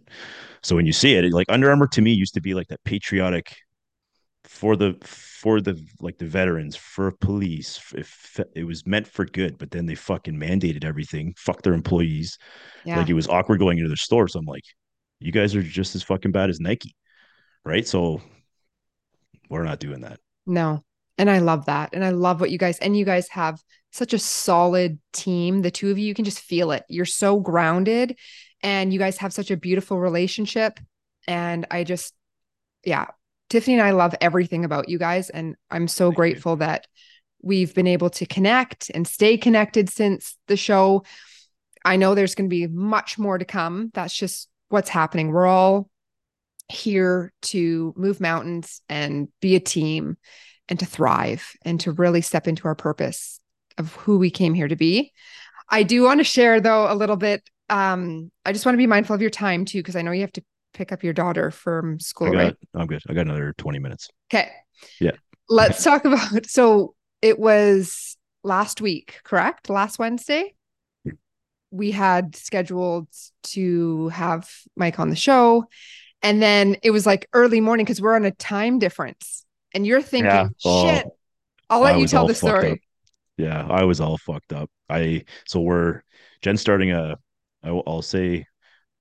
So 0.63 0.77
when 0.77 0.87
you 0.87 0.93
see 0.93 1.15
it, 1.15 1.33
like 1.33 1.47
Under 1.51 1.71
Armour 1.71 1.89
to 1.89 2.01
me 2.01 2.13
used 2.13 2.35
to 2.35 2.41
be 2.41 2.55
like 2.55 2.69
that 2.69 2.83
patriotic 2.85 3.55
for 4.49 4.77
the 4.77 4.97
for 5.03 5.61
the 5.61 5.79
like 6.01 6.17
the 6.19 6.25
veterans 6.27 6.75
for 6.75 7.11
police 7.13 7.81
if 7.95 8.41
it 8.57 8.65
was 8.65 8.87
meant 8.87 9.07
for 9.07 9.25
good 9.27 9.59
but 9.59 9.71
then 9.71 9.85
they 9.87 9.95
fucking 9.95 10.35
mandated 10.35 10.85
everything 10.85 11.35
fuck 11.37 11.63
their 11.63 11.75
employees 11.75 12.39
Yeah. 12.85 12.99
like 12.99 13.09
it 13.09 13.15
was 13.15 13.29
awkward 13.29 13.59
going 13.59 13.79
into 13.79 13.91
the 13.91 13.97
store 13.97 14.27
so 14.27 14.39
i'm 14.39 14.47
like 14.47 14.65
you 15.21 15.33
guys 15.33 15.55
are 15.55 15.63
just 15.63 15.95
as 15.95 16.03
fucking 16.03 16.33
bad 16.33 16.49
as 16.51 16.61
nike 16.61 16.95
right 17.65 17.87
so 17.87 18.21
we're 19.51 19.65
not 19.65 19.81
doing 19.81 20.01
that 20.01 20.21
No. 20.47 20.83
And 21.21 21.29
I 21.29 21.41
love 21.41 21.67
that. 21.67 21.91
And 21.95 22.05
I 22.05 22.11
love 22.11 22.41
what 22.41 22.53
you 22.53 22.59
guys 22.59 22.79
and 22.79 22.97
you 22.97 23.05
guys 23.05 23.29
have 23.31 23.61
such 23.91 24.13
a 24.15 24.21
solid 24.21 25.01
team. 25.13 25.63
The 25.63 25.71
two 25.73 25.91
of 25.91 25.99
you, 25.99 26.07
you 26.07 26.15
can 26.15 26.25
just 26.25 26.39
feel 26.39 26.71
it. 26.71 26.85
You're 26.89 27.05
so 27.07 27.41
grounded 27.41 28.17
and 28.63 28.93
you 28.93 29.01
guys 29.01 29.19
have 29.19 29.33
such 29.33 29.51
a 29.51 29.57
beautiful 29.57 29.99
relationship. 29.99 30.79
And 31.27 31.67
I 31.73 31.83
just, 31.83 32.15
yeah, 32.85 33.07
Tiffany 33.49 33.75
and 33.75 33.83
I 33.83 33.93
love 33.93 34.15
everything 34.21 34.65
about 34.65 34.89
you 34.89 34.99
guys. 34.99 35.31
And 35.31 35.57
I'm 35.71 35.89
so 35.89 36.07
Thank 36.07 36.13
you. 36.13 36.17
grateful 36.17 36.57
that 36.57 36.87
we've 37.43 37.75
been 37.75 37.87
able 37.87 38.11
to 38.11 38.27
connect 38.27 38.91
and 38.91 39.07
stay 39.07 39.37
connected 39.37 39.89
since 39.89 40.37
the 40.49 40.57
show. 40.57 41.05
I 41.85 41.97
know 41.97 42.15
there's 42.15 42.35
going 42.35 42.51
to 42.51 42.55
be 42.55 42.67
much 42.67 43.19
more 43.19 43.39
to 43.39 43.45
come. 43.45 43.91
That's 43.95 44.15
just 44.15 44.49
what's 44.69 44.91
happening. 44.91 45.31
We're 45.31 45.47
all 45.47 45.89
here 46.69 47.33
to 47.41 47.95
move 47.97 48.21
mountains 48.21 48.83
and 48.89 49.29
be 49.41 49.57
a 49.57 49.61
team 49.61 50.19
and 50.69 50.79
to 50.81 50.85
thrive 50.85 51.53
and 51.63 51.81
to 51.81 51.93
really 51.93 52.21
step 52.21 52.47
into 52.47 52.69
our 52.69 52.75
purpose 52.75 53.41
of 53.79 53.95
who 53.95 54.19
we 54.19 54.31
came 54.31 54.53
here 54.53 54.69
to 54.69 54.77
be. 54.77 55.13
I 55.71 55.83
do 55.83 56.03
want 56.03 56.21
to 56.21 56.25
share 56.25 56.61
though 56.61 56.93
a 56.93 56.95
little 56.95 57.17
bit. 57.17 57.49
Um, 57.71 58.31
I 58.45 58.53
just 58.53 58.67
want 58.67 58.75
to 58.75 58.79
be 58.79 58.87
mindful 58.87 59.15
of 59.15 59.23
your 59.23 59.31
time 59.31 59.65
too, 59.65 59.79
because 59.79 59.97
I 59.97 60.03
know 60.03 60.11
you 60.11 60.23
have 60.23 60.33
to 60.33 60.45
pick 60.79 60.93
up 60.93 61.03
your 61.03 61.13
daughter 61.13 61.51
from 61.51 61.95
I 61.95 61.99
school, 61.99 62.31
got 62.31 62.39
right? 62.39 62.57
I'm 62.75 62.87
good. 62.87 63.03
I 63.09 63.13
got 63.13 63.23
another 63.23 63.53
20 63.59 63.81
minutes. 63.81 64.09
Okay. 64.33 64.49
Yeah. 65.01 65.11
Let's 65.49 65.83
talk 65.83 66.05
about 66.05 66.47
so 66.47 66.95
it 67.21 67.39
was 67.39 68.17
last 68.45 68.81
week, 68.81 69.21
correct? 69.25 69.69
Last 69.69 69.99
Wednesday. 69.99 70.55
We 71.71 71.91
had 71.91 72.35
scheduled 72.35 73.09
to 73.55 74.09
have 74.09 74.49
Mike 74.77 74.99
on 74.99 75.11
the 75.11 75.17
show. 75.17 75.67
And 76.23 76.41
then 76.41 76.77
it 76.83 76.93
was 76.93 77.05
like 77.05 77.29
early 77.35 77.61
morning 77.61 77.85
because 77.85 78.01
we're 78.01 78.15
on 78.15 78.25
a 78.25 78.31
time 78.31 78.79
difference. 78.79 79.45
And 79.75 79.85
you're 79.85 80.01
thinking, 80.01 80.31
Yeah. 80.31 80.49
Oh, 80.65 80.87
shit, 80.87 81.07
I'll 81.69 81.81
let 81.81 81.97
I 81.97 81.99
you 81.99 82.07
tell 82.07 82.27
the 82.27 82.35
story. 82.35 82.73
up. 82.73 82.79
Yeah, 83.37 83.67
I 83.69 83.85
was 83.85 84.01
all 84.01 84.17
fucked 84.17 84.53
up. 84.53 84.71
I 84.89 85.25
so 85.45 85.61
we're 85.61 86.03
Jen's 86.41 86.61
starting 86.61 86.93
a 86.93 87.19
I 87.63 87.73
will, 87.73 87.83
I'll 87.87 88.03
say 88.03 88.47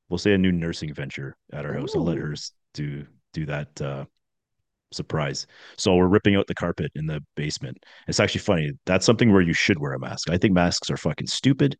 we'll 0.10 0.18
say 0.18 0.34
a 0.34 0.38
new 0.38 0.51
nursing 0.51 0.93
venture 0.93 1.36
at 1.51 1.66
our 1.66 1.74
house. 1.74 1.95
I'll 1.95 2.03
let 2.03 2.18
her 2.18 2.36
do 2.74 3.05
do 3.34 3.45
that 3.45 3.82
uh 3.82 4.05
surprise. 4.91 5.47
So 5.78 5.95
we're 5.95 6.08
ripping 6.08 6.36
out 6.36 6.47
the 6.47 6.55
carpet 6.55 6.91
in 6.95 7.08
the 7.08 7.24
basement. 7.36 7.78
It's 8.08 8.20
actually 8.20 8.41
funny. 8.41 8.72
That's 8.86 9.05
something 9.05 9.32
where 9.32 9.41
you 9.41 9.53
should 9.53 9.80
wear 9.80 9.93
a 9.93 9.99
mask. 9.99 10.30
I 10.30 10.38
think 10.38 10.53
masks 10.53 10.89
are 10.89 10.97
fucking 10.97 11.28
stupid. 11.28 11.78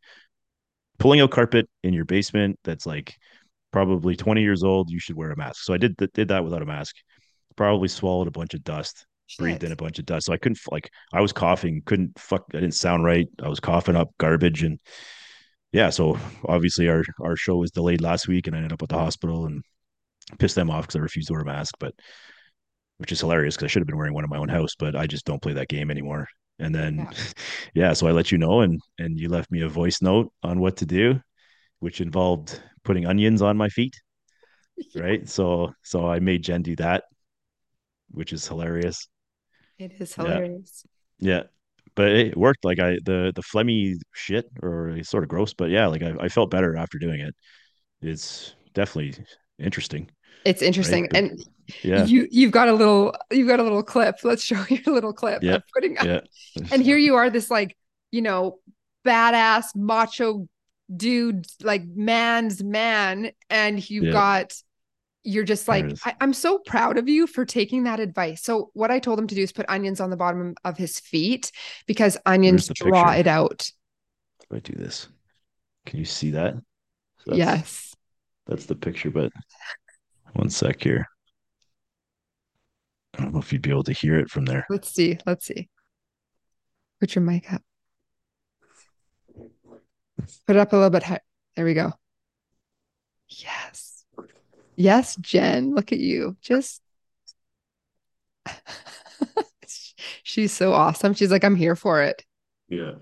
Pulling 0.98 1.20
out 1.20 1.30
carpet 1.30 1.68
in 1.82 1.94
your 1.94 2.04
basement 2.04 2.58
that's 2.64 2.86
like 2.86 3.16
probably 3.72 4.16
20 4.16 4.42
years 4.42 4.62
old, 4.62 4.90
you 4.90 4.98
should 4.98 5.16
wear 5.16 5.30
a 5.30 5.36
mask. 5.36 5.62
So 5.62 5.72
I 5.72 5.78
did 5.78 5.96
th- 5.98 6.10
did 6.12 6.28
that 6.28 6.44
without 6.44 6.62
a 6.62 6.66
mask. 6.66 6.96
Probably 7.56 7.88
swallowed 7.88 8.28
a 8.28 8.32
bunch 8.32 8.54
of 8.54 8.64
dust, 8.64 9.06
breathed 9.38 9.64
in 9.64 9.72
a 9.72 9.76
bunch 9.76 9.98
of 9.98 10.06
dust. 10.06 10.26
So 10.26 10.32
I 10.32 10.36
couldn't 10.36 10.58
like 10.70 10.90
I 11.12 11.20
was 11.20 11.32
coughing, 11.32 11.82
couldn't 11.86 12.18
fuck 12.18 12.44
I 12.52 12.60
didn't 12.60 12.74
sound 12.74 13.04
right. 13.04 13.28
I 13.42 13.48
was 13.48 13.60
coughing 13.60 13.96
up 13.96 14.10
garbage 14.18 14.62
and 14.64 14.78
yeah, 15.72 15.90
so 15.90 16.18
obviously 16.46 16.88
our 16.88 17.02
our 17.20 17.36
show 17.36 17.56
was 17.56 17.70
delayed 17.70 18.00
last 18.00 18.28
week 18.28 18.46
and 18.46 18.56
I 18.56 18.58
ended 18.58 18.72
up 18.72 18.82
at 18.82 18.88
the 18.88 18.98
hospital 18.98 19.46
and 19.46 19.62
pissed 20.38 20.56
them 20.56 20.70
off 20.70 20.84
because 20.84 20.96
I 20.96 21.00
refused 21.00 21.28
to 21.28 21.34
wear 21.34 21.42
a 21.42 21.46
mask, 21.46 21.74
but 21.80 21.94
which 22.98 23.12
is 23.12 23.20
hilarious 23.20 23.54
because 23.56 23.66
I 23.66 23.68
should 23.68 23.80
have 23.82 23.86
been 23.86 23.96
wearing 23.96 24.14
one 24.14 24.24
in 24.24 24.30
my 24.30 24.38
own 24.38 24.48
house, 24.48 24.74
but 24.78 24.96
I 24.96 25.06
just 25.06 25.24
don't 25.24 25.40
play 25.42 25.52
that 25.52 25.68
game 25.68 25.90
anymore. 25.90 26.26
And 26.58 26.74
then 26.74 26.96
Yeah. 26.96 27.10
yeah, 27.74 27.92
so 27.92 28.08
I 28.08 28.12
let 28.12 28.32
you 28.32 28.38
know 28.38 28.60
and 28.60 28.80
and 28.98 29.18
you 29.18 29.28
left 29.28 29.50
me 29.50 29.62
a 29.62 29.68
voice 29.68 30.02
note 30.02 30.32
on 30.42 30.60
what 30.60 30.76
to 30.78 30.86
do, 30.86 31.20
which 31.80 32.00
involved 32.00 32.60
putting 32.84 33.06
onions 33.06 33.42
on 33.42 33.56
my 33.56 33.68
feet, 33.68 33.94
right? 34.94 35.28
So 35.28 35.72
so 35.82 36.06
I 36.06 36.18
made 36.20 36.42
Jen 36.44 36.62
do 36.62 36.76
that, 36.76 37.04
which 38.10 38.32
is 38.32 38.46
hilarious. 38.46 39.08
It 39.78 39.92
is 40.00 40.14
Yeah. 40.16 40.24
hilarious. 40.24 40.84
Yeah. 41.18 41.44
But 41.98 42.12
it 42.12 42.36
worked. 42.36 42.64
Like 42.64 42.78
I 42.78 42.98
the 43.04 43.32
the 43.34 43.42
phlegmy 43.42 43.96
shit 44.14 44.48
or 44.62 45.02
sort 45.02 45.24
of 45.24 45.28
gross, 45.28 45.52
but 45.52 45.68
yeah, 45.68 45.88
like 45.88 46.00
I, 46.00 46.14
I 46.20 46.28
felt 46.28 46.48
better 46.48 46.76
after 46.76 46.96
doing 46.96 47.20
it. 47.20 47.34
It's 48.00 48.54
definitely 48.72 49.24
interesting. 49.58 50.08
It's 50.44 50.62
interesting, 50.62 51.08
right? 51.12 51.16
and 51.16 51.44
yeah, 51.82 52.04
you 52.04 52.28
you've 52.30 52.52
got 52.52 52.68
a 52.68 52.72
little 52.72 53.16
you've 53.32 53.48
got 53.48 53.58
a 53.58 53.64
little 53.64 53.82
clip. 53.82 54.20
Let's 54.22 54.44
show 54.44 54.64
you 54.68 54.78
a 54.86 54.90
little 54.92 55.12
clip. 55.12 55.42
Yeah, 55.42 55.58
putting 55.74 55.98
up. 55.98 56.06
yeah. 56.06 56.20
and 56.70 56.80
here 56.80 56.98
you 57.06 57.16
are, 57.16 57.30
this 57.30 57.50
like 57.50 57.76
you 58.12 58.22
know 58.22 58.60
badass 59.04 59.74
macho 59.74 60.46
dude, 60.94 61.46
like 61.64 61.82
man's 61.84 62.62
man, 62.62 63.32
and 63.50 63.90
you've 63.90 64.04
yeah. 64.04 64.12
got 64.12 64.54
you're 65.24 65.44
just 65.44 65.68
like 65.68 65.84
I, 66.04 66.14
am 66.20 66.32
so 66.32 66.58
proud 66.58 66.96
of 66.96 67.08
you 67.08 67.26
for 67.26 67.44
taking 67.44 67.84
that 67.84 68.00
advice. 68.00 68.42
So 68.42 68.70
what 68.74 68.90
i 68.90 68.98
told 68.98 69.18
him 69.18 69.26
to 69.26 69.34
do 69.34 69.42
is 69.42 69.52
put 69.52 69.66
onions 69.68 70.00
on 70.00 70.10
the 70.10 70.16
bottom 70.16 70.54
of 70.64 70.76
his 70.76 70.98
feet 71.00 71.52
because 71.86 72.16
onions 72.24 72.68
draw 72.68 73.04
picture. 73.04 73.20
it 73.20 73.26
out. 73.26 73.70
If 74.42 74.56
i 74.56 74.60
do 74.60 74.74
this. 74.74 75.08
Can 75.86 75.98
you 75.98 76.04
see 76.04 76.30
that? 76.32 76.54
So 76.54 76.62
that's, 77.26 77.38
yes. 77.38 77.94
that's 78.46 78.66
the 78.66 78.74
picture 78.74 79.10
but 79.10 79.32
one 80.34 80.50
sec 80.50 80.82
here. 80.82 81.06
I 83.18 83.22
don't 83.22 83.32
know 83.34 83.40
if 83.40 83.52
you'd 83.52 83.62
be 83.62 83.70
able 83.70 83.84
to 83.84 83.92
hear 83.92 84.18
it 84.18 84.30
from 84.30 84.44
there. 84.44 84.66
Let's 84.70 84.92
see 84.92 85.18
let's 85.26 85.46
see. 85.46 85.68
Put 87.00 87.14
your 87.14 87.22
mic 87.24 87.52
up. 87.52 87.62
Put 90.46 90.56
it 90.56 90.60
up 90.60 90.72
a 90.72 90.76
little 90.76 90.90
bit 90.90 91.02
high 91.02 91.20
there 91.56 91.64
we 91.64 91.74
go. 91.74 91.92
Yes 93.28 93.97
Yes, 94.78 95.16
Jen, 95.16 95.74
look 95.74 95.90
at 95.90 95.98
you. 95.98 96.36
Just 96.40 96.80
she's 100.22 100.52
so 100.52 100.72
awesome. 100.72 101.14
She's 101.14 101.32
like, 101.32 101.42
I'm 101.42 101.56
here 101.56 101.74
for 101.74 102.00
it. 102.00 102.24
Yeah. 102.68 102.92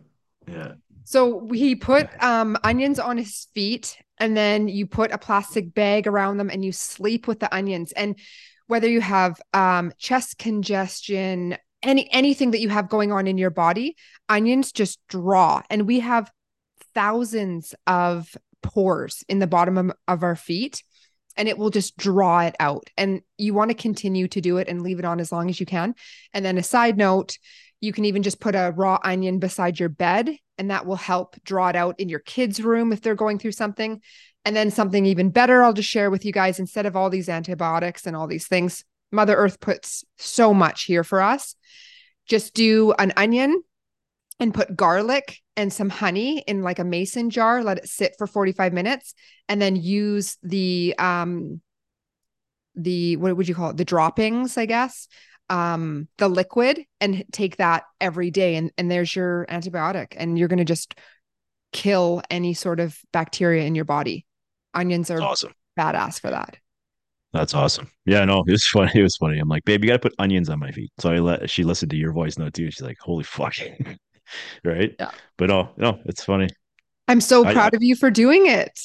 Yeah. 0.48 0.72
So 1.04 1.50
he 1.52 1.76
put 1.76 2.08
um, 2.22 2.56
onions 2.64 2.98
on 2.98 3.18
his 3.18 3.48
feet, 3.54 3.98
and 4.16 4.34
then 4.34 4.68
you 4.68 4.86
put 4.86 5.12
a 5.12 5.18
plastic 5.18 5.74
bag 5.74 6.06
around 6.06 6.38
them 6.38 6.48
and 6.48 6.64
you 6.64 6.72
sleep 6.72 7.28
with 7.28 7.40
the 7.40 7.54
onions. 7.54 7.92
And 7.92 8.18
whether 8.68 8.88
you 8.88 9.02
have 9.02 9.38
um, 9.52 9.92
chest 9.98 10.38
congestion, 10.38 11.58
any 11.82 12.10
anything 12.10 12.52
that 12.52 12.60
you 12.60 12.70
have 12.70 12.88
going 12.88 13.12
on 13.12 13.26
in 13.26 13.36
your 13.36 13.50
body, 13.50 13.96
onions 14.30 14.72
just 14.72 14.98
draw. 15.08 15.60
And 15.68 15.86
we 15.86 16.00
have 16.00 16.32
thousands 16.94 17.74
of 17.86 18.34
pores 18.62 19.22
in 19.28 19.40
the 19.40 19.46
bottom 19.46 19.76
of, 19.76 19.92
of 20.08 20.22
our 20.22 20.36
feet 20.36 20.82
and 21.36 21.48
it 21.48 21.58
will 21.58 21.70
just 21.70 21.96
draw 21.96 22.40
it 22.40 22.56
out. 22.60 22.88
And 22.96 23.22
you 23.36 23.54
want 23.54 23.70
to 23.70 23.74
continue 23.74 24.28
to 24.28 24.40
do 24.40 24.58
it 24.58 24.68
and 24.68 24.82
leave 24.82 24.98
it 24.98 25.04
on 25.04 25.20
as 25.20 25.32
long 25.32 25.50
as 25.50 25.60
you 25.60 25.66
can. 25.66 25.94
And 26.32 26.44
then 26.44 26.58
a 26.58 26.62
side 26.62 26.96
note, 26.96 27.38
you 27.80 27.92
can 27.92 28.04
even 28.06 28.22
just 28.22 28.40
put 28.40 28.54
a 28.54 28.72
raw 28.74 28.98
onion 29.04 29.38
beside 29.38 29.78
your 29.78 29.90
bed, 29.90 30.30
and 30.58 30.70
that 30.70 30.86
will 30.86 30.96
help 30.96 31.36
draw 31.44 31.68
it 31.68 31.76
out 31.76 32.00
in 32.00 32.08
your 32.08 32.20
kids' 32.20 32.60
room 32.60 32.92
if 32.92 33.02
they're 33.02 33.14
going 33.14 33.38
through 33.38 33.52
something. 33.52 34.00
And 34.44 34.56
then 34.56 34.70
something 34.70 35.04
even 35.04 35.30
better, 35.30 35.62
I'll 35.62 35.72
just 35.72 35.88
share 35.88 36.10
with 36.10 36.24
you 36.24 36.32
guys 36.32 36.58
instead 36.58 36.86
of 36.86 36.96
all 36.96 37.10
these 37.10 37.28
antibiotics 37.28 38.06
and 38.06 38.16
all 38.16 38.28
these 38.28 38.46
things, 38.46 38.84
Mother 39.12 39.36
Earth 39.36 39.60
puts 39.60 40.04
so 40.18 40.54
much 40.54 40.84
here 40.84 41.04
for 41.04 41.20
us. 41.20 41.54
Just 42.26 42.54
do 42.54 42.92
an 42.92 43.12
onion 43.16 43.62
and 44.38 44.54
put 44.54 44.76
garlic 44.76 45.40
and 45.56 45.72
some 45.72 45.88
honey 45.88 46.40
in 46.46 46.62
like 46.62 46.78
a 46.78 46.84
mason 46.84 47.30
jar, 47.30 47.62
let 47.62 47.78
it 47.78 47.88
sit 47.88 48.14
for 48.18 48.26
45 48.26 48.72
minutes, 48.72 49.14
and 49.48 49.60
then 49.60 49.76
use 49.76 50.36
the 50.42 50.94
um 50.98 51.60
the 52.74 53.16
what 53.16 53.36
would 53.36 53.48
you 53.48 53.54
call 53.54 53.70
it? 53.70 53.76
The 53.76 53.84
droppings, 53.84 54.58
I 54.58 54.66
guess. 54.66 55.08
Um, 55.48 56.08
the 56.18 56.28
liquid 56.28 56.80
and 57.00 57.24
take 57.32 57.56
that 57.58 57.84
every 58.00 58.30
day. 58.30 58.56
And 58.56 58.70
and 58.76 58.90
there's 58.90 59.14
your 59.14 59.46
antibiotic. 59.48 60.14
And 60.16 60.38
you're 60.38 60.48
gonna 60.48 60.64
just 60.64 60.94
kill 61.72 62.22
any 62.30 62.54
sort 62.54 62.80
of 62.80 62.98
bacteria 63.12 63.64
in 63.64 63.74
your 63.74 63.84
body. 63.84 64.26
Onions 64.74 65.10
are 65.10 65.22
awesome. 65.22 65.52
badass 65.78 66.20
for 66.20 66.30
that. 66.30 66.58
That's 67.32 67.54
awesome. 67.54 67.90
Yeah, 68.04 68.24
no, 68.24 68.42
it 68.46 68.50
was 68.50 68.66
funny. 68.72 68.92
It 68.94 69.02
was 69.02 69.16
funny. 69.16 69.38
I'm 69.38 69.48
like, 69.48 69.64
babe, 69.64 69.84
you 69.84 69.88
got 69.88 69.94
to 69.94 70.08
put 70.08 70.14
onions 70.18 70.48
on 70.48 70.58
my 70.58 70.70
feet. 70.70 70.90
So 70.98 71.10
I 71.10 71.18
let 71.18 71.48
she 71.50 71.64
listened 71.64 71.90
to 71.90 71.96
your 71.96 72.12
voice 72.12 72.38
note 72.38 72.54
too. 72.54 72.70
She's 72.70 72.82
like, 72.82 72.98
holy 73.00 73.24
fuck. 73.24 73.54
right? 74.64 74.94
Yeah. 74.98 75.10
But 75.36 75.50
oh 75.50 75.70
no, 75.76 76.00
it's 76.04 76.24
funny. 76.24 76.48
I'm 77.08 77.20
so 77.20 77.44
proud 77.44 77.74
I, 77.74 77.76
of 77.76 77.82
you 77.82 77.96
for 77.96 78.10
doing 78.10 78.46
it. 78.46 78.78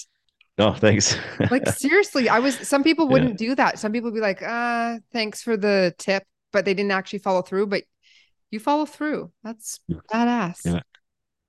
No, 0.57 0.73
thanks. 0.73 1.17
like 1.49 1.67
seriously, 1.75 2.29
I 2.29 2.39
was 2.39 2.55
some 2.67 2.83
people 2.83 3.07
wouldn't 3.07 3.41
yeah. 3.41 3.47
do 3.47 3.55
that. 3.55 3.79
Some 3.79 3.91
people 3.91 4.11
would 4.11 4.15
be 4.15 4.21
like, 4.21 4.41
uh, 4.43 4.99
thanks 5.11 5.41
for 5.41 5.57
the 5.57 5.93
tip, 5.97 6.23
but 6.51 6.65
they 6.65 6.73
didn't 6.73 6.91
actually 6.91 7.19
follow 7.19 7.41
through. 7.41 7.67
But 7.67 7.83
you 8.51 8.59
follow 8.59 8.85
through. 8.85 9.31
That's 9.43 9.79
badass. 9.89 10.61
Yeah. 10.65 10.81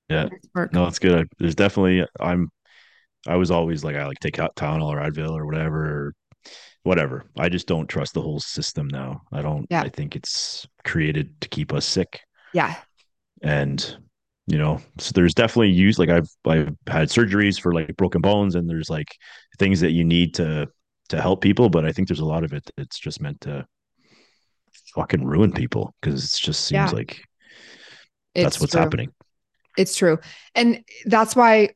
Yeah. 0.09 0.29
No, 0.71 0.85
that's 0.85 0.99
good. 0.99 1.19
I, 1.19 1.23
there's 1.39 1.55
definitely 1.55 2.05
I'm 2.19 2.49
I 3.27 3.35
was 3.35 3.51
always 3.51 3.83
like 3.83 3.95
I 3.95 4.05
like 4.05 4.19
take 4.19 4.39
out 4.39 4.55
Tylenol 4.55 4.89
or 4.89 4.97
Advil 4.97 5.31
or 5.31 5.45
whatever 5.45 5.85
or 5.85 6.13
whatever. 6.83 7.25
I 7.37 7.49
just 7.49 7.67
don't 7.67 7.87
trust 7.87 8.13
the 8.13 8.21
whole 8.21 8.39
system 8.39 8.87
now. 8.87 9.21
I 9.31 9.41
don't 9.41 9.67
yeah. 9.69 9.81
I 9.81 9.89
think 9.89 10.15
it's 10.15 10.67
created 10.83 11.39
to 11.41 11.49
keep 11.49 11.71
us 11.71 11.85
sick. 11.85 12.21
Yeah 12.53 12.75
and 13.43 13.97
you 14.47 14.57
know 14.57 14.79
so 14.97 15.11
there's 15.13 15.33
definitely 15.33 15.69
use 15.69 15.99
like 15.99 16.09
i've 16.09 16.29
i've 16.45 16.75
had 16.87 17.09
surgeries 17.09 17.59
for 17.59 17.73
like 17.73 17.95
broken 17.95 18.21
bones 18.21 18.55
and 18.55 18.69
there's 18.69 18.89
like 18.89 19.15
things 19.59 19.79
that 19.79 19.91
you 19.91 20.03
need 20.03 20.33
to 20.33 20.67
to 21.09 21.21
help 21.21 21.41
people 21.41 21.69
but 21.69 21.85
i 21.85 21.91
think 21.91 22.07
there's 22.07 22.19
a 22.19 22.25
lot 22.25 22.43
of 22.43 22.53
it 22.53 22.69
that's 22.75 22.99
just 22.99 23.21
meant 23.21 23.39
to 23.41 23.65
fucking 24.95 25.23
ruin 25.23 25.51
people 25.51 25.93
because 26.01 26.25
it 26.25 26.39
just 26.41 26.65
seems 26.65 26.91
yeah. 26.91 26.97
like 26.97 27.21
that's 28.35 28.55
it's 28.55 28.61
what's 28.61 28.73
true. 28.73 28.81
happening 28.81 29.13
it's 29.77 29.95
true 29.95 30.19
and 30.55 30.83
that's 31.05 31.35
why 31.35 31.69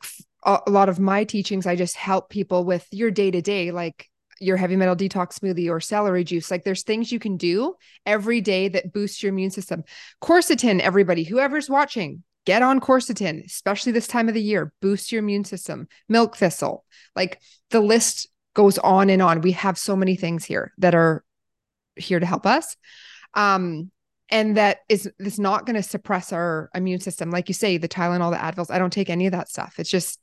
a 0.44 0.70
lot 0.70 0.90
of 0.90 1.00
my 1.00 1.24
teachings 1.24 1.66
i 1.66 1.76
just 1.76 1.96
help 1.96 2.30
people 2.30 2.64
with 2.64 2.88
your 2.92 3.12
day 3.12 3.32
to 3.32 3.42
day 3.42 3.72
like 3.72 4.08
your 4.40 4.58
heavy 4.58 4.76
metal 4.76 4.96
detox 4.96 5.40
smoothie 5.40 5.70
or 5.70 5.80
celery 5.80 6.24
juice. 6.24 6.52
Like 6.52 6.64
there's 6.64 6.84
things 6.84 7.12
you 7.12 7.20
can 7.20 7.38
do 7.38 7.76
every 8.06 8.42
day 8.42 8.68
that 8.70 8.94
boost 8.94 9.24
your 9.24 9.32
immune 9.32 9.52
system. 9.52 9.84
Quercetin, 10.22 10.80
everybody, 10.80 11.24
whoever's 11.24 11.70
watching, 11.70 12.24
get 12.46 12.62
on 12.62 12.80
quercetin, 12.80 13.46
especially 13.46 13.92
this 13.92 14.08
time 14.08 14.28
of 14.28 14.34
the 14.34 14.42
year, 14.42 14.74
boost 14.82 15.12
your 15.12 15.20
immune 15.20 15.44
system. 15.44 15.88
Milk 16.08 16.38
thistle, 16.38 16.86
like 17.16 17.42
the 17.72 17.80
list 17.80 18.30
goes 18.54 18.78
on 18.80 19.10
and 19.10 19.22
on. 19.22 19.42
We 19.42 19.52
have 19.54 19.78
so 19.78 19.96
many 19.96 20.16
things 20.16 20.46
here 20.46 20.74
that 20.78 20.96
are 20.96 21.24
here 21.96 22.20
to 22.20 22.26
help 22.26 22.46
us. 22.46 22.76
Um, 23.34 23.92
and 24.30 24.58
that 24.58 24.80
is 24.90 25.10
is 25.20 25.40
not 25.40 25.66
going 25.66 25.76
to 25.76 25.84
suppress 25.84 26.34
our 26.34 26.70
immune 26.76 27.00
system. 27.00 27.32
Like 27.32 27.48
you 27.48 27.54
say, 27.54 27.78
the 27.78 27.88
Tylenol, 27.88 28.32
the 28.32 28.38
Advils, 28.38 28.72
I 28.72 28.80
don't 28.80 28.92
take 28.92 29.10
any 29.10 29.26
of 29.26 29.32
that 29.32 29.48
stuff. 29.48 29.76
It's 29.78 29.90
just, 29.90 30.20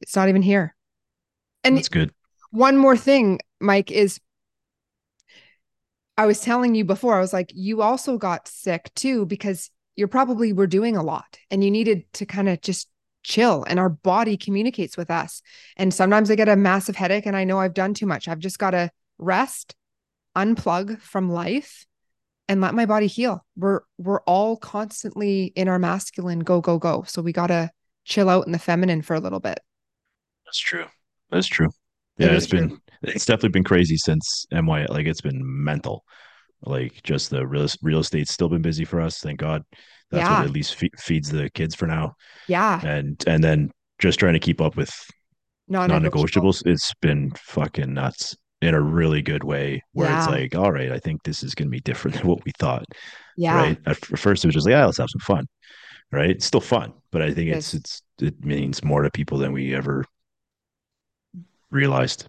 it's 0.00 0.14
not 0.14 0.28
even 0.28 0.42
here. 0.42 0.74
And 1.62 1.76
that's 1.76 1.88
good 1.88 2.12
one 2.54 2.76
more 2.76 2.96
thing, 2.96 3.40
Mike, 3.60 3.90
is 3.90 4.20
I 6.16 6.26
was 6.26 6.40
telling 6.40 6.76
you 6.76 6.84
before, 6.84 7.16
I 7.16 7.20
was 7.20 7.32
like, 7.32 7.50
you 7.52 7.82
also 7.82 8.16
got 8.16 8.46
sick 8.46 8.92
too, 8.94 9.26
because 9.26 9.70
you 9.96 10.06
probably 10.06 10.52
were 10.52 10.68
doing 10.68 10.96
a 10.96 11.02
lot 11.02 11.36
and 11.50 11.64
you 11.64 11.70
needed 11.72 12.04
to 12.14 12.26
kind 12.26 12.48
of 12.48 12.60
just 12.60 12.88
chill. 13.24 13.64
And 13.64 13.80
our 13.80 13.88
body 13.88 14.36
communicates 14.36 14.96
with 14.96 15.10
us. 15.10 15.42
And 15.76 15.92
sometimes 15.92 16.30
I 16.30 16.36
get 16.36 16.48
a 16.48 16.54
massive 16.54 16.94
headache 16.94 17.26
and 17.26 17.36
I 17.36 17.42
know 17.42 17.58
I've 17.58 17.74
done 17.74 17.92
too 17.92 18.06
much. 18.06 18.28
I've 18.28 18.38
just 18.38 18.60
got 18.60 18.70
to 18.70 18.88
rest, 19.18 19.74
unplug 20.36 21.00
from 21.00 21.30
life 21.30 21.86
and 22.48 22.60
let 22.60 22.74
my 22.74 22.86
body 22.86 23.08
heal. 23.08 23.44
We're 23.56 23.80
we're 23.98 24.20
all 24.22 24.56
constantly 24.56 25.46
in 25.56 25.66
our 25.66 25.80
masculine 25.80 26.40
go 26.40 26.60
go 26.60 26.78
go. 26.78 27.02
So 27.08 27.20
we 27.20 27.32
got 27.32 27.48
to 27.48 27.72
chill 28.04 28.28
out 28.28 28.46
in 28.46 28.52
the 28.52 28.60
feminine 28.60 29.02
for 29.02 29.14
a 29.14 29.20
little 29.20 29.40
bit. 29.40 29.58
That's 30.44 30.60
true. 30.60 30.86
That's 31.30 31.48
true 31.48 31.70
yeah, 32.18 32.32
it's 32.32 32.46
been 32.46 32.78
it's 33.02 33.26
definitely 33.26 33.50
been 33.50 33.64
crazy 33.64 33.96
since 33.96 34.46
MY. 34.52 34.86
Like 34.86 35.06
it's 35.06 35.20
been 35.20 35.40
mental. 35.42 36.04
Like 36.62 37.02
just 37.02 37.30
the 37.30 37.46
real 37.46 37.66
real 37.82 38.00
estate's 38.00 38.32
still 38.32 38.48
been 38.48 38.62
busy 38.62 38.84
for 38.84 39.00
us. 39.00 39.18
Thank 39.18 39.40
God. 39.40 39.62
That's 40.10 40.28
yeah. 40.28 40.38
what 40.38 40.46
at 40.46 40.52
least 40.52 40.76
fe- 40.76 40.90
feeds 40.98 41.30
the 41.30 41.50
kids 41.50 41.74
for 41.74 41.86
now. 41.86 42.14
Yeah. 42.48 42.80
And 42.84 43.22
and 43.26 43.42
then 43.42 43.70
just 43.98 44.18
trying 44.18 44.34
to 44.34 44.40
keep 44.40 44.60
up 44.60 44.76
with 44.76 44.90
non-negotiables. 45.68 46.66
It's 46.66 46.92
been 47.00 47.32
fucking 47.32 47.92
nuts 47.92 48.36
in 48.62 48.74
a 48.74 48.80
really 48.80 49.22
good 49.22 49.44
way. 49.44 49.82
Where 49.92 50.08
yeah. 50.08 50.18
it's 50.18 50.30
like, 50.30 50.54
all 50.54 50.72
right, 50.72 50.92
I 50.92 50.98
think 50.98 51.22
this 51.22 51.42
is 51.42 51.54
going 51.54 51.68
to 51.68 51.70
be 51.70 51.80
different 51.80 52.16
than 52.18 52.26
what 52.26 52.44
we 52.44 52.52
thought. 52.58 52.84
Yeah. 53.36 53.56
Right. 53.56 53.78
At 53.86 53.96
first, 53.96 54.44
it 54.44 54.48
was 54.48 54.54
just 54.54 54.66
like, 54.66 54.72
yeah, 54.72 54.86
let's 54.86 54.98
have 54.98 55.10
some 55.10 55.20
fun. 55.20 55.46
Right. 56.12 56.30
It's 56.30 56.46
still 56.46 56.60
fun, 56.60 56.92
but 57.10 57.22
I 57.22 57.32
think 57.32 57.50
it's 57.50 57.74
it's 57.74 58.02
it 58.20 58.44
means 58.44 58.84
more 58.84 59.02
to 59.02 59.10
people 59.10 59.38
than 59.38 59.52
we 59.52 59.74
ever 59.74 60.04
realized. 61.74 62.28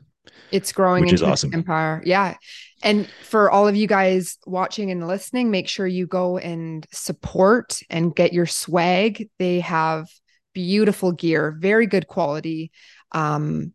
It's 0.51 0.71
growing 0.71 1.03
which 1.03 1.13
is 1.13 1.23
awesome. 1.23 1.53
Empire. 1.53 2.01
Yeah. 2.05 2.35
And 2.83 3.07
for 3.23 3.49
all 3.49 3.67
of 3.67 3.75
you 3.75 3.87
guys 3.87 4.37
watching 4.45 4.91
and 4.91 5.07
listening, 5.07 5.49
make 5.49 5.67
sure 5.67 5.87
you 5.87 6.07
go 6.07 6.37
and 6.37 6.85
support 6.91 7.79
and 7.89 8.15
get 8.15 8.33
your 8.33 8.45
swag. 8.45 9.29
They 9.39 9.59
have 9.61 10.07
beautiful 10.53 11.11
gear, 11.11 11.55
very 11.57 11.87
good 11.87 12.07
quality. 12.07 12.71
Um, 13.11 13.73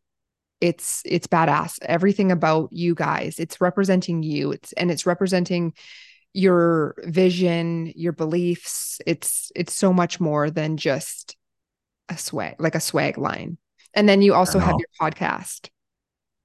it's 0.60 1.02
it's 1.06 1.26
badass. 1.26 1.78
Everything 1.82 2.30
about 2.30 2.68
you 2.72 2.94
guys. 2.94 3.38
It's 3.38 3.60
representing 3.60 4.22
you. 4.22 4.52
It's 4.52 4.72
and 4.74 4.90
it's 4.90 5.06
representing 5.06 5.72
your 6.32 6.94
vision, 7.04 7.92
your 7.96 8.12
beliefs. 8.12 9.00
It's 9.06 9.50
it's 9.56 9.74
so 9.74 9.92
much 9.92 10.20
more 10.20 10.50
than 10.50 10.76
just 10.76 11.36
a 12.08 12.18
swag, 12.18 12.56
like 12.58 12.74
a 12.74 12.80
swag 12.80 13.16
line. 13.16 13.56
And 13.94 14.08
then 14.08 14.22
you 14.22 14.34
also 14.34 14.58
have 14.58 14.76
your 14.78 15.10
podcast. 15.10 15.68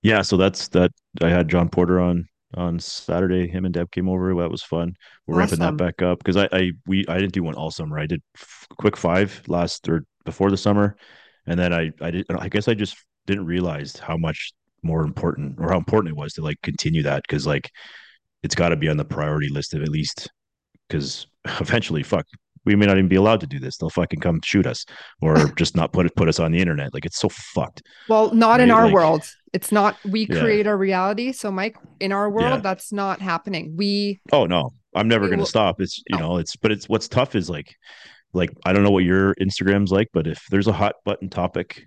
Yeah, 0.01 0.21
so 0.21 0.37
that's 0.37 0.67
that. 0.69 0.91
I 1.21 1.29
had 1.29 1.47
John 1.47 1.69
Porter 1.69 1.99
on 1.99 2.27
on 2.55 2.79
Saturday. 2.79 3.47
Him 3.47 3.65
and 3.65 3.73
Deb 3.73 3.91
came 3.91 4.09
over. 4.09 4.33
That 4.35 4.51
was 4.51 4.63
fun. 4.63 4.95
We're 5.25 5.41
awesome. 5.41 5.59
ramping 5.59 5.77
that 5.77 5.83
back 5.83 6.01
up 6.01 6.19
because 6.19 6.37
I 6.37 6.47
I 6.51 6.71
we 6.85 7.05
I 7.07 7.17
didn't 7.17 7.33
do 7.33 7.43
one 7.43 7.55
all 7.55 7.71
summer. 7.71 7.99
I 7.99 8.05
did 8.05 8.21
f- 8.35 8.67
quick 8.77 8.97
five 8.97 9.41
last 9.47 9.87
or 9.89 10.03
before 10.23 10.51
the 10.51 10.57
summer, 10.57 10.95
and 11.47 11.59
then 11.59 11.73
I 11.73 11.91
I 12.01 12.11
did. 12.11 12.25
I 12.29 12.49
guess 12.49 12.67
I 12.67 12.73
just 12.73 12.97
didn't 13.25 13.45
realize 13.45 13.97
how 13.97 14.17
much 14.17 14.53
more 14.83 15.03
important 15.03 15.55
or 15.59 15.69
how 15.69 15.77
important 15.77 16.11
it 16.11 16.17
was 16.17 16.33
to 16.33 16.41
like 16.41 16.61
continue 16.61 17.01
that 17.03 17.23
because 17.27 17.47
like 17.47 17.71
it's 18.43 18.55
got 18.55 18.69
to 18.69 18.75
be 18.75 18.87
on 18.87 18.97
the 18.97 19.05
priority 19.05 19.49
list 19.49 19.73
of 19.73 19.81
at 19.81 19.89
least 19.89 20.29
because 20.87 21.27
eventually, 21.59 22.03
fuck, 22.03 22.25
we 22.65 22.75
may 22.75 22.85
not 22.85 22.97
even 22.97 23.07
be 23.07 23.15
allowed 23.15 23.39
to 23.41 23.47
do 23.47 23.59
this. 23.59 23.77
They'll 23.77 23.89
fucking 23.89 24.19
come 24.19 24.41
shoot 24.43 24.65
us 24.65 24.85
or 25.21 25.51
just 25.55 25.75
not 25.75 25.93
put 25.93 26.05
it 26.05 26.15
put 26.15 26.27
us 26.27 26.39
on 26.39 26.51
the 26.51 26.59
internet. 26.59 26.93
Like 26.93 27.05
it's 27.05 27.19
so 27.19 27.29
fucked. 27.29 27.83
Well, 28.09 28.33
not 28.33 28.51
right? 28.51 28.61
in 28.61 28.71
our 28.71 28.85
like, 28.85 28.93
world. 28.93 29.29
It's 29.53 29.71
not 29.71 29.97
we 30.03 30.27
yeah. 30.29 30.39
create 30.39 30.67
our 30.67 30.77
reality. 30.77 31.31
So 31.31 31.51
Mike, 31.51 31.77
in 31.99 32.11
our 32.11 32.29
world, 32.29 32.55
yeah. 32.55 32.57
that's 32.57 32.91
not 32.91 33.21
happening. 33.21 33.75
We 33.77 34.21
Oh 34.31 34.45
no. 34.45 34.71
I'm 34.95 35.07
never 35.07 35.27
gonna 35.27 35.39
will, 35.39 35.45
stop. 35.45 35.81
It's 35.81 36.01
you 36.09 36.17
no. 36.17 36.29
know, 36.29 36.37
it's 36.37 36.55
but 36.55 36.71
it's 36.71 36.87
what's 36.87 37.07
tough 37.07 37.35
is 37.35 37.49
like 37.49 37.75
like 38.33 38.51
I 38.65 38.73
don't 38.73 38.83
know 38.83 38.91
what 38.91 39.03
your 39.03 39.35
Instagram's 39.35 39.91
like, 39.91 40.09
but 40.13 40.27
if 40.27 40.43
there's 40.49 40.67
a 40.67 40.73
hot 40.73 40.95
button 41.03 41.29
topic 41.29 41.85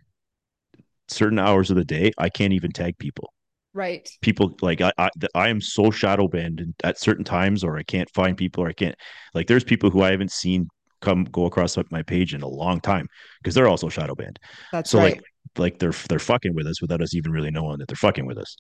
certain 1.09 1.39
hours 1.39 1.71
of 1.71 1.77
the 1.77 1.85
day, 1.85 2.13
I 2.19 2.29
can't 2.29 2.53
even 2.53 2.73
tag 2.73 2.99
people. 2.99 3.33
Right. 3.79 4.11
People 4.23 4.57
like 4.61 4.81
I, 4.81 4.93
I, 4.99 5.09
I 5.37 5.49
am 5.51 5.61
so 5.61 5.93
shadow 5.93 6.27
banned 6.27 6.75
at 6.83 6.99
certain 6.99 7.23
times, 7.23 7.63
or 7.63 7.79
I 7.79 7.85
can't 7.85 8.11
find 8.11 8.37
people, 8.37 8.65
or 8.65 8.69
I 8.69 8.73
can't 8.73 8.97
like. 9.35 9.47
There's 9.47 9.63
people 9.63 9.89
who 9.89 10.03
I 10.03 10.11
haven't 10.11 10.33
seen 10.33 10.67
come 11.01 11.23
go 11.23 11.45
across 11.45 11.79
my 11.93 12.03
page 12.03 12.35
in 12.35 12.43
a 12.43 12.49
long 12.49 12.81
time 12.81 13.07
because 13.41 13.55
they're 13.55 13.69
also 13.69 13.89
shadow 13.89 14.17
banned. 14.17 14.41
That's 14.73 14.91
so 14.91 14.99
right. 14.99 15.15
like 15.15 15.23
like 15.59 15.79
they're 15.79 15.93
they're 16.09 16.19
fucking 16.19 16.57
with 16.57 16.67
us 16.67 16.83
without 16.83 17.01
us 17.01 17.15
even 17.15 17.31
really 17.31 17.53
knowing 17.53 17.79
that 17.79 17.87
they're 17.87 17.95
fucking 17.95 18.27
with 18.27 18.37
us. 18.37 18.57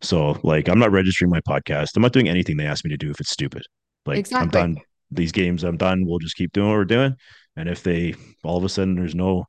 So 0.00 0.40
like 0.42 0.70
I'm 0.70 0.78
not 0.78 0.90
registering 0.90 1.30
my 1.30 1.42
podcast. 1.42 1.88
I'm 1.94 2.02
not 2.02 2.14
doing 2.14 2.30
anything 2.30 2.56
they 2.56 2.64
ask 2.64 2.82
me 2.82 2.92
to 2.92 2.96
do 2.96 3.10
if 3.10 3.20
it's 3.20 3.30
stupid. 3.30 3.64
Like 4.06 4.20
exactly. 4.20 4.58
I'm 4.58 4.74
done 4.74 4.82
these 5.10 5.32
games. 5.32 5.64
I'm 5.64 5.76
done. 5.76 6.06
We'll 6.06 6.18
just 6.18 6.36
keep 6.36 6.50
doing 6.52 6.70
what 6.70 6.76
we're 6.76 6.86
doing. 6.86 7.14
And 7.56 7.68
if 7.68 7.82
they 7.82 8.14
all 8.42 8.56
of 8.56 8.64
a 8.64 8.70
sudden 8.70 8.94
there's 8.94 9.14
no 9.14 9.44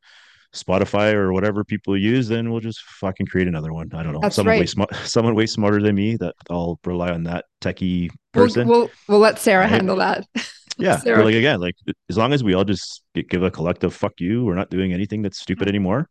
Spotify 0.53 1.13
or 1.13 1.33
whatever 1.33 1.63
people 1.63 1.97
use, 1.97 2.27
then 2.27 2.51
we'll 2.51 2.59
just 2.59 2.81
fucking 2.81 3.25
create 3.25 3.47
another 3.47 3.73
one. 3.73 3.89
I 3.93 4.03
don't 4.03 4.13
know. 4.13 4.19
That's 4.21 4.35
someone 4.35 4.53
right. 4.53 4.59
way 4.61 4.65
smart, 4.65 4.95
someone 5.03 5.35
way 5.35 5.45
smarter 5.45 5.81
than 5.81 5.95
me 5.95 6.15
that 6.17 6.35
I'll 6.49 6.79
rely 6.85 7.11
on 7.11 7.23
that 7.23 7.45
techie 7.61 8.09
person. 8.33 8.67
We'll 8.67 8.81
we'll, 8.81 8.91
we'll 9.07 9.19
let 9.19 9.39
Sarah 9.39 9.63
right? 9.63 9.71
handle 9.71 9.95
that. 9.97 10.25
yeah, 10.77 10.97
Sarah. 10.97 11.25
like 11.25 11.35
again, 11.35 11.59
like 11.59 11.75
as 12.09 12.17
long 12.17 12.33
as 12.33 12.43
we 12.43 12.53
all 12.53 12.63
just 12.63 13.03
get, 13.15 13.29
give 13.29 13.43
a 13.43 13.51
collective 13.51 13.93
fuck 13.93 14.13
you, 14.19 14.45
we're 14.45 14.55
not 14.55 14.69
doing 14.69 14.93
anything 14.93 15.21
that's 15.21 15.39
stupid 15.39 15.63
mm-hmm. 15.63 15.69
anymore, 15.69 16.09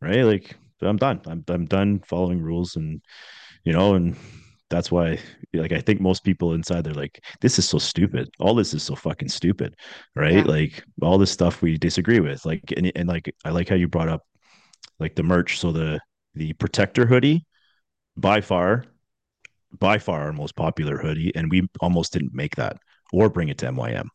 right? 0.00 0.22
Like 0.22 0.56
I'm 0.82 0.96
done. 0.96 1.20
I'm 1.26 1.44
I'm 1.48 1.64
done 1.64 2.00
following 2.06 2.40
rules 2.42 2.76
and 2.76 3.00
you 3.64 3.72
know 3.72 3.94
and 3.94 4.16
that's 4.70 4.90
why 4.90 5.18
like 5.54 5.72
i 5.72 5.80
think 5.80 6.00
most 6.00 6.24
people 6.24 6.54
inside 6.54 6.84
they're 6.84 6.94
like 6.94 7.24
this 7.40 7.58
is 7.58 7.68
so 7.68 7.78
stupid. 7.78 8.28
All 8.38 8.54
this 8.54 8.74
is 8.74 8.82
so 8.82 8.94
fucking 8.94 9.28
stupid 9.28 9.74
right? 10.14 10.34
Yeah. 10.34 10.42
like 10.42 10.84
all 11.02 11.18
this 11.18 11.30
stuff 11.30 11.62
we 11.62 11.78
disagree 11.78 12.20
with 12.20 12.44
like 12.44 12.72
and, 12.76 12.92
and 12.94 13.08
like 13.08 13.34
i 13.44 13.50
like 13.50 13.68
how 13.68 13.76
you 13.76 13.88
brought 13.88 14.08
up 14.08 14.22
like 15.00 15.14
the 15.14 15.22
merch. 15.22 15.58
So 15.58 15.72
the 15.72 16.00
the 16.34 16.52
protector 16.54 17.06
hoodie 17.06 17.46
by 18.16 18.40
far 18.40 18.84
by 19.78 19.98
far 19.98 20.22
our 20.22 20.32
most 20.32 20.56
popular 20.56 20.98
hoodie 20.98 21.32
and 21.34 21.50
we 21.50 21.68
almost 21.80 22.12
didn't 22.12 22.34
make 22.34 22.56
that 22.56 22.78
or 23.12 23.28
bring 23.28 23.48
it 23.48 23.58
to 23.58 23.70
mym 23.72 24.08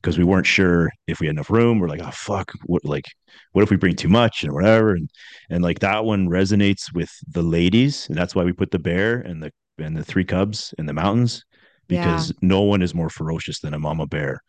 because 0.00 0.16
we 0.18 0.24
weren't 0.24 0.46
sure 0.46 0.90
if 1.06 1.20
we 1.20 1.26
had 1.26 1.34
enough 1.34 1.50
room. 1.50 1.78
We're 1.78 1.88
like 1.88 2.02
oh 2.02 2.10
fuck 2.12 2.52
what 2.64 2.84
like 2.84 3.04
what 3.52 3.62
if 3.62 3.70
we 3.70 3.76
bring 3.76 3.96
too 3.96 4.08
much 4.08 4.44
and 4.44 4.52
whatever? 4.52 4.92
And 4.94 5.10
and 5.50 5.62
like 5.62 5.80
that 5.80 6.04
one 6.04 6.28
resonates 6.28 6.92
with 6.94 7.10
the 7.28 7.42
ladies 7.42 8.08
and 8.08 8.16
that's 8.16 8.34
why 8.34 8.44
we 8.44 8.52
put 8.52 8.70
the 8.70 8.78
bear 8.78 9.20
and 9.20 9.42
the 9.42 9.52
and 9.80 9.96
the 9.96 10.04
three 10.04 10.24
cubs 10.24 10.74
in 10.78 10.86
the 10.86 10.92
mountains 10.92 11.44
because 11.88 12.30
yeah. 12.30 12.36
no 12.42 12.62
one 12.62 12.82
is 12.82 12.94
more 12.94 13.10
ferocious 13.10 13.60
than 13.60 13.74
a 13.74 13.78
mama 13.78 14.06
bear 14.06 14.42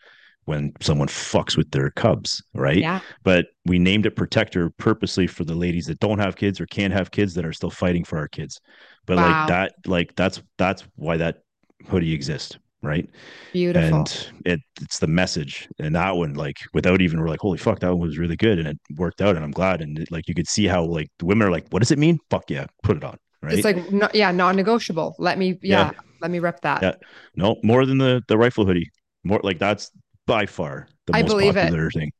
when 0.45 0.73
someone 0.81 1.07
fucks 1.07 1.55
with 1.55 1.69
their 1.71 1.91
cubs, 1.91 2.41
right? 2.53 2.77
Yeah. 2.77 2.99
But 3.23 3.47
we 3.65 3.79
named 3.79 4.05
it 4.05 4.15
protector 4.15 4.69
purposely 4.77 5.27
for 5.27 5.43
the 5.43 5.55
ladies 5.55 5.85
that 5.85 5.99
don't 5.99 6.19
have 6.19 6.35
kids 6.35 6.59
or 6.59 6.65
can't 6.65 6.93
have 6.93 7.11
kids 7.11 7.33
that 7.35 7.45
are 7.45 7.53
still 7.53 7.69
fighting 7.69 8.03
for 8.03 8.17
our 8.17 8.27
kids. 8.27 8.59
But 9.05 9.17
wow. 9.17 9.39
like 9.39 9.47
that, 9.47 9.73
like 9.85 10.15
that's 10.15 10.41
that's 10.57 10.83
why 10.95 11.17
that 11.17 11.43
hoodie 11.87 12.13
exists, 12.13 12.57
right? 12.81 13.07
Beautiful. 13.53 13.99
And 13.99 14.27
it 14.45 14.61
it's 14.81 14.99
the 14.99 15.07
message. 15.07 15.67
And 15.79 15.95
that 15.95 16.15
one, 16.15 16.33
like 16.33 16.57
without 16.73 17.01
even 17.01 17.19
we're 17.19 17.29
like, 17.29 17.39
holy 17.39 17.57
fuck, 17.57 17.79
that 17.79 17.95
one 17.95 18.07
was 18.07 18.17
really 18.17 18.37
good. 18.37 18.59
And 18.59 18.67
it 18.67 18.79
worked 18.97 19.21
out. 19.21 19.35
And 19.35 19.45
I'm 19.45 19.51
glad. 19.51 19.81
And 19.81 19.99
it, 19.99 20.11
like 20.11 20.27
you 20.27 20.33
could 20.35 20.47
see 20.47 20.65
how 20.65 20.83
like 20.83 21.09
the 21.19 21.25
women 21.25 21.47
are 21.47 21.51
like, 21.51 21.67
what 21.69 21.79
does 21.79 21.91
it 21.91 21.99
mean? 21.99 22.17
Fuck 22.29 22.49
yeah, 22.49 22.65
put 22.83 22.97
it 22.97 23.03
on. 23.03 23.17
Right. 23.41 23.53
It's 23.53 23.65
like 23.65 23.91
no, 23.91 24.07
yeah, 24.13 24.31
non-negotiable. 24.31 25.15
Let 25.17 25.37
me 25.37 25.57
yeah, 25.61 25.91
yeah, 25.91 25.99
let 26.21 26.29
me 26.29 26.39
rep 26.39 26.61
that. 26.61 26.83
Yeah. 26.83 26.93
No, 27.35 27.57
more 27.63 27.85
than 27.85 27.97
the 27.97 28.21
the 28.27 28.37
rifle 28.37 28.65
hoodie. 28.65 28.91
More 29.23 29.39
like 29.43 29.57
that's 29.57 29.91
by 30.27 30.45
far 30.45 30.87
the 31.07 31.15
I 31.15 31.23
most 31.23 31.31
popular 31.31 31.87
it. 31.87 31.93
thing. 31.93 32.11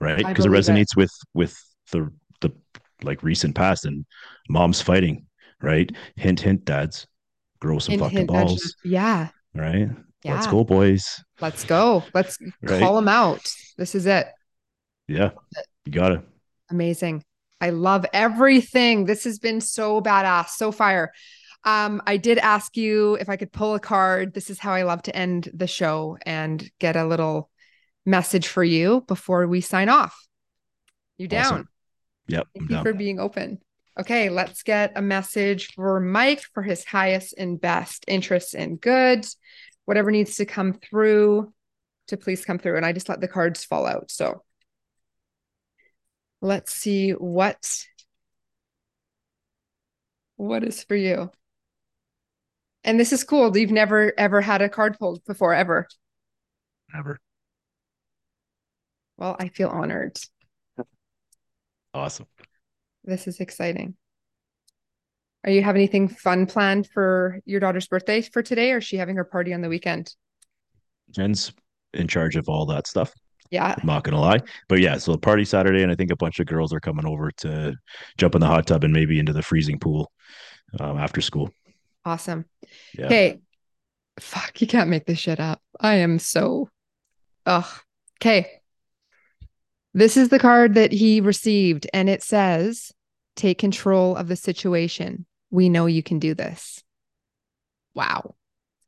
Right? 0.00 0.26
Because 0.26 0.46
it 0.46 0.50
resonates 0.50 0.92
it. 0.92 0.96
with 0.96 1.12
with 1.34 1.56
the 1.90 2.10
the 2.40 2.52
like 3.02 3.22
recent 3.22 3.54
past 3.54 3.84
and 3.84 4.06
moms 4.48 4.80
fighting, 4.80 5.26
right? 5.60 5.90
Hint 6.16 6.40
hint 6.40 6.64
dads. 6.64 7.06
Grow 7.60 7.78
some 7.78 7.92
hint, 7.92 8.02
fucking 8.02 8.18
hint, 8.18 8.28
balls. 8.28 8.74
Yeah. 8.82 9.28
Right? 9.54 9.88
Yeah. 10.24 10.34
Let's 10.34 10.46
go, 10.46 10.64
boys. 10.64 11.22
Let's 11.40 11.64
go. 11.64 12.02
Let's 12.14 12.38
right? 12.62 12.80
call 12.80 12.96
them 12.96 13.08
out. 13.08 13.48
This 13.76 13.94
is 13.94 14.06
it. 14.06 14.26
Yeah. 15.06 15.30
You 15.84 15.92
got 15.92 16.12
it. 16.12 16.20
Amazing. 16.70 17.24
I 17.62 17.70
love 17.70 18.04
everything. 18.12 19.04
This 19.04 19.22
has 19.22 19.38
been 19.38 19.60
so 19.60 20.00
badass, 20.00 20.48
so 20.48 20.72
fire. 20.72 21.12
Um, 21.64 22.02
I 22.08 22.16
did 22.16 22.38
ask 22.38 22.76
you 22.76 23.14
if 23.14 23.28
I 23.28 23.36
could 23.36 23.52
pull 23.52 23.76
a 23.76 23.80
card. 23.80 24.34
This 24.34 24.50
is 24.50 24.58
how 24.58 24.72
I 24.72 24.82
love 24.82 25.02
to 25.04 25.14
end 25.14 25.48
the 25.54 25.68
show 25.68 26.18
and 26.26 26.68
get 26.80 26.96
a 26.96 27.06
little 27.06 27.50
message 28.04 28.48
for 28.48 28.64
you 28.64 29.04
before 29.06 29.46
we 29.46 29.60
sign 29.60 29.88
off. 29.88 30.26
You 31.18 31.28
down? 31.28 31.44
Awesome. 31.44 31.68
Yep. 32.26 32.48
Thank 32.52 32.62
I'm 32.62 32.62
you 32.62 32.76
down. 32.76 32.84
for 32.84 32.92
being 32.94 33.20
open. 33.20 33.60
Okay, 34.00 34.28
let's 34.28 34.64
get 34.64 34.94
a 34.96 35.02
message 35.02 35.72
for 35.74 36.00
Mike 36.00 36.42
for 36.54 36.64
his 36.64 36.84
highest 36.84 37.34
and 37.38 37.60
best 37.60 38.04
interests 38.08 38.54
and 38.54 38.80
good. 38.80 39.24
Whatever 39.84 40.10
needs 40.10 40.34
to 40.36 40.46
come 40.46 40.72
through 40.72 41.52
to 42.08 42.16
please 42.16 42.44
come 42.44 42.58
through. 42.58 42.76
And 42.76 42.84
I 42.84 42.92
just 42.92 43.08
let 43.08 43.20
the 43.20 43.28
cards 43.28 43.64
fall 43.64 43.86
out. 43.86 44.10
So 44.10 44.42
let's 46.42 46.74
see 46.74 47.12
what 47.12 47.86
what 50.36 50.64
is 50.64 50.82
for 50.84 50.96
you. 50.96 51.30
And 52.84 52.98
this 52.98 53.12
is 53.12 53.22
cool. 53.24 53.56
You've 53.56 53.70
never 53.70 54.12
ever 54.18 54.40
had 54.42 54.60
a 54.60 54.68
card 54.68 54.98
pulled 54.98 55.24
before, 55.24 55.54
ever. 55.54 55.86
Never. 56.92 57.18
Well, 59.16 59.36
I 59.38 59.48
feel 59.48 59.68
honored. 59.68 60.18
Awesome. 61.94 62.26
This 63.04 63.28
is 63.28 63.40
exciting. 63.40 63.94
Are 65.44 65.50
you 65.50 65.62
have 65.62 65.76
anything 65.76 66.08
fun 66.08 66.46
planned 66.46 66.88
for 66.92 67.40
your 67.44 67.60
daughter's 67.60 67.86
birthday 67.86 68.20
for 68.20 68.42
today, 68.42 68.72
or 68.72 68.78
is 68.78 68.84
she 68.84 68.96
having 68.96 69.16
her 69.16 69.24
party 69.24 69.54
on 69.54 69.60
the 69.60 69.68
weekend? 69.68 70.14
Jen's 71.10 71.52
in 71.94 72.08
charge 72.08 72.36
of 72.36 72.48
all 72.48 72.66
that 72.66 72.86
stuff. 72.86 73.12
Yeah. 73.52 73.74
I'm 73.78 73.86
not 73.86 74.02
gonna 74.02 74.20
lie. 74.20 74.40
But 74.68 74.80
yeah, 74.80 74.96
so 74.96 75.14
party 75.18 75.44
Saturday, 75.44 75.82
and 75.82 75.92
I 75.92 75.94
think 75.94 76.10
a 76.10 76.16
bunch 76.16 76.40
of 76.40 76.46
girls 76.46 76.72
are 76.72 76.80
coming 76.80 77.04
over 77.04 77.30
to 77.38 77.76
jump 78.16 78.34
in 78.34 78.40
the 78.40 78.46
hot 78.46 78.66
tub 78.66 78.82
and 78.82 78.94
maybe 78.94 79.18
into 79.18 79.34
the 79.34 79.42
freezing 79.42 79.78
pool 79.78 80.10
um, 80.80 80.96
after 80.96 81.20
school. 81.20 81.50
Awesome. 82.04 82.46
Yeah. 82.98 83.06
Okay. 83.06 83.40
Fuck, 84.18 84.60
you 84.62 84.66
can't 84.66 84.88
make 84.88 85.04
this 85.04 85.18
shit 85.18 85.38
up. 85.38 85.60
I 85.78 85.96
am 85.96 86.18
so 86.18 86.70
ugh. 87.44 87.68
Okay. 88.20 88.62
This 89.92 90.16
is 90.16 90.30
the 90.30 90.38
card 90.38 90.74
that 90.74 90.90
he 90.90 91.20
received, 91.20 91.86
and 91.92 92.08
it 92.08 92.22
says, 92.22 92.90
Take 93.36 93.58
control 93.58 94.16
of 94.16 94.28
the 94.28 94.36
situation. 94.36 95.26
We 95.50 95.68
know 95.68 95.84
you 95.84 96.02
can 96.02 96.18
do 96.18 96.34
this. 96.34 96.82
Wow. 97.94 98.34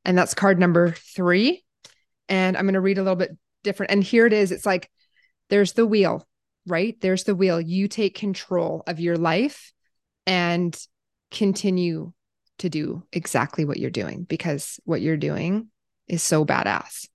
And 0.07 0.17
that's 0.17 0.33
card 0.33 0.59
number 0.59 0.93
three. 0.93 1.65
And 2.31 2.57
I'm 2.57 2.65
going 2.65 2.75
to 2.75 2.81
read 2.81 2.97
a 2.97 3.03
little 3.03 3.17
bit 3.17 3.37
different. 3.65 3.91
And 3.91 4.05
here 4.05 4.27
it 4.27 4.33
is. 4.33 4.53
It's 4.53 4.67
like 4.67 4.89
there's 5.51 5.73
the 5.73 5.87
wheel, 5.87 6.27
right? 6.67 6.97
There's 7.01 7.25
the 7.25 7.35
wheel. 7.35 7.61
You 7.61 7.89
take 7.89 8.17
control 8.17 8.85
of 8.87 9.01
your 9.01 9.17
life 9.17 9.73
and 10.27 10.79
continue 11.33 12.13
to 12.59 12.69
do 12.69 13.03
exactly 13.13 13.65
what 13.65 13.79
you're 13.79 13.91
doing 13.91 14.23
because 14.23 14.79
what 14.85 15.01
you're 15.01 15.17
doing 15.17 15.69
is 16.07 16.23
so 16.23 16.45
badass. 16.45 17.09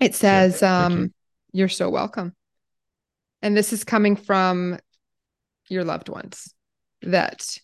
It 0.00 0.14
says, 0.14 0.62
yeah, 0.62 0.86
um, 0.86 0.98
you. 0.98 1.10
you're 1.52 1.68
so 1.68 1.90
welcome. 1.90 2.34
And 3.42 3.56
this 3.56 3.72
is 3.72 3.84
coming 3.84 4.16
from 4.16 4.78
your 5.68 5.84
loved 5.84 6.08
ones 6.08 6.52
that 7.02 7.58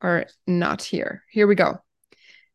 are 0.00 0.26
not 0.46 0.82
here. 0.82 1.22
Here 1.30 1.46
we 1.46 1.54
go. 1.54 1.78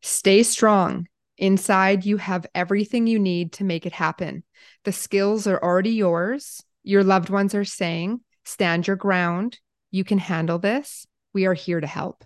Stay 0.02 0.44
strong. 0.44 1.08
Inside, 1.38 2.06
you 2.06 2.18
have 2.18 2.48
everything 2.56 3.06
you 3.06 3.20
need 3.20 3.54
to 3.54 3.64
make 3.64 3.86
it 3.86 3.94
happen. 3.94 4.44
The 4.86 4.92
skills 4.92 5.46
are 5.46 5.62
already 5.62 5.92
yours. 5.92 6.64
Your 6.84 7.04
loved 7.04 7.30
ones 7.30 7.54
are 7.54 7.66
saying, 7.66 8.22
stand 8.44 8.88
your 8.88 8.96
ground. 8.96 9.60
You 9.92 10.04
can 10.04 10.18
handle 10.18 10.58
this. 10.58 11.06
We 11.34 11.46
are 11.46 11.54
here 11.54 11.80
to 11.80 11.88
help. 11.88 12.24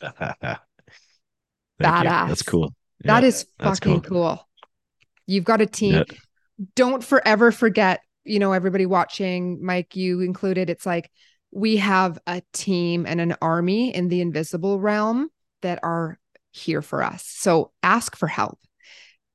Badass. 0.02 0.58
That's 1.80 2.42
cool. 2.42 2.74
That 3.00 3.22
yeah, 3.22 3.28
is 3.28 3.46
fucking 3.58 4.02
cool. 4.02 4.36
cool. 4.36 4.48
You've 5.26 5.44
got 5.44 5.60
a 5.60 5.66
team. 5.66 6.04
Don't 6.76 7.02
forever 7.02 7.50
forget, 7.50 8.00
you 8.24 8.38
know, 8.38 8.52
everybody 8.52 8.86
watching, 8.86 9.64
Mike, 9.64 9.96
you 9.96 10.20
included, 10.20 10.70
it's 10.70 10.86
like 10.86 11.10
we 11.54 11.76
have 11.76 12.18
a 12.26 12.42
team 12.52 13.06
and 13.06 13.20
an 13.20 13.36
army 13.40 13.94
in 13.94 14.08
the 14.08 14.20
invisible 14.20 14.80
realm 14.80 15.30
that 15.62 15.78
are 15.82 16.18
here 16.50 16.82
for 16.82 17.02
us. 17.02 17.24
So 17.26 17.72
ask 17.82 18.16
for 18.16 18.26
help. 18.26 18.58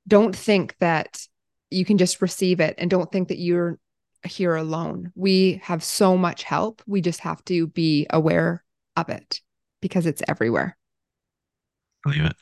Don't 0.07 0.35
think 0.35 0.75
that 0.79 1.25
you 1.69 1.85
can 1.85 1.97
just 1.97 2.21
receive 2.21 2.59
it 2.59 2.75
and 2.77 2.89
don't 2.89 3.11
think 3.11 3.29
that 3.29 3.39
you're 3.39 3.79
here 4.25 4.55
alone. 4.55 5.11
We 5.15 5.61
have 5.63 5.83
so 5.83 6.17
much 6.17 6.43
help. 6.43 6.81
We 6.85 7.01
just 7.01 7.21
have 7.21 7.43
to 7.45 7.67
be 7.67 8.05
aware 8.09 8.63
of 8.97 9.09
it 9.09 9.39
because 9.81 10.05
it's 10.05 10.21
everywhere. 10.27 10.77
Believe 12.03 12.25
it. 12.25 12.35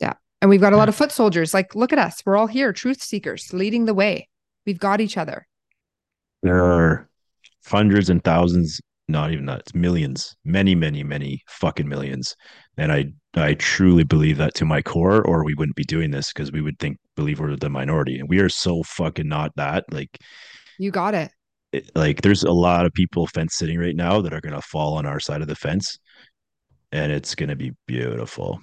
Yeah. 0.00 0.14
And 0.40 0.50
we've 0.50 0.60
got 0.60 0.72
a 0.72 0.76
lot 0.76 0.88
of 0.88 0.96
foot 0.96 1.12
soldiers. 1.12 1.54
Like, 1.54 1.74
look 1.74 1.92
at 1.92 1.98
us. 1.98 2.22
We're 2.26 2.36
all 2.36 2.48
here, 2.48 2.72
truth 2.72 3.00
seekers, 3.00 3.52
leading 3.52 3.84
the 3.84 3.94
way. 3.94 4.28
We've 4.66 4.78
got 4.78 5.00
each 5.00 5.16
other. 5.16 5.46
There 6.42 6.64
are 6.64 7.08
hundreds 7.66 8.10
and 8.10 8.24
thousands, 8.24 8.80
not 9.10 9.32
even 9.32 9.46
that, 9.46 9.60
it's 9.60 9.74
millions, 9.74 10.34
many, 10.44 10.74
many, 10.74 11.02
many 11.02 11.42
fucking 11.48 11.88
millions. 11.88 12.34
And 12.76 12.92
I 12.92 13.12
I 13.34 13.54
truly 13.54 14.04
believe 14.04 14.38
that 14.38 14.54
to 14.54 14.64
my 14.64 14.82
core, 14.82 15.22
or 15.22 15.44
we 15.44 15.54
wouldn't 15.54 15.76
be 15.76 15.84
doing 15.84 16.10
this 16.10 16.32
because 16.32 16.50
we 16.50 16.60
would 16.60 16.78
think 16.78 16.98
believe 17.16 17.40
we're 17.40 17.54
the 17.56 17.70
minority. 17.70 18.18
And 18.18 18.28
we 18.28 18.40
are 18.40 18.48
so 18.48 18.82
fucking 18.82 19.28
not 19.28 19.52
that. 19.56 19.84
Like 19.92 20.18
you 20.78 20.90
got 20.90 21.14
it. 21.14 21.30
it 21.72 21.90
like 21.94 22.22
there's 22.22 22.42
a 22.42 22.52
lot 22.52 22.86
of 22.86 22.92
people 22.92 23.26
fence 23.26 23.56
sitting 23.56 23.78
right 23.78 23.96
now 23.96 24.20
that 24.20 24.32
are 24.32 24.40
gonna 24.40 24.62
fall 24.62 24.96
on 24.96 25.06
our 25.06 25.20
side 25.20 25.42
of 25.42 25.48
the 25.48 25.54
fence. 25.54 25.98
And 26.92 27.12
it's 27.12 27.34
gonna 27.34 27.56
be 27.56 27.72
beautiful. 27.86 28.60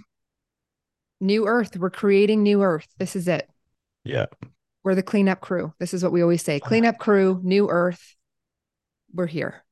New 1.19 1.47
Earth. 1.47 1.77
We're 1.77 1.89
creating 1.89 2.43
New 2.43 2.61
Earth. 2.61 2.87
This 2.97 3.15
is 3.15 3.27
it. 3.27 3.49
Yeah. 4.03 4.25
We're 4.83 4.95
the 4.95 5.03
cleanup 5.03 5.41
crew. 5.41 5.73
This 5.79 5.93
is 5.93 6.03
what 6.03 6.11
we 6.11 6.21
always 6.21 6.41
say 6.41 6.59
cleanup 6.59 6.97
crew, 6.97 7.39
New 7.43 7.69
Earth. 7.69 8.15
We're 9.13 9.27
here. 9.27 9.63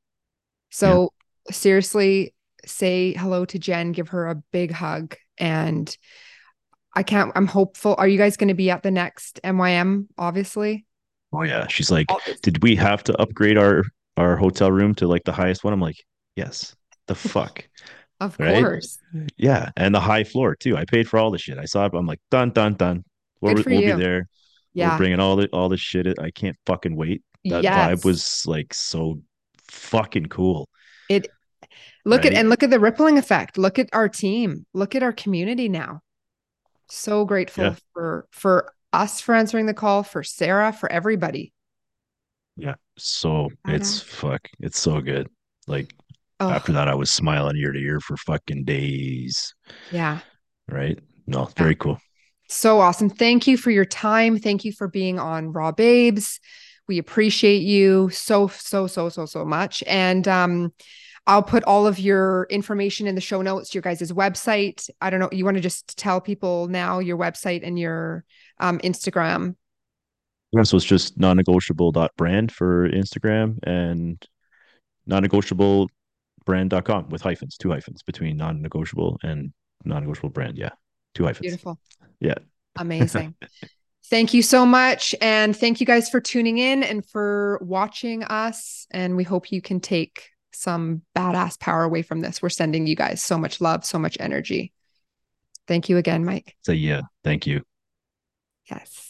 So, 0.75 1.13
yeah. 1.47 1.53
seriously, 1.53 2.33
say 2.65 3.13
hello 3.13 3.45
to 3.45 3.57
Jen, 3.57 3.93
give 3.93 4.09
her 4.09 4.27
a 4.27 4.35
big 4.35 4.71
hug. 4.71 5.15
And 5.37 5.95
I 6.93 7.03
can't, 7.03 7.31
I'm 7.33 7.47
hopeful. 7.47 7.95
Are 7.97 8.09
you 8.09 8.17
guys 8.17 8.35
going 8.35 8.49
to 8.49 8.55
be 8.55 8.69
at 8.69 8.83
the 8.83 8.91
next 8.91 9.39
MYM, 9.41 10.07
obviously? 10.17 10.85
Oh, 11.31 11.43
yeah. 11.43 11.67
She's 11.67 11.91
like, 11.91 12.07
did 12.41 12.61
we 12.61 12.75
have 12.75 13.05
to 13.05 13.15
upgrade 13.15 13.57
our, 13.57 13.83
our 14.17 14.35
hotel 14.35 14.69
room 14.69 14.93
to 14.95 15.07
like 15.07 15.23
the 15.23 15.31
highest 15.31 15.63
one? 15.63 15.71
I'm 15.71 15.79
like, 15.79 16.03
yes. 16.35 16.75
The 17.07 17.15
fuck. 17.15 17.67
Of 18.21 18.39
right? 18.39 18.63
course. 18.63 18.97
Yeah. 19.35 19.71
And 19.75 19.93
the 19.93 19.99
high 19.99 20.23
floor 20.23 20.55
too. 20.55 20.77
I 20.77 20.85
paid 20.85 21.05
for 21.05 21.19
all 21.19 21.31
the 21.31 21.37
shit. 21.37 21.57
I 21.57 21.65
saw 21.65 21.85
it. 21.85 21.93
I'm 21.93 22.05
like, 22.05 22.21
done, 22.31 22.51
done, 22.51 22.75
done. 22.75 23.03
We'll, 23.41 23.55
we'll 23.55 23.63
be 23.65 23.91
there. 23.91 24.29
Yeah. 24.73 24.91
We're 24.93 24.99
bringing 24.99 25.19
all 25.19 25.35
the 25.35 25.49
all 25.49 25.67
the 25.67 25.75
shit. 25.75 26.17
I 26.17 26.31
can't 26.31 26.55
fucking 26.65 26.95
wait. 26.95 27.23
That 27.43 27.63
yes. 27.63 27.75
vibe 27.75 28.05
was 28.05 28.45
like 28.47 28.73
so 28.73 29.19
fucking 29.75 30.27
cool. 30.27 30.69
It 31.09 31.27
look 32.05 32.23
right? 32.23 32.33
at 32.33 32.39
and 32.39 32.49
look 32.49 32.63
at 32.63 32.69
the 32.69 32.79
rippling 32.79 33.17
effect. 33.17 33.57
Look 33.57 33.79
at 33.79 33.89
our 33.93 34.09
team. 34.09 34.65
Look 34.73 34.95
at 34.95 35.03
our 35.03 35.13
community 35.13 35.69
now. 35.69 36.01
So 36.89 37.25
grateful 37.25 37.63
yeah. 37.63 37.75
for 37.93 38.27
for 38.31 38.73
us 38.93 39.21
for 39.21 39.35
answering 39.35 39.65
the 39.65 39.73
call, 39.73 40.03
for 40.03 40.23
Sarah, 40.23 40.71
for 40.71 40.91
everybody. 40.91 41.53
Yeah. 42.57 42.75
So 42.97 43.49
it's 43.67 43.99
fuck. 44.01 44.47
It's 44.59 44.79
so 44.79 45.01
good. 45.01 45.27
Like 45.67 45.93
Oh. 46.39 46.49
After 46.49 46.73
that, 46.73 46.87
I 46.87 46.95
was 46.95 47.09
smiling 47.09 47.55
ear 47.55 47.71
to 47.71 47.79
ear 47.79 47.99
for 47.99 48.17
fucking 48.17 48.65
days. 48.65 49.55
Yeah. 49.91 50.19
Right. 50.67 50.99
No, 51.27 51.45
very 51.57 51.71
yeah. 51.71 51.75
cool. 51.79 51.99
So 52.49 52.79
awesome. 52.79 53.09
Thank 53.09 53.47
you 53.47 53.57
for 53.57 53.71
your 53.71 53.85
time. 53.85 54.37
Thank 54.37 54.65
you 54.65 54.73
for 54.73 54.87
being 54.87 55.17
on 55.17 55.53
Raw 55.53 55.71
Babes. 55.71 56.39
We 56.87 56.97
appreciate 56.97 57.63
you 57.63 58.09
so, 58.09 58.47
so, 58.47 58.87
so, 58.87 59.09
so, 59.09 59.25
so 59.25 59.45
much. 59.45 59.83
And 59.87 60.27
um, 60.27 60.73
I'll 61.27 61.43
put 61.43 61.63
all 61.63 61.87
of 61.87 61.97
your 61.97 62.45
information 62.49 63.07
in 63.07 63.15
the 63.15 63.21
show 63.21 63.41
notes, 63.41 63.73
your 63.73 63.81
guys' 63.81 64.11
website. 64.11 64.89
I 65.01 65.09
don't 65.09 65.19
know. 65.19 65.29
You 65.31 65.45
want 65.45 65.57
to 65.57 65.61
just 65.61 65.97
tell 65.97 66.21
people 66.21 66.67
now 66.67 66.99
your 66.99 67.17
website 67.17 67.61
and 67.63 67.79
your 67.79 68.23
um, 68.59 68.79
Instagram? 68.79 69.55
Yeah, 70.51 70.63
so 70.63 70.77
it's 70.77 70.85
just 70.85 71.19
non-negotiable.brand 71.19 72.51
for 72.51 72.89
Instagram 72.89 73.57
and 73.63 74.23
non-negotiable 75.07 75.89
brand.com 76.45 77.09
with 77.09 77.21
hyphens, 77.21 77.57
two 77.57 77.71
hyphens 77.71 78.03
between 78.03 78.37
non 78.37 78.61
negotiable 78.61 79.17
and 79.23 79.51
non 79.83 80.01
negotiable 80.01 80.29
brand. 80.29 80.57
Yeah. 80.57 80.69
Two 81.15 81.23
hyphens. 81.23 81.41
Beautiful. 81.41 81.79
Yeah. 82.19 82.35
Amazing. 82.77 83.35
thank 84.09 84.33
you 84.33 84.41
so 84.41 84.65
much. 84.65 85.15
And 85.21 85.55
thank 85.55 85.79
you 85.79 85.85
guys 85.85 86.09
for 86.09 86.19
tuning 86.19 86.57
in 86.57 86.83
and 86.83 87.05
for 87.05 87.59
watching 87.61 88.23
us. 88.23 88.87
And 88.91 89.15
we 89.15 89.23
hope 89.23 89.51
you 89.51 89.61
can 89.61 89.79
take 89.79 90.29
some 90.53 91.01
badass 91.15 91.59
power 91.59 91.83
away 91.83 92.01
from 92.01 92.21
this. 92.21 92.41
We're 92.41 92.49
sending 92.49 92.87
you 92.87 92.95
guys 92.95 93.21
so 93.21 93.37
much 93.37 93.61
love, 93.61 93.85
so 93.85 93.99
much 93.99 94.17
energy. 94.19 94.73
Thank 95.67 95.89
you 95.89 95.97
again, 95.97 96.23
Mike. 96.23 96.55
So, 96.63 96.71
yeah. 96.71 97.01
Thank 97.23 97.47
you. 97.47 97.63
Yes. 98.69 99.04